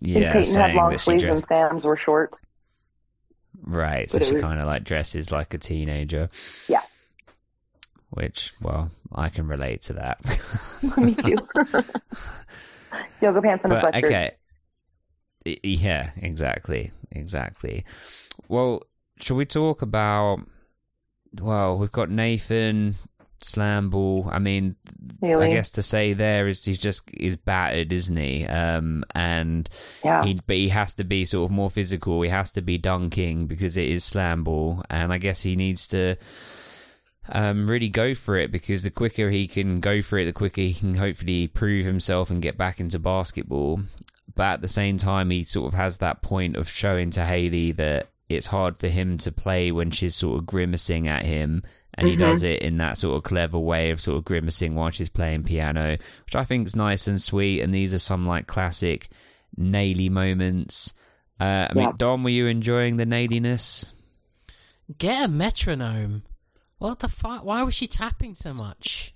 yeah, 0.00 0.32
Peyton 0.32 0.38
had 0.40 0.46
saying 0.48 0.76
long 0.76 0.98
sleeves, 0.98 1.22
dressed 1.22 1.36
and 1.42 1.70
Sam's 1.70 1.84
were 1.84 1.96
short. 1.96 2.34
right, 3.62 4.10
so 4.10 4.18
but 4.18 4.26
she 4.26 4.34
was- 4.34 4.42
kind 4.42 4.60
of 4.60 4.66
like 4.66 4.82
dresses 4.84 5.30
like 5.30 5.54
a 5.54 5.58
teenager. 5.58 6.28
Yeah. 6.68 6.80
Which, 8.10 8.52
well, 8.60 8.90
I 9.14 9.28
can 9.28 9.46
relate 9.46 9.82
to 9.82 9.92
that. 9.94 10.18
Me 10.98 11.14
too. 11.14 11.36
Yoga 13.22 13.40
pants 13.42 13.64
and 13.64 13.72
a 13.74 13.80
sweatshirt. 13.80 14.04
okay, 14.04 14.30
yeah, 15.44 16.10
exactly, 16.16 16.92
exactly. 17.10 17.84
Well, 18.48 18.82
shall 19.20 19.36
we 19.36 19.44
talk 19.46 19.82
about? 19.82 20.38
Well, 21.40 21.78
we've 21.78 21.90
got 21.92 22.10
Nathan 22.10 22.96
Slamball. 23.40 24.30
I 24.32 24.38
mean, 24.38 24.76
Haley. 25.20 25.46
I 25.46 25.48
guess 25.50 25.70
to 25.72 25.82
say 25.82 26.12
there 26.12 26.46
is 26.46 26.64
he's 26.64 26.78
just 26.78 27.08
is 27.14 27.36
battered, 27.36 27.92
isn't 27.92 28.16
he? 28.16 28.46
Um, 28.46 29.04
and 29.14 29.68
Yeah. 30.04 30.24
he 30.24 30.38
but 30.46 30.56
he 30.56 30.68
has 30.68 30.94
to 30.94 31.04
be 31.04 31.24
sort 31.24 31.46
of 31.46 31.50
more 31.50 31.70
physical. 31.70 32.22
He 32.22 32.28
has 32.30 32.52
to 32.52 32.62
be 32.62 32.78
dunking 32.78 33.46
because 33.46 33.76
it 33.76 33.88
is 33.88 34.04
slam 34.04 34.44
ball, 34.44 34.82
and 34.90 35.12
I 35.12 35.18
guess 35.18 35.42
he 35.42 35.56
needs 35.56 35.86
to 35.88 36.16
um, 37.28 37.68
really 37.68 37.88
go 37.88 38.14
for 38.14 38.36
it 38.36 38.50
because 38.50 38.82
the 38.82 38.90
quicker 38.90 39.30
he 39.30 39.46
can 39.46 39.80
go 39.80 40.02
for 40.02 40.18
it, 40.18 40.24
the 40.26 40.32
quicker 40.32 40.60
he 40.60 40.74
can 40.74 40.94
hopefully 40.96 41.46
prove 41.46 41.86
himself 41.86 42.30
and 42.30 42.42
get 42.42 42.58
back 42.58 42.80
into 42.80 42.98
basketball. 42.98 43.80
But 44.34 44.44
at 44.54 44.60
the 44.62 44.68
same 44.68 44.96
time, 44.98 45.30
he 45.30 45.44
sort 45.44 45.72
of 45.72 45.78
has 45.78 45.98
that 45.98 46.22
point 46.22 46.56
of 46.56 46.68
showing 46.68 47.10
to 47.10 47.24
Haley 47.24 47.72
that 47.72 48.08
it's 48.28 48.46
hard 48.46 48.76
for 48.78 48.88
him 48.88 49.18
to 49.18 49.32
play 49.32 49.70
when 49.72 49.90
she's 49.90 50.14
sort 50.14 50.38
of 50.38 50.46
grimacing 50.46 51.06
at 51.08 51.24
him. 51.26 51.62
And 51.94 52.08
he 52.08 52.14
Mhm. 52.16 52.20
does 52.20 52.42
it 52.42 52.62
in 52.62 52.78
that 52.78 52.96
sort 52.96 53.16
of 53.18 53.22
clever 53.24 53.58
way 53.58 53.90
of 53.90 54.00
sort 54.00 54.16
of 54.16 54.24
grimacing 54.24 54.74
while 54.74 54.90
she's 54.90 55.10
playing 55.10 55.42
piano, 55.44 55.98
which 56.24 56.34
I 56.34 56.44
think 56.44 56.66
is 56.66 56.74
nice 56.74 57.06
and 57.06 57.20
sweet. 57.20 57.60
And 57.60 57.74
these 57.74 57.92
are 57.92 57.98
some 57.98 58.26
like 58.26 58.46
classic 58.46 59.10
Naley 59.60 60.08
moments. 60.10 60.94
Uh, 61.38 61.68
I 61.68 61.72
mean, 61.74 61.84
Yeah. 61.84 61.92
Dom, 61.98 62.22
were 62.24 62.30
you 62.30 62.46
enjoying 62.46 62.96
the 62.96 63.04
Naleyness? 63.04 63.92
Get 64.96 65.24
a 65.26 65.28
metronome. 65.28 66.22
What 66.78 67.00
the 67.00 67.08
fuck? 67.08 67.44
Why 67.44 67.62
was 67.62 67.74
she 67.74 67.86
tapping 67.86 68.34
so 68.34 68.54
much? 68.54 69.14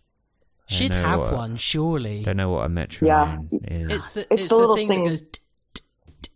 I 0.68 0.72
She'd 0.72 0.94
have 0.94 1.20
what- 1.20 1.32
one, 1.34 1.56
surely. 1.56 2.22
Don't 2.22 2.36
know 2.36 2.50
what 2.50 2.66
a 2.66 2.68
metronome 2.68 3.48
is. 3.64 3.88
It's 3.88 4.10
the 4.12 4.20
It's 4.32 4.42
it's, 4.42 4.42
the 4.42 4.48
the, 4.48 4.56
little 4.56 4.76
thing, 4.76 4.88
thing- 4.88 5.04
that 5.04 5.10
goes. 5.10 5.20
t- 5.22 6.30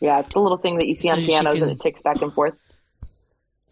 Yeah, 0.00 0.20
it's 0.20 0.32
the 0.34 0.40
little 0.40 0.58
thing 0.58 0.78
that 0.78 0.86
you 0.86 0.94
see 0.94 1.08
So 1.08 1.14
on 1.16 1.24
pianos 1.24 1.54
can- 1.54 1.62
and 1.64 1.72
it 1.72 1.80
ticks 1.80 2.02
back 2.02 2.20
and 2.22 2.32
forth. 2.32 2.54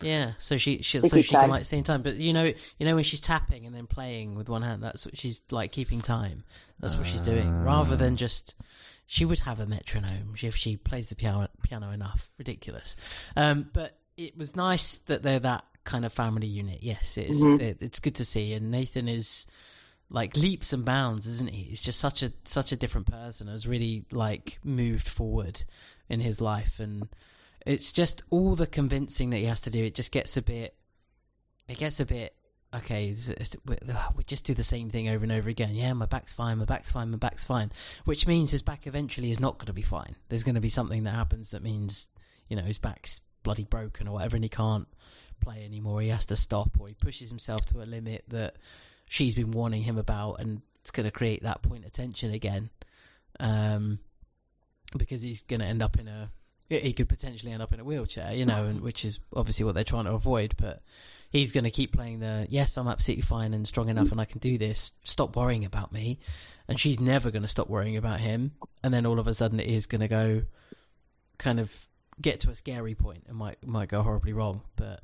Yeah, 0.01 0.33
so 0.39 0.57
she, 0.57 0.83
she 0.83 0.99
so 1.01 1.17
keep 1.17 1.27
she 1.27 1.31
can 1.37 1.49
like 1.49 1.65
stay 1.65 1.79
in 1.79 1.85
time. 1.85 2.03
But 2.03 2.17
you 2.17 2.33
know, 2.33 2.43
you 2.79 2.87
know 2.87 2.97
when 2.97 3.05
she's 3.05 3.21
tapping 3.21 3.67
and 3.67 3.75
then 3.75 3.87
playing 3.87 4.35
with 4.35 4.49
one 4.49 4.63
hand, 4.63 4.83
that's 4.83 5.07
what 5.07 5.17
she's 5.17 5.43
like 5.53 5.71
keeping 5.71 6.01
time. 6.01 6.43
That's 6.81 6.97
what 6.97 7.07
she's 7.07 7.21
doing, 7.21 7.63
rather 7.65 7.95
than 7.97 8.17
just. 8.17 8.57
She 9.05 9.25
would 9.25 9.41
have 9.41 9.61
a 9.61 9.67
metronome 9.67 10.35
if 10.43 10.57
she 10.57 10.77
plays 10.77 11.09
the 11.11 11.15
piano 11.17 11.49
piano 11.63 11.91
enough. 11.93 12.31
Ridiculous, 12.39 12.97
um, 13.37 13.69
but 13.73 13.97
it 14.17 14.37
was 14.37 14.57
nice 14.57 14.97
that 14.97 15.23
they're 15.23 15.39
that 15.41 15.65
kind 15.85 16.05
of 16.05 16.13
family 16.13 16.47
unit. 16.49 16.79
Yes, 16.83 17.17
it 17.19 17.31
is. 17.31 17.45
Mhm. 17.45 17.61
It, 17.61 17.77
it's 17.81 18.01
good 18.01 18.15
to 18.17 18.25
see, 18.25 18.53
and 18.55 18.71
Nathan 18.73 19.07
is 19.09 19.47
like 20.13 20.37
leaps 20.37 20.73
and 20.73 20.85
bounds, 20.85 21.27
isn't 21.27 21.51
he? 21.51 21.65
He's 21.65 21.81
just 21.81 21.99
such 21.99 22.23
a 22.23 22.33
such 22.45 22.71
a 22.71 22.77
different 22.77 23.11
person. 23.11 23.49
Has 23.49 23.67
really 23.67 24.05
like 24.13 24.59
moved 24.63 25.09
forward 25.09 25.65
in 26.09 26.21
his 26.21 26.41
life, 26.41 26.79
and 26.79 27.09
it's 27.67 27.93
just 27.93 28.23
all 28.31 28.55
the 28.55 28.67
convincing 28.67 29.31
that 29.31 29.39
he 29.39 29.45
has 29.45 29.63
to 29.63 29.71
do. 29.71 29.83
It 29.83 29.95
just 29.95 30.13
gets 30.13 30.37
a 30.37 30.43
bit. 30.43 30.77
It 31.69 31.79
gets 31.79 31.99
a 31.99 32.07
bit. 32.07 32.35
Okay, 32.75 33.09
it's, 33.09 33.29
it's, 33.29 33.57
we 33.67 33.77
uh, 33.93 34.09
we 34.17 34.23
just 34.25 34.45
do 34.45 34.55
the 34.55 34.63
same 34.63 34.89
thing 34.89 35.09
over 35.09 35.25
and 35.25 35.33
over 35.33 35.51
again. 35.51 35.75
Yeah, 35.75 35.93
my 35.93 36.07
back's 36.07 36.33
fine, 36.33 36.59
my 36.59 36.65
back's 36.65 36.93
fine, 36.93 37.11
my 37.11 37.19
back's 37.19 37.45
fine. 37.45 37.71
Which 38.05 38.27
means 38.27 38.51
his 38.51 38.63
back 38.63 38.87
eventually 38.87 39.31
is 39.31 39.41
not 39.41 39.59
going 39.59 39.67
to 39.67 39.73
be 39.73 39.83
fine. 39.83 40.17
There's 40.29 40.45
going 40.45 40.55
to 40.55 40.61
be 40.61 40.71
something 40.71 41.03
that 41.03 41.15
happens 41.15 41.51
that 41.51 41.63
means, 41.63 42.09
you 42.49 42.57
know, 42.57 42.63
his 42.63 42.79
back's 42.79 43.21
bloody 43.43 43.65
broken 43.65 44.09
or 44.09 44.15
whatever, 44.15 44.37
and 44.37 44.45
he 44.45 44.49
can't 44.49 44.89
play 45.41 45.65
anymore. 45.65 46.01
He 46.01 46.09
has 46.09 46.25
to 46.27 46.37
stop, 46.37 46.81
or 46.81 46.89
he 46.89 46.95
pushes 46.95 47.29
himself 47.29 47.67
to 47.67 47.83
a 47.83 47.85
limit 47.85 48.25
that 48.29 48.57
she's 49.09 49.35
been 49.35 49.51
warning 49.51 49.83
him 49.83 49.99
about, 49.99 50.41
and 50.41 50.63
it's 50.81 50.91
going 50.91 51.05
to 51.05 51.11
create 51.11 51.43
that 51.43 51.63
point 51.63 51.85
of 51.85 51.93
tension 51.93 52.33
again. 52.33 52.71
Um, 53.41 53.99
because 54.97 55.23
he's 55.23 55.43
going 55.43 55.61
to 55.61 55.67
end 55.67 55.83
up 55.83 55.99
in 55.99 56.07
a 56.07 56.31
he 56.81 56.93
could 56.93 57.09
potentially 57.09 57.53
end 57.53 57.63
up 57.63 57.73
in 57.73 57.81
a 57.81 57.85
wheelchair, 57.85 58.33
you 58.33 58.47
know, 58.47 58.65
and 58.65 58.81
which 58.81 59.05
is 59.05 59.21
obviously 59.35 59.65
what 59.65 59.75
they're 59.75 59.85
trying 59.85 60.05
to 60.05 60.13
avoid. 60.13 60.55
But 60.57 60.83
he's 61.31 61.53
going 61.53 61.65
to 61.65 61.71
keep 61.71 61.93
playing 61.93 62.21
the 62.21 62.47
yes, 62.49 62.77
I'm 62.77 62.89
absolutely 62.89 63.23
fine 63.23 63.53
and 63.53 63.67
strong 63.67 63.89
enough, 63.89 64.11
and 64.11 64.21
I 64.21 64.25
can 64.25 64.39
do 64.39 64.59
this. 64.59 64.93
Stop 65.03 65.37
worrying 65.37 65.65
about 65.65 65.93
me, 65.93 66.19
and 66.69 66.79
she's 66.79 67.01
never 67.01 67.31
going 67.31 67.43
to 67.43 67.49
stop 67.49 67.69
worrying 67.69 67.97
about 67.97 68.21
him. 68.21 68.53
And 68.83 68.93
then 68.95 69.07
all 69.07 69.19
of 69.19 69.27
a 69.27 69.35
sudden, 69.35 69.61
it 69.61 69.67
is 69.67 69.87
going 69.87 70.01
to 70.01 70.09
go, 70.09 70.43
kind 71.39 71.61
of 71.61 71.89
get 72.21 72.41
to 72.41 72.51
a 72.51 72.55
scary 72.55 72.95
point. 72.95 73.25
It 73.29 73.35
might 73.35 73.67
might 73.67 73.89
go 73.89 74.03
horribly 74.03 74.33
wrong, 74.33 74.63
but 74.77 75.01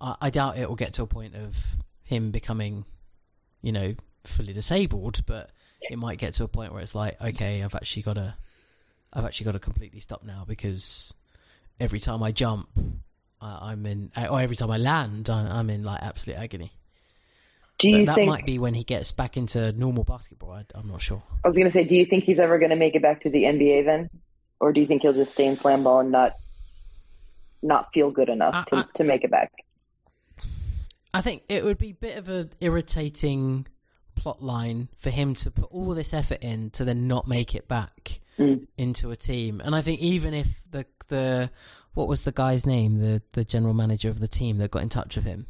I, 0.00 0.16
I 0.22 0.30
doubt 0.30 0.58
it 0.58 0.68
will 0.68 0.76
get 0.76 0.94
to 0.94 1.02
a 1.02 1.06
point 1.06 1.34
of 1.34 1.76
him 2.02 2.30
becoming, 2.30 2.84
you 3.62 3.72
know, 3.72 3.94
fully 4.24 4.52
disabled. 4.52 5.24
But 5.26 5.50
it 5.80 5.98
might 5.98 6.18
get 6.18 6.34
to 6.34 6.44
a 6.44 6.48
point 6.48 6.72
where 6.72 6.82
it's 6.82 6.94
like, 6.94 7.20
okay, 7.20 7.62
I've 7.62 7.74
actually 7.74 8.02
got 8.02 8.14
to 8.14 8.34
I've 9.12 9.24
actually 9.24 9.44
got 9.44 9.52
to 9.52 9.58
completely 9.58 10.00
stop 10.00 10.22
now 10.24 10.44
because 10.46 11.12
every 11.80 12.00
time 12.00 12.22
I 12.22 12.32
jump, 12.32 12.68
I, 13.40 13.70
I'm 13.72 13.84
in, 13.86 14.10
or 14.16 14.40
every 14.40 14.56
time 14.56 14.70
I 14.70 14.78
land, 14.78 15.28
I, 15.28 15.40
I'm 15.58 15.68
in 15.70 15.82
like 15.84 16.02
absolute 16.02 16.38
agony. 16.38 16.72
Do 17.78 17.90
But 17.90 17.96
you 17.98 18.06
that 18.06 18.14
think? 18.14 18.30
might 18.30 18.46
be 18.46 18.58
when 18.58 18.74
he 18.74 18.84
gets 18.84 19.12
back 19.12 19.36
into 19.36 19.72
normal 19.72 20.04
basketball. 20.04 20.52
I, 20.52 20.64
I'm 20.74 20.88
not 20.88 21.02
sure. 21.02 21.22
I 21.44 21.48
was 21.48 21.56
going 21.56 21.66
to 21.70 21.72
say, 21.72 21.84
do 21.84 21.94
you 21.94 22.06
think 22.06 22.24
he's 22.24 22.38
ever 22.38 22.58
going 22.58 22.70
to 22.70 22.76
make 22.76 22.94
it 22.94 23.02
back 23.02 23.22
to 23.22 23.30
the 23.30 23.42
NBA 23.44 23.84
then, 23.84 24.08
or 24.60 24.72
do 24.72 24.80
you 24.80 24.86
think 24.86 25.02
he'll 25.02 25.12
just 25.12 25.32
stay 25.32 25.46
in 25.46 25.56
slam 25.56 25.82
ball 25.82 26.00
and 26.00 26.10
not 26.12 26.32
not 27.62 27.88
feel 27.92 28.10
good 28.10 28.28
enough 28.28 28.54
I- 28.54 28.64
to, 28.70 28.76
I- 28.76 28.84
to 28.94 29.04
make 29.04 29.24
it 29.24 29.30
back? 29.30 29.52
I 31.14 31.20
think 31.20 31.42
it 31.48 31.64
would 31.64 31.78
be 31.78 31.90
a 31.90 31.94
bit 31.94 32.18
of 32.18 32.28
an 32.28 32.50
irritating 32.60 33.66
plot 34.14 34.42
line 34.42 34.88
for 34.96 35.10
him 35.10 35.34
to 35.36 35.50
put 35.50 35.70
all 35.72 35.94
this 35.94 36.14
effort 36.14 36.38
in 36.42 36.70
to 36.70 36.84
then 36.84 37.06
not 37.08 37.26
make 37.28 37.54
it 37.54 37.68
back 37.68 38.20
Mm. 38.38 38.66
into 38.78 39.10
a 39.10 39.16
team. 39.16 39.60
And 39.62 39.74
I 39.76 39.82
think 39.82 40.00
even 40.00 40.32
if 40.32 40.64
the 40.70 40.86
the 41.08 41.50
what 41.92 42.08
was 42.08 42.22
the 42.22 42.32
guy's 42.32 42.64
name, 42.64 42.96
the 42.96 43.20
the 43.32 43.44
general 43.44 43.74
manager 43.74 44.08
of 44.08 44.20
the 44.20 44.28
team 44.28 44.56
that 44.58 44.70
got 44.70 44.82
in 44.82 44.88
touch 44.88 45.16
with 45.16 45.26
him, 45.26 45.46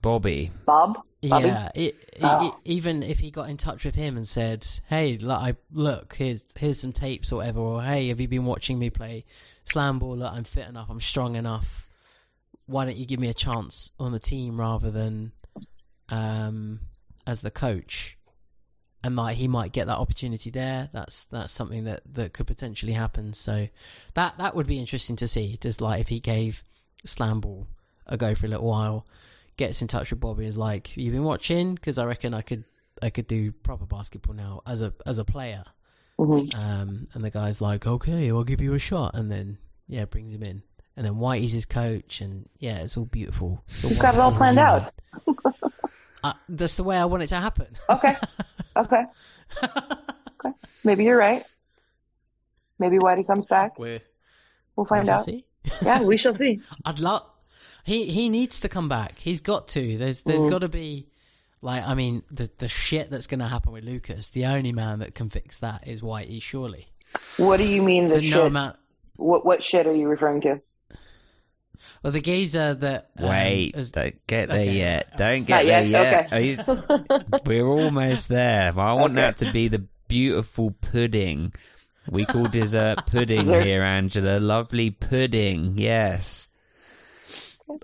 Bobby. 0.00 0.50
Bob? 0.64 0.98
Bobby? 1.22 1.46
Yeah, 1.46 1.68
it, 1.74 1.94
it, 2.14 2.18
Oh. 2.22 2.48
it- 2.48 2.54
even 2.64 3.02
if 3.02 3.20
he 3.20 3.30
got 3.30 3.48
in 3.48 3.56
touch 3.56 3.84
with 3.84 3.94
him 3.94 4.16
and 4.16 4.26
said, 4.26 4.66
"Hey, 4.88 5.18
look, 5.18 5.38
I, 5.38 5.54
look 5.70 6.14
here's 6.14 6.44
here's 6.56 6.80
some 6.80 6.92
tapes 6.92 7.30
or 7.32 7.36
whatever," 7.36 7.60
or 7.60 7.82
"Hey, 7.82 8.08
have 8.08 8.20
you 8.20 8.26
been 8.28 8.44
watching 8.44 8.78
me 8.78 8.90
play 8.90 9.24
slam 9.64 9.98
ball? 9.98 10.16
Look, 10.16 10.32
I'm 10.32 10.44
fit 10.44 10.66
enough, 10.68 10.88
I'm 10.90 11.00
strong 11.00 11.36
enough. 11.36 11.88
Why 12.66 12.84
don't 12.84 12.96
you 12.96 13.06
give 13.06 13.20
me 13.20 13.28
a 13.28 13.34
chance 13.34 13.90
on 13.98 14.12
the 14.12 14.18
team 14.18 14.58
rather 14.58 14.90
than 14.90 15.32
um, 16.08 16.80
as 17.26 17.40
the 17.40 17.50
coach?" 17.50 18.16
And 19.04 19.16
like 19.16 19.36
he 19.36 19.48
might 19.48 19.72
get 19.72 19.88
that 19.88 19.98
opportunity 19.98 20.50
there. 20.50 20.88
That's 20.92 21.24
that's 21.24 21.52
something 21.52 21.84
that, 21.84 22.02
that 22.14 22.32
could 22.32 22.46
potentially 22.46 22.92
happen. 22.92 23.34
So 23.34 23.68
that 24.14 24.38
that 24.38 24.54
would 24.54 24.66
be 24.66 24.78
interesting 24.78 25.16
to 25.16 25.26
see. 25.28 25.58
Just 25.60 25.80
like 25.80 26.00
if 26.00 26.08
he 26.08 26.20
gave 26.20 26.62
slam 27.04 27.40
ball 27.40 27.66
a 28.06 28.16
go 28.16 28.34
for 28.34 28.46
a 28.46 28.48
little 28.48 28.68
while 28.68 29.06
gets 29.56 29.82
in 29.82 29.88
touch 29.88 30.10
with 30.10 30.20
Bobby 30.20 30.46
is 30.46 30.56
like, 30.56 30.96
"You've 30.96 31.12
been 31.12 31.24
watching 31.24 31.74
because 31.74 31.98
I 31.98 32.04
reckon 32.04 32.32
I 32.32 32.42
could 32.42 32.64
I 33.02 33.10
could 33.10 33.26
do 33.26 33.50
proper 33.52 33.86
basketball 33.86 34.34
now 34.34 34.62
as 34.66 34.82
a 34.82 34.92
as 35.04 35.18
a 35.18 35.24
player." 35.24 35.64
Mhm. 36.18 36.80
Um, 36.80 37.08
and 37.14 37.24
the 37.24 37.30
guy's 37.30 37.60
like, 37.60 37.86
"Okay, 37.86 38.30
I'll 38.30 38.44
give 38.44 38.60
you 38.60 38.74
a 38.74 38.78
shot," 38.78 39.16
and 39.16 39.30
then 39.30 39.58
yeah, 39.88 40.04
brings 40.04 40.32
him 40.32 40.42
in, 40.44 40.62
and 40.96 41.04
then 41.06 41.14
Whitey's 41.14 41.52
his 41.52 41.66
coach, 41.66 42.20
and 42.20 42.46
yeah, 42.58 42.78
it's 42.78 42.96
all 42.96 43.04
beautiful. 43.06 43.62
It's 43.68 43.84
You've 43.84 43.98
got 43.98 44.14
it 44.14 44.20
all 44.20 44.32
planned 44.32 44.56
reunion. 44.58 44.86
out. 45.26 45.54
Uh, 46.24 46.32
that's 46.48 46.76
the 46.76 46.84
way 46.84 46.96
I 46.96 47.04
want 47.06 47.22
it 47.24 47.28
to 47.28 47.36
happen. 47.36 47.66
Okay. 47.90 48.14
Okay. 48.76 49.02
okay. 49.64 50.50
Maybe 50.84 51.04
you're 51.04 51.16
right. 51.18 51.44
Maybe 52.78 52.98
Whitey 52.98 53.26
comes 53.26 53.46
back. 53.46 53.78
We're 53.78 54.00
We'll 54.76 54.86
find 54.86 55.04
we 55.04 55.10
out. 55.10 55.22
see. 55.22 55.44
Yeah, 55.82 56.02
we 56.02 56.16
shall 56.16 56.34
see. 56.34 56.60
I'd 56.84 56.98
love. 57.00 57.24
He 57.84 58.06
he 58.06 58.28
needs 58.28 58.60
to 58.60 58.68
come 58.68 58.88
back. 58.88 59.18
He's 59.18 59.40
got 59.40 59.68
to. 59.68 59.96
There's 59.98 60.22
there's 60.22 60.44
got 60.44 60.60
to 60.60 60.68
be 60.68 61.08
like 61.60 61.86
I 61.86 61.94
mean 61.94 62.22
the 62.30 62.50
the 62.58 62.68
shit 62.68 63.10
that's 63.10 63.26
going 63.26 63.40
to 63.40 63.48
happen 63.48 63.72
with 63.72 63.84
Lucas. 63.84 64.30
The 64.30 64.46
only 64.46 64.72
man 64.72 64.98
that 65.00 65.14
can 65.14 65.28
fix 65.28 65.58
that 65.58 65.86
is 65.86 66.00
Whitey. 66.02 66.40
Surely. 66.40 66.88
What 67.36 67.56
do 67.58 67.64
you 67.64 67.82
mean 67.82 68.08
the 68.08 68.16
The 68.16 68.22
shit? 68.22 68.30
no 68.30 68.46
amount. 68.46 68.76
what 69.16 69.44
what 69.44 69.62
shit 69.64 69.86
are 69.86 69.94
you 69.94 70.08
referring 70.08 70.40
to? 70.42 70.60
Well, 72.02 72.12
the 72.12 72.20
geezer 72.20 72.74
that 72.74 73.10
um, 73.18 73.28
Wait, 73.28 73.72
is- 73.76 73.92
don't 73.92 74.24
get 74.26 74.48
there 74.48 74.60
okay, 74.60 74.76
yet. 74.76 75.16
Don't 75.16 75.44
get 75.44 75.56
Not 75.56 75.64
there 75.66 75.84
yet? 75.86 76.30
yet. 76.32 76.42
He's- 76.42 77.42
We're 77.46 77.66
almost 77.66 78.28
there. 78.28 78.72
I 78.78 78.92
want 78.94 79.14
that 79.16 79.36
to 79.38 79.52
be 79.52 79.68
the 79.68 79.84
beautiful 80.08 80.72
pudding. 80.80 81.52
We 82.10 82.24
call 82.24 82.44
dessert 82.46 83.06
pudding 83.06 83.46
here, 83.46 83.82
Angela. 83.82 84.38
Lovely 84.40 84.90
pudding, 84.90 85.74
yes. 85.78 86.48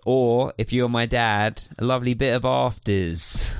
Or 0.05 0.53
if 0.59 0.73
you're 0.73 0.89
my 0.89 1.07
dad, 1.07 1.63
a 1.79 1.85
lovely 1.85 2.15
bit 2.15 2.35
of 2.35 2.45
afters. 2.45 3.55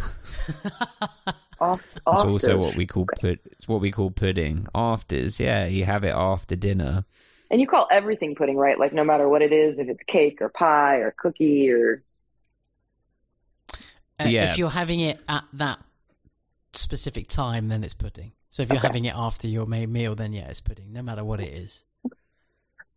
Off, 1.61 1.83
It's 1.97 2.23
also 2.23 2.57
what 2.59 2.77
we 2.77 2.87
call 2.87 3.07
pud- 3.21 3.41
it's 3.47 3.67
what 3.67 3.81
we 3.81 3.91
call 3.91 4.11
pudding. 4.11 4.67
Afters, 4.75 5.41
yeah. 5.41 5.67
You 5.67 5.85
have 5.85 6.05
it 6.05 6.15
after 6.15 6.55
dinner. 6.57 7.05
And 7.51 7.61
you 7.61 7.67
call 7.67 7.89
everything 7.91 8.35
pudding, 8.35 8.57
right? 8.57 8.79
Like 8.79 8.93
no 8.93 9.05
matter 9.05 9.29
what 9.29 9.43
it 9.43 9.53
is, 9.53 9.79
if 9.79 9.89
it's 9.89 10.03
cake 10.07 10.39
or 10.43 10.51
pie 10.51 10.97
or 10.99 11.15
cookie 11.19 11.71
or 11.71 12.03
uh, 14.21 14.25
yeah. 14.29 14.45
if 14.45 14.59
you're 14.59 14.71
having 14.71 15.01
it 15.01 15.21
at 15.29 15.45
that 15.53 15.79
specific 16.73 17.29
time, 17.29 17.69
then 17.69 17.85
it's 17.85 17.95
pudding. 17.95 18.33
So 18.51 18.63
if 18.63 18.71
you're 18.71 18.81
Okay. 18.81 18.89
having 18.89 19.05
it 19.05 19.15
after 19.17 19.49
your 19.49 19.67
main 19.67 19.93
meal, 19.93 20.15
then 20.15 20.33
yeah, 20.33 20.49
it's 20.49 20.61
pudding, 20.61 20.93
no 20.93 21.03
matter 21.03 21.25
what 21.25 21.41
it 21.41 21.53
is. 21.53 21.85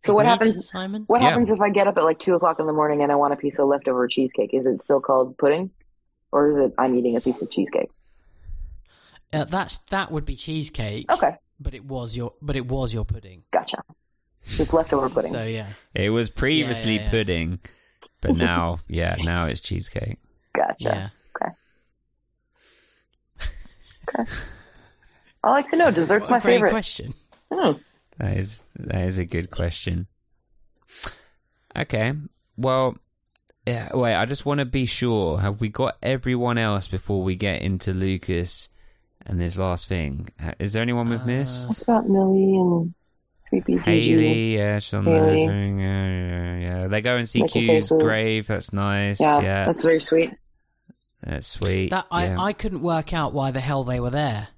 So 0.02 0.14
what 0.14 0.26
Agreed, 0.26 0.26
happens? 0.26 0.62
Simon? 0.62 1.08
What 1.08 1.20
Yeah. 1.20 1.30
happens 1.32 1.50
if 1.50 1.60
I 1.60 1.70
get 1.70 1.86
up 1.88 1.96
at 1.96 2.04
like 2.04 2.18
two 2.18 2.34
o'clock 2.34 2.60
in 2.60 2.66
the 2.66 2.72
morning 2.72 3.02
and 3.02 3.10
I 3.12 3.16
want 3.16 3.34
a 3.34 3.36
piece 3.36 3.58
of 3.58 3.68
leftover 3.68 4.06
cheesecake? 4.08 4.50
Is 4.52 4.66
it 4.66 4.82
still 4.82 5.00
called 5.00 5.36
pudding, 5.38 5.70
or 6.32 6.50
is 6.52 6.70
it 6.70 6.74
I'm 6.78 6.96
eating 6.96 7.16
a 7.16 7.20
piece 7.20 7.40
of 7.42 7.50
cheesecake? 7.50 7.90
Uh, 9.32 9.44
that's 9.44 9.78
that 9.90 10.10
would 10.10 10.24
be 10.24 10.36
cheesecake. 10.36 11.10
Okay, 11.10 11.36
But 11.58 11.74
it 11.74 11.84
was 11.84 12.16
your 12.16 12.34
but 12.42 12.56
it 12.56 12.66
was 12.66 12.92
your 12.92 13.04
pudding. 13.04 13.44
gotcha. 13.52 13.82
It's 14.46 14.72
leftover 14.72 15.08
pudding. 15.08 15.30
So 15.32 15.42
yeah. 15.44 15.66
It 15.94 16.10
was 16.10 16.30
previously 16.30 16.96
yeah, 16.96 17.02
yeah. 17.04 17.10
pudding, 17.10 17.58
but 18.20 18.34
now, 18.36 18.78
yeah, 18.88 19.14
now 19.22 19.46
it's 19.46 19.60
cheesecake. 19.60 20.18
Gotcha. 20.54 20.74
Yeah. 20.78 21.08
I 25.44 25.50
like 25.50 25.70
to 25.70 25.76
know. 25.76 25.90
Dessert's 25.90 26.22
What 26.22 26.30
my 26.30 26.38
a 26.38 26.40
great 26.40 26.54
favorite. 26.56 26.70
question. 26.70 27.14
Hmm. 27.52 27.72
That 28.18 28.36
is 28.36 28.62
that 28.76 29.02
is 29.06 29.18
a 29.18 29.24
good 29.24 29.50
question. 29.50 30.06
Okay, 31.74 32.12
well, 32.56 32.96
yeah, 33.66 33.88
wait. 33.94 34.14
I 34.14 34.26
just 34.26 34.44
want 34.44 34.58
to 34.58 34.66
be 34.66 34.84
sure. 34.86 35.40
Have 35.40 35.60
we 35.60 35.68
got 35.70 35.96
everyone 36.02 36.58
else 36.58 36.86
before 36.88 37.22
we 37.22 37.34
get 37.34 37.62
into 37.62 37.94
Lucas 37.94 38.68
and 39.26 39.40
this 39.40 39.56
last 39.56 39.88
thing? 39.88 40.28
Is 40.58 40.74
there 40.74 40.82
anyone 40.82 41.08
we've 41.08 41.22
Uh, 41.22 41.26
missed? 41.26 41.68
What 41.68 41.82
about 41.82 42.08
Millie 42.08 42.56
and 42.56 42.94
Creepy 43.60 43.76
Haley, 43.76 44.56
yeah, 44.56 44.78
she's 44.78 44.94
on 44.94 45.04
the 45.04 45.10
Haley. 45.10 45.46
thing. 45.46 45.78
Yeah, 45.80 46.06
yeah, 46.08 46.56
yeah. 46.58 46.86
They 46.88 47.02
go 47.02 47.16
and 47.16 47.28
see 47.28 47.40
Michael 47.40 47.60
Q's 47.60 47.88
Faces. 47.90 48.02
grave. 48.02 48.46
That's 48.46 48.72
nice. 48.72 49.20
Yeah, 49.20 49.40
Yeah, 49.42 49.64
that's 49.66 49.82
very 49.82 50.00
sweet. 50.00 50.30
that's 51.22 51.46
sweet. 51.46 51.90
That 51.90 52.06
I, 52.10 52.26
yeah. 52.26 52.40
I 52.40 52.52
couldn't 52.54 52.80
work 52.80 53.12
out 53.12 53.34
why 53.34 53.50
the 53.50 53.60
hell 53.60 53.84
they 53.84 54.00
were 54.00 54.10
there. 54.10 54.48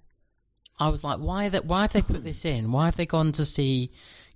I 0.78 0.88
was 0.90 1.02
like, 1.04 1.18
why 1.18 1.48
that? 1.48 1.64
Why 1.64 1.82
have 1.82 1.92
they 1.92 2.02
put 2.02 2.22
this 2.24 2.44
in? 2.44 2.70
Why 2.72 2.84
have 2.86 2.96
they 2.96 3.06
gone 3.06 3.32
to 3.32 3.44
see 3.44 3.90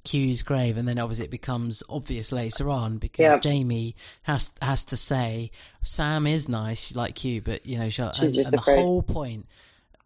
Q's 0.05 0.43
grave? 0.43 0.77
And 0.77 0.89
then 0.89 0.99
obviously 0.99 1.27
it 1.27 1.31
becomes 1.31 1.83
obvious 1.89 2.33
later 2.33 2.69
on 2.71 2.99
because 2.99 3.33
Yeah. 3.33 3.39
Jamie 3.39 3.95
has 4.23 4.53
has 4.63 4.85
to 4.87 4.97
say 4.97 5.51
Sam 5.85 6.27
is 6.27 6.49
nice, 6.49 6.85
she's 6.87 6.97
like 6.97 7.15
Q, 7.15 7.43
but 7.43 7.65
you 7.65 7.79
know, 7.79 7.89
she, 7.91 8.03
and, 8.03 8.35
just 8.35 8.51
and 8.53 8.59
the 8.59 8.63
whole 8.63 9.03
point 9.03 9.47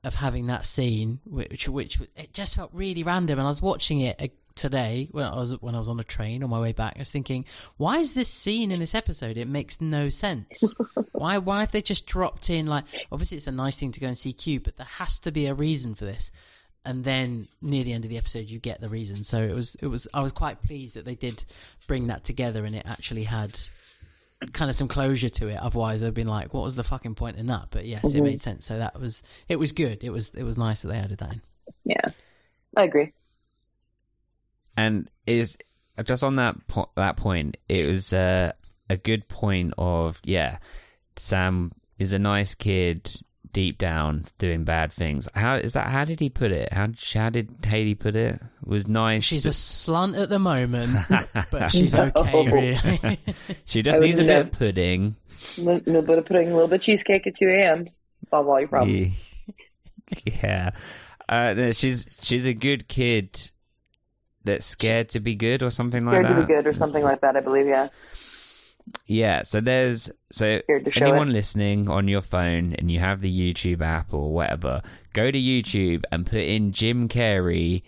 of 0.05 0.15
having 0.17 0.47
that 0.49 0.65
scene, 0.65 1.21
which 1.25 1.69
which 1.69 2.01
it 2.17 2.33
just 2.33 2.57
felt 2.57 2.71
really 2.73 3.03
random. 3.03 3.39
And 3.39 3.47
I 3.47 3.51
was 3.51 3.63
watching 3.63 4.01
it 4.01 4.33
today 4.55 5.09
when 5.11 5.25
I 5.25 5.35
was 5.37 5.61
when 5.61 5.75
I 5.75 5.79
was 5.79 5.89
on 5.89 5.99
a 6.01 6.05
train 6.05 6.43
on 6.43 6.51
my 6.51 6.61
way 6.61 6.73
back. 6.73 6.95
I 6.97 7.01
was 7.01 7.11
thinking, 7.11 7.45
why 7.77 7.99
is 7.99 8.15
this 8.15 8.29
scene 8.29 8.71
in 8.71 8.81
this 8.81 8.95
episode? 8.95 9.37
It 9.37 9.49
makes 9.49 9.81
no 9.81 10.09
sense. 10.09 10.63
why 11.13 11.39
why 11.39 11.61
have 11.61 11.73
they 11.73 11.83
just 11.83 12.07
dropped 12.07 12.51
in 12.51 12.67
like? 12.67 12.85
Obviously, 13.11 13.37
it's 13.39 13.47
a 13.47 13.53
nice 13.53 13.79
thing 13.79 13.93
to 13.93 14.01
go 14.01 14.07
and 14.09 14.19
see 14.19 14.33
Q, 14.33 14.61
but 14.61 14.77
there 14.77 14.87
has 14.99 15.19
to 15.21 15.33
be 15.33 15.47
a 15.47 15.55
reason 15.55 15.95
for 15.95 16.05
this. 16.05 16.31
And 16.85 17.05
then 17.05 17.47
near 17.61 17.85
the 17.85 17.93
end 17.93 18.05
of 18.05 18.11
the 18.11 18.19
episode, 18.19 18.51
you 18.51 18.59
get 18.59 18.81
the 18.81 18.89
reason. 18.89 19.23
So 19.23 19.41
it 19.43 19.55
was 19.55 19.77
it 19.77 19.87
was 19.87 20.09
I 20.13 20.21
was 20.21 20.33
quite 20.33 20.63
pleased 20.63 20.97
that 20.97 21.05
they 21.05 21.15
did 21.15 21.45
bring 21.87 22.09
that 22.09 22.25
together, 22.25 22.65
and 22.65 22.75
it 22.75 22.85
actually 22.87 23.25
had 23.25 23.59
kind 24.53 24.69
of 24.69 24.75
some 24.75 24.89
closure 24.89 25.29
to 25.29 25.47
it. 25.47 25.57
Otherwise, 25.63 26.03
I'd 26.03 26.15
been 26.15 26.27
like, 26.27 26.53
what 26.53 26.65
was 26.65 26.75
the 26.75 26.83
fucking 26.83 27.15
point 27.15 27.37
in 27.37 27.47
that? 27.47 27.67
But 27.71 27.87
yes, 27.87 28.13
it 28.13 28.19
Mhm. 28.21 28.25
made 28.25 28.43
sense. 28.43 28.67
So 28.67 28.79
that 28.79 28.99
was 28.99 29.23
it 29.49 29.57
was 29.61 29.71
good. 29.71 30.03
It 30.03 30.11
was 30.11 30.31
it 30.31 30.43
was 30.43 30.59
nice 30.59 30.83
that 30.83 30.89
they 30.89 30.99
added 30.99 31.19
that 31.19 31.33
in. 31.35 31.41
Yeah, 31.85 32.05
I 32.77 32.83
agree. 32.83 33.13
And 34.77 35.09
is 35.27 35.57
just 36.05 36.25
on 36.25 36.37
that 36.37 36.57
po- 36.69 36.91
that 36.97 37.17
point 37.17 37.57
it 37.69 37.87
was 37.87 38.13
uh, 38.13 38.53
a 38.91 38.97
good 38.97 39.29
point 39.29 39.73
of 39.79 40.21
yeah 40.25 40.59
sam 41.17 41.73
is 41.99 42.13
a 42.13 42.19
nice 42.19 42.55
kid 42.55 43.15
deep 43.53 43.77
down 43.77 44.25
doing 44.39 44.65
bad 44.65 44.91
things 44.91 45.29
how 45.35 45.57
is 45.57 45.75
that 45.75 45.89
how 45.91 46.07
did 46.07 46.19
he 46.19 46.31
put 46.31 46.51
it 46.51 46.73
how, 46.73 46.89
how 47.13 47.29
did 47.29 47.51
haley 47.67 47.95
put 47.95 48.17
it 48.17 48.41
was 48.65 48.89
nice 48.89 49.25
She's 49.25 49.45
but- 49.45 49.51
a 49.51 49.53
slunt 49.53 50.19
at 50.21 50.31
the 50.31 50.39
moment, 50.39 50.91
but 51.51 51.69
she's 51.71 51.95
No. 51.95 52.11
okay, 52.17 52.49
really. 52.51 53.19
she 53.67 53.83
just 53.83 54.01
needs 54.01 54.19
a 54.19 54.25
bit 54.25 54.47
of 54.47 54.53
pudding 54.53 55.17
A 55.59 55.61
little 55.61 56.01
bit 56.03 56.17
of 56.19 56.25
pudding, 56.25 56.49
a 56.51 56.55
little 56.55 56.69
bit 56.69 56.77
of 56.77 56.81
cheesecake 56.81 57.27
at 57.27 57.37
two 57.37 57.49
a.m. 57.49 57.87
Solve 58.31 58.49
all 58.49 58.59
your 58.61 58.69
problems. 58.69 59.45
yeah 60.25 60.71
uh, 61.29 61.73
she's 61.73 62.07
she's 62.23 62.47
a 62.47 62.55
good 62.55 62.89
kid 62.89 63.51
that's 64.45 64.67
scared 64.67 65.09
to 65.11 65.21
be 65.21 65.35
good 65.35 65.63
or 65.63 65.71
something 65.71 66.05
like 66.05 66.23
that. 66.23 66.29
Scared 66.29 66.41
to 66.41 66.47
be 66.47 66.55
good 66.55 66.67
or 66.67 66.75
something 66.75 67.05
like 67.05 67.21
that. 67.21 67.37
I 67.37 67.41
believe. 67.41 67.67
Yeah. 67.67 67.89
Yeah, 69.07 69.43
so 69.43 69.61
there's 69.61 70.11
so 70.31 70.61
Scared 70.65 70.93
anyone 70.97 71.29
it. 71.29 71.33
listening 71.33 71.89
on 71.89 72.09
your 72.09 72.21
phone 72.21 72.75
and 72.75 72.91
you 72.91 72.99
have 72.99 73.21
the 73.21 73.31
YouTube 73.53 73.81
app 73.81 74.13
or 74.13 74.33
whatever, 74.33 74.83
go 75.13 75.31
to 75.31 75.39
YouTube 75.39 76.03
and 76.11 76.27
put 76.27 76.41
in 76.41 76.73
Jim 76.73 77.09
Carrey 77.09 77.83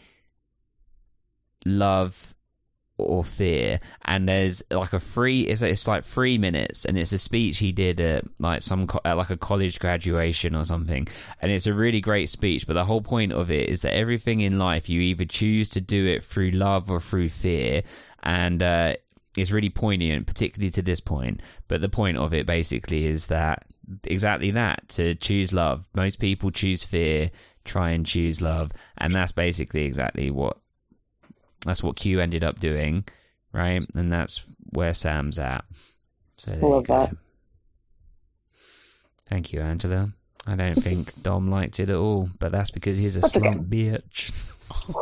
love 1.67 2.34
or 2.97 3.25
fear 3.25 3.81
and 4.05 4.29
there's 4.29 4.63
like 4.71 4.93
a 4.93 5.01
free 5.01 5.43
it's, 5.43 5.63
it's 5.63 5.89
like 5.89 6.05
three 6.05 6.39
minutes 6.39 6.85
and 6.85 6.97
it's 6.97 7.13
a 7.13 7.19
speech 7.19 7.59
he 7.59 7.73
did 7.73 8.01
at 8.01 8.25
like 8.39 8.63
some 8.63 8.87
co- 8.87 9.01
at 9.05 9.17
like 9.17 9.31
a 9.31 9.37
college 9.37 9.81
graduation 9.81 10.55
or 10.55 10.65
something 10.65 11.07
and 11.43 11.51
it's 11.51 11.67
a 11.67 11.75
really 11.75 12.01
great 12.01 12.29
speech 12.29 12.67
but 12.69 12.75
the 12.75 12.85
whole 12.85 13.01
point 13.03 13.33
of 13.33 13.51
it 13.51 13.69
is 13.69 13.83
that 13.83 13.95
everything 13.95 14.41
in 14.41 14.59
life 14.59 14.89
you 14.89 15.01
either 15.01 15.25
choose 15.25 15.69
to 15.69 15.81
do 15.81 16.07
it 16.07 16.23
through 16.23 16.51
love 16.51 16.89
or 16.89 17.01
through 17.01 17.29
fear 17.29 17.83
and 18.23 18.63
uh 18.63 18.95
it's 19.37 19.51
really 19.51 19.71
poignant 19.71 20.25
particularly 20.29 20.71
to 20.71 20.83
this 20.83 21.01
point 21.01 21.41
but 21.67 21.81
the 21.81 21.89
point 21.89 22.17
of 22.17 22.33
it 22.33 22.47
basically 22.47 23.07
is 23.07 23.27
that 23.27 23.65
exactly 24.05 24.51
that 24.53 24.89
to 24.89 25.15
choose 25.15 25.53
love. 25.53 25.89
Most 25.95 26.19
people 26.19 26.51
choose 26.51 26.85
fear 26.85 27.31
try 27.65 27.91
and 27.91 28.05
choose 28.05 28.43
love 28.43 28.71
and 28.99 29.15
that's 29.15 29.33
basically 29.33 29.85
exactly 29.85 30.31
what 30.31 30.59
that's 31.65 31.83
what 31.83 31.97
Q 31.97 32.21
ended 32.21 32.45
up 32.45 32.61
doing, 32.61 33.05
right? 33.53 33.85
And 33.95 34.11
that's 34.13 34.45
where 34.73 34.95
Sam's 34.95 35.39
at. 35.39 35.65
So 36.37 36.51
there 36.53 36.61
love 36.69 36.83
you 36.83 36.87
go. 36.89 36.99
that. 37.07 37.17
Thank 39.29 39.53
you, 39.53 39.61
Angela. 39.61 40.13
I 40.47 40.57
don't 40.57 40.75
think 40.75 41.11
Dom 41.23 41.51
liked 41.51 41.81
it 41.81 41.89
at 41.91 41.97
all, 41.97 42.29
but 42.39 42.53
that's 42.53 42.71
because 42.71 42.97
he's 42.97 43.17
a 43.17 43.21
That's 43.21 43.37
okay. 43.37 43.49
bitch. 43.55 44.33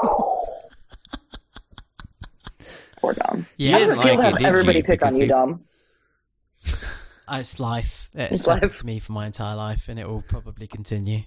Poor 3.00 3.14
Dom. 3.14 3.46
Yeah, 3.56 3.76
I 3.76 3.78
didn't 3.80 3.96
would 3.96 4.02
feel 4.02 4.14
like 4.16 4.18
it, 4.20 4.24
have 4.30 4.38
did 4.38 4.46
everybody 4.46 4.78
you? 4.78 4.84
pick 4.84 5.00
Because 5.00 5.12
on 5.12 5.18
you, 5.18 5.26
Dom. 5.26 5.64
Uh, 7.26 7.38
It's 7.40 7.58
life. 7.58 8.08
It's 8.14 8.32
It's 8.40 8.46
happened 8.46 8.70
life. 8.70 8.78
to 8.78 8.86
me 8.86 8.98
for 9.00 9.12
my 9.12 9.26
entire 9.26 9.56
life, 9.56 9.88
and 9.88 9.98
it 9.98 10.06
will 10.08 10.22
probably 10.22 10.66
continue. 10.68 11.22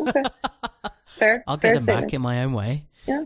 okay. 0.00 0.22
Fair. 1.06 1.42
I'll 1.48 1.58
fair 1.58 1.72
get 1.72 1.78
them 1.78 1.86
back 1.86 2.14
in 2.14 2.22
my 2.22 2.44
own 2.44 2.52
way. 2.52 2.86
Yeah. 3.06 3.24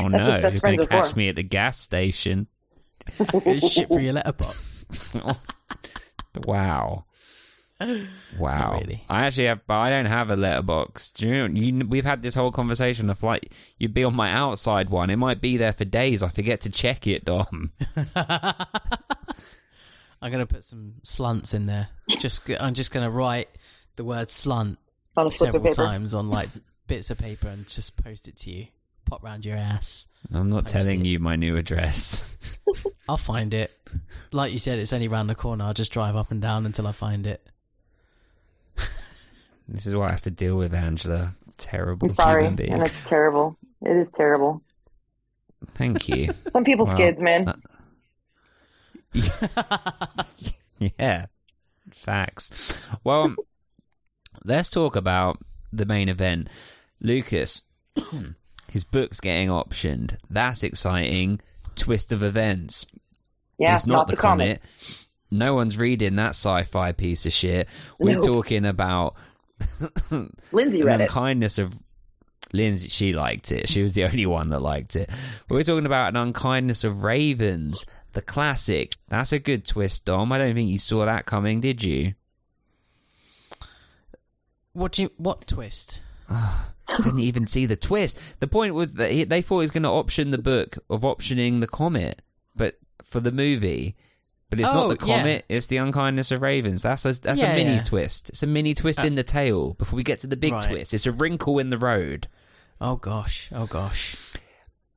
Oh 0.00 0.08
That's 0.08 0.26
no, 0.26 0.50
he's 0.50 0.60
going 0.60 0.78
to 0.80 0.86
catch 0.86 1.12
for. 1.12 1.18
me 1.18 1.28
at 1.28 1.36
the 1.36 1.42
gas 1.42 1.78
station. 1.78 2.46
It's 3.06 3.70
shit 3.70 3.88
for 3.88 4.00
your 4.00 4.14
letterbox. 4.14 4.84
wow. 6.44 7.04
Wow. 8.38 8.78
really. 8.80 9.04
I 9.08 9.26
actually 9.26 9.46
have, 9.46 9.66
but 9.66 9.74
I 9.74 9.90
don't 9.90 10.06
have 10.06 10.30
a 10.30 10.36
letterbox. 10.36 11.12
Do 11.12 11.28
you 11.28 11.46
you, 11.46 11.86
we've 11.86 12.04
had 12.04 12.22
this 12.22 12.34
whole 12.34 12.50
conversation 12.52 13.10
of 13.10 13.22
like, 13.22 13.52
you'd 13.78 13.94
be 13.94 14.04
on 14.04 14.14
my 14.14 14.30
outside 14.30 14.88
one. 14.90 15.10
It 15.10 15.16
might 15.16 15.40
be 15.40 15.56
there 15.56 15.72
for 15.72 15.84
days. 15.84 16.22
I 16.22 16.28
forget 16.28 16.60
to 16.62 16.70
check 16.70 17.06
it, 17.06 17.24
Dom. 17.24 17.72
I'm 20.22 20.32
gonna 20.32 20.46
put 20.46 20.64
some 20.64 20.94
slunts 21.02 21.52
in 21.52 21.66
there. 21.66 21.88
Just 22.18 22.46
g- 22.46 22.56
I'm 22.58 22.72
just 22.74 22.92
gonna 22.92 23.10
write 23.10 23.48
the 23.96 24.04
word 24.04 24.28
slunt 24.28 24.78
On 25.16 25.26
a 25.26 25.30
slip 25.30 25.54
of 25.54 25.62
several 25.62 25.74
times 25.74 26.14
on 26.14 26.30
like 26.30 26.48
bits 26.86 27.10
of 27.10 27.18
paper 27.18 27.48
and 27.48 27.66
just 27.68 28.02
post 28.02 28.28
it 28.28 28.36
to 28.38 28.50
you. 28.50 28.66
Pop 29.14 29.22
round 29.24 29.44
your 29.44 29.56
ass. 29.56 30.08
I'm 30.32 30.50
not 30.50 30.64
Post 30.64 30.72
telling 30.74 31.00
it. 31.00 31.06
you 31.06 31.18
my 31.20 31.36
new 31.36 31.56
address. 31.56 32.34
I'll 33.08 33.16
find 33.16 33.54
it. 33.54 33.70
Like 34.32 34.52
you 34.52 34.58
said, 34.58 34.78
it's 34.78 34.92
only 34.92 35.06
round 35.08 35.28
the 35.30 35.34
corner. 35.36 35.64
I'll 35.64 35.74
just 35.74 35.92
drive 35.92 36.16
up 36.16 36.30
and 36.32 36.40
down 36.42 36.66
until 36.66 36.86
I 36.86 36.92
find 36.92 37.26
it. 37.26 37.48
This 39.66 39.86
is 39.86 39.94
what 39.94 40.10
I 40.10 40.12
have 40.12 40.20
to 40.22 40.30
deal 40.30 40.56
with, 40.58 40.74
Angela. 40.74 41.34
Terrible 41.56 42.08
I'm 42.08 42.14
sorry, 42.14 42.42
human 42.42 42.56
being. 42.56 42.72
and 42.74 42.82
it's 42.86 43.02
terrible. 43.04 43.56
It 43.80 43.96
is 43.96 44.06
terrible. 44.14 44.60
Thank 45.68 46.06
you. 46.06 46.34
Some 46.52 46.64
people's 46.64 46.90
Wow. 46.90 46.96
kids, 46.98 47.18
man. 47.22 47.46
yeah, 50.98 51.24
facts. 51.92 52.50
Well, 53.04 53.34
let's 54.44 54.68
talk 54.68 54.96
about 54.96 55.38
the 55.72 55.86
main 55.86 56.10
event. 56.10 56.48
Lucas, 57.00 57.62
his 58.74 58.82
book's 58.82 59.20
getting 59.20 59.50
optioned. 59.50 60.16
That's 60.28 60.64
exciting. 60.64 61.38
Twist 61.76 62.10
of 62.10 62.24
events. 62.24 62.84
yeah, 63.56 63.76
it's 63.76 63.86
not, 63.86 64.08
the, 64.08 64.16
comet. 64.16 64.60
No 65.30 65.54
one's 65.54 65.78
reading 65.78 66.16
that 66.16 66.30
sci-fi 66.30 66.90
piece 66.90 67.24
of 67.24 67.32
shit. 67.32 67.68
We're 68.00 68.16
No. 68.16 68.20
talking 68.20 68.64
about 68.66 69.14
Lindsay 70.50 70.78
the 70.78 70.82
read 70.82 71.00
it. 71.00 71.04
unkindness 71.04 71.58
of 71.58 71.72
Lindsay. 72.52 72.88
She 72.88 73.12
liked 73.12 73.52
it. 73.52 73.68
She 73.68 73.80
was 73.80 73.94
the 73.94 74.04
only 74.10 74.26
one 74.26 74.50
that 74.50 74.60
liked 74.60 74.96
it. 74.96 75.08
We're 75.48 75.62
talking 75.62 75.86
about 75.86 76.08
an 76.08 76.16
unkindness 76.16 76.82
of 76.82 77.04
ravens, 77.04 77.86
the 78.12 78.22
classic. 78.22 78.96
That's 79.06 79.32
a 79.32 79.38
good 79.38 79.64
twist, 79.64 80.04
Dom. 80.04 80.32
I 80.32 80.38
don't 80.38 80.54
think 80.56 80.68
you 80.68 80.78
saw 80.78 81.04
that 81.04 81.26
coming, 81.26 81.60
did 81.60 81.84
you? 81.84 82.14
What 84.72 84.90
do 84.92 85.02
you, 85.02 85.10
what 85.16 85.46
twist? 85.46 86.00
Didn't 87.02 87.18
even 87.20 87.46
see 87.46 87.66
the 87.66 87.76
twist. 87.76 88.20
The 88.40 88.46
point 88.46 88.74
was 88.74 88.92
that 88.94 89.10
he, 89.10 89.24
they 89.24 89.42
thought 89.42 89.56
he 89.58 89.62
was 89.62 89.70
going 89.70 89.82
to 89.84 89.88
option 89.88 90.30
the 90.30 90.38
book 90.38 90.78
of 90.90 91.00
optioning 91.02 91.60
the 91.60 91.66
comet, 91.66 92.22
but 92.54 92.78
for 93.02 93.20
the 93.20 93.32
movie. 93.32 93.96
But 94.50 94.60
it's 94.60 94.68
Oh, 94.70 94.88
not 94.88 94.98
the 95.00 95.06
yeah. 95.06 95.16
comet; 95.16 95.44
it's 95.48 95.66
the 95.66 95.78
unkindness 95.78 96.30
of 96.30 96.42
ravens. 96.42 96.82
That's 96.82 97.04
a 97.06 97.20
that's 97.20 97.40
Yeah, 97.40 97.52
a 97.52 97.56
mini 97.56 97.76
yeah. 97.76 97.82
twist. 97.82 98.28
It's 98.28 98.42
a 98.42 98.46
mini 98.46 98.74
twist 98.74 99.00
Uh, 99.00 99.04
in 99.04 99.14
the 99.14 99.22
tail 99.24 99.72
before 99.74 99.96
we 99.96 100.02
get 100.04 100.20
to 100.20 100.26
the 100.26 100.36
big 100.36 100.52
Right. 100.52 100.62
twist. 100.62 100.94
It's 100.94 101.06
a 101.06 101.12
wrinkle 101.12 101.58
in 101.58 101.70
the 101.70 101.78
road. 101.78 102.28
Oh 102.80 102.96
gosh, 102.96 103.48
oh 103.52 103.66
gosh. 103.66 104.16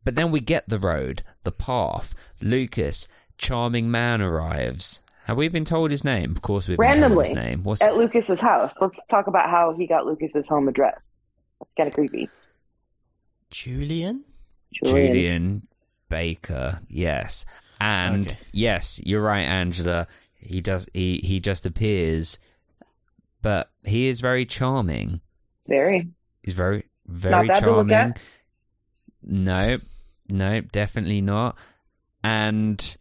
But 0.04 0.16
then 0.16 0.32
we 0.32 0.42
get 0.42 0.68
the 0.70 0.80
road, 0.80 1.24
the 1.44 1.52
path. 1.52 2.14
Lucas, 2.42 3.08
charming 3.38 3.90
man 3.90 4.22
arrives. 4.22 5.02
Have 5.26 5.38
we 5.38 5.48
been 5.48 5.66
told 5.66 5.92
his 5.92 6.04
name? 6.04 6.32
Of 6.32 6.42
course, 6.42 6.68
we've 6.68 6.78
been 6.78 6.94
told 6.96 7.26
his 7.26 7.36
name. 7.36 7.64
What's 7.64 7.82
At 7.82 7.98
Lucas's 7.98 8.40
house. 8.40 8.74
Let's 8.80 8.96
talk 9.10 9.28
about 9.28 9.50
how 9.50 9.74
he 9.78 9.88
got 9.88 10.06
Lucas's 10.06 10.48
home 10.48 10.68
address. 10.68 11.00
That's 11.60 11.72
kind 11.78 11.88
of 11.88 11.94
creepy. 11.94 12.30
Julian? 13.50 14.24
Julian. 14.74 15.08
Julian 15.12 15.68
Baker? 16.10 16.80
Yes, 16.88 17.46
and 17.80 18.28
Okay. 18.28 18.38
yes, 18.52 19.00
you're 19.06 19.22
right, 19.22 19.42
Angela. 19.44 20.08
He 20.36 20.62
does. 20.62 20.88
He 20.94 21.18
he 21.18 21.40
just 21.40 21.66
appears, 21.66 22.38
but 23.42 23.72
he 23.84 24.08
is 24.08 24.22
very 24.22 24.46
charming. 24.46 25.22
Very. 25.68 26.08
He's 26.44 26.54
very 26.54 26.86
very 27.06 27.48
bad 27.48 27.60
to 27.64 27.72
look 27.72 27.90
charming. 27.90 27.94
at? 27.94 28.20
No, 29.24 29.78
no, 30.30 30.62
definitely 30.62 31.22
not. 31.22 31.58
And 32.24 32.98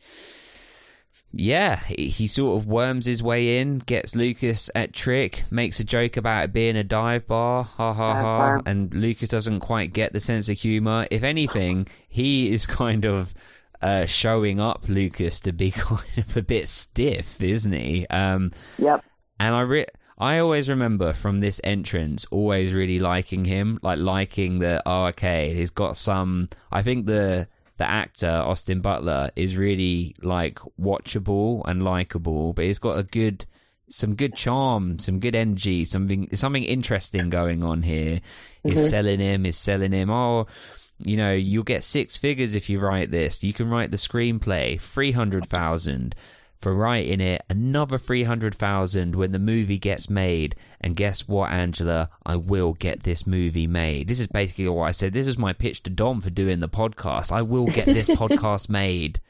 yeah, 1.39 1.77
he, 1.89 2.27
sort 2.27 2.61
of 2.61 2.67
worms 2.67 3.07
his 3.07 3.23
way 3.23 3.59
in, 3.61 3.79
gets 3.79 4.17
Lucas 4.17 4.71
at 4.75 4.93
Tric, 4.93 5.45
makes 5.51 5.79
a 5.81 5.85
joke 5.85 6.17
about 6.17 6.45
it 6.45 6.53
being 6.53 6.77
a 6.77 6.85
dive 6.85 7.27
bar, 7.27 7.65
ha 7.65 7.93
ha 7.93 8.15
ha. 8.15 8.61
And 8.67 8.93
Lucas 8.95 9.29
doesn't 9.29 9.61
quite 9.61 9.93
get 9.93 10.13
the 10.13 10.21
sense 10.21 10.49
of 10.49 10.59
humor. 10.59 11.07
If 11.11 11.23
anything, 11.23 11.87
he 12.09 12.53
is 12.53 12.67
kind 12.83 13.05
of 13.05 13.35
uh, 13.83 14.07
showing 14.07 14.59
up 14.61 14.89
Lucas 14.89 15.41
to 15.41 15.53
be 15.53 15.71
kind 15.73 16.01
of 16.17 16.37
a 16.37 16.43
bit 16.43 16.69
stiff, 16.69 17.43
isn't 17.43 17.73
he? 17.73 18.07
Um, 18.09 18.53
Yep. 18.79 19.05
and 19.39 19.55
I 19.55 19.61
re- 19.61 19.87
I 20.19 20.39
always 20.39 20.69
remember 20.71 21.13
from 21.13 21.41
this 21.41 21.61
entrance 21.63 22.25
always 22.31 22.73
really 22.73 22.99
liking 22.99 23.45
him, 23.45 23.79
like 23.83 23.99
liking 23.99 24.61
that. 24.61 24.83
Oh, 24.87 25.05
okay, 25.07 25.53
he's 25.55 25.69
got 25.71 25.99
some. 25.99 26.49
I 26.73 26.83
think 26.83 27.05
the 27.05 27.49
the 27.77 27.89
actor 27.89 28.31
Austin 28.31 28.81
Butler 28.81 29.31
is 29.37 29.57
really 29.57 30.15
like 30.23 30.59
watchable 30.81 31.63
and 31.67 31.83
likable, 31.83 32.53
but 32.53 32.65
he's 32.65 32.79
got 32.79 32.99
a 32.99 33.03
good, 33.03 33.47
some 33.89 34.15
good 34.15 34.35
charm, 34.35 34.99
some 34.99 35.21
good 35.21 35.35
energy, 35.35 35.85
something 35.85 36.29
something 36.35 36.65
interesting 36.65 37.31
going 37.31 37.65
on 37.65 37.83
here 37.83 37.97
here. 37.97 38.21
Is 38.65 38.79
mm-hmm. 38.79 38.89
selling 38.89 39.21
him, 39.21 39.47
is 39.47 39.57
selling 39.57 39.93
him. 39.93 40.11
Oh. 40.11 40.47
You 40.99 41.19
know, 41.19 41.35
you'll 41.35 41.63
get 41.63 41.85
six 41.85 42.17
figures 42.17 42.55
if 42.55 42.71
you 42.71 42.81
write 42.81 43.11
this. 43.11 43.45
You 43.45 43.53
can 43.53 43.69
write 43.69 43.91
the 43.91 43.99
screenplay, 43.99 44.81
three 44.81 45.13
hundred 45.13 45.45
thousand 45.45 46.15
for 46.59 46.75
writing 46.75 47.21
it, 47.21 47.43
another 47.51 47.99
300,000 47.99 49.15
when 49.15 49.33
the 49.33 49.39
movie 49.39 49.79
gets 49.79 50.09
made. 50.09 50.57
And 50.81 50.97
guess 50.97 51.29
what, 51.29 51.51
Angela? 51.51 52.09
I 52.25 52.37
will 52.37 52.73
get 52.73 53.03
this 53.03 53.27
movie 53.27 53.67
made. 53.67 54.09
This 54.09 54.21
is 54.21 54.27
basically 54.27 54.69
what 54.69 54.85
I 54.89 54.93
said. 54.93 55.13
This 55.13 55.27
is 55.27 55.37
my 55.37 55.53
pitch 55.53 55.83
to 55.83 55.91
Dom 55.91 56.21
for 56.21 56.31
doing 56.31 56.61
the 56.61 56.69
podcast. 56.69 57.31
I 57.31 57.43
will 57.43 57.67
get 57.67 57.85
this 57.85 58.09
podcast 58.11 58.69
made. 58.69 59.21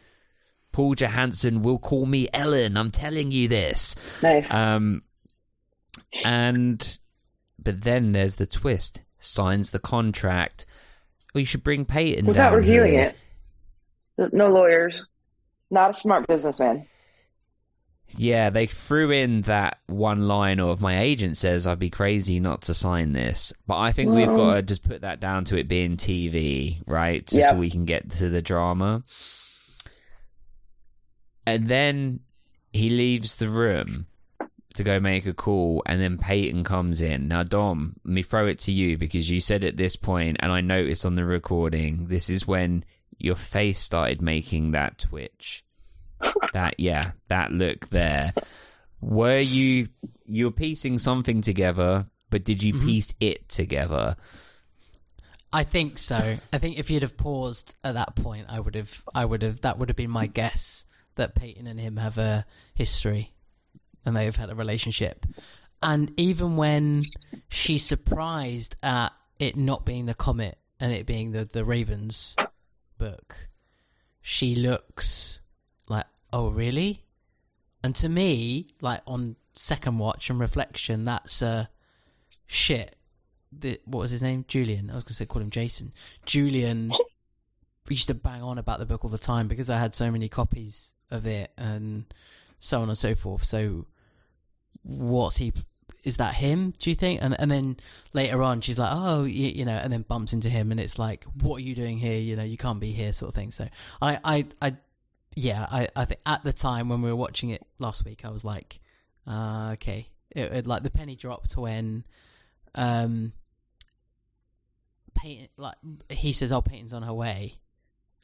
Paul 0.73 0.95
Johansson 0.95 1.63
will 1.63 1.79
call 1.79 2.07
me 2.07 2.29
Ellen. 2.33 2.77
I'm 2.77 2.91
telling 2.91 3.31
you 3.31 3.49
this. 3.49 3.97
Nice. 4.23 4.53
Um, 4.53 5.03
and 6.25 6.99
but 7.59 7.83
then 7.83 8.13
there's 8.13 8.37
the 8.37 8.47
twist. 8.47 9.03
Signs 9.19 9.71
the 9.71 9.79
contract. 9.79 10.67
You 11.35 11.45
should 11.45 11.65
bring 11.65 11.85
Peyton 11.85 12.27
Without 12.27 12.51
down 12.51 12.59
reviewing 12.59 12.93
here. 12.93 13.15
it. 14.19 14.33
No 14.33 14.49
lawyers. 14.49 15.07
Not 15.71 15.97
a 15.97 16.01
smart 16.01 16.27
businessman. 16.27 16.87
Yeah, 18.17 18.51
they 18.51 18.67
threw 18.67 19.11
in 19.11 19.43
that 19.43 19.79
one 19.87 20.27
line 20.29 20.61
of 20.61 20.81
my 20.81 21.01
agent 21.01 21.37
says 21.37 21.67
I'd 21.67 21.79
be 21.79 21.91
crazy 21.91 22.41
not 22.41 22.63
to 22.63 22.75
sign 22.75 23.13
this. 23.13 23.53
But 23.67 23.79
I 23.79 23.93
think 23.93 24.13
we've 24.13 24.27
got 24.27 24.55
to 24.55 24.63
just 24.63 24.89
put 24.89 25.03
that 25.03 25.21
down 25.21 25.45
to 25.47 25.59
it 25.59 25.69
being 25.69 25.97
TV, 25.97 26.83
right? 26.87 27.31
Yep. 27.31 27.51
so 27.51 27.57
we 27.57 27.71
can 27.71 27.85
get 27.85 28.11
to 28.13 28.29
the 28.29 28.43
drama. 28.43 29.03
And 31.47 31.67
then 31.67 32.21
he 32.73 32.89
leaves 32.89 33.37
the 33.37 33.49
room 33.49 34.07
to 34.75 34.85
go 34.85 35.01
make 35.01 35.27
a 35.27 35.33
call, 35.35 35.83
and 35.87 36.01
then 36.01 36.19
Peyton 36.19 36.63
comes 36.65 37.01
in. 37.01 37.29
Now, 37.29 37.43
Dom, 37.43 37.97
let 38.05 38.13
me 38.13 38.23
throw 38.23 38.47
it 38.47 38.59
to 38.61 38.73
you 38.73 38.99
because 38.99 39.31
you 39.31 39.41
said 39.41 39.65
at 39.65 39.77
this 39.77 39.97
point, 39.97 40.37
and 40.41 40.53
I 40.53 40.61
noticed 40.61 41.07
on 41.07 41.15
the 41.15 41.25
recording, 41.25 42.07
this 42.09 42.29
is 42.29 42.47
when 42.47 42.85
your 43.19 43.37
face 43.37 43.79
started 43.79 44.21
making 44.21 44.73
that 44.73 44.99
twitch. 44.99 45.65
That 46.53 46.79
yeah, 46.79 47.13
that 47.29 47.53
look 47.53 47.89
there. 47.89 48.33
Were 49.01 49.39
you 49.39 49.89
you're 50.25 50.51
piecing 50.51 50.99
something 50.99 51.41
together, 51.41 52.07
but 52.31 52.45
did 52.45 52.63
you 52.63 52.75
mm-hmm. 52.75 52.87
piece 52.87 53.15
it 53.21 53.49
together? 53.49 54.17
I 55.53 55.65
think 55.65 55.99
so. 55.99 56.39
I 56.53 56.59
think 56.59 56.79
if 56.79 56.91
you'd 56.91 57.03
have 57.03 57.17
paused 57.17 57.77
at 57.83 57.95
that 57.95 58.15
point, 58.17 58.47
I 58.49 58.61
would 58.61 58.75
have, 58.75 59.03
I 59.15 59.25
would 59.25 59.43
have, 59.43 59.63
that 59.63 59.79
would 59.79 59.89
have 59.89 59.97
been 59.97 60.11
my 60.11 60.27
guess 60.27 60.85
that 61.15 61.35
Peyton 61.35 61.67
and 61.67 61.81
him 61.81 61.97
have 61.97 62.19
a 62.19 62.45
history 62.75 63.33
and 64.05 64.15
they 64.15 64.25
have 64.27 64.37
had 64.37 64.51
a 64.51 64.55
relationship. 64.55 65.25
And 65.83 66.13
even 66.19 66.57
when 66.57 66.99
she's 67.49 67.85
surprised 67.85 68.77
at 68.83 69.13
it 69.39 69.57
not 69.57 69.87
being 69.87 70.07
the 70.07 70.15
comet 70.15 70.59
and 70.81 70.93
it 70.93 71.07
being 71.07 71.33
the, 71.33 71.45
the 71.45 71.65
Ravens 71.65 72.37
book, 72.99 73.49
she 74.21 74.55
looks 74.57 75.41
oh, 76.37 76.51
really? 76.51 77.03
And 77.83 77.95
to 77.97 78.11
me, 78.11 78.69
like 78.83 79.01
on 79.07 79.37
second 79.55 79.97
watch 79.97 80.29
and 80.29 80.39
reflection, 80.39 81.07
that's 81.07 81.41
a 81.41 81.71
shit. 82.47 82.95
The, 83.51 83.81
what 83.87 84.01
was 84.01 84.11
his 84.11 84.23
name? 84.23 84.45
Julian. 84.47 84.91
I 84.91 84.95
was 84.95 85.05
to 85.05 85.15
say 85.15 85.25
call 85.25 85.41
him 85.41 85.51
Jason. 85.51 85.93
Julian 86.27 86.93
used 87.89 88.09
to 88.09 88.15
bang 88.15 88.43
on 88.43 88.59
about 88.59 88.81
the 88.81 88.87
book 88.87 89.03
all 89.03 89.11
the 89.11 89.17
time 89.17 89.49
because 89.49 89.71
I 89.71 89.79
had 89.79 89.95
so 89.95 90.11
many 90.11 90.29
copies 90.29 90.93
of 91.11 91.27
it 91.27 91.53
and 91.57 92.05
so 92.59 92.83
on 92.83 92.89
and 92.91 92.99
so 92.99 93.15
forth. 93.15 93.45
So 93.45 93.87
what's 94.83 95.39
he 95.39 95.55
is 96.05 96.19
that 96.19 96.35
him 96.35 96.73
do 96.79 96.91
you 96.91 96.95
think 96.95 97.21
and 97.21 97.35
and 97.41 97.51
then 97.51 97.77
later 98.13 98.41
on 98.41 98.61
she's 98.61 98.79
like 98.79 98.91
oh 98.93 99.25
you, 99.25 99.49
you 99.49 99.65
know 99.65 99.73
and 99.73 99.93
then 99.93 100.03
bumps 100.03 100.33
into 100.33 100.49
him 100.49 100.71
and 100.71 100.79
it's 100.79 101.01
like 101.01 101.25
what 101.43 101.57
are 101.57 101.63
you 101.63 101.75
doing 101.75 101.99
here 101.99 102.21
you 102.21 102.37
know 102.37 102.45
you 102.45 102.57
can't 102.57 102.79
be 102.79 102.93
here 102.93 103.13
sort 103.13 103.31
of 103.31 103.35
thing 103.35 103.51
so 103.51 103.67
i 104.01 104.17
i 104.23 104.47
i 104.63 104.77
yeah 105.37 105.67
i 105.71 105.87
i 105.95 106.05
think 106.05 106.21
at 106.27 106.43
the 106.43 106.53
time 106.53 106.89
when 106.89 107.03
we 107.03 107.11
were 107.11 107.17
watching 107.17 107.51
it 107.51 107.63
last 107.79 108.05
week 108.05 108.25
i 108.25 108.31
was 108.31 108.45
like 108.45 108.81
uh, 109.29 109.71
okay 109.75 110.09
it, 110.31 110.53
it 110.53 110.67
like 110.67 110.83
the 110.83 110.91
penny 110.91 111.15
dropped 111.15 111.57
when 111.57 112.05
um 112.75 113.33
Peyton, 115.15 115.49
like 115.57 115.77
he 116.11 116.33
says 116.33 116.53
oh 116.53 116.61
Peyton's 116.61 116.93
on 116.93 117.03
her 117.03 117.13
way 117.15 117.59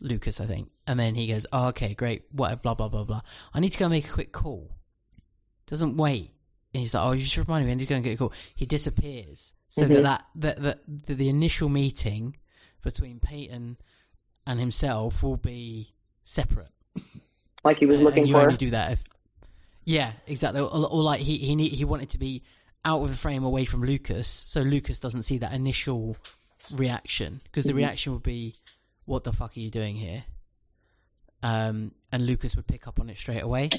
Lucas, 0.03 0.41
I 0.41 0.47
think. 0.47 0.71
And 0.87 0.99
then 0.99 1.15
he 1.15 1.29
goes, 1.29 1.47
oh, 1.53 1.69
okay, 1.69 1.95
great, 1.95 2.25
whatever, 2.33 2.61
blah, 2.61 2.75
blah, 2.75 2.89
blah, 2.89 3.05
blah. 3.05 3.21
I 3.55 3.61
need 3.61 3.71
to 3.71 3.79
go 3.79 3.89
make 3.89 4.09
a 4.09 4.13
quick 4.13 4.33
call. 4.33 4.77
Doesn't 5.67 5.97
wait. 5.97 6.33
And 6.75 6.81
he's 6.81 6.93
like, 6.93 7.05
oh, 7.05 7.13
you 7.13 7.23
just 7.23 7.37
reminded 7.37 7.67
me, 7.67 7.71
I 7.73 7.75
need 7.77 7.83
to 7.83 7.87
go 7.89 7.95
and 7.95 8.05
get 8.05 8.15
a 8.15 8.17
call. 8.17 8.33
He 8.55 8.67
disappears. 8.67 9.55
So 9.69 9.83
Mhm. 9.83 9.89
that, 9.89 10.03
that, 10.03 10.25
that, 10.35 10.63
that 10.63 11.07
the, 11.07 11.15
the 11.15 11.29
initial 11.29 11.69
meeting 11.69 12.37
between 12.83 13.21
Peyton 13.21 13.77
and 14.45 14.59
himself 14.59 15.23
will 15.23 15.37
be 15.37 15.95
separate. 16.25 16.73
Like 17.65 17.79
he 17.79 17.87
was 17.87 18.01
looking 18.01 18.27
you 18.27 18.35
for. 18.35 18.43
only 18.43 18.57
do 18.57 18.71
that 18.71 18.93
if, 18.93 19.05
yeah, 19.85 20.13
exactly. 20.27 20.61
Or, 20.61 20.69
or 20.69 21.03
like 21.03 21.21
he 21.21 21.39
he 21.39 21.55
need, 21.55 21.73
he 21.73 21.85
wanted 21.85 22.11
to 22.11 22.19
be 22.19 22.43
out 22.85 23.03
of 23.03 23.09
the 23.11 23.17
frame, 23.17 23.45
away 23.45 23.65
from 23.65 23.83
Lucas, 23.83 24.27
so 24.27 24.61
Lucas 24.63 24.99
doesn't 24.99 25.23
see 25.23 25.39
that 25.39 25.53
initial 25.53 26.17
reaction 26.73 27.41
because 27.45 27.65
the 27.65 27.73
Mhm. 27.73 27.77
reaction 27.77 28.13
would 28.13 28.23
be, 28.23 28.57
"What 29.05 29.25
the 29.25 29.33
fuck 29.33 29.57
are 29.57 29.61
you 29.61 29.71
doing 29.71 29.97
here?" 29.97 30.25
Um, 31.43 31.93
and 32.13 32.25
Lucas 32.27 32.55
would 32.57 32.67
pick 32.67 32.87
up 32.87 33.01
on 33.01 33.11
it 33.11 33.19
straight 33.19 33.43
away. 33.43 33.71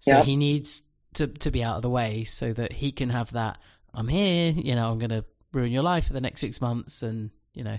So 0.00 0.16
Yeah. 0.18 0.24
he 0.24 0.36
needs 0.36 0.82
to 1.14 1.26
to 1.26 1.50
be 1.50 1.62
out 1.64 1.76
of 1.76 1.82
the 1.82 1.90
way 1.90 2.24
so 2.24 2.52
that 2.52 2.72
he 2.74 2.92
can 2.92 3.10
have 3.10 3.32
that. 3.32 3.58
I'm 3.92 4.06
here, 4.08 4.52
you 4.52 4.74
know. 4.76 4.90
I'm 4.92 4.98
going 4.98 5.10
to 5.10 5.24
ruin 5.52 5.72
your 5.72 5.82
life 5.82 6.06
for 6.06 6.12
the 6.12 6.20
next 6.20 6.40
six 6.40 6.60
months, 6.60 7.02
and 7.02 7.30
you 7.54 7.64
know, 7.64 7.78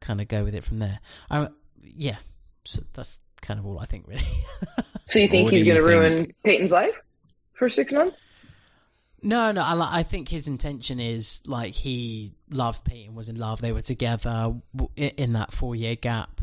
kind 0.00 0.20
of 0.22 0.28
go 0.28 0.44
with 0.44 0.54
it 0.54 0.64
from 0.64 0.78
there. 0.78 1.00
Um, 1.30 1.54
yeah, 1.82 2.16
so 2.64 2.82
that's 2.94 3.20
kind 3.42 3.58
of 3.58 3.66
all 3.66 3.78
I 3.78 3.86
think, 3.86 4.06
really. 4.06 4.22
so 5.04 5.18
you 5.18 5.28
think 5.28 5.50
he's 5.50 5.64
going 5.64 5.76
to 5.76 5.82
ruin 5.82 6.32
Peyton's 6.44 6.70
life 6.70 6.94
for 7.54 7.68
six 7.68 7.92
months? 7.92 8.18
No, 9.22 9.50
no. 9.50 9.62
I, 9.62 9.98
I 9.98 10.02
think 10.02 10.28
his 10.28 10.46
intention 10.46 11.00
is 11.00 11.40
like 11.46 11.74
he 11.74 12.32
loved 12.50 12.84
Peyton, 12.84 13.14
was 13.14 13.28
in 13.28 13.36
love. 13.36 13.60
They 13.60 13.72
were 13.72 13.82
together 13.82 14.54
in 14.96 15.32
that 15.32 15.52
four 15.52 15.74
year 15.74 15.96
gap. 15.96 16.40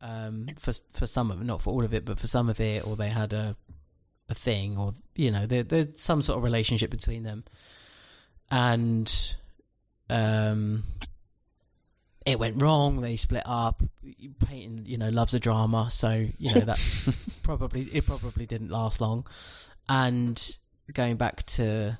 Um, 0.00 0.48
for 0.58 0.72
for 0.92 1.06
some 1.06 1.30
of 1.30 1.40
it, 1.40 1.44
not 1.44 1.62
for 1.62 1.72
all 1.72 1.84
of 1.84 1.92
it, 1.94 2.04
but 2.04 2.20
for 2.20 2.26
some 2.26 2.48
of 2.48 2.60
it, 2.60 2.86
or 2.86 2.96
they 2.96 3.08
had 3.08 3.32
a 3.32 3.56
a 4.28 4.34
thing, 4.34 4.76
or 4.76 4.94
you 5.14 5.30
know, 5.30 5.46
there, 5.46 5.62
there's 5.62 6.00
some 6.00 6.22
sort 6.22 6.36
of 6.36 6.44
relationship 6.44 6.90
between 6.90 7.22
them, 7.22 7.44
and 8.50 9.34
um, 10.10 10.82
it 12.26 12.40
went 12.40 12.60
wrong. 12.60 13.00
They 13.00 13.16
split 13.16 13.44
up. 13.46 13.82
Peyton, 14.46 14.84
you 14.84 14.98
know, 14.98 15.08
loves 15.08 15.32
a 15.32 15.40
drama, 15.40 15.88
so 15.90 16.26
you 16.38 16.54
know 16.54 16.60
that 16.60 16.80
probably 17.42 17.82
it 17.82 18.04
probably 18.04 18.44
didn't 18.46 18.70
last 18.70 19.00
long. 19.00 19.26
And 19.88 20.56
going 20.92 21.16
back 21.16 21.46
to 21.46 21.96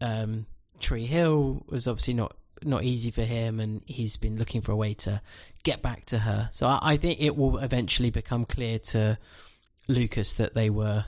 um, 0.00 0.46
Tree 0.78 1.06
Hill 1.06 1.64
was 1.68 1.88
obviously 1.88 2.14
not 2.14 2.36
not 2.62 2.84
easy 2.84 3.10
for 3.10 3.22
him, 3.22 3.58
and 3.58 3.82
he's 3.86 4.16
been 4.16 4.36
looking 4.36 4.60
for 4.60 4.72
a 4.72 4.76
way 4.76 4.94
to 4.94 5.20
get 5.64 5.82
back 5.82 6.06
to 6.06 6.20
her. 6.20 6.48
So 6.52 6.68
I, 6.68 6.78
I 6.82 6.96
think 6.96 7.20
it 7.20 7.36
will 7.36 7.58
eventually 7.58 8.10
become 8.10 8.44
clear 8.44 8.78
to 8.78 9.18
Lucas 9.88 10.34
that 10.34 10.54
they 10.54 10.70
were 10.70 11.04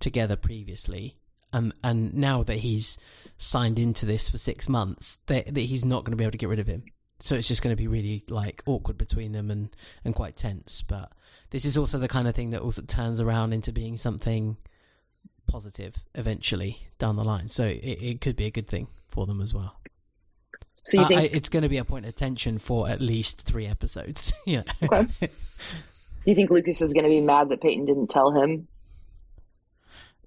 together 0.00 0.34
previously, 0.34 1.16
and 1.52 1.72
and 1.84 2.12
now 2.14 2.42
that 2.42 2.58
he's 2.58 2.98
signed 3.38 3.78
into 3.78 4.06
this 4.06 4.28
for 4.30 4.38
six 4.38 4.68
months, 4.68 5.16
that, 5.26 5.46
that 5.54 5.60
he's 5.60 5.84
not 5.84 6.04
going 6.04 6.12
to 6.12 6.16
be 6.16 6.24
able 6.24 6.32
to 6.32 6.38
get 6.38 6.48
rid 6.48 6.58
of 6.58 6.66
him. 6.66 6.84
So 7.20 7.34
it's 7.36 7.48
just 7.48 7.62
going 7.62 7.74
to 7.74 7.80
be 7.80 7.86
really 7.88 8.22
like 8.28 8.62
awkward 8.66 8.98
between 8.98 9.32
them 9.32 9.50
and 9.50 9.74
and 10.04 10.14
quite 10.14 10.36
tense. 10.36 10.82
But 10.82 11.10
this 11.50 11.64
is 11.64 11.78
also 11.78 11.98
the 11.98 12.08
kind 12.08 12.28
of 12.28 12.34
thing 12.34 12.50
that 12.50 12.60
also 12.60 12.82
turns 12.82 13.20
around 13.20 13.52
into 13.54 13.72
being 13.72 13.96
something 13.96 14.58
positive 15.46 16.04
eventually 16.14 16.76
down 16.98 17.16
the 17.16 17.24
line. 17.24 17.48
So 17.48 17.64
it, 17.64 17.76
it 17.78 18.20
could 18.20 18.36
be 18.36 18.44
a 18.46 18.50
good 18.50 18.66
thing 18.66 18.88
for 19.08 19.24
them 19.26 19.40
as 19.40 19.54
well. 19.54 19.80
So 20.84 20.98
you 20.98 21.04
Uh, 21.04 21.08
think 21.08 21.20
I- 21.22 21.30
it's 21.32 21.48
going 21.48 21.62
to 21.62 21.68
be 21.70 21.78
a 21.78 21.84
point 21.84 22.04
of 22.04 22.14
tension 22.14 22.58
for 22.58 22.88
at 22.88 23.00
least 23.00 23.40
three 23.42 23.66
episodes. 23.66 24.32
yeah. 24.46 24.62
Okay. 24.82 25.06
Do 25.20 25.28
you 26.26 26.34
think 26.34 26.50
Lucas 26.50 26.82
is 26.82 26.92
going 26.92 27.04
to 27.04 27.10
be 27.10 27.20
mad 27.20 27.48
that 27.48 27.62
Peyton 27.62 27.86
didn't 27.86 28.08
tell 28.08 28.30
him? 28.32 28.68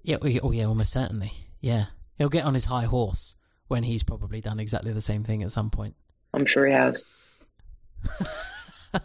Oh, 0.08 0.26
yeah, 0.26 0.38
oh, 0.42 0.50
yeah. 0.50 0.64
Almost 0.64 0.92
certainly. 0.92 1.32
Yeah. 1.60 1.86
He'll 2.20 2.28
get 2.28 2.44
on 2.44 2.52
his 2.52 2.66
high 2.66 2.84
horse 2.84 3.34
when 3.68 3.82
he's 3.82 4.02
probably 4.02 4.42
done 4.42 4.60
exactly 4.60 4.92
the 4.92 5.00
same 5.00 5.24
thing 5.24 5.42
at 5.42 5.50
some 5.50 5.70
point. 5.70 5.94
I'm 6.34 6.44
sure 6.44 6.66
he 6.66 6.72
has. 6.74 7.02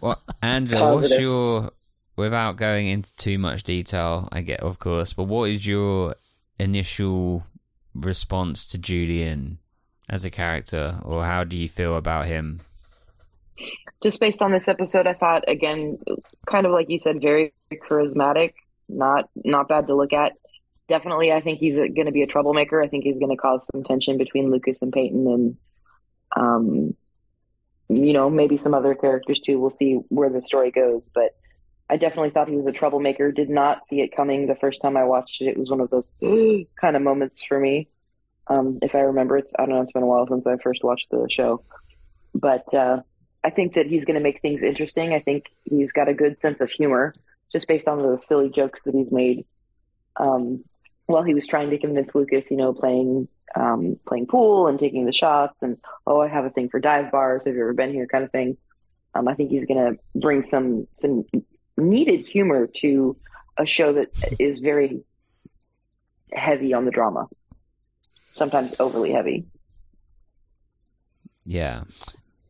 Well, 0.02 0.22
Angela, 0.42 0.96
what's 0.96 1.04
Positive. 1.04 1.22
your 1.22 1.72
without 2.18 2.58
going 2.58 2.88
into 2.88 3.16
too 3.16 3.38
much 3.38 3.64
detail? 3.64 4.28
I 4.34 4.42
get, 4.42 4.60
of 4.60 4.80
course, 4.80 5.14
but 5.14 5.24
what 5.24 5.50
is 5.50 5.66
your 5.66 6.16
initial 6.60 7.46
response 7.94 8.68
to 8.72 8.78
Julian 8.78 9.60
as 10.10 10.26
a 10.26 10.30
character, 10.30 11.00
or 11.02 11.24
how 11.24 11.46
do 11.46 11.56
you 11.56 11.70
feel 11.70 11.96
about 11.96 12.26
him? 12.26 12.60
Just 14.04 14.20
based 14.20 14.42
on 14.42 14.52
this 14.52 14.68
episode, 14.68 15.08
I 15.08 15.14
thought 15.14 15.46
again, 15.48 16.00
kind 16.48 16.66
of 16.66 16.74
like 16.74 16.90
you 16.90 17.00
said, 17.00 17.22
very 17.22 17.54
charismatic. 17.90 18.56
Not 18.90 19.30
not 19.46 19.70
bad 19.70 19.88
to 19.88 19.96
look 19.96 20.12
at. 20.12 20.34
Definitely, 20.88 21.32
I 21.32 21.42
think 21.42 21.60
he's 21.60 21.76
going 21.76 22.06
to 22.06 22.12
be 22.12 22.22
a 22.22 22.28
troublemaker. 22.28 22.82
I 22.82 22.88
think 22.88 23.04
he's 23.04 23.18
going 23.18 23.32
to 23.32 23.38
cause 23.38 23.66
some 23.72 23.84
tension 23.84 24.18
between 24.18 24.52
Lucas 24.52 24.82
and 24.82 24.94
Peyton, 24.94 25.28
and 25.28 25.58
um, 26.36 26.96
you 27.90 28.14
know, 28.14 28.30
maybe 28.30 28.58
some 28.58 28.74
other 28.74 28.94
characters 28.94 29.40
too. 29.40 29.60
We'll 29.60 29.72
see 29.72 30.00
where 30.10 30.30
the 30.30 30.42
story 30.42 30.72
goes, 30.72 31.10
but 31.14 31.36
I 31.90 31.98
definitely 31.98 32.32
thought 32.32 32.50
he 32.50 32.56
was 32.56 32.66
a 32.66 32.72
troublemaker. 32.72 33.32
Did 33.32 33.50
not 33.50 33.88
see 33.88 34.02
it 34.02 34.16
coming 34.16 34.48
the 34.48 34.56
first 34.56 34.82
time 34.82 34.98
I 34.98 35.04
watched 35.08 35.42
it. 35.42 35.50
It 35.50 35.58
was 35.58 35.70
one 35.70 35.82
of 35.82 35.90
those 35.90 36.08
kind 36.82 36.96
of 36.96 37.02
moments 37.02 37.44
for 37.48 37.60
me. 37.60 37.90
Um, 38.48 38.80
if 38.82 38.94
I 38.94 39.00
remember, 39.00 39.38
it's 39.38 39.52
I 39.58 39.66
don't 39.66 39.76
know. 39.76 39.82
It's 39.82 39.92
been 39.92 40.04
a 40.04 40.08
while 40.08 40.28
since 40.28 40.46
I 40.46 40.58
first 40.64 40.84
watched 40.84 41.08
the 41.10 41.28
show, 41.30 41.64
but 42.34 42.72
uh, 42.74 43.02
I 43.44 43.50
think 43.50 43.74
that 43.74 43.88
he's 43.88 44.06
going 44.06 44.16
to 44.16 44.24
make 44.24 44.42
things 44.42 44.62
interesting. 44.64 45.14
I 45.14 45.20
think 45.20 45.46
he's 45.64 45.92
got 45.92 46.10
a 46.10 46.14
good 46.14 46.40
sense 46.42 46.62
of 46.62 46.70
humor, 46.70 47.14
just 47.52 47.68
based 47.68 47.88
on 47.88 48.00
the 48.02 48.20
silly 48.22 48.50
jokes 48.50 48.80
that 48.86 48.96
he's 48.96 49.12
made. 49.12 49.46
Um, 50.16 50.62
while 51.06 51.24
he 51.24 51.34
was 51.34 51.48
trying 51.48 51.70
to 51.70 51.78
convince 51.78 52.14
Lucas, 52.14 52.50
you 52.50 52.58
know, 52.58 52.74
playing 52.74 53.28
um, 53.56 54.00
playing 54.06 54.28
pool 54.28 54.68
and 54.68 54.80
taking 54.80 55.06
the 55.06 55.14
shots, 55.14 55.58
and 55.62 55.78
oh, 56.06 56.22
I 56.22 56.28
have 56.28 56.46
a 56.46 56.50
thing 56.50 56.70
for 56.70 56.80
dive 56.80 57.12
bars. 57.12 57.44
Have 57.46 57.56
you 57.56 57.62
ever 57.62 57.74
been 57.74 57.94
here? 57.94 58.08
Kind 58.08 58.24
of 58.24 58.32
thing. 58.32 58.58
Um, 59.14 59.28
I 59.28 59.36
think 59.36 59.50
he's 59.50 59.66
going 59.66 59.96
to 59.96 60.20
bring 60.20 60.44
some 60.44 60.88
some 60.94 61.26
needed 61.78 62.26
humor 62.26 62.68
to 62.78 63.16
a 63.58 63.66
show 63.66 63.94
that 63.94 64.10
is 64.40 64.60
very 64.60 65.04
heavy 66.34 66.74
on 66.74 66.86
the 66.86 66.92
drama, 66.92 67.28
sometimes 68.34 68.76
overly 68.80 69.12
heavy. 69.12 69.46
Yeah, 71.46 71.84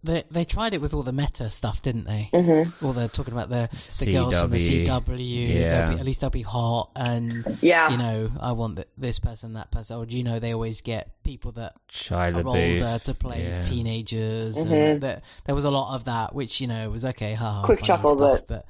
They 0.05 0.23
they 0.29 0.43
tried 0.43 0.73
it 0.73 0.81
with 0.81 0.93
all 0.93 1.01
the 1.03 1.11
meta 1.11 1.49
stuff, 1.49 1.81
didn't 1.81 2.05
they? 2.05 2.29
Mm-hmm. 2.31 2.85
All 2.85 2.93
the 2.93 3.07
talking 3.07 3.33
about 3.33 3.49
the 3.49 3.69
the 3.99 4.11
girls 4.11 4.39
from 4.39 4.51
the 4.51 4.57
CW. 4.57 4.85
CW. 4.85 5.53
Yeah. 5.53 5.89
Be, 5.89 5.99
at 5.99 6.05
least 6.05 6.21
they'll 6.21 6.29
be 6.29 6.43
hot, 6.43 6.91
and 6.95 7.57
Yeah, 7.61 7.89
you 7.89 7.97
know, 7.97 8.31
I 8.39 8.51
want 8.51 8.75
th- 8.77 8.87
this 8.97 9.19
person, 9.19 9.53
that 9.53 9.71
person. 9.71 9.97
Or 9.97 10.05
you 10.05 10.23
know, 10.23 10.39
they 10.39 10.53
always 10.53 10.81
get 10.81 11.21
people 11.23 11.51
that 11.53 11.73
Shia 11.91 12.35
are 12.37 12.43
LaBeouf. 12.43 12.81
older 12.81 12.99
to 13.03 13.13
play 13.13 13.43
yeah. 13.43 13.61
teenagers. 13.61 14.57
Mhm. 14.57 14.91
And 14.91 15.01
there, 15.01 15.21
there 15.45 15.55
was 15.55 15.63
a 15.63 15.71
lot 15.71 15.95
of 15.95 16.03
that, 16.05 16.35
which 16.35 16.61
you 16.61 16.67
know 16.67 16.89
was 16.89 17.03
okay. 17.05 17.33
Ha, 17.33 17.63
Quick 17.65 17.81
chuckle, 17.81 18.15
stuff, 18.17 18.47
but 18.47 18.65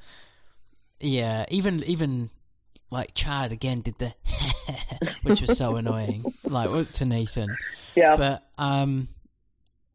yeah, 1.00 1.44
even 1.50 1.82
even 1.84 2.30
like 2.90 3.12
Chad 3.14 3.52
again 3.52 3.80
did 3.82 3.98
the, 3.98 4.14
which 5.22 5.40
was 5.40 5.58
so 5.58 5.76
annoying, 5.76 6.24
like 6.44 6.92
to 6.92 7.04
Nathan. 7.04 7.54
yeah. 7.94 8.16
But 8.16 8.42
um, 8.58 9.08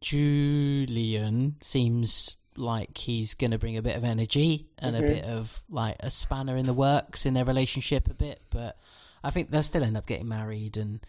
Julian 0.01 1.55
seems 1.61 2.35
like 2.57 2.97
he's 2.97 3.33
going 3.33 3.51
to 3.51 3.57
bring 3.57 3.77
a 3.77 3.81
bit 3.81 3.95
of 3.95 4.03
energy 4.03 4.67
and 4.77 4.95
Mhm. 4.95 4.99
a 4.99 5.07
bit 5.07 5.23
of 5.23 5.63
like 5.69 5.95
a 6.01 6.09
spanner 6.09 6.57
in 6.57 6.65
the 6.65 6.73
works 6.73 7.25
in 7.25 7.33
their 7.33 7.45
relationship 7.45 8.09
a 8.09 8.13
bit. 8.13 8.41
But 8.49 8.77
I 9.23 9.29
think 9.29 9.49
they'll 9.49 9.63
still 9.63 9.83
end 9.83 9.95
up 9.97 10.05
getting 10.05 10.27
married. 10.27 10.75
And 10.77 10.99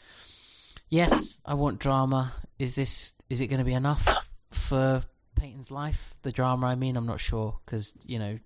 yes, 0.88 1.40
I 1.44 1.54
want 1.54 1.80
drama. 1.80 2.32
Is 2.58 2.74
this 2.74 3.14
is 3.28 3.40
it 3.40 3.48
going 3.48 3.58
to 3.58 3.64
be 3.64 3.72
enough 3.74 4.06
for 4.50 5.02
Peyton's 5.34 5.70
life? 5.70 6.14
The 6.22 6.30
drama, 6.32 6.68
I 6.68 6.74
mean, 6.76 6.96
I'm 6.96 7.06
not 7.06 7.20
sure 7.20 7.58
because 7.64 7.94
you 8.06 8.18
know 8.18 8.38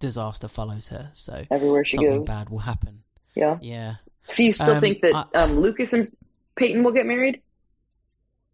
disaster 0.00 0.48
follows 0.48 0.88
her, 0.88 1.10
so 1.14 1.46
Everywhere 1.50 1.84
she 1.84 1.96
something 1.96 2.18
goes. 2.18 2.26
bad 2.26 2.50
will 2.50 2.58
happen. 2.58 3.02
Yeah. 3.34 3.58
Yeah. 3.62 3.94
Do 4.36 4.42
you 4.44 4.52
still 4.52 4.74
Um, 4.74 4.80
think 4.80 5.00
that 5.02 5.14
I- 5.14 5.38
um, 5.42 5.60
Lucas 5.60 5.92
and 5.92 6.10
Peyton 6.56 6.82
will 6.82 6.92
get 6.92 7.06
married? 7.06 7.40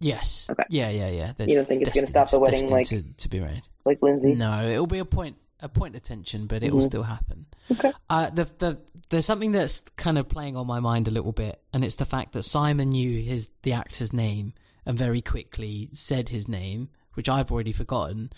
Yes. 0.01 0.47
Okay. 0.51 0.65
Yeah, 0.71 0.91
yeah, 0.91 1.09
yeah. 1.09 1.33
They're 1.37 1.49
You 1.49 1.57
don't 1.57 1.67
think 1.69 1.83
it's 1.83 1.95
gonna 1.95 2.07
stop 2.07 2.31
the 2.31 2.39
wedding, 2.39 2.71
like- 2.71 2.87
to, 2.89 3.03
to 3.03 3.29
be 3.29 3.41
right, 3.41 3.63
Like 3.85 4.03
Lindsay? 4.03 4.35
No, 4.35 4.65
it'll 4.65 4.87
be 4.87 4.99
a 4.99 5.05
point 5.05 5.37
a 5.61 5.71
point 5.71 5.97
of 5.97 6.03
tension, 6.03 6.47
but 6.47 6.63
it 6.63 6.71
will 6.73 6.83
Mhm. 6.83 6.87
still 6.87 7.03
happen. 7.05 7.47
Okay. 7.73 7.93
Uh, 8.11 8.29
the 8.31 8.45
the 8.59 8.81
there's 9.09 9.25
something 9.25 9.53
that's 9.53 9.81
kind 9.97 10.19
of 10.19 10.29
playing 10.29 10.55
on 10.57 10.67
my 10.67 10.81
mind 10.81 11.09
a 11.09 11.11
little 11.11 11.33
bit, 11.33 11.63
and 11.73 11.83
it's 11.85 11.97
the 11.97 12.05
fact 12.05 12.33
that 12.33 12.43
Simon 12.43 12.91
knew 12.91 13.23
his 13.23 13.51
the 13.63 13.73
actor's 13.73 14.13
name 14.13 14.53
and 14.85 14.99
very 14.99 15.23
quickly 15.23 15.89
said 15.93 16.29
his 16.29 16.47
name, 16.47 16.91
which 17.15 17.29
I've 17.29 17.51
already 17.51 17.73
forgotten, 17.73 18.31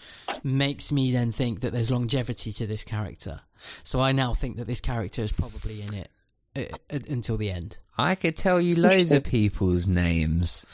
makes 0.44 0.92
me 0.92 1.10
then 1.10 1.32
think 1.32 1.60
that 1.60 1.72
there's 1.72 1.90
longevity 1.90 2.52
to 2.52 2.66
this 2.68 2.84
character. 2.84 3.40
So 3.82 3.98
I 4.00 4.12
now 4.12 4.32
think 4.34 4.56
that 4.56 4.66
this 4.68 4.80
character 4.80 5.22
is 5.22 5.32
probably 5.32 5.82
in 5.82 5.92
it 5.94 6.10
uh, 6.56 6.94
uh, 6.94 6.98
until 7.10 7.36
the 7.36 7.50
end. 7.50 7.78
I 7.98 8.14
could 8.14 8.36
tell 8.36 8.60
you 8.60 8.76
loads 8.76 9.10
of 9.10 9.24
people's 9.24 9.88
names. 9.88 10.64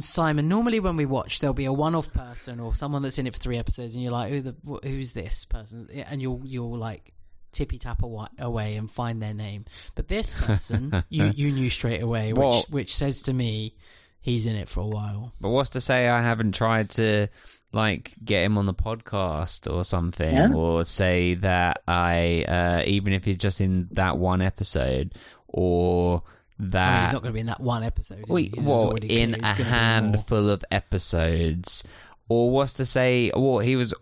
Simon, 0.00 0.48
normally 0.48 0.80
when 0.80 0.96
we 0.96 1.06
watch, 1.06 1.40
there'll 1.40 1.54
be 1.54 1.64
a 1.64 1.72
one-off 1.72 2.12
person 2.12 2.60
or 2.60 2.74
someone 2.74 3.00
that's 3.02 3.18
in 3.18 3.26
it 3.26 3.32
for 3.32 3.40
three 3.40 3.56
episodes, 3.58 3.94
and 3.94 4.02
you're 4.02 4.12
like, 4.12 4.30
"Who 4.30 4.40
the 4.42 4.54
who's 4.82 5.12
this 5.12 5.44
person?" 5.46 5.88
And 6.08 6.20
you'll 6.20 6.42
you'll 6.44 6.76
like 6.76 7.12
tippy 7.52 7.78
tap 7.78 8.02
away 8.02 8.76
and 8.76 8.90
find 8.90 9.22
their 9.22 9.32
name. 9.34 9.64
But 9.94 10.08
this 10.08 10.34
person, 10.34 11.04
you 11.08 11.32
you 11.34 11.52
knew 11.52 11.70
straight 11.70 12.02
away, 12.02 12.32
which 12.32 12.64
which 12.68 12.94
says 12.94 13.22
to 13.22 13.32
me 13.32 13.74
he's 14.20 14.46
in 14.46 14.56
it 14.56 14.68
for 14.68 14.80
a 14.80 14.86
while. 14.86 15.32
But 15.40 15.50
what's 15.50 15.70
to 15.70 15.80
say 15.80 16.08
I 16.08 16.20
haven't 16.22 16.52
tried 16.52 16.90
to 16.90 17.28
like 17.72 18.14
get 18.24 18.44
him 18.44 18.56
on 18.58 18.66
the 18.66 18.74
podcast 18.74 19.72
or 19.72 19.84
something, 19.84 20.34
Yeah. 20.34 20.52
or 20.52 20.84
say 20.84 21.34
that 21.34 21.82
I, 21.88 22.44
uh, 22.46 22.82
even 22.86 23.12
if 23.12 23.24
he's 23.24 23.36
just 23.38 23.60
in 23.60 23.88
that 23.92 24.16
one 24.16 24.40
episode, 24.42 25.14
or 25.48 26.22
I 26.58 26.62
mean, 26.62 26.70
that 26.70 27.04
he's 27.04 27.12
not 27.12 27.22
going 27.22 27.30
to 27.32 27.34
be 27.34 27.40
in 27.40 27.46
that 27.46 27.60
one 27.60 27.82
episode. 27.82 28.18
is 28.20 28.28
Wait? 28.28 28.54
Well, 28.58 28.94
in 28.96 29.34
a 29.34 29.38
gonna 29.38 29.54
be 29.56 29.62
more. 29.64 29.70
handful 29.70 30.50
of 30.50 30.64
episodes, 30.70 31.82
or 32.28 32.50
what's 32.50 32.74
to 32.74 32.84
say? 32.84 33.30
Well, 33.34 33.58
he 33.58 33.76
was 33.76 33.92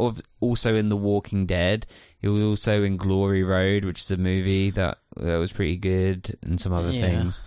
also 0.41 0.74
in 0.74 0.89
The 0.91 0.97
Walking 0.97 1.47
Dead. 1.47 1.87
He 2.19 2.29
was 2.29 2.43
also 2.43 2.83
in 2.83 2.97
Glory 2.97 3.43
Road, 3.43 3.85
which 3.85 4.01
is 4.01 4.11
a 4.11 4.16
movie 4.16 4.70
that 4.70 4.99
that 5.16 5.37
was 5.39 5.51
pretty 5.53 5.77
good, 5.77 6.37
and 6.43 6.61
some 6.61 6.73
other 6.73 6.91
Yeah. 6.91 7.01
things. 7.01 7.43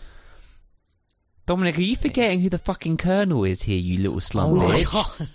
Dominic, 1.45 1.77
are 1.77 1.82
you 1.82 1.95
forgetting 1.95 2.40
who 2.40 2.49
the 2.49 2.57
fucking 2.57 2.98
Colonel 2.98 3.44
is 3.44 3.61
here, 3.64 3.77
you 3.77 3.98
little 3.98 4.15
Oh 4.15 4.19
slum 4.19 4.57
my 4.57 4.77
bitch? 4.80 5.27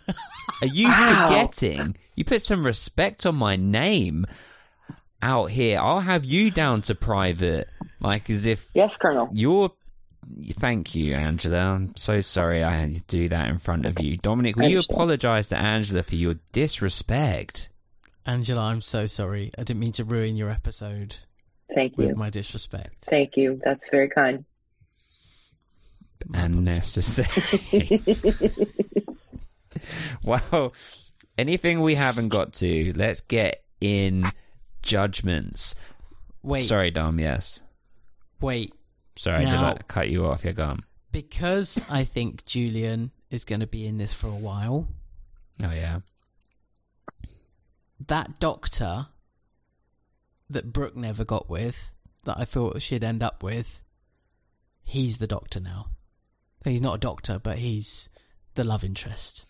Are 0.62 0.66
you 0.66 0.88
Wow. 0.90 1.28
forgetting? 1.28 1.96
You 2.16 2.24
put 2.24 2.42
some 2.42 2.66
respect 2.66 3.24
on 3.24 3.36
my 3.36 3.54
name 3.54 4.26
out 5.22 5.52
here. 5.52 5.78
I'll 5.78 6.00
have 6.00 6.24
you 6.24 6.50
down 6.50 6.82
to 6.82 6.96
private, 6.96 7.68
like 8.00 8.28
as 8.30 8.46
if 8.46 8.70
Yes, 8.74 8.96
Colonel. 8.96 9.28
you're. 9.32 9.72
Thank 10.52 10.94
you, 10.94 11.14
Angela. 11.14 11.58
I'm 11.74 11.96
so 11.96 12.20
sorry 12.20 12.62
I 12.62 12.72
had 12.76 12.94
to 12.94 13.00
do 13.02 13.28
that 13.30 13.48
in 13.48 13.58
front 13.58 13.86
of 13.86 13.98
you. 14.00 14.16
Dominic, 14.18 14.54
will 14.56 14.68
you 14.68 14.78
apologise 14.80 15.48
to 15.48 15.56
Angela 15.56 16.02
for 16.02 16.14
your 16.14 16.34
disrespect? 16.52 17.70
Angela, 18.26 18.60
I'm 18.62 18.82
so 18.82 19.06
sorry. 19.06 19.50
I 19.58 19.62
didn't 19.62 19.80
mean 19.80 19.92
to 19.92 20.04
ruin 20.04 20.36
your 20.36 20.50
episode 20.50 21.16
Thank 21.74 21.96
you. 21.96 22.06
with 22.06 22.16
my 22.16 22.28
disrespect. 22.30 22.96
Thank 23.00 23.36
you. 23.36 23.58
That's 23.64 23.88
very 23.90 24.08
kind. 24.10 24.44
Unnecessary. 26.34 27.28
well, 30.24 30.74
anything 31.38 31.80
we 31.80 31.94
haven't 31.94 32.28
got 32.28 32.52
to, 32.54 32.92
let's 32.94 33.20
get 33.22 33.64
in 33.80 34.24
judgments. 34.82 35.74
Wait, 36.42 36.60
Sorry, 36.62 36.90
Dom, 36.90 37.18
yes. 37.18 37.62
Wait. 38.40 38.74
Sorry, 39.16 39.40
did 39.40 39.48
Now- 39.48 39.72
I 39.74 39.78
cut 39.88 40.08
you 40.08 40.26
off? 40.26 40.44
You're 40.44 40.52
gone. 40.52 40.84
Because 41.12 41.80
I 41.90 42.04
think 42.04 42.44
Julian 42.44 43.10
is 43.30 43.44
going 43.44 43.60
to 43.60 43.66
be 43.66 43.86
in 43.86 43.98
this 43.98 44.14
for 44.14 44.28
a 44.28 44.34
while. 44.34 44.86
Oh, 45.62 45.70
yeah. 45.70 46.00
That 48.06 48.38
doctor 48.38 49.06
that 50.48 50.72
Brooke 50.72 50.96
never 50.96 51.24
got 51.24 51.50
with, 51.50 51.92
that 52.24 52.38
I 52.38 52.44
thought 52.44 52.80
she'd 52.82 53.04
end 53.04 53.22
up 53.22 53.42
with, 53.42 53.82
he's 54.82 55.18
the 55.18 55.26
doctor 55.26 55.60
now. 55.60 55.86
He's 56.64 56.82
not 56.82 56.96
a 56.96 56.98
doctor, 56.98 57.38
but 57.38 57.58
he's 57.58 58.08
the 58.54 58.64
love 58.64 58.84
interest. 58.84 59.46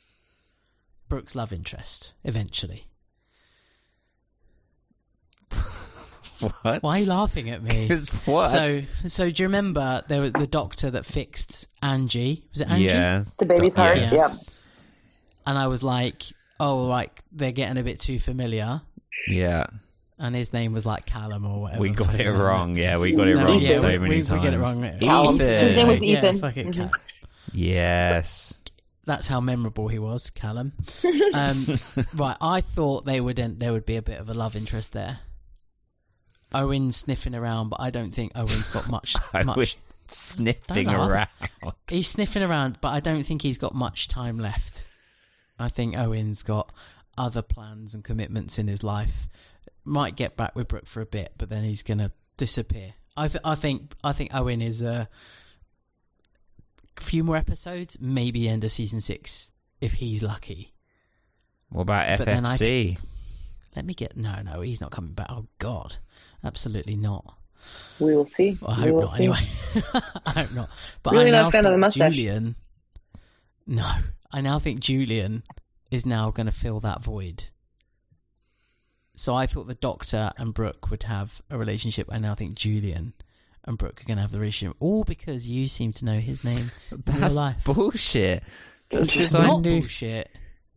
Brooke's 1.08 1.34
love 1.34 1.52
interest, 1.52 2.14
eventually. 2.24 2.89
What? 6.62 6.82
Why 6.82 6.96
are 6.96 6.98
you 7.00 7.06
laughing 7.06 7.50
at 7.50 7.62
me? 7.62 7.88
'Cause 7.88 8.08
what? 8.26 8.44
So, 8.46 8.80
so 9.06 9.30
do 9.30 9.42
you 9.42 9.48
remember 9.48 10.02
there 10.08 10.20
was 10.20 10.32
the 10.32 10.46
doctor 10.46 10.90
that 10.90 11.04
fixed 11.06 11.66
Angie? 11.82 12.44
Was 12.52 12.60
it 12.62 12.70
Angie? 12.70 12.84
Yeah. 12.86 13.24
The 13.38 13.46
baby's 13.46 13.74
Do- 13.74 13.80
heart. 13.80 13.98
yes. 13.98 14.12
Yep. 14.12 14.30
And 15.46 15.58
I 15.58 15.66
was 15.68 15.82
like, 15.82 16.22
oh, 16.58 16.84
like 16.86 17.20
they're 17.32 17.52
getting 17.52 17.78
a 17.78 17.82
bit 17.82 18.00
too 18.00 18.18
familiar. 18.18 18.82
Yeah. 19.28 19.66
And 20.18 20.34
his 20.36 20.52
name 20.52 20.72
was 20.74 20.84
like 20.84 21.06
Callum 21.06 21.46
or 21.46 21.62
whatever. 21.62 21.80
We 21.80 21.90
got 21.90 22.14
it 22.14 22.26
hell. 22.26 22.34
wrong. 22.34 22.76
Yeah, 22.76 22.98
we 22.98 23.12
got 23.12 23.26
it 23.28 23.36
No, 23.36 23.44
wrong 23.46 23.60
yeah, 23.60 23.78
so 23.78 23.88
we- 23.88 23.98
many 23.98 24.16
we- 24.22 24.22
we 24.22 24.40
get 24.40 24.52
it 24.54 24.58
wrong. 24.58 24.82
Callum. 25.00 25.34
Ethan. 25.36 25.66
His 25.66 25.76
name 25.76 25.88
was 25.88 26.02
Yeah, 26.02 26.18
Ethan. 26.18 26.38
fuck 26.40 26.56
it, 26.56 26.66
Mhm. 26.68 26.74
Callum. 26.74 26.90
Yes. 27.52 28.62
That's 29.06 29.26
how 29.26 29.40
memorable 29.40 29.88
he 29.88 29.98
was, 29.98 30.30
Callum. 30.30 30.72
Um, 31.34 31.78
right, 32.14 32.36
I 32.40 32.60
thought 32.60 33.06
they 33.06 33.20
would 33.20 33.40
end, 33.40 33.60
there 33.60 33.72
would 33.72 33.86
be 33.86 33.96
a 33.96 34.02
bit 34.02 34.18
of 34.20 34.28
a 34.28 34.34
love 34.34 34.54
interest 34.56 34.92
there. 34.92 35.20
Owen's 36.54 36.96
sniffing 36.96 37.34
around, 37.34 37.68
but 37.70 37.80
I 37.80 37.90
don't 37.90 38.10
think 38.12 38.32
Owen's 38.34 38.68
got 38.70 38.88
much. 38.88 39.14
Much. 39.44 39.76
sniffing 40.08 40.88
around. 40.88 41.28
He's 41.88 42.08
sniffing 42.08 42.42
around, 42.42 42.78
but 42.80 42.88
I 42.88 43.00
don't 43.00 43.22
think 43.22 43.42
he's 43.42 43.58
got 43.58 43.74
much 43.74 44.08
time 44.08 44.38
left. 44.38 44.86
I 45.58 45.68
think 45.68 45.96
Owen's 45.96 46.42
got 46.42 46.72
other 47.16 47.42
plans 47.42 47.94
and 47.94 48.02
commitments 48.02 48.58
in 48.58 48.66
his 48.66 48.82
life. 48.82 49.28
Might 49.84 50.16
get 50.16 50.36
back 50.36 50.56
with 50.56 50.68
Brooke 50.68 50.86
for 50.86 51.00
a 51.00 51.06
bit, 51.06 51.34
but 51.38 51.48
then 51.48 51.62
he's 51.64 51.82
gonna 51.82 52.10
disappear. 52.36 52.94
I, 53.16 53.28
th- 53.28 53.42
I 53.44 53.54
think 53.54 53.92
I 54.02 54.12
think 54.12 54.34
Owen 54.34 54.62
is 54.62 54.82
a 54.82 55.08
few 56.98 57.24
more 57.24 57.36
episodes, 57.36 57.96
maybe 58.00 58.48
end 58.48 58.64
of 58.64 58.70
season 58.70 59.00
six 59.00 59.52
if 59.80 59.94
he's 59.94 60.22
lucky. 60.22 60.74
What 61.70 61.82
about 61.82 62.18
But 62.18 62.24
then 62.26 62.44
I- 62.46 62.56
FFC? 62.56 62.98
Let 63.76 63.84
me 63.84 63.94
get 63.94 64.16
no, 64.16 64.42
no, 64.42 64.60
he's 64.62 64.80
not 64.80 64.90
coming 64.90 65.12
back. 65.12 65.28
Oh 65.30 65.46
God, 65.58 65.96
absolutely 66.44 66.96
not. 66.96 67.36
We 67.98 68.16
will 68.16 68.26
see. 68.26 68.58
Well, 68.60 68.70
I 68.70 68.76
we 68.76 68.82
hope 68.90 68.94
will 68.94 69.00
not. 69.02 69.10
see. 69.10 69.16
Anyway, 69.24 69.38
I 70.26 70.30
hope 70.30 70.52
not. 70.54 70.70
But 71.02 71.12
Really 71.12 71.26
I 71.28 71.30
not 71.32 71.42
now 71.42 71.48
a 71.48 71.50
fan 71.52 71.66
of 71.66 71.70
the 71.70 71.74
think 71.74 71.80
mustache. 71.80 72.14
Julian. 72.14 72.54
No, 73.66 73.90
I 74.32 74.40
now 74.40 74.58
think 74.58 74.80
Julian 74.80 75.42
is 75.90 76.06
now 76.06 76.30
going 76.30 76.46
to 76.46 76.52
fill 76.52 76.80
that 76.80 77.02
void. 77.02 77.44
So 79.16 79.34
I 79.34 79.46
thought 79.46 79.66
the 79.66 79.74
Doctor 79.74 80.32
and 80.38 80.54
Brooke 80.54 80.90
would 80.90 81.02
have 81.04 81.42
a 81.50 81.58
relationship. 81.58 82.08
I 82.10 82.18
now 82.18 82.34
think 82.34 82.54
Julian 82.54 83.12
and 83.64 83.76
Brooke 83.76 84.00
are 84.00 84.04
going 84.04 84.16
to 84.16 84.22
have 84.22 84.32
the 84.32 84.38
relationship, 84.40 84.76
all 84.80 85.04
because 85.04 85.48
you 85.48 85.68
seem 85.68 85.92
to 85.92 86.04
know 86.06 86.18
his 86.18 86.42
name 86.42 86.70
in 86.90 87.02
That's 87.04 87.36
life. 87.36 87.64
bullshit. 87.64 88.42
Just 88.90 89.02
It's 89.02 89.12
because 89.12 89.26
It's 89.26 89.34
I 89.34 89.46
not 89.46 89.60
knew. 89.62 89.80
bullshit. 89.80 90.30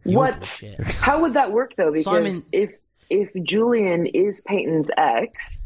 You're 0.03 0.19
What? 0.19 0.33
bullshit. 0.35 0.81
How 0.95 1.21
would 1.21 1.33
that 1.35 1.53
work 1.53 1.73
though? 1.77 1.91
Because 1.91 2.03
Simon- 2.03 2.43
if 2.51 2.71
if 3.09 3.29
Julian 3.43 4.05
is 4.07 4.41
Peyton's 4.41 4.89
ex, 4.97 5.63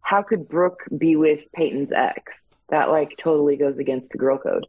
how 0.00 0.22
could 0.22 0.48
Brooke 0.48 0.82
be 0.96 1.16
with 1.16 1.40
Peyton's 1.54 1.92
ex? 1.92 2.38
That 2.68 2.90
like 2.90 3.16
totally 3.18 3.56
goes 3.56 3.78
against 3.78 4.10
the 4.12 4.18
girl 4.18 4.38
code. 4.38 4.66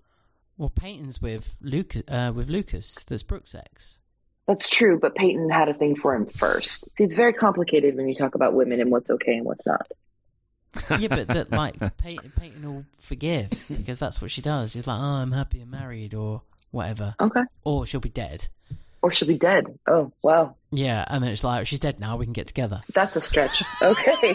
Well, 0.58 0.70
Peyton's 0.70 1.22
with 1.22 1.58
Lucas. 1.62 2.04
Uh, 2.08 2.32
with 2.34 2.50
Lucas, 2.50 3.04
that's 3.04 3.24
Brooke's 3.24 3.56
ex. 3.56 4.00
That's 4.48 4.70
true, 4.70 5.00
but 5.00 5.16
Peyton 5.16 5.50
had 5.50 5.70
a 5.70 5.74
thing 5.74 5.96
for 5.96 6.14
him 6.14 6.28
first. 6.28 6.86
See, 6.98 7.04
it's 7.04 7.16
very 7.16 7.34
complicated 7.34 7.96
when 7.96 8.08
you 8.08 8.16
talk 8.16 8.36
about 8.36 8.54
women 8.54 8.80
and 8.80 8.92
what's 8.92 9.10
okay 9.10 9.38
and 9.38 9.46
what's 9.46 9.66
not. 9.66 9.88
yeah, 11.00 11.08
but 11.08 11.28
that 11.28 11.52
like 11.52 11.76
Peyton, 11.98 12.32
Peyton 12.40 12.62
will 12.74 12.86
forgive 13.00 13.50
because 13.70 13.98
that's 13.98 14.22
what 14.22 14.30
she 14.32 14.42
does. 14.42 14.72
She's 14.74 14.86
like, 14.88 15.00
"Oh, 15.00 15.04
I'm 15.04 15.32
happy 15.32 15.62
I'm 15.62 15.72
married," 15.72 16.14
or 16.14 16.42
whatever, 16.72 17.16
Okay. 17.20 17.42
or 17.64 17.86
she'll 17.86 18.00
be 18.02 18.10
dead. 18.10 18.50
Or 19.06 19.12
she'll 19.14 19.28
be 19.28 19.38
dead. 19.38 19.66
Oh, 19.88 20.12
wow. 20.24 20.56
Yeah, 20.72 21.06
and 21.08 21.24
then 21.24 21.30
it's 21.32 21.44
like, 21.44 21.68
"She's 21.68 21.78
dead 21.80 22.00
now. 22.00 22.18
We 22.18 22.26
can 22.26 22.34
get 22.34 22.48
together." 22.48 22.82
That's 22.92 23.16
a 23.16 23.22
stretch. 23.22 23.62
Okay. 23.80 24.34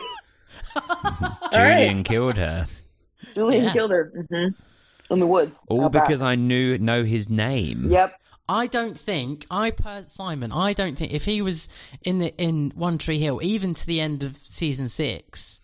Julian 1.53 1.97
right. 1.97 2.05
killed 2.05 2.37
her. 2.37 2.69
Julian 3.35 3.65
Yeah. 3.65 3.73
killed 3.73 3.91
her. 3.91 4.13
hmm 4.31 4.47
In 5.13 5.19
the 5.19 5.27
woods. 5.27 5.57
All 5.67 5.87
Out 5.87 5.91
back. 5.93 6.05
because 6.07 6.23
I 6.23 6.37
knew 6.37 6.79
know 6.79 7.03
his 7.03 7.29
name. 7.29 7.91
Yep. 7.91 8.15
I 8.49 8.69
don't 8.69 8.97
think 8.97 9.45
I, 9.51 9.73
per 9.73 10.05
Simon, 10.05 10.53
I 10.53 10.73
don't 10.73 10.97
think 10.97 11.13
if 11.13 11.25
he 11.25 11.43
was 11.43 11.69
in 12.03 12.19
the 12.19 12.33
in 12.37 12.71
One 12.77 12.97
Tree 12.97 13.19
Hill, 13.19 13.41
even 13.43 13.75
to 13.75 13.85
the 13.85 14.01
end 14.01 14.23
of 14.23 14.37
season 14.37 14.89
six, 14.89 15.61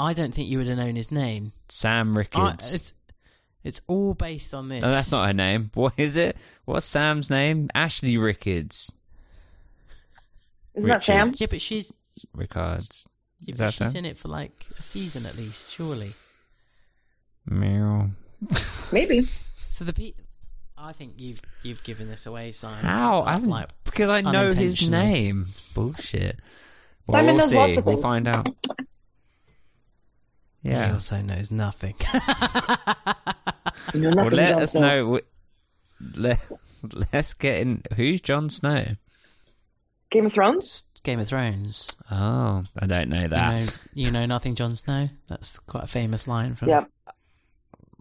I 0.00 0.14
don't 0.14 0.32
think 0.32 0.48
you 0.48 0.56
would 0.56 0.66
have 0.66 0.78
known 0.78 0.96
his 0.96 1.10
name. 1.10 1.52
Sam 1.68 2.14
I, 2.14 2.20
Ricketts. 2.20 2.94
It's, 3.64 3.78
it's 3.78 3.82
all 3.88 4.14
based 4.14 4.54
on 4.54 4.68
this. 4.68 4.82
no, 4.82 4.90
that's 4.90 5.10
not 5.10 5.26
her 5.26 5.32
name. 5.32 5.70
What 5.74 5.94
is 5.96 6.16
it? 6.16 6.36
What's 6.64 6.86
Sam's 6.86 7.28
name? 7.30 7.68
Ashley 7.74 8.16
Rickards. 8.16 8.94
Isn't 10.74 10.88
that 10.88 11.04
Sam? 11.04 11.32
Yeah, 11.34 11.46
but 11.50 11.60
she's 11.60 11.92
Rickards. 12.32 13.06
yeah, 13.40 13.52
Is 13.52 13.58
but 13.58 13.64
that 13.66 13.72
she's 13.74 13.92
Sam? 13.92 14.04
in 14.04 14.10
it 14.10 14.16
for 14.18 14.28
like 14.28 14.52
a 14.78 14.82
season 14.82 15.26
at 15.26 15.36
least, 15.36 15.72
surely. 15.74 16.12
Meow. 17.46 18.10
Maybe. 18.92 19.26
So 19.70 19.84
the 19.84 19.92
pe- 19.92 20.12
I 20.76 20.92
think 20.92 21.14
you've 21.16 21.42
you've 21.64 21.82
given 21.82 22.08
this 22.08 22.26
away, 22.26 22.52
Simon. 22.52 22.84
How? 22.84 23.22
But, 23.22 23.26
I 23.28 23.32
haven't, 23.32 23.48
like 23.50 23.68
because 23.84 24.08
I 24.08 24.20
know 24.20 24.50
his 24.54 24.88
name. 24.88 25.48
Bullshit. 25.74 26.38
Well, 27.06 27.18
Simon 27.18 27.34
we'll 27.34 27.44
knows 27.44 27.52
lots 27.54 27.72
see. 27.72 27.76
of 27.78 27.86
We'll 27.86 27.96
find 27.96 28.28
out. 28.28 28.48
Yeah. 28.68 28.74
He 30.62 30.70
Yeah. 30.70 30.92
also 30.92 31.20
knows 31.22 31.50
nothing. 31.50 31.94
You 33.94 34.00
know 34.10 34.10
Well, 34.16 34.26
let 34.30 34.52
Jon 34.54 34.62
us 34.62 34.70
Snow. 34.72 34.80
know. 35.14 35.20
Let, 36.16 36.46
let's 37.12 37.34
get 37.34 37.60
in. 37.60 37.82
Who's 37.96 38.20
Jon 38.20 38.50
Snow? 38.50 38.84
Game 40.10 40.26
of 40.26 40.32
Thrones? 40.32 40.84
Game 41.02 41.20
of 41.20 41.28
Thrones. 41.28 41.94
Oh, 42.10 42.64
I 42.78 42.86
don't 42.86 43.08
know 43.08 43.28
that. 43.28 43.52
You 43.60 43.66
know, 43.66 43.72
you 43.94 44.10
know 44.10 44.26
nothing, 44.26 44.54
Jon 44.54 44.74
Snow. 44.74 45.08
That's 45.28 45.58
quite 45.58 45.84
a 45.84 45.88
famous 45.88 46.26
line 46.26 46.54
from. 46.54 46.68
Yep. 46.70 46.90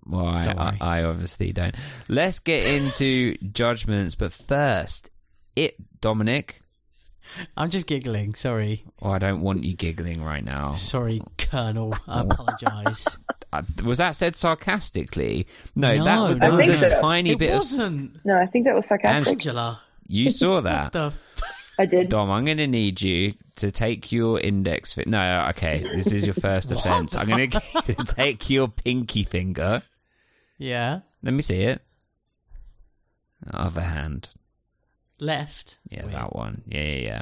Well, 0.06 0.26
I, 0.26 0.42
I, 0.42 0.78
I 1.00 1.04
obviously 1.04 1.52
don't. 1.52 1.76
Let's 2.08 2.40
get 2.40 2.66
into 2.66 3.36
judgments, 3.52 4.16
but 4.16 4.32
first, 4.32 5.10
it 5.56 5.76
Dominic. 6.00 6.62
I'm 7.58 7.70
just 7.70 7.88
giggling. 7.88 8.34
Sorry, 8.36 8.86
Oh, 9.02 9.12
I 9.12 9.20
don't 9.20 9.42
want 9.42 9.66
you 9.66 9.76
giggling 9.76 10.24
right 10.24 10.44
now. 10.46 10.72
sorry, 10.72 11.22
Colonel. 11.38 11.94
I 12.08 12.22
apologise. 12.22 13.18
Uh, 13.54 13.62
was 13.84 13.98
that 14.00 14.16
said 14.16 14.36
sarcastically? 14.36 15.48
No, 15.76 15.96
No, 15.96 16.04
that, 16.04 16.20
was- 16.22 16.36
no, 16.36 16.40
that 16.40 16.52
was 16.54 16.70
I 16.70 16.74
a 16.74 16.78
think 16.78 16.92
so. 16.92 17.02
tiny 17.02 17.32
it 17.32 17.40
bit 17.40 17.52
of. 17.52 17.58
wasn't. 17.58 18.26
No, 18.26 18.38
I 18.40 18.46
think 18.46 18.66
that 18.66 18.76
was 18.76 18.86
sarcastic. 18.88 19.28
Angela. 19.34 19.82
You 20.08 20.30
saw 20.32 20.62
that. 20.62 20.92
The 20.92 21.14
I 21.80 21.86
did. 21.86 22.10
Dom, 22.10 22.32
I'm 22.32 22.44
going 22.44 22.58
to 22.58 22.66
need 22.68 23.02
you 23.02 23.34
to 23.58 23.70
take 23.72 24.12
your 24.12 24.40
index. 24.40 24.94
Fi- 24.94 25.04
no, 25.06 25.46
okay, 25.52 25.86
this 25.96 26.12
is 26.12 26.26
your 26.26 26.34
first 26.34 26.72
offense. 26.74 27.16
I'm 27.16 27.28
going 27.28 27.50
to 27.86 27.94
take 28.06 28.50
your 28.50 28.68
pinky 28.68 29.24
finger. 29.24 29.84
yeah, 30.58 31.02
Let 31.22 31.34
me 31.36 31.42
see 31.44 31.62
it. 31.62 31.82
Other 33.54 33.82
hand. 33.82 34.30
left. 35.20 35.78
Yeah, 35.90 36.06
Wait. 36.06 36.12
that 36.14 36.36
one. 36.36 36.64
Yeah, 36.68 36.82
yeah, 36.82 36.98
yeah. 37.00 37.22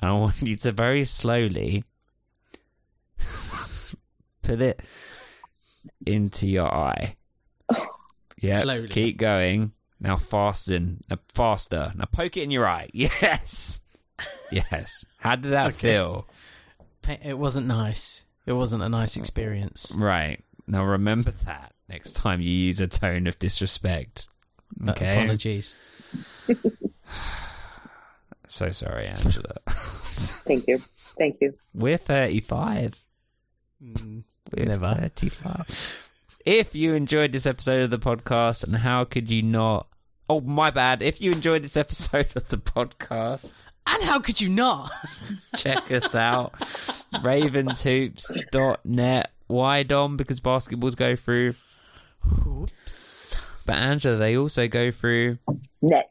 And 0.00 0.10
I 0.10 0.12
want 0.14 0.42
you 0.42 0.56
to 0.56 0.72
very 0.72 1.04
slowly 1.04 1.84
put 4.42 4.60
it 4.60 4.80
into 6.06 6.46
your 6.46 6.72
eye. 6.72 7.16
Yeah, 8.38 8.60
Slowly. 8.60 8.88
keep 8.88 9.16
going. 9.16 9.72
Now 9.98 10.16
fasten. 10.18 11.02
Now 11.08 11.16
faster. 11.32 11.92
Now 11.96 12.04
poke 12.04 12.36
it 12.36 12.42
in 12.42 12.50
your 12.50 12.66
eye. 12.68 12.90
Yes. 12.92 13.80
Yes. 14.52 15.06
How 15.18 15.36
did 15.36 15.52
that 15.52 15.68
Okay. 15.68 15.92
feel? 15.92 16.26
It 17.24 17.38
wasn't 17.38 17.66
nice. 17.66 18.26
It 18.44 18.52
wasn't 18.52 18.82
a 18.82 18.88
nice 18.90 19.16
experience. 19.16 19.94
Right. 19.96 20.44
Now 20.66 20.84
remember 20.84 21.30
that 21.46 21.72
next 21.88 22.12
time 22.12 22.42
you 22.42 22.50
use 22.50 22.78
a 22.80 22.86
tone 22.86 23.26
of 23.26 23.38
disrespect. 23.38 24.28
Uh, 24.86 24.92
apologies. 24.92 25.78
So 28.48 28.70
sorry, 28.70 29.06
Angela. 29.08 29.56
Thank 29.66 30.66
you. 30.68 30.82
Thank 31.18 31.38
you. 31.40 31.54
We're 31.74 31.96
35. 31.96 33.04
Mm, 33.82 34.22
We're 34.54 34.66
Never. 34.66 34.84
Uh, 34.86 35.08
35. 35.14 36.02
If 36.44 36.74
you 36.74 36.92
enjoyed 36.94 37.32
this 37.32 37.46
episode 37.46 37.82
of 37.82 37.90
the 37.90 37.98
podcast, 37.98 38.62
and 38.64 38.76
how 38.76 39.04
could 39.04 39.30
you 39.30 39.42
not? 39.42 39.88
Oh, 40.28 40.40
my 40.40 40.70
bad. 40.70 41.02
If 41.02 41.20
you 41.20 41.30
enjoyed 41.32 41.62
this 41.62 41.76
episode 41.76 42.28
of 42.36 42.48
the 42.48 42.56
podcast, 42.58 43.54
And 43.88 44.02
how 44.02 44.18
could 44.20 44.40
you 44.40 44.48
not? 44.48 44.90
check 45.56 45.90
us 45.90 46.14
out. 46.14 46.52
Ravenshoops.net. 47.14 49.32
Why, 49.48 49.82
Dom? 49.84 50.16
Because 50.16 50.40
basketballs 50.40 50.96
go 50.96 51.14
through. 51.16 51.54
Oops. 52.46 53.36
But 53.64 53.76
Angela, 53.76 54.16
they 54.16 54.36
also 54.36 54.66
go 54.68 54.90
through 54.92 55.38
Net. 55.82 56.10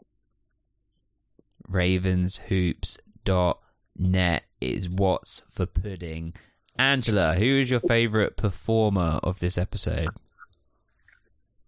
ravenshoops.net 1.70 4.44
is 4.62 4.90
what's 4.90 5.42
for 5.50 5.66
pudding. 5.66 6.34
Angela, 6.78 7.36
who 7.36 7.46
is 7.46 7.70
your 7.70 7.80
favourite 7.80 8.36
performer 8.38 9.20
of 9.24 9.40
this 9.40 9.58
episode? 9.58 10.10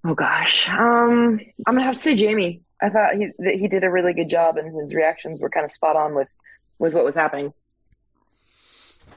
Oh 0.06 0.14
gosh. 0.14 0.68
Um, 0.70 1.40
I'm 1.66 1.76
gonna 1.76 1.84
have 1.86 1.96
to 1.96 2.02
say 2.02 2.16
Jamie. 2.16 2.62
I 2.82 2.90
thought 2.90 3.16
he 3.16 3.30
that 3.40 3.56
he 3.56 3.68
did 3.68 3.84
a 3.84 3.90
really 3.90 4.14
good 4.14 4.30
job, 4.30 4.58
and 4.58 4.74
his 4.80 4.94
reactions 4.94 5.40
were 5.40 5.50
kind 5.50 5.66
of 5.66 5.72
spot 5.72 5.96
on 5.96 6.14
with 6.16 6.30
with 6.80 6.94
what 6.94 7.04
was 7.04 7.16
happening. 7.16 7.54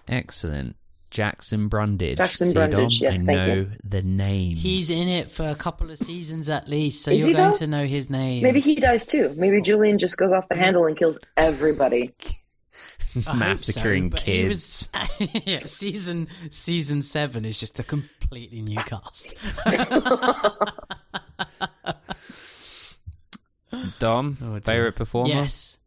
Excellent. 0.09 0.77
Jackson 1.11 1.69
Brundage. 1.69 2.19
Jackson 2.19 2.47
See, 2.49 2.55
Dom, 2.55 2.71
Brundage, 2.71 3.01
yes, 3.01 3.13
I 3.23 3.25
thank 3.25 3.27
know 3.49 3.55
you. 3.55 3.71
the 3.83 4.03
name. 4.03 4.57
He's 4.57 4.91
in 4.97 5.09
it 5.09 5.29
for 5.29 5.49
a 5.49 5.57
couple 5.57 5.91
of 5.91 5.99
seasons 5.99 6.49
at 6.49 6.69
least, 6.69 7.03
so 7.03 7.11
Is 7.11 7.19
you're 7.19 7.33
going 7.33 7.51
though? 7.53 7.59
to 7.59 7.67
know 7.67 7.85
his 7.85 8.09
name. 8.09 8.45
Maybe 8.45 8.61
he 8.61 8.77
dies 8.77 9.07
too. 9.07 9.35
Maybe 9.37 9.61
Julian 9.61 9.99
just 9.99 10.17
goes 10.17 10.31
off 10.31 10.49
the 10.49 10.55
handle 10.57 10.87
and 10.87 10.97
kills 10.97 11.19
everybody. 11.37 12.15
I 13.27 13.31
hope 13.31 13.37
massacring 13.37 14.11
so, 14.11 14.17
kids. 14.23 14.89
was- 14.93 15.43
yeah, 15.47 15.65
season 15.67 16.29
season 16.51 17.03
seven 17.03 17.45
is 17.45 17.59
just 17.59 17.79
a 17.81 17.83
completely 17.83 18.63
new 18.63 18.77
cast. 18.87 19.35
Dom, 24.01 24.37
Oh, 24.43 24.47
dear. 24.55 24.61
favorite 24.61 24.97
performer? 24.97 25.29
yes. 25.31 25.79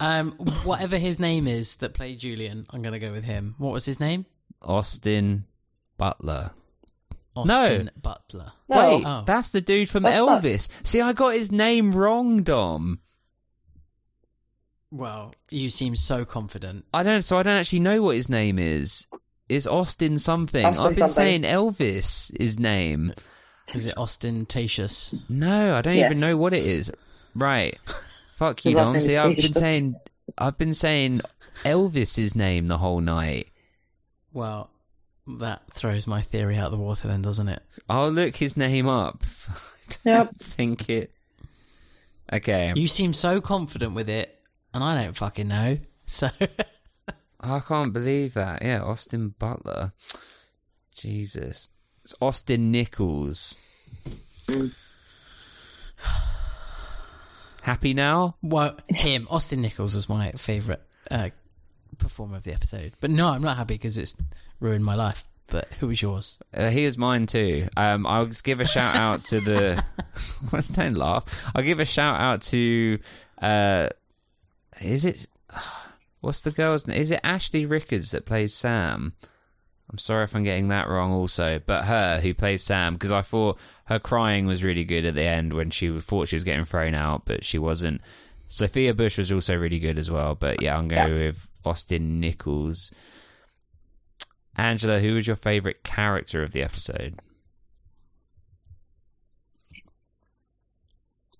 Um, 0.00 0.32
whatever 0.64 0.98
his 0.98 1.18
name 1.20 1.46
is 1.46 1.76
that 1.76 1.94
played 1.94 2.18
Julian, 2.18 2.66
I'm 2.70 2.82
going 2.82 2.92
to 2.94 2.98
go 2.98 3.12
with 3.12 3.24
him. 3.24 3.54
What 3.58 3.72
was 3.72 3.84
his 3.84 4.00
name? 4.00 4.26
Austin 4.60 5.44
Butler. 5.98 6.50
Austin 7.36 7.90
Butler. 8.00 8.52
No. 8.68 8.76
Wait, 8.76 9.04
Oh. 9.06 9.22
that's 9.24 9.50
the 9.50 9.60
dude 9.60 9.88
from 9.88 10.02
That's 10.02 10.16
not- 10.16 10.42
Elvis. 10.42 10.68
See, 10.86 11.00
I 11.00 11.12
got 11.12 11.34
his 11.34 11.52
name 11.52 11.92
wrong, 11.92 12.42
Dom. 12.42 13.00
Well, 14.92 15.34
you 15.50 15.70
seem 15.70 15.96
so 15.96 16.24
confident. 16.26 16.84
I 16.92 17.02
don't. 17.02 17.22
So 17.22 17.38
I 17.38 17.42
don't 17.42 17.56
actually 17.56 17.80
know 17.80 18.02
what 18.02 18.14
his 18.16 18.28
name 18.28 18.58
is. 18.58 19.06
It's 19.48 19.66
Austin 19.66 20.18
something. 20.18 20.64
Austin 20.64 20.84
I've 20.86 20.94
been 20.94 21.08
something. 21.08 21.42
saying 21.42 21.42
Elvis. 21.42 22.38
His 22.38 22.60
name. 22.60 23.14
Is 23.74 23.86
it 23.86 23.96
ostentatious? 23.96 25.14
No, 25.30 25.74
I 25.76 25.80
don't 25.80 25.96
Yes. 25.96 26.10
even 26.10 26.20
know 26.20 26.36
what 26.36 26.52
it 26.52 26.66
is. 26.66 26.92
Right. 27.34 27.78
Fuck 28.34 28.64
you, 28.66 28.74
Dom. 28.74 29.00
See, 29.00 29.16
I've 29.16 29.36
been 29.36 29.54
saying, 29.54 29.94
I've 30.36 30.58
been 30.58 30.74
saying 30.74 31.22
Elvis's 31.64 32.34
name 32.34 32.68
the 32.68 32.78
whole 32.78 33.00
night. 33.00 33.48
Well, 34.32 34.68
that 35.38 35.62
throws 35.72 36.06
my 36.06 36.20
theory 36.20 36.56
out 36.58 36.70
the 36.70 36.76
water, 36.76 37.08
then, 37.08 37.22
doesn't 37.22 37.48
it? 37.48 37.62
I'll 37.88 38.10
look 38.10 38.36
his 38.36 38.56
name 38.56 38.88
up. 38.88 39.22
I 40.04 40.10
Yep. 40.10 40.24
don't 40.26 40.40
think 40.40 40.88
it. 40.90 41.12
Okay. 42.32 42.72
You 42.76 42.88
seem 42.88 43.12
so 43.12 43.40
confident 43.40 43.94
with 43.94 44.08
it, 44.10 44.38
and 44.74 44.82
I 44.82 45.02
don't 45.02 45.16
fucking 45.16 45.48
know. 45.48 45.78
So, 46.04 46.28
I 47.40 47.60
can't 47.60 47.92
believe 47.92 48.34
that. 48.34 48.60
Yeah, 48.60 48.82
Austin 48.82 49.34
Butler. 49.38 49.92
Jesus. 50.94 51.70
It's 52.02 52.12
Austin 52.20 52.70
Nichols. 52.70 53.58
Happy 57.62 57.94
now? 57.94 58.34
well, 58.42 58.76
him, 58.88 59.28
Austin 59.30 59.62
Nichols 59.62 59.94
was 59.94 60.08
my 60.08 60.32
favourite 60.32 60.80
uh, 61.10 61.30
performer 61.98 62.36
of 62.36 62.42
the 62.42 62.52
episode. 62.52 62.92
But 63.00 63.10
no, 63.10 63.28
I'm 63.30 63.42
not 63.42 63.56
happy 63.56 63.74
because 63.74 63.96
it's 63.96 64.14
ruined 64.60 64.84
my 64.84 64.96
life. 64.96 65.24
But 65.46 65.68
who 65.80 65.88
was 65.88 66.00
yours? 66.00 66.38
Uh, 66.52 66.70
he 66.70 66.84
was 66.84 66.96
mine 66.96 67.26
too. 67.26 67.68
Um, 67.76 68.06
I'll 68.06 68.26
just 68.26 68.42
give 68.44 68.60
a 68.60 68.64
shout 68.64 68.96
out 68.96 69.24
to 69.26 69.40
the. 69.40 69.84
Don't 70.72 70.94
laugh. 70.94 71.24
I'll 71.54 71.62
give 71.62 71.80
a 71.80 71.84
shout 71.84 72.20
out 72.20 72.42
to. 72.42 72.98
Uh, 73.40 73.88
is 74.80 75.04
it? 75.04 75.26
What's 76.20 76.42
the 76.42 76.52
girl's 76.52 76.86
name? 76.86 77.00
Is 77.00 77.10
it 77.10 77.20
Ashley 77.24 77.66
Rickards 77.66 78.12
that 78.12 78.24
plays 78.26 78.54
Sam? 78.54 79.12
I'm 79.90 79.98
sorry 79.98 80.22
if 80.24 80.34
I'm 80.36 80.44
getting 80.44 80.68
that 80.68 80.88
wrong, 80.88 81.12
also, 81.12 81.60
but 81.66 81.84
her 81.84 82.20
who 82.20 82.32
plays 82.32 82.62
Sam 82.62 82.94
because 82.94 83.10
I 83.12 83.22
thought 83.22 83.58
her 83.86 83.98
crying 83.98 84.46
was 84.46 84.62
really 84.62 84.84
good 84.84 85.04
at 85.04 85.14
the 85.14 85.22
end 85.24 85.52
when 85.52 85.70
she 85.70 85.98
thought 86.00 86.28
she 86.28 86.36
was 86.36 86.44
getting 86.44 86.64
thrown 86.64 86.94
out, 86.94 87.24
but 87.26 87.44
she 87.44 87.58
wasn't. 87.58 88.00
Sophia 88.48 88.94
Bush 88.94 89.18
was 89.18 89.32
also 89.32 89.56
really 89.56 89.78
good 89.80 89.98
as 89.98 90.10
well, 90.10 90.34
but 90.34 90.62
yeah, 90.62 90.76
I'm 90.78 90.86
going 90.88 91.08
Yeah. 91.08 91.26
with 91.26 91.50
Austin 91.64 92.20
Nichols. 92.20 92.92
Angela, 94.56 95.00
who 95.00 95.14
was 95.14 95.26
your 95.26 95.36
favorite 95.36 95.82
character 95.82 96.42
of 96.42 96.52
the 96.52 96.62
episode? 96.62 97.18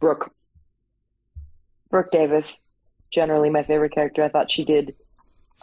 Brooke. 0.01 0.31
Brooke 1.91 2.11
Davis, 2.11 2.57
generally 3.13 3.51
my 3.51 3.63
favorite 3.63 3.93
character. 3.93 4.23
I 4.23 4.29
thought 4.29 4.51
she 4.51 4.65
did 4.65 4.95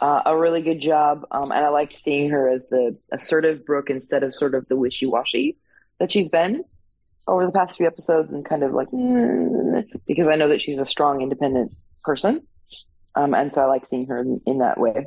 uh, 0.00 0.22
a 0.26 0.36
really 0.36 0.62
good 0.62 0.80
job, 0.80 1.26
um, 1.30 1.52
and 1.52 1.64
I 1.64 1.68
liked 1.68 1.94
seeing 1.94 2.30
her 2.30 2.48
as 2.48 2.66
the 2.68 2.96
assertive 3.12 3.66
Brooke 3.66 3.90
instead 3.90 4.22
of 4.22 4.34
sort 4.34 4.54
of 4.54 4.66
the 4.68 4.76
wishy-washy 4.76 5.56
that 5.98 6.10
she's 6.10 6.28
been 6.28 6.64
over 7.26 7.44
the 7.44 7.52
past 7.52 7.76
few 7.76 7.86
episodes, 7.86 8.32
and 8.32 8.44
kind 8.44 8.62
of 8.62 8.72
like 8.72 8.88
mm, 8.90 9.84
because 10.06 10.26
I 10.28 10.36
know 10.36 10.48
that 10.48 10.62
she's 10.62 10.78
a 10.78 10.86
strong, 10.86 11.20
independent 11.20 11.76
person, 12.02 12.46
um, 13.14 13.34
and 13.34 13.52
so 13.52 13.60
I 13.60 13.66
like 13.66 13.82
seeing 13.90 14.06
her 14.06 14.18
in, 14.18 14.40
in 14.46 14.58
that 14.58 14.80
way. 14.80 15.06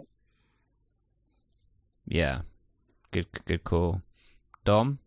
Yeah, 2.06 2.42
good, 3.12 3.28
good 3.46 3.64
call. 3.64 4.02
Dom, 4.66 5.00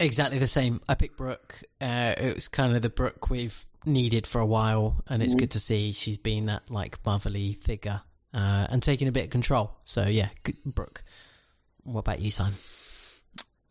Exactly 0.00 0.38
the 0.38 0.46
same. 0.46 0.80
I 0.88 0.94
picked 0.94 1.16
Brooke. 1.16 1.62
Uh, 1.80 2.14
it 2.16 2.34
was 2.34 2.46
kind 2.46 2.76
of 2.76 2.82
the 2.82 2.88
Brooke 2.88 3.30
we've 3.30 3.66
needed 3.88 4.26
for 4.26 4.40
a 4.40 4.46
while, 4.46 5.02
and 5.08 5.22
it's 5.22 5.34
good 5.34 5.50
to 5.52 5.60
see 5.60 5.92
she's 5.92 6.18
been 6.18 6.46
that 6.46 6.70
like 6.70 6.98
motherly 7.04 7.54
figure 7.54 8.02
uh, 8.32 8.66
and 8.70 8.82
taking 8.82 9.08
a 9.08 9.12
bit 9.12 9.24
of 9.24 9.30
control. 9.30 9.72
So 9.84 10.06
yeah, 10.06 10.28
good, 10.44 10.56
Brooke. 10.64 11.02
What 11.82 12.00
about 12.00 12.20
you, 12.20 12.30
son? 12.30 12.54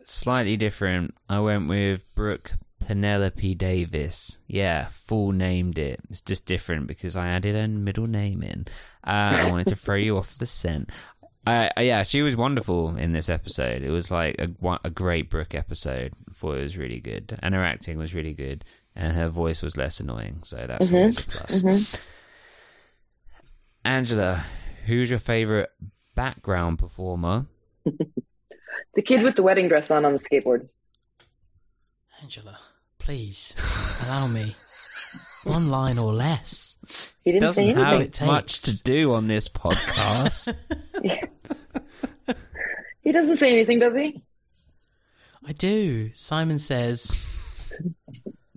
slightly 0.07 0.57
different. 0.57 1.13
I 1.29 1.39
went 1.39 1.67
with 1.67 2.03
Brooke 2.15 2.53
Penelope 2.79 3.55
Davis. 3.55 4.37
Yeah, 4.47 4.87
full 4.87 5.31
named 5.31 5.77
it. 5.77 5.99
It's 6.09 6.21
just 6.21 6.45
different 6.45 6.87
because 6.87 7.17
I 7.17 7.27
added 7.27 7.55
a 7.55 7.67
middle 7.67 8.07
name 8.07 8.41
in. 8.41 8.65
Uh, 9.05 9.43
I 9.43 9.49
wanted 9.49 9.67
to 9.67 9.75
throw 9.75 9.95
you 9.95 10.17
off 10.17 10.29
the 10.39 10.47
scent. 10.47 10.89
Uh, 11.45 11.69
yeah, 11.77 12.03
she 12.03 12.21
was 12.21 12.35
wonderful 12.35 12.97
in 12.97 13.13
this 13.13 13.29
episode. 13.29 13.81
It 13.81 13.89
was 13.89 14.11
like 14.11 14.35
a, 14.39 14.49
a 14.83 14.89
great 14.89 15.29
Brooke 15.29 15.55
episode. 15.55 16.13
I 16.29 16.33
thought 16.33 16.57
it 16.57 16.63
was 16.63 16.77
really 16.77 16.99
good, 16.99 17.37
and 17.41 17.55
her 17.55 17.63
acting 17.63 17.97
was 17.97 18.13
really 18.13 18.33
good, 18.33 18.65
and 18.97 19.13
her 19.13 19.29
voice 19.29 19.61
was 19.61 19.77
less 19.77 20.01
annoying. 20.01 20.39
So 20.43 20.65
that's 20.67 20.87
mm-hmm. 20.87 20.95
always 20.95 21.19
a 21.19 21.23
plus. 21.23 21.61
Mm-hmm. 21.61 22.01
Angela, 23.85 24.43
who's 24.85 25.09
your 25.09 25.19
favorite 25.19 25.69
background 26.15 26.79
performer? 26.79 27.45
The 28.93 29.03
kid 29.03 29.21
with 29.21 29.35
the 29.35 29.43
wedding 29.43 29.67
dress 29.67 29.91
on 29.91 30.05
on 30.05 30.13
the 30.13 30.19
skateboard. 30.19 30.67
Angela, 32.23 32.57
please 32.97 33.55
allow 34.07 34.25
me. 34.25 34.55
One 35.43 35.69
line 35.69 35.99
or 35.99 36.11
less. 36.11 36.79
He 37.21 37.31
didn't 37.31 37.43
Doesn't 37.43 37.63
anything. 37.63 38.01
it 38.01 38.17
have 38.17 38.27
much 38.27 38.63
to 38.63 38.81
do 38.81 39.13
on 39.13 39.27
this 39.27 39.47
podcast. 39.49 40.51
He 43.07 43.13
doesn't 43.13 43.37
say 43.37 43.51
anything, 43.51 43.79
does 43.79 43.95
he? 43.95 44.21
I 45.45 45.53
do. 45.53 46.11
Simon 46.11 46.59
says, 46.59 47.17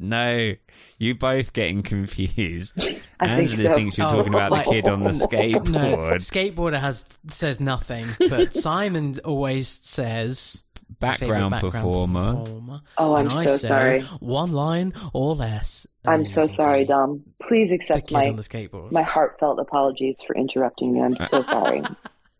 no, 0.01 0.55
you 0.99 1.15
both 1.15 1.53
getting 1.53 1.83
confused. 1.83 2.75
I 2.81 2.85
think 2.85 3.03
Angela 3.21 3.69
so. 3.69 3.75
thinks 3.75 3.99
you're 3.99 4.07
Oh, 4.07 4.11
talking 4.11 4.35
about 4.35 4.51
the 4.51 4.71
kid 4.71 4.89
on 4.89 5.05
the 5.05 5.11
skateboard. 5.11 5.69
"No, 5.69 5.81
skateboard. 6.19 6.55
skateboarder 6.75 6.79
has 6.81 7.05
says 7.29 7.61
nothing, 7.61 8.07
but 8.19 8.53
Simon 8.67 9.15
always 9.25 9.69
says 9.69 10.65
my 11.01 11.17
favourite 11.17 11.51
Background, 11.51 11.73
performer. 11.73 12.33
performer. 12.35 12.81
Oh, 12.99 13.15
I'm 13.15 13.27
And 13.27 13.35
I 13.35 13.45
so 13.45 13.57
say, 13.57 13.69
sorry. 13.69 14.01
One 14.21 14.53
line 14.53 14.93
or 15.13 15.35
less. 15.37 15.87
I'm 16.05 16.27
so 16.27 16.47
sorry, 16.47 16.85
Dom. 16.85 17.23
Please 17.47 17.71
The 17.71 17.77
accept 17.77 18.09
kid 18.09 18.15
my 18.15 18.29
on 18.29 18.37
the 18.37 18.43
skateboard. 18.43 18.91
my 18.93 19.03
heartfelt 19.03 19.59
apologies 19.59 20.17
for 20.27 20.35
interrupting 20.35 20.97
you. 20.97 21.03
I'm 21.05 21.17
so 21.29 21.43
sorry. 21.45 21.83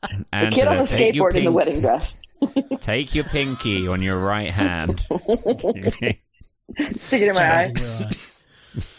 The 0.03 0.51
kid 0.53 0.67
on 0.67 0.79
the 0.79 0.87
take 0.87 1.15
your 1.15 1.31
skateboard 1.31 1.35
in 1.37 1.45
the 1.45 1.53
wedding 1.53 1.81
dress. 1.81 2.17
Take 2.81 3.15
your 3.15 3.25
pinky 3.25 3.87
on 3.87 4.01
your 4.03 4.19
right 4.19 4.51
hand. 4.51 5.07
Stick 6.93 7.23
it 7.23 7.29
in 7.29 7.35
my 7.35 7.55
eye. 7.55 7.73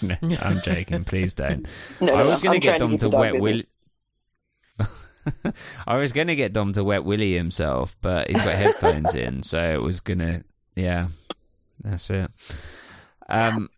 You're 0.01 0.17
no, 0.21 0.37
I'm 0.41 0.61
joking. 0.61 1.03
Please 1.05 1.33
don't. 1.33 1.67
No, 2.01 2.13
I 2.13 2.25
was 2.25 2.43
no. 2.43 2.49
going 2.49 2.61
to 2.61 2.67
get 2.67 2.79
Dom 2.79 2.91
keep 2.91 2.99
to 3.01 3.09
wet 3.09 3.33
busy. 3.33 3.41
Willy. 3.41 3.67
I 5.85 5.97
was 5.97 6.11
going 6.13 6.27
to 6.27 6.35
get 6.35 6.51
Dom 6.53 6.73
to 6.73 6.83
wet 6.83 7.03
Willy 7.05 7.35
himself, 7.35 7.95
but 8.01 8.29
he's 8.29 8.41
got 8.41 8.55
headphones 8.55 9.13
in, 9.15 9.43
so 9.43 9.61
it 9.73 9.81
was 9.81 9.99
gonna. 9.99 10.43
Yeah, 10.75 11.09
that's 11.81 12.09
it. 12.09 12.31
Um. 13.29 13.69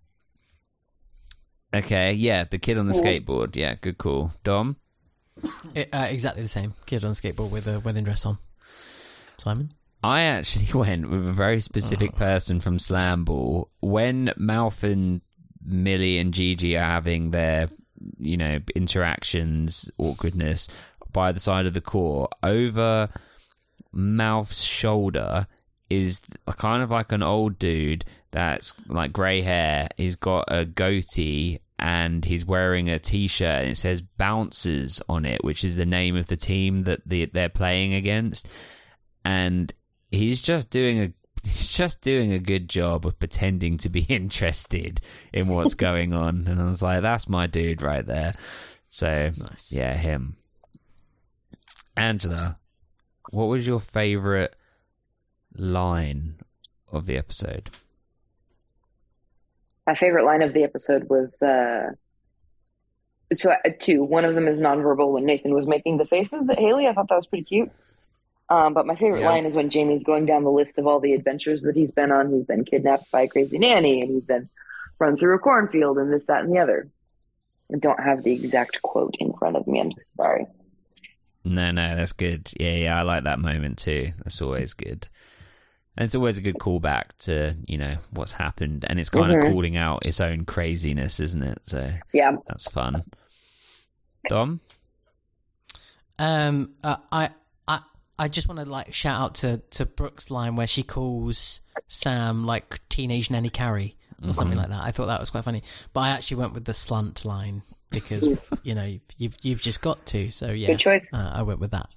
Okay, 1.73 2.13
yeah, 2.13 2.45
the 2.45 2.59
kid 2.59 2.77
on 2.77 2.87
the 2.87 2.93
skateboard. 2.93 3.55
Yeah, 3.55 3.75
good 3.81 3.97
call, 3.97 4.31
Dom. 4.43 4.77
It- 5.75 5.89
uh, 5.91 6.07
exactly 6.09 6.43
the 6.43 6.47
same. 6.49 6.75
Kid 6.85 7.03
on 7.03 7.11
a 7.11 7.13
skateboard 7.13 7.49
with 7.51 7.67
a 7.67 7.79
wedding 7.81 8.03
dress 8.05 8.25
on. 8.25 8.37
Simon? 9.37 9.73
I 10.03 10.23
actually 10.23 10.67
went 10.79 11.09
with 11.09 11.27
a 11.27 11.33
very 11.33 11.61
specific 11.61 12.11
oh. 12.15 12.17
person 12.17 12.59
from 12.59 12.79
Slam 12.79 13.23
Ball. 13.23 13.69
When 13.79 14.33
Mouth 14.37 14.83
and 14.83 15.21
Millie 15.65 16.19
and 16.19 16.33
Gigi 16.33 16.77
are 16.77 16.83
having 16.83 17.31
their, 17.31 17.69
you 18.19 18.37
know, 18.37 18.59
interactions, 18.75 19.89
awkwardness 19.97 20.67
by 21.11 21.31
the 21.31 21.39
side 21.39 21.65
of 21.65 21.73
the 21.73 21.81
court, 21.81 22.31
over 22.43 23.09
Mouth's 23.91 24.61
shoulder 24.61 25.47
is 25.89 26.21
kind 26.57 26.81
of 26.81 26.89
like 26.91 27.11
an 27.11 27.23
old 27.23 27.59
dude 27.59 28.03
that's 28.31 28.73
like 28.87 29.13
grey 29.13 29.41
hair. 29.41 29.87
He's 29.95 30.15
got 30.15 30.45
a 30.47 30.65
goatee 30.65 31.59
and 31.77 32.25
he's 32.25 32.45
wearing 32.45 32.89
a 32.89 32.99
t-shirt 32.99 33.61
and 33.61 33.69
it 33.71 33.77
says 33.77 34.01
Bouncers 34.01 35.01
on 35.07 35.25
it, 35.25 35.43
which 35.43 35.63
is 35.63 35.75
the 35.75 35.85
name 35.85 36.15
of 36.15 36.27
the 36.27 36.37
team 36.37 36.83
that 36.83 37.01
the, 37.05 37.25
they're 37.25 37.49
playing 37.49 37.93
against. 37.93 38.47
And 39.23 39.71
he's 40.13 40.41
just 40.41 40.69
doing 40.69 40.99
a 41.01 41.13
he's 41.43 41.73
just 41.73 42.01
doing 42.01 42.31
a 42.31 42.39
good 42.39 42.69
job 42.69 43.05
of 43.05 43.19
pretending 43.19 43.77
to 43.79 43.89
be 43.89 44.01
interested 44.09 45.01
in 45.33 45.47
what's 45.47 45.73
going 45.73 46.13
on. 46.13 46.47
And 46.47 46.61
I 46.61 46.65
was 46.65 46.81
like, 46.81 47.01
that's 47.01 47.27
my 47.27 47.47
dude 47.47 47.81
right 47.81 48.05
there. 48.05 48.31
So 48.87 49.31
Nice. 49.35 49.73
yeah, 49.75 49.95
him. 49.95 50.37
Angela, 51.97 52.57
what 53.31 53.45
was 53.45 53.67
your 53.67 53.79
favorite 53.79 54.55
line 55.55 56.35
of 56.91 57.05
the 57.05 57.17
episode? 57.17 57.69
My 59.85 59.95
favorite 59.95 60.25
line 60.25 60.41
of 60.41 60.53
the 60.53 60.63
episode 60.63 61.09
was 61.09 61.39
uh, 61.41 61.91
so 63.35 63.51
uh, 63.51 63.57
two. 63.79 64.03
One 64.03 64.25
of 64.25 64.33
them 64.33 64.47
is 64.47 64.59
nonverbal 64.59 65.11
when 65.11 65.25
Nathan 65.25 65.53
was 65.53 65.67
making 65.67 65.97
the 65.97 66.05
faces 66.05 66.47
at 66.49 66.57
Haley. 66.57 66.87
I 66.87 66.93
thought 66.93 67.09
that 67.09 67.15
was 67.15 67.25
pretty 67.25 67.43
cute. 67.43 67.69
Um, 68.53 68.75
but 68.75 68.85
my 68.85 68.95
favorite 68.95 69.21
Yeah. 69.21 69.31
line 69.31 69.47
is 69.47 69.55
when 69.55 69.71
Jamie's 69.71 70.03
going 70.03 70.27
down 70.27 70.43
the 70.43 70.51
list 70.51 70.77
of 70.77 70.85
all 70.85 70.99
the 70.99 71.13
adventures 71.13 71.63
that 71.63 71.75
he's 71.75 71.91
been 71.91 72.11
on. 72.11 72.31
He's 72.31 72.45
been 72.45 72.63
kidnapped 72.63 73.09
by 73.09 73.21
a 73.23 73.27
crazy 73.27 73.57
nanny, 73.57 74.01
and 74.01 74.11
he's 74.11 74.25
been 74.25 74.47
run 74.99 75.17
through 75.17 75.35
a 75.35 75.39
cornfield, 75.39 75.97
and 75.97 76.13
this, 76.13 76.25
that, 76.27 76.43
and 76.43 76.53
the 76.53 76.59
other. 76.59 76.87
I 77.73 77.77
don't 77.79 77.99
have 77.99 78.21
the 78.23 78.31
exact 78.31 78.79
quote 78.83 79.15
in 79.19 79.33
front 79.33 79.55
of 79.55 79.65
me. 79.65 79.79
I'm 79.81 79.91
sorry. 80.17 80.45
No, 81.43 81.71
no, 81.71 81.95
that's 81.95 82.11
good. 82.11 82.51
Yeah, 82.59 82.75
yeah, 82.75 82.99
I 82.99 83.01
like 83.01 83.23
that 83.23 83.39
moment 83.39 83.79
too. 83.79 84.11
That's 84.19 84.39
always 84.39 84.73
good. 84.73 85.07
And 85.97 86.05
it's 86.05 86.15
always 86.15 86.37
a 86.37 86.41
good 86.41 86.59
callback 86.59 87.17
to, 87.19 87.55
you 87.67 87.79
know, 87.79 87.97
what's 88.11 88.33
happened. 88.33 88.85
And 88.87 88.99
it's 88.99 89.09
kind 89.09 89.31
Mhm. 89.31 89.43
of 89.47 89.49
calling 89.51 89.77
out 89.77 90.05
its 90.05 90.21
own 90.21 90.45
craziness, 90.45 91.19
isn't 91.19 91.41
it? 91.43 91.59
So 91.63 91.91
Yeah, 92.13 92.37
that's 92.47 92.69
fun. 92.69 93.03
Dom? 94.27 94.59
Um, 96.19 96.75
uh, 96.83 96.97
I, 97.11 97.29
I, 98.23 98.25
I 98.25 98.27
just 98.29 98.47
want 98.47 98.59
to 98.59 98.65
like 98.65 98.93
shout 98.93 99.19
out 99.19 99.35
to 99.35 99.57
to 99.71 99.85
Brooke's 99.85 100.31
line 100.31 100.55
where 100.55 100.67
she 100.67 100.83
calls 100.83 101.61
Sam 101.87 102.45
like 102.45 102.79
teenage 102.89 103.29
nanny 103.29 103.49
Carrie 103.49 103.95
or 104.25 104.31
something 104.31 104.57
like 104.57 104.69
that. 104.69 104.81
I 104.81 104.91
thought 104.91 105.07
that 105.07 105.19
was 105.19 105.29
quite 105.29 105.43
funny, 105.43 105.63
but 105.91 106.01
I 106.01 106.09
actually 106.09 106.37
went 106.37 106.53
with 106.53 106.65
the 106.65 106.71
slunt 106.71 107.25
line 107.25 107.61
because 107.89 108.27
you 108.63 108.75
know 108.75 108.99
you've 109.17 109.37
you've 109.41 109.61
just 109.61 109.81
got 109.81 110.05
to. 110.07 110.29
So 110.29 110.51
yeah, 110.51 110.67
Good 110.67 110.79
choice. 110.79 111.13
Uh, 111.13 111.31
I 111.33 111.41
went 111.41 111.59
with 111.59 111.71
that. 111.71 111.89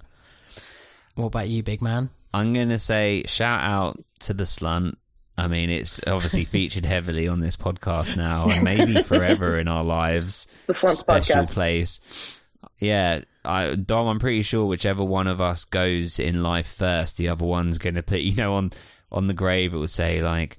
What 1.15 1.27
about 1.27 1.47
you, 1.47 1.63
big 1.63 1.81
man? 1.81 2.09
I'm 2.33 2.53
going 2.53 2.69
to 2.69 2.79
say 2.79 3.23
shout 3.25 3.61
out 3.61 4.03
to 4.19 4.33
the 4.33 4.43
slunt. 4.43 4.93
I 5.37 5.47
mean, 5.47 5.69
it's 5.69 6.01
obviously 6.05 6.45
featured 6.45 6.85
heavily 6.85 7.27
on 7.27 7.39
this 7.39 7.55
podcast 7.55 8.17
now 8.17 8.49
and 8.49 8.63
maybe 8.63 9.01
forever 9.01 9.57
in 9.57 9.67
our 9.67 9.83
lives. 9.83 10.47
The 10.67 10.73
Slunt's 10.73 10.99
Special 10.99 11.43
podcast. 11.43 11.49
place. 11.51 12.39
Yeah, 12.79 13.21
I, 13.45 13.75
Dom, 13.75 14.07
I'm 14.07 14.19
pretty 14.19 14.41
sure 14.41 14.65
whichever 14.65 15.03
one 15.03 15.27
of 15.27 15.41
us 15.41 15.63
goes 15.65 16.19
in 16.19 16.43
life 16.43 16.67
first, 16.67 17.17
the 17.17 17.29
other 17.29 17.45
one's 17.45 17.77
going 17.77 17.95
to 17.95 18.03
put, 18.03 18.19
you 18.21 18.35
know, 18.35 18.55
on, 18.55 18.71
on 19.11 19.27
the 19.27 19.33
grave, 19.33 19.73
it 19.73 19.77
will 19.77 19.87
say, 19.87 20.21
like, 20.21 20.57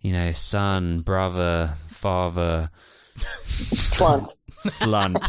you 0.00 0.12
know, 0.12 0.30
son, 0.32 0.96
brother, 1.04 1.74
father, 1.88 2.70
Slunt. 3.16 4.28
slunt. 4.50 5.24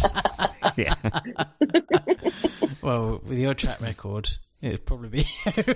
yeah. 0.76 0.96
Well, 2.82 3.22
with 3.26 3.38
your 3.38 3.54
track 3.54 3.80
record, 3.82 4.30
it'd 4.62 4.86
probably 4.86 5.10
be. 5.10 5.26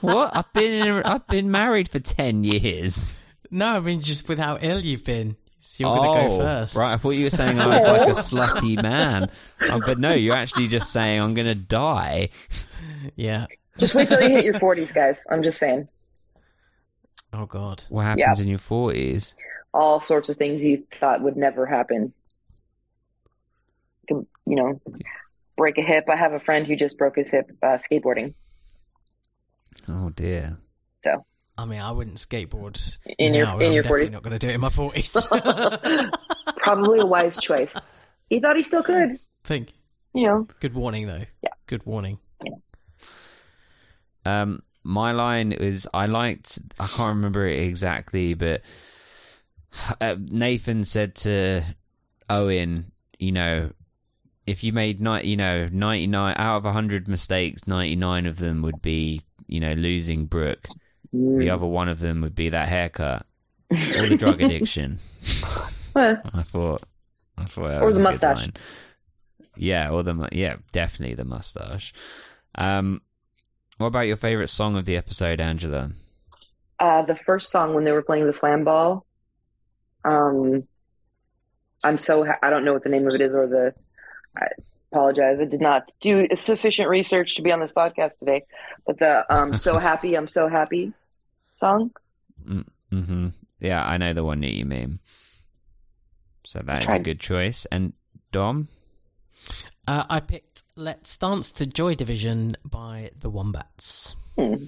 What? 0.00 0.34
I've 0.34 0.50
been 0.54 0.88
in, 0.88 1.02
I've 1.02 1.26
been 1.26 1.50
married 1.50 1.90
for 1.90 1.98
10 1.98 2.42
years. 2.42 3.12
no, 3.50 3.76
I 3.76 3.80
mean 3.80 4.00
just 4.00 4.26
with 4.30 4.38
how 4.38 4.56
ill 4.62 4.80
you've 4.80 5.04
been. 5.04 5.36
So 5.60 5.84
you're 5.84 5.96
going 5.96 6.22
to 6.22 6.28
go 6.28 6.36
first. 6.38 6.76
Oh, 6.76 6.80
Right, 6.80 6.92
I 6.94 6.96
thought 6.96 7.10
you 7.10 7.24
were 7.24 7.30
saying 7.30 7.58
I 7.60 7.66
was 7.66 7.86
like 7.86 8.08
a 8.08 8.10
slutty 8.12 8.82
man. 8.82 9.30
Um, 9.68 9.82
but 9.84 9.98
no, 9.98 10.12
you're 10.14 10.36
actually 10.36 10.68
just 10.68 10.90
saying 10.92 11.20
I'm 11.20 11.34
going 11.34 11.46
to 11.46 11.54
die. 11.54 12.30
Yeah. 13.16 13.46
Just 13.78 13.94
wait 13.94 14.08
till 14.08 14.20
you 14.22 14.28
hit 14.28 14.44
your 14.44 14.54
40s, 14.54 14.92
guys. 14.94 15.22
I'm 15.30 15.42
just 15.42 15.58
saying. 15.58 15.88
Oh 17.32 17.46
God. 17.46 17.84
What 17.88 18.02
happens 18.02 18.40
in 18.40 18.48
your 18.48 18.58
40s? 18.58 19.34
All 19.72 20.00
sorts 20.00 20.28
of 20.28 20.36
things 20.36 20.62
you 20.62 20.84
thought 20.98 21.22
would 21.22 21.36
never 21.36 21.64
happen. 21.66 22.12
You 24.08 24.26
know, 24.46 24.80
break 25.56 25.78
a 25.78 25.82
hip. 25.82 26.06
I 26.10 26.16
have 26.16 26.32
a 26.32 26.40
friend 26.40 26.66
who 26.66 26.74
just 26.74 26.98
broke 26.98 27.16
his 27.16 27.30
hip 27.30 27.50
uh, 27.62 27.78
skateboarding. 27.78 28.34
Oh, 29.88 30.10
dear. 30.10 30.58
I 31.60 31.64
mean, 31.66 31.80
I 31.80 31.90
wouldn't 31.92 32.16
skateboard 32.16 32.98
In 33.18 33.34
your- 33.34 33.46
now. 33.46 33.58
in 33.58 33.66
I'm 33.68 33.72
your 33.74 33.84
40s. 33.84 34.10
not 34.10 34.22
going 34.22 34.32
to 34.32 34.38
do 34.38 34.48
it 34.48 34.54
in 34.54 34.60
my 34.60 34.70
forties. 34.70 35.12
Probably 36.56 37.00
a 37.00 37.06
wise 37.06 37.36
choice. 37.38 37.72
He 38.28 38.40
thought 38.40 38.56
he 38.56 38.62
still 38.62 38.82
could. 38.82 39.12
think. 39.44 39.72
You 40.14 40.26
know, 40.26 40.48
Good 40.60 40.74
warning, 40.74 41.06
though. 41.06 41.24
Yeah. 41.42 41.50
Good 41.66 41.84
warning. 41.86 42.18
Um, 44.24 44.62
my 44.82 45.12
line 45.12 45.52
is 45.52 45.88
I 45.94 46.06
liked. 46.06 46.58
I 46.78 46.86
can't 46.86 47.16
remember 47.16 47.46
it 47.46 47.58
exactly, 47.60 48.34
but 48.34 48.62
uh, 50.00 50.16
Nathan 50.18 50.84
said 50.84 51.14
to 51.16 51.62
Owen, 52.28 52.92
you 53.18 53.32
know, 53.32 53.70
if 54.46 54.64
you 54.64 54.72
made 54.72 55.00
ni- 55.00 55.24
you 55.26 55.36
know 55.36 55.68
ninety 55.70 56.06
nine 56.06 56.34
out 56.38 56.64
of 56.64 56.72
hundred 56.72 57.08
mistakes, 57.08 57.66
ninety 57.66 57.96
nine 57.96 58.26
of 58.26 58.38
them 58.38 58.62
would 58.62 58.82
be 58.82 59.22
you 59.46 59.60
know 59.60 59.72
losing 59.72 60.26
Brooke. 60.26 60.66
The 61.12 61.50
other 61.50 61.66
one 61.66 61.88
of 61.88 61.98
them 62.00 62.20
would 62.20 62.34
be 62.34 62.50
that 62.50 62.68
haircut 62.68 63.26
or 63.70 63.76
the 63.76 64.16
drug 64.16 64.40
addiction. 64.40 64.98
I 65.94 66.16
thought. 66.44 66.82
I 67.36 67.44
thought 67.44 67.82
Or 67.82 67.86
was 67.86 67.96
the 67.96 68.02
mustache. 68.02 68.50
Yeah, 69.56 69.90
or 69.90 70.02
the 70.02 70.28
yeah, 70.32 70.56
definitely 70.72 71.14
the 71.14 71.24
mustache. 71.24 71.92
Um, 72.54 73.00
what 73.78 73.88
about 73.88 74.00
your 74.06 74.16
favorite 74.16 74.48
song 74.48 74.76
of 74.76 74.84
the 74.84 74.96
episode, 74.96 75.40
Angela? 75.40 75.90
uh, 76.78 77.02
the 77.02 77.16
first 77.16 77.50
song 77.50 77.74
when 77.74 77.84
they 77.84 77.92
were 77.92 78.02
playing 78.02 78.26
the 78.26 78.32
slam 78.32 78.64
ball. 78.64 79.04
Um, 80.04 80.66
I'm 81.84 81.98
so 81.98 82.24
ha- 82.24 82.38
I 82.42 82.50
don't 82.50 82.64
know 82.64 82.72
what 82.72 82.84
the 82.84 82.88
name 82.88 83.06
of 83.08 83.14
it 83.14 83.20
is 83.20 83.34
or 83.34 83.46
the. 83.46 83.74
I 84.38 84.46
apologize. 84.92 85.38
I 85.40 85.44
did 85.44 85.60
not 85.60 85.90
do 86.00 86.26
sufficient 86.34 86.88
research 86.88 87.36
to 87.36 87.42
be 87.42 87.52
on 87.52 87.60
this 87.60 87.72
podcast 87.72 88.18
today. 88.18 88.44
But 88.86 88.98
the 88.98 89.24
um, 89.34 89.56
so 89.56 89.78
happy 89.88 90.14
I'm 90.14 90.28
so 90.28 90.48
happy 90.48 90.92
song. 91.60 91.90
Mm-hmm. 92.48 93.28
Yeah, 93.60 93.84
I 93.86 93.96
know 93.98 94.12
the 94.14 94.24
one 94.24 94.40
that 94.40 94.52
you 94.54 94.64
mean. 94.64 94.98
So 96.44 96.60
that 96.64 96.88
is 96.88 96.94
a 96.94 96.98
good 96.98 97.20
choice. 97.20 97.66
And 97.70 97.92
Dom, 98.32 98.68
Uh, 99.86 100.04
I 100.08 100.20
picked 100.20 100.64
"Let's 100.76 101.16
Dance 101.16 101.52
to 101.52 101.66
Joy 101.66 101.94
Division" 101.94 102.56
by 102.64 103.10
the 103.18 103.30
Wombats. 103.30 104.16
Hmm. 104.36 104.64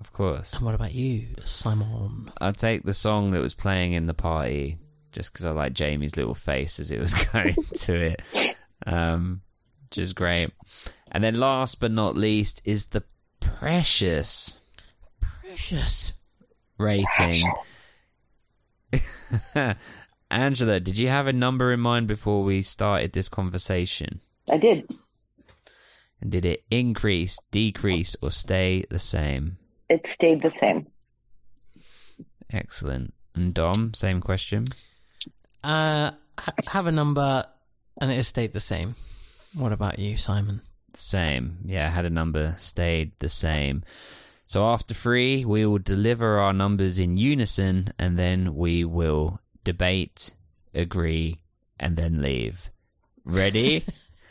of 0.00 0.12
course. 0.12 0.54
And 0.54 0.64
what 0.64 0.74
about 0.74 0.92
you, 0.94 1.28
Simon? 1.44 2.30
I'll 2.40 2.52
take 2.52 2.82
the 2.82 2.92
song 2.94 3.30
that 3.30 3.40
was 3.40 3.54
playing 3.54 3.92
in 3.92 4.06
the 4.06 4.14
party 4.14 4.78
just 5.12 5.32
because 5.32 5.44
I 5.44 5.50
like 5.52 5.72
Jamie's 5.74 6.16
little 6.16 6.34
face 6.34 6.80
as 6.80 6.90
it 6.90 6.98
was 6.98 7.14
going 7.32 7.54
to 7.54 7.94
it, 7.94 8.22
um, 8.86 9.42
which 9.88 9.98
is 9.98 10.12
great. 10.12 10.50
And 11.12 11.22
then 11.22 11.38
last 11.38 11.78
but 11.78 11.92
not 11.92 12.16
least 12.16 12.62
is 12.64 12.86
the 12.86 13.04
precious 13.40 14.58
Precious. 15.68 16.14
rating. 16.78 17.44
Angela, 20.30 20.80
did 20.80 20.98
you 20.98 21.08
have 21.08 21.26
a 21.26 21.32
number 21.32 21.72
in 21.72 21.80
mind 21.80 22.08
before 22.08 22.42
we 22.42 22.62
started 22.62 23.12
this 23.12 23.28
conversation? 23.28 24.20
I 24.50 24.56
did. 24.56 24.90
And 26.20 26.32
did 26.32 26.44
it 26.44 26.64
increase, 26.70 27.38
decrease, 27.50 28.16
or 28.22 28.30
stay 28.32 28.84
the 28.90 28.98
same? 28.98 29.58
It 29.88 30.06
stayed 30.06 30.42
the 30.42 30.50
same. 30.50 30.86
Excellent. 32.52 33.14
And 33.34 33.54
Dom, 33.54 33.94
same 33.94 34.20
question. 34.20 34.64
Uh, 35.62 36.10
ha- 36.38 36.52
have 36.72 36.86
a 36.86 36.92
number, 36.92 37.44
and 38.00 38.10
it 38.10 38.24
stayed 38.24 38.52
the 38.52 38.60
same. 38.60 38.94
What 39.54 39.72
about 39.72 39.98
you, 39.98 40.16
Simon? 40.16 40.62
Same. 40.94 41.58
Yeah, 41.64 41.86
I 41.86 41.90
had 41.90 42.04
a 42.04 42.10
number, 42.10 42.54
stayed 42.58 43.12
the 43.18 43.28
same. 43.28 43.82
So 44.52 44.66
after 44.66 44.92
three, 44.92 45.46
we 45.46 45.64
will 45.64 45.78
deliver 45.78 46.38
our 46.38 46.52
numbers 46.52 46.98
in 46.98 47.16
unison 47.16 47.94
and 47.98 48.18
then 48.18 48.54
we 48.54 48.84
will 48.84 49.40
debate, 49.64 50.34
agree, 50.74 51.40
and 51.80 51.96
then 51.96 52.20
leave. 52.20 52.68
Ready? 53.24 53.82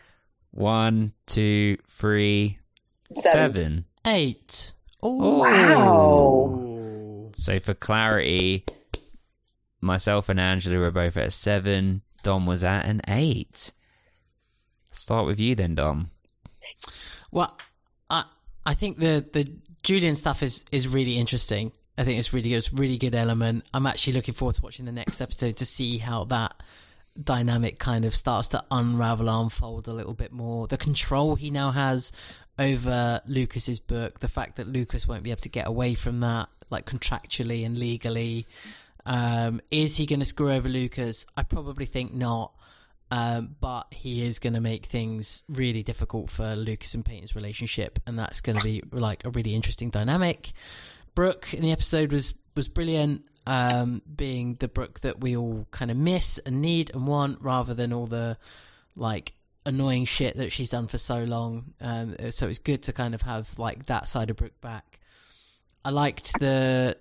One, 0.52 1.14
two, 1.26 1.80
three, 1.88 2.60
Seven. 3.11 3.31
seven. 3.31 3.85
Eight. 4.06 4.73
Oh. 5.02 5.39
Wow. 5.39 7.31
So 7.34 7.60
for 7.60 7.73
clarity, 7.73 8.65
myself 9.81 10.30
and 10.30 10.39
Angela 10.39 10.77
were 10.77 10.91
both 10.91 11.18
at 11.18 11.30
a 11.30 11.31
seven. 11.31 12.03
Dom 12.22 12.45
was 12.45 12.64
at 12.64 12.85
an 12.85 13.02
eight. 13.07 13.72
Start 14.91 15.26
with 15.26 15.39
you 15.39 15.56
then, 15.56 15.73
Dom. 15.73 16.11
Well, 17.31 17.57
I 18.07 18.26
I 18.68 18.76
think 18.76 18.99
the 18.99 19.26
the 19.34 19.52
Julian 19.84 20.16
stuff 20.16 20.44
is 20.44 20.66
is 20.72 20.88
really 20.88 21.18
interesting. 21.18 21.72
I 21.98 22.03
think 22.03 22.20
it's 22.20 22.34
really 22.34 22.49
good. 22.49 22.58
It's 22.58 22.74
really 22.74 22.98
good 22.98 23.16
element. 23.16 23.66
I'm 23.74 23.86
actually 23.86 24.14
looking 24.14 24.34
forward 24.34 24.56
to 24.56 24.62
watching 24.62 24.86
the 24.86 24.91
next 24.91 25.22
episode 25.22 25.58
to 25.58 25.66
see 25.66 25.98
how 25.98 26.24
that 26.26 26.62
dynamic 27.22 27.80
kind 27.80 28.06
of 28.06 28.16
starts 28.16 28.49
to 28.49 28.64
unravel, 28.72 29.28
unfold 29.28 29.88
a 29.88 29.94
little 29.94 30.14
bit 30.14 30.32
more. 30.32 30.68
The 30.68 30.78
control 30.78 31.36
he 31.36 31.49
now 31.49 31.72
has 31.72 32.12
over 32.58 33.20
Lucas's 33.28 33.80
book, 33.80 34.20
the 34.20 34.28
fact 34.28 34.58
that 34.58 34.68
Lucas 34.68 35.08
won't 35.08 35.24
be 35.24 35.32
able 35.32 35.41
to 35.41 35.49
get 35.49 35.68
away 35.68 35.95
from 35.95 36.22
that, 36.22 36.49
like 36.70 36.86
contractually 36.86 37.66
and 37.66 37.78
legally. 37.78 38.48
Um, 39.06 39.62
is 39.72 39.98
he 39.98 40.06
going 40.06 40.20
to 40.20 40.26
screw 40.26 40.52
over 40.52 40.70
Lucas? 40.70 41.26
I 41.36 41.44
probably 41.44 41.86
think 41.86 42.14
not. 42.14 42.53
Um, 43.12 43.58
but 43.60 43.88
he 43.92 44.26
is 44.26 44.40
going 44.40 44.54
to 44.54 44.62
make 44.62 44.86
things 44.86 45.44
really 45.50 45.84
difficult 45.84 46.30
for 46.30 46.56
Lucas 46.56 46.96
and 46.96 47.04
Peyton's 47.04 47.36
relationship, 47.36 48.00
and 48.08 48.18
that's 48.18 48.40
going 48.40 48.58
to 48.58 48.64
be 48.64 48.82
like 48.92 49.26
a 49.26 49.30
really 49.30 49.54
interesting 49.54 49.90
dynamic. 49.90 50.52
Brooke 51.14 51.54
in 51.54 51.62
the 51.62 51.74
episode 51.74 52.14
was 52.14 52.34
was 52.56 52.70
brilliant, 52.70 53.26
um, 53.46 54.02
being 54.16 54.56
the 54.56 54.70
Brooke 54.70 55.02
that 55.02 55.20
we 55.20 55.36
all 55.36 55.68
kind 55.72 55.92
of 55.92 55.98
miss 55.98 56.38
and 56.38 56.62
need 56.62 56.92
and 56.94 57.06
want, 57.06 57.42
rather 57.42 57.74
than 57.74 57.92
all 57.92 58.08
the 58.08 58.38
like 58.96 59.34
annoying 59.66 60.06
shit 60.06 60.38
that 60.38 60.52
she's 60.52 60.70
done 60.70 60.88
for 60.88 60.98
so 60.98 61.24
long. 61.26 61.74
Um, 61.82 62.16
so 62.30 62.48
it's 62.48 62.60
good 62.60 62.84
to 62.84 62.94
kind 62.94 63.14
of 63.14 63.24
have 63.24 63.60
like 63.60 63.88
that 63.88 64.08
side 64.08 64.30
of 64.30 64.38
Brooke 64.38 64.60
back. 64.62 65.00
I 65.84 65.90
liked 65.90 66.40
the, 66.40 66.96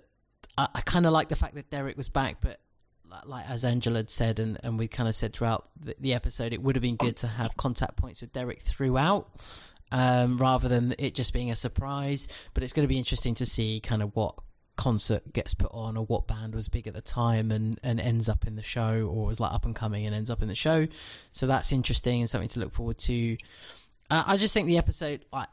I, 0.57 0.67
I 0.75 0.81
kind 0.81 1.05
of 1.05 1.13
liked 1.13 1.29
the 1.29 1.35
fact 1.35 1.55
that 1.55 1.69
Derek 1.69 1.97
was 1.97 2.09
back, 2.09 2.37
but 2.41 2.59
like- 3.25 3.49
as 3.49 3.65
Angela 3.65 3.97
had 3.99 4.09
said, 4.09 4.39
and, 4.39 4.57
and 4.63 4.79
we 4.79 4.87
kind 4.87 5.09
of 5.09 5.15
said 5.15 5.33
throughout 5.33 5.69
the, 5.79 5.95
the 5.99 6.13
episode, 6.13 6.53
it 6.53 6.61
would 6.61 6.75
have 6.75 6.81
been 6.83 6.95
good 6.95 7.17
to 7.17 7.27
have 7.27 7.57
contact 7.57 7.95
points 7.95 8.21
with 8.21 8.31
Derek 8.33 8.59
throughout, 8.61 9.29
um, 9.91 10.37
rather 10.37 10.67
than 10.67 10.95
it 10.97 11.13
just 11.15 11.33
being 11.33 11.51
a 11.51 11.55
surprise. 11.55 12.27
But 12.53 12.63
it's 12.63 12.73
going 12.73 12.83
to 12.83 12.89
be 12.89 12.97
interesting 12.97 13.35
to 13.35 13.45
see 13.45 13.79
kind 13.79 14.01
of 14.01 14.15
what 14.15 14.35
concert 14.77 15.33
gets 15.33 15.53
put 15.53 15.69
on 15.73 15.95
or 15.97 16.05
what 16.05 16.27
band 16.27 16.55
was 16.55 16.67
big 16.69 16.87
at 16.87 16.93
the 16.93 17.01
time 17.01 17.51
and, 17.51 17.79
and 17.83 17.99
ends 17.99 18.27
up 18.29 18.47
in 18.47 18.55
the 18.55 18.63
show 18.63 19.07
or 19.11 19.27
was 19.27 19.39
like 19.39 19.53
up 19.53 19.65
and 19.65 19.75
coming 19.75 20.05
and 20.05 20.15
ends 20.15 20.29
up 20.31 20.41
in 20.41 20.47
the 20.47 20.55
show. 20.55 20.87
So 21.33 21.45
that's 21.45 21.71
interesting 21.71 22.21
and 22.21 22.29
something 22.29 22.49
to 22.49 22.59
look 22.61 22.71
forward 22.73 22.97
to. 22.99 23.37
Uh, 24.09 24.23
I 24.25 24.37
just 24.37 24.53
think 24.53 24.67
the 24.67 24.77
episode, 24.77 25.25
like, 25.31 25.49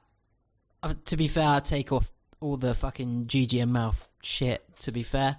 to 1.07 1.17
be 1.17 1.29
fair, 1.29 1.49
I 1.49 1.61
take 1.61 1.93
off 1.93 2.11
all 2.41 2.57
the 2.57 2.73
fucking 2.73 3.27
Gigi 3.27 3.61
and 3.61 3.73
mouth 3.73 4.09
shit. 4.23 4.63
To 4.81 4.93
be 4.93 5.03
fair, 5.03 5.37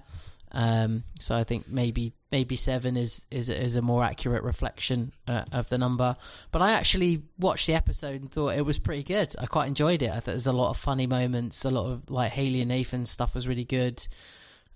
um, 0.52 1.04
so 1.20 1.36
I 1.36 1.44
think 1.44 1.68
maybe 1.68 2.14
maybe 2.32 2.56
seven 2.56 2.98
is 2.98 3.26
is 3.32 3.50
is 3.50 3.76
a 3.76 3.82
more 3.82 4.04
accurate 4.04 4.44
reflection 4.44 5.12
uh, 5.28 5.46
of 5.52 5.70
the 5.70 5.78
number. 5.78 6.16
But 6.52 6.62
I 6.62 6.72
actually 6.72 7.24
watched 7.38 7.68
the 7.68 7.76
episode 7.76 8.22
and 8.22 8.32
thought 8.32 8.56
it 8.56 8.66
was 8.66 8.80
pretty 8.80 9.04
good. 9.04 9.34
I 9.38 9.46
quite 9.46 9.68
enjoyed 9.68 10.02
it. 10.02 10.10
I 10.10 10.16
thought 10.16 10.26
there's 10.26 10.48
a 10.48 10.52
lot 10.52 10.70
of 10.70 10.78
funny 10.78 11.08
moments. 11.08 11.66
A 11.66 11.70
lot 11.70 11.92
of 11.92 12.10
like 12.10 12.32
Haley 12.32 12.62
and 12.62 12.70
Nathan 12.70 13.06
stuff 13.06 13.36
was 13.36 13.48
really 13.48 13.66
good. 13.66 14.06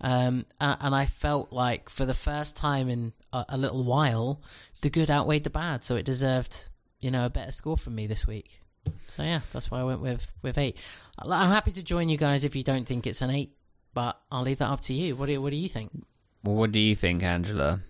Um, 0.02 0.46
and 0.60 0.94
I 0.94 1.06
felt 1.06 1.54
like 1.54 1.90
for 1.90 2.06
the 2.06 2.14
first 2.14 2.58
time 2.58 2.90
in 2.90 3.14
a, 3.32 3.46
a 3.50 3.58
little 3.58 3.84
while, 3.84 4.42
the 4.82 4.90
good 4.90 5.10
outweighed 5.10 5.46
the 5.46 5.50
bad, 5.50 5.84
so 5.84 5.96
it 5.96 6.04
deserved 6.04 6.70
you 7.00 7.10
know 7.10 7.26
a 7.26 7.30
better 7.30 7.52
score 7.52 7.78
from 7.78 7.96
me 7.96 8.06
this 8.08 8.28
week. 8.28 8.60
So 9.08 9.24
yeah, 9.24 9.42
that's 9.54 9.72
why 9.72 9.80
I 9.80 9.84
went 9.84 10.02
with 10.02 10.30
with 10.42 10.58
eight. 10.58 10.78
I'm 11.18 11.52
happy 11.52 11.72
to 11.72 11.84
join 11.84 12.10
you 12.10 12.18
guys 12.18 12.44
if 12.44 12.56
you 12.56 12.64
don't 12.64 12.86
think 12.86 13.08
it's 13.08 13.22
an 13.22 13.30
eight, 13.30 13.54
but 13.94 14.20
I'll 14.32 14.44
leave 14.44 14.60
that 14.60 14.70
up 14.70 14.82
to 14.82 14.94
you. 14.94 15.16
What 15.16 15.28
do 15.28 15.42
what 15.42 15.52
do 15.52 15.58
you 15.58 15.70
think? 15.70 15.92
Well, 16.44 16.56
what 16.56 16.72
do 16.72 16.80
you 16.80 16.96
think, 16.96 17.24
Angela, 17.24 17.82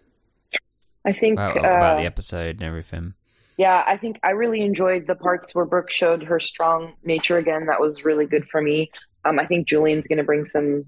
I 1.03 1.13
think 1.13 1.39
about, 1.39 1.57
about 1.57 1.97
uh, 1.97 1.99
the 2.01 2.05
episode 2.05 2.57
and 2.57 2.63
everything? 2.63 3.15
Yeah, 3.57 3.83
I 3.85 3.97
think 3.97 4.19
I 4.23 4.31
really 4.31 4.61
enjoyed 4.61 5.07
the 5.07 5.15
parts 5.15 5.53
where 5.53 5.65
Brooke 5.65 5.91
showed 5.91 6.23
her 6.23 6.39
strong 6.39 6.93
nature 7.03 7.37
again. 7.37 7.65
That 7.65 7.79
was 7.81 8.05
really 8.05 8.25
good 8.25 8.47
for 8.47 8.61
me. 8.61 8.91
Um, 9.25 9.39
I 9.39 9.45
think 9.45 9.67
Julian's 9.67 10.07
going 10.07 10.17
to 10.17 10.23
bring 10.23 10.45
some 10.45 10.85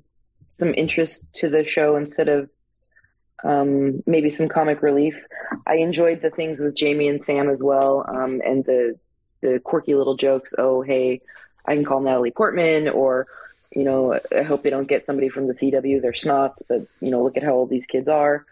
some 0.49 0.73
interest 0.75 1.25
to 1.33 1.49
the 1.49 1.65
show 1.65 1.95
instead 1.95 2.29
of 2.29 2.49
um, 3.43 4.01
maybe 4.05 4.29
some 4.29 4.47
comic 4.47 4.81
relief. 4.81 5.15
I 5.67 5.75
enjoyed 5.77 6.21
the 6.21 6.29
things 6.29 6.59
with 6.59 6.75
Jamie 6.75 7.07
and 7.07 7.21
Sam 7.21 7.49
as 7.49 7.61
well, 7.61 8.05
um, 8.07 8.41
and 8.45 8.63
the 8.65 8.97
the 9.41 9.59
quirky 9.63 9.95
little 9.95 10.17
jokes. 10.17 10.53
Oh, 10.57 10.81
hey, 10.81 11.21
I 11.65 11.75
can 11.75 11.85
call 11.85 11.99
Natalie 11.99 12.31
Portman, 12.31 12.89
or 12.89 13.27
you 13.71 13.83
know, 13.83 14.19
I 14.35 14.43
hope 14.43 14.63
they 14.63 14.69
don't 14.69 14.87
get 14.87 15.05
somebody 15.05 15.29
from 15.29 15.47
the 15.47 15.53
CW. 15.53 16.01
They're 16.01 16.11
snots, 16.11 16.61
but 16.67 16.87
you 16.99 17.11
know, 17.11 17.23
look 17.23 17.37
at 17.37 17.43
how 17.43 17.53
old 17.53 17.69
these 17.69 17.85
kids 17.85 18.07
are. 18.07 18.45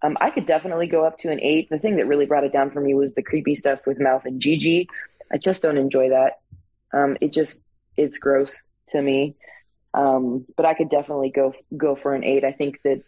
Um, 0.00 0.16
I 0.20 0.30
could 0.30 0.46
definitely 0.46 0.86
go 0.86 1.04
up 1.04 1.18
to 1.20 1.30
an 1.30 1.40
eight. 1.42 1.68
The 1.70 1.78
thing 1.78 1.96
that 1.96 2.06
really 2.06 2.26
brought 2.26 2.44
it 2.44 2.52
down 2.52 2.70
for 2.70 2.80
me 2.80 2.94
was 2.94 3.12
the 3.14 3.22
creepy 3.22 3.54
stuff 3.54 3.80
with 3.86 3.98
Mouth 3.98 4.24
and 4.24 4.40
Gigi. 4.40 4.88
I 5.32 5.38
just 5.38 5.62
don't 5.62 5.76
enjoy 5.76 6.10
that. 6.10 6.40
Um, 6.92 7.16
it 7.20 7.32
just 7.32 7.64
it's 7.96 8.18
gross 8.18 8.56
to 8.90 9.02
me. 9.02 9.36
Um, 9.94 10.46
but 10.56 10.66
I 10.66 10.74
could 10.74 10.90
definitely 10.90 11.30
go 11.30 11.54
go 11.76 11.96
for 11.96 12.14
an 12.14 12.24
eight. 12.24 12.44
I 12.44 12.52
think 12.52 12.80
that 12.82 13.02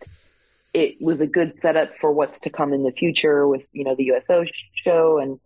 it 0.72 1.00
was 1.00 1.20
a 1.20 1.26
good 1.26 1.58
setup 1.58 1.96
for 2.00 2.10
what's 2.12 2.40
to 2.40 2.50
come 2.50 2.72
in 2.72 2.82
the 2.82 2.92
future 2.92 3.46
with 3.46 3.62
you 3.72 3.84
know 3.84 3.94
the 3.94 4.04
USO 4.04 4.44
sh- 4.44 4.64
show 4.74 5.18
and 5.18 5.38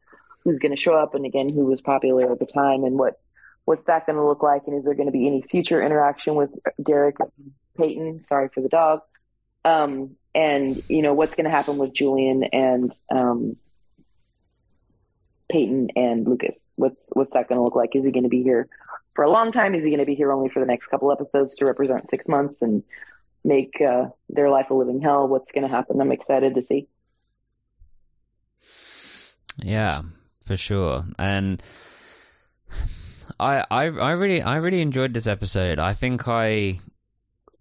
who's 0.45 0.59
going 0.59 0.75
to 0.75 0.81
show 0.81 0.95
up 0.95 1.15
and 1.15 1.27
again 1.27 1.49
who 1.49 1.65
was 1.65 1.81
popular 1.81 2.31
at 2.33 2.39
the 2.39 2.47
time 2.47 2.85
and 2.85 2.99
what 2.99 3.21
what's 3.65 3.87
that 3.87 4.07
going 4.07 4.17
to 4.17 4.27
look 4.27 4.43
like 4.43 4.63
and 4.67 4.77
is 4.77 4.85
there 4.85 4.95
going 4.95 5.07
to 5.07 5.13
be 5.13 5.27
any 5.27 5.43
future 5.43 5.83
interaction 5.83 6.35
with 6.35 6.51
Derek 6.83 7.17
Peyton? 7.77 8.25
Sorry 8.27 8.49
for 8.55 8.61
the 8.61 8.69
dog. 8.69 9.01
Um, 9.65 10.17
and 10.35 10.83
you 10.89 11.01
know 11.03 11.15
what's 11.15 11.35
going 11.35 11.45
to 11.45 11.51
happen 11.51 11.79
with 11.79 11.95
Julian 11.95 12.45
and 12.45 12.93
um, 13.11 13.55
Peyton 15.51 15.89
and 15.97 16.27
Lucas. 16.27 16.57
What's 16.77 17.07
what's 17.13 17.33
that 17.33 17.49
going 17.49 17.59
to 17.59 17.65
look 17.65 17.77
like? 17.77 17.95
Is 17.95 18.05
he 18.05 18.11
going 18.11 18.25
to 18.25 18.29
be 18.29 18.43
here 18.43 18.69
for 19.15 19.25
a 19.25 19.31
long 19.31 19.53
time? 19.53 19.75
Is 19.75 19.85
he 19.85 19.91
going 19.91 20.01
to 20.01 20.07
be 20.07 20.17
here 20.17 20.33
only 20.33 20.51
for 20.51 20.61
the 20.61 20.67
next 20.67 20.87
couple 20.89 21.13
episodes 21.13 21.55
to 21.57 21.65
represent 21.65 22.11
six 22.11 22.27
months 22.27 22.61
and 22.63 22.83
make 23.45 23.81
uh, 23.81 24.07
their 24.29 24.51
life 24.51 24.71
a 24.71 24.75
living 24.75 25.01
hell? 25.01 25.29
What's 25.29 25.51
going 25.53 25.67
to 25.67 25.75
happen? 25.75 26.01
I'm 26.01 26.13
excited 26.13 26.57
to 26.57 26.67
see. 26.67 26.89
Yeah, 29.63 30.03
for 30.45 30.57
sure. 30.57 31.05
And 31.19 31.63
I, 33.39 33.65
I, 33.71 33.85
I 33.85 34.11
really, 34.13 34.43
I 34.43 34.57
really 34.57 34.81
enjoyed 34.81 35.13
this 35.15 35.27
episode. 35.27 35.79
I 35.79 35.95
think 35.95 36.29
I, 36.29 36.81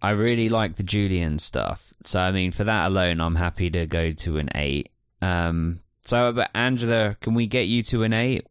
I 0.02 0.10
really 0.10 0.48
like 0.48 0.76
the 0.76 0.82
Julian 0.82 1.38
stuff. 1.38 1.86
So 2.04 2.20
I 2.20 2.30
mean, 2.32 2.52
for 2.52 2.64
that 2.64 2.86
alone, 2.88 3.20
I'm 3.20 3.34
happy 3.34 3.70
to 3.70 3.86
go 3.86 4.12
to 4.12 4.38
an 4.38 4.50
eight. 4.54 4.90
Um. 5.22 5.80
So, 6.06 6.32
but 6.32 6.50
Angela, 6.54 7.16
can 7.22 7.32
we 7.32 7.46
get 7.46 7.62
you 7.62 7.82
to 7.84 8.02
an 8.02 8.12
eight? 8.12 8.46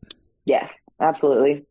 Yes, 0.46 0.74
absolutely. 1.00 1.64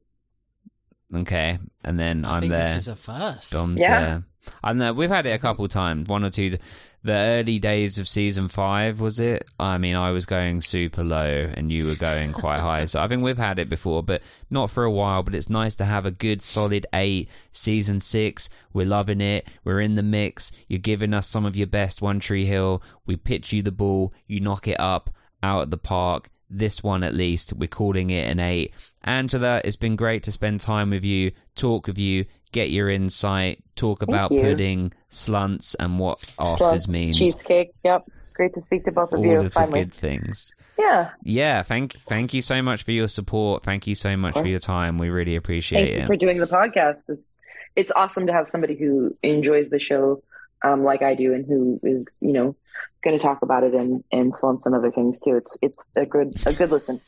Okay, 1.15 1.59
and 1.85 1.99
then 1.99 2.25
I 2.25 2.37
am 2.37 2.41
think 2.41 2.53
there. 2.53 2.63
this 2.63 2.77
is 2.77 2.89
a 2.89 2.97
first. 2.97 3.53
Dom's 3.53 3.81
Yeah. 3.81 4.01
there. 4.01 4.23
I'm 4.63 4.79
there. 4.79 4.95
We've 4.95 5.11
had 5.11 5.27
it 5.27 5.31
a 5.31 5.39
couple 5.39 5.67
times, 5.69 6.09
one 6.09 6.25
or 6.25 6.31
two. 6.31 6.57
The 7.05 7.13
early 7.13 7.59
days 7.59 7.99
of 7.99 8.09
season 8.09 8.49
five, 8.49 9.01
was 9.01 9.19
it? 9.19 9.45
I 9.59 9.77
mean, 9.79 9.97
I 9.97 10.11
was 10.11 10.25
going 10.25 10.61
super 10.61 11.03
low 11.03 11.51
and 11.55 11.73
you 11.73 11.87
were 11.87 11.97
going 11.97 12.33
quite 12.33 12.61
high. 12.69 12.85
So 12.85 13.03
I 13.03 13.09
think 13.09 13.23
we've 13.23 13.37
had 13.37 13.59
it 13.59 13.69
before, 13.69 14.03
but 14.03 14.23
not 14.51 14.71
for 14.71 14.85
a 14.85 14.91
while. 14.91 15.23
But 15.23 15.35
it's 15.35 15.51
nice 15.51 15.75
to 15.77 15.85
have 15.85 16.07
a 16.07 16.13
good 16.13 16.43
solid 16.43 16.87
eight. 16.93 17.29
Season 17.51 17.99
six, 17.99 18.49
we're 18.73 18.87
loving 18.87 19.21
it. 19.21 19.49
We're 19.65 19.81
in 19.81 19.97
the 19.97 20.03
mix. 20.03 20.53
You're 20.69 20.79
giving 20.79 21.13
us 21.13 21.27
some 21.27 21.45
of 21.45 21.57
your 21.57 21.67
best 21.67 22.03
One 22.03 22.21
Tree 22.21 22.47
Hill. 22.47 22.83
We 23.05 23.17
pitch 23.17 23.53
you 23.53 23.63
the 23.63 23.73
ball, 23.73 24.13
you 24.27 24.41
knock 24.41 24.69
it 24.69 24.79
up 24.79 25.11
out 25.43 25.63
at 25.63 25.71
the 25.71 25.79
park. 25.79 26.31
This 26.49 26.83
one, 26.83 27.03
at 27.03 27.15
least, 27.15 27.55
we're 27.55 27.67
calling 27.67 28.11
it 28.11 28.29
an 28.29 28.39
eight. 28.39 28.73
Angela, 29.03 29.63
it's 29.65 29.77
been 29.77 29.97
great 29.97 30.23
to 30.25 30.33
spend 30.33 30.61
time 30.61 30.91
with 30.91 31.05
you, 31.05 31.33
talk 31.55 31.87
with 31.87 31.99
you, 31.99 32.27
get 32.53 32.71
your 32.71 32.89
insight, 32.89 33.63
talk 33.75 34.03
about 34.03 34.31
you. 34.31 34.41
pudding, 34.41 34.93
slunts, 35.09 35.75
and 35.75 35.99
what 35.99 36.19
afters 36.39 36.59
Plus, 36.59 36.89
means. 36.89 37.19
Cheesecake. 37.19 37.73
Yep. 37.85 38.09
Great 38.35 38.55
to 38.55 38.63
speak 38.63 38.85
to 38.85 38.93
both 38.93 39.13
of 39.13 39.19
all 39.19 39.27
you. 39.27 39.37
of 39.39 39.53
the 39.53 39.67
good 39.67 39.93
things. 39.93 40.53
Yeah. 40.79 41.11
Yeah, 41.23 41.63
thank 41.63 41.93
thank 41.93 42.33
you 42.33 42.41
so 42.41 42.63
much 42.63 42.83
for 42.83 42.93
your 42.93 43.09
support. 43.09 43.63
Thank 43.63 43.87
you 43.87 43.95
so 43.95 44.17
much 44.17 44.35
for 44.35 44.47
your 44.47 44.59
time. 44.59 44.99
We 44.99 45.11
really 45.11 45.37
appreciate 45.37 45.83
it. 45.83 45.87
Thank 45.87 45.97
you 45.97 46.05
it. 46.05 46.07
for 46.07 46.17
doing 46.17 46.39
the 46.39 46.47
podcast. 46.47 47.03
It's 47.09 47.29
it's 47.77 47.93
awesome 47.95 48.27
to 48.27 48.33
have 48.33 48.49
somebody 48.49 48.77
who 48.77 49.17
enjoys 49.23 49.71
the 49.71 49.79
show 49.79 50.23
um, 50.65 50.85
like 50.85 51.03
I 51.03 51.15
do 51.15 51.35
and 51.35 51.45
who 51.47 51.81
is, 51.83 52.19
you 52.21 52.33
know, 52.33 52.57
going 53.03 53.19
to 53.19 53.23
talk 53.23 53.43
about 53.43 53.65
it 53.65 53.75
and 53.75 54.03
and 54.13 54.35
slumps 54.35 54.67
and 54.67 54.75
other 54.75 54.91
things 54.91 55.21
too. 55.21 55.37
It's 55.37 55.57
it's 55.61 55.77
a 55.97 56.07
good 56.07 56.35
a 56.47 56.53
good 56.53 56.71
listen. 56.71 57.01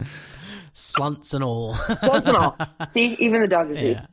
Slunts 0.72 1.32
and 1.32 1.42
all. 1.42 1.74
Slumps 1.74 2.28
and 2.28 2.36
all. 2.36 2.56
See, 2.90 3.14
even 3.18 3.40
the 3.40 3.48
dog 3.48 3.70
agrees. 3.70 3.96
Yeah. 3.96 4.06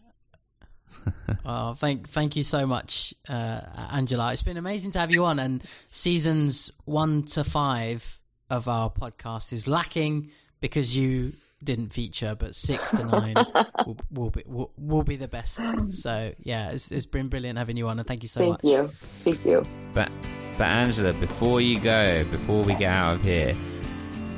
oh, 1.45 1.73
thank 1.73 2.07
thank 2.07 2.35
you 2.35 2.43
so 2.43 2.65
much, 2.65 3.13
uh, 3.27 3.61
Angela. 3.91 4.31
It's 4.31 4.43
been 4.43 4.57
amazing 4.57 4.91
to 4.91 4.99
have 4.99 5.11
you 5.13 5.25
on. 5.25 5.39
And 5.39 5.63
seasons 5.91 6.71
one 6.85 7.23
to 7.23 7.43
five 7.43 8.19
of 8.49 8.67
our 8.67 8.89
podcast 8.89 9.53
is 9.53 9.67
lacking 9.67 10.31
because 10.61 10.95
you 10.95 11.33
didn't 11.63 11.89
feature, 11.89 12.35
but 12.37 12.55
six 12.55 12.91
to 12.91 13.03
nine 13.03 13.35
will, 13.85 13.97
will 14.11 14.29
be 14.29 14.43
will, 14.45 14.71
will 14.77 15.03
be 15.03 15.15
the 15.15 15.27
best. 15.27 15.61
So 15.93 16.33
yeah, 16.43 16.71
it's, 16.71 16.91
it's 16.91 17.05
been 17.05 17.29
brilliant 17.29 17.57
having 17.57 17.77
you 17.77 17.87
on, 17.87 17.99
and 17.99 18.07
thank 18.07 18.23
you 18.23 18.29
so 18.29 18.41
Thank 18.41 18.63
much. 18.63 18.71
you. 18.71 18.91
Thank 19.23 19.45
you. 19.45 19.63
But 19.93 20.11
but 20.57 20.67
Angela, 20.67 21.13
before 21.13 21.61
you 21.61 21.79
go, 21.79 22.23
before 22.25 22.63
we 22.63 22.75
get 22.75 22.91
out 22.91 23.15
of 23.15 23.23
here, 23.23 23.55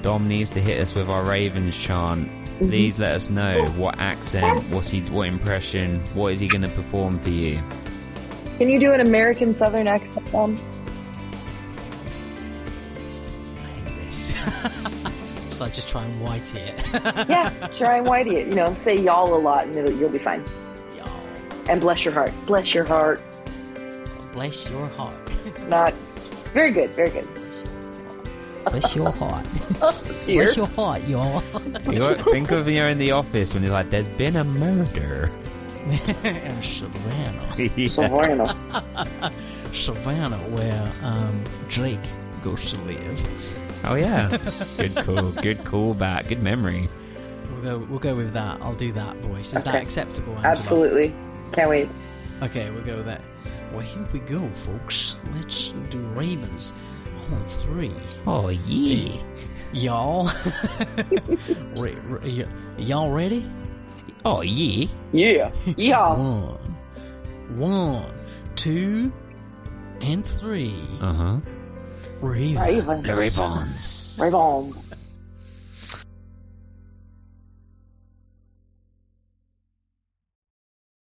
Dom 0.01 0.27
needs 0.27 0.51
to 0.51 0.61
hit 0.61 0.79
us 0.79 0.95
with 0.95 1.09
our 1.09 1.23
Ravens 1.23 1.77
chant. 1.77 2.29
Mm-hmm. 2.55 2.69
Please 2.69 2.99
let 2.99 3.11
us 3.11 3.29
know 3.29 3.65
what 3.71 3.99
accent, 3.99 4.63
what's 4.69 4.89
he, 4.89 5.01
what 5.01 5.27
impression, 5.27 5.99
what 6.13 6.31
is 6.31 6.39
he 6.39 6.47
going 6.47 6.61
to 6.61 6.69
perform 6.69 7.19
for 7.19 7.29
you? 7.29 7.59
Can 8.57 8.69
you 8.69 8.79
do 8.79 8.93
an 8.93 9.01
American 9.01 9.53
Southern 9.53 9.87
accent? 9.89 10.33
Um, 10.33 10.57
I 13.57 13.67
hate 13.67 14.05
this. 14.05 14.35
so 15.57 15.65
I 15.65 15.69
just 15.69 15.89
try 15.89 16.05
and 16.05 16.15
whitey 16.15 16.55
it. 16.55 17.27
yeah, 17.29 17.49
try 17.75 17.97
and 17.97 18.07
whitey 18.07 18.35
it. 18.35 18.47
You 18.47 18.55
know, 18.55 18.73
say 18.85 18.97
y'all 18.97 19.33
a 19.33 19.37
lot 19.37 19.65
and 19.65 19.75
it'll, 19.75 19.91
you'll 19.91 20.09
be 20.09 20.17
fine. 20.17 20.41
Y'all, 20.95 21.09
And 21.67 21.81
bless 21.81 22.05
your 22.05 22.13
heart. 22.13 22.31
Bless 22.45 22.73
your 22.73 22.85
heart. 22.85 23.21
bless 24.31 24.69
your 24.69 24.87
heart. 24.87 25.15
Not 25.67 25.93
very 26.53 26.71
good. 26.71 26.91
Very 26.91 27.09
good. 27.09 27.27
Bless 28.65 28.95
your 28.95 29.11
heart. 29.11 29.45
Here. 30.25 30.43
Bless 30.43 30.57
your 30.57 30.67
heart, 30.67 31.03
y'all. 31.07 31.43
You 31.85 31.99
got, 31.99 32.21
think 32.31 32.51
of 32.51 32.67
you're 32.69 32.87
in 32.87 32.97
the 32.97 33.11
office 33.11 33.53
when 33.53 33.63
he's 33.63 33.71
like, 33.71 33.89
"There's 33.89 34.07
been 34.07 34.35
a 34.35 34.43
murder." 34.43 35.29
in 36.23 36.61
Savannah. 36.63 37.41
Yeah. 37.75 37.87
Savannah. 37.89 39.31
Savannah, 39.71 40.37
where 40.37 40.91
um, 41.03 41.43
Drake 41.69 41.99
goes 42.41 42.71
to 42.71 42.79
live. 42.81 43.85
Oh 43.85 43.95
yeah, 43.95 44.35
good 44.77 44.95
call, 44.95 45.31
good 45.31 45.59
callback, 45.59 46.27
good 46.27 46.41
memory. 46.41 46.89
We'll 47.51 47.61
go. 47.61 47.77
We'll 47.87 47.99
go 47.99 48.15
with 48.15 48.33
that. 48.33 48.61
I'll 48.61 48.73
do 48.73 48.91
that 48.93 49.15
voice. 49.17 49.53
Is 49.53 49.63
that 49.63 49.75
acceptable? 49.75 50.33
Angela? 50.33 50.51
Absolutely. 50.51 51.15
Can't 51.53 51.69
wait. 51.69 51.89
Okay, 52.41 52.69
we'll 52.71 52.83
go 52.83 52.95
with 52.97 53.05
that. 53.05 53.21
Well, 53.71 53.81
here 53.81 54.07
we 54.11 54.19
go, 54.19 54.47
folks. 54.49 55.17
Let's 55.35 55.69
do 55.89 55.99
Ravens 55.99 56.73
on 56.73 56.94
three, 57.45 57.91
Oh 58.27 58.49
yeah, 58.49 59.21
y'all. 59.73 60.25
re- 61.81 61.95
re- 62.05 62.43
y- 62.43 62.47
y'all 62.77 63.11
ready? 63.11 63.45
oh 64.25 64.41
yeah. 64.41 64.87
Yeah. 65.13 65.51
Yeah. 65.77 66.13
One, 66.13 66.77
one, 67.57 68.13
two, 68.55 69.11
and 70.01 70.25
three. 70.25 70.75
Uh 71.01 71.13
huh. 71.13 71.39
Ravens. 72.21 72.57
Ravens. 72.87 73.07
Ravens. 73.07 74.19
Ravens. 74.21 74.84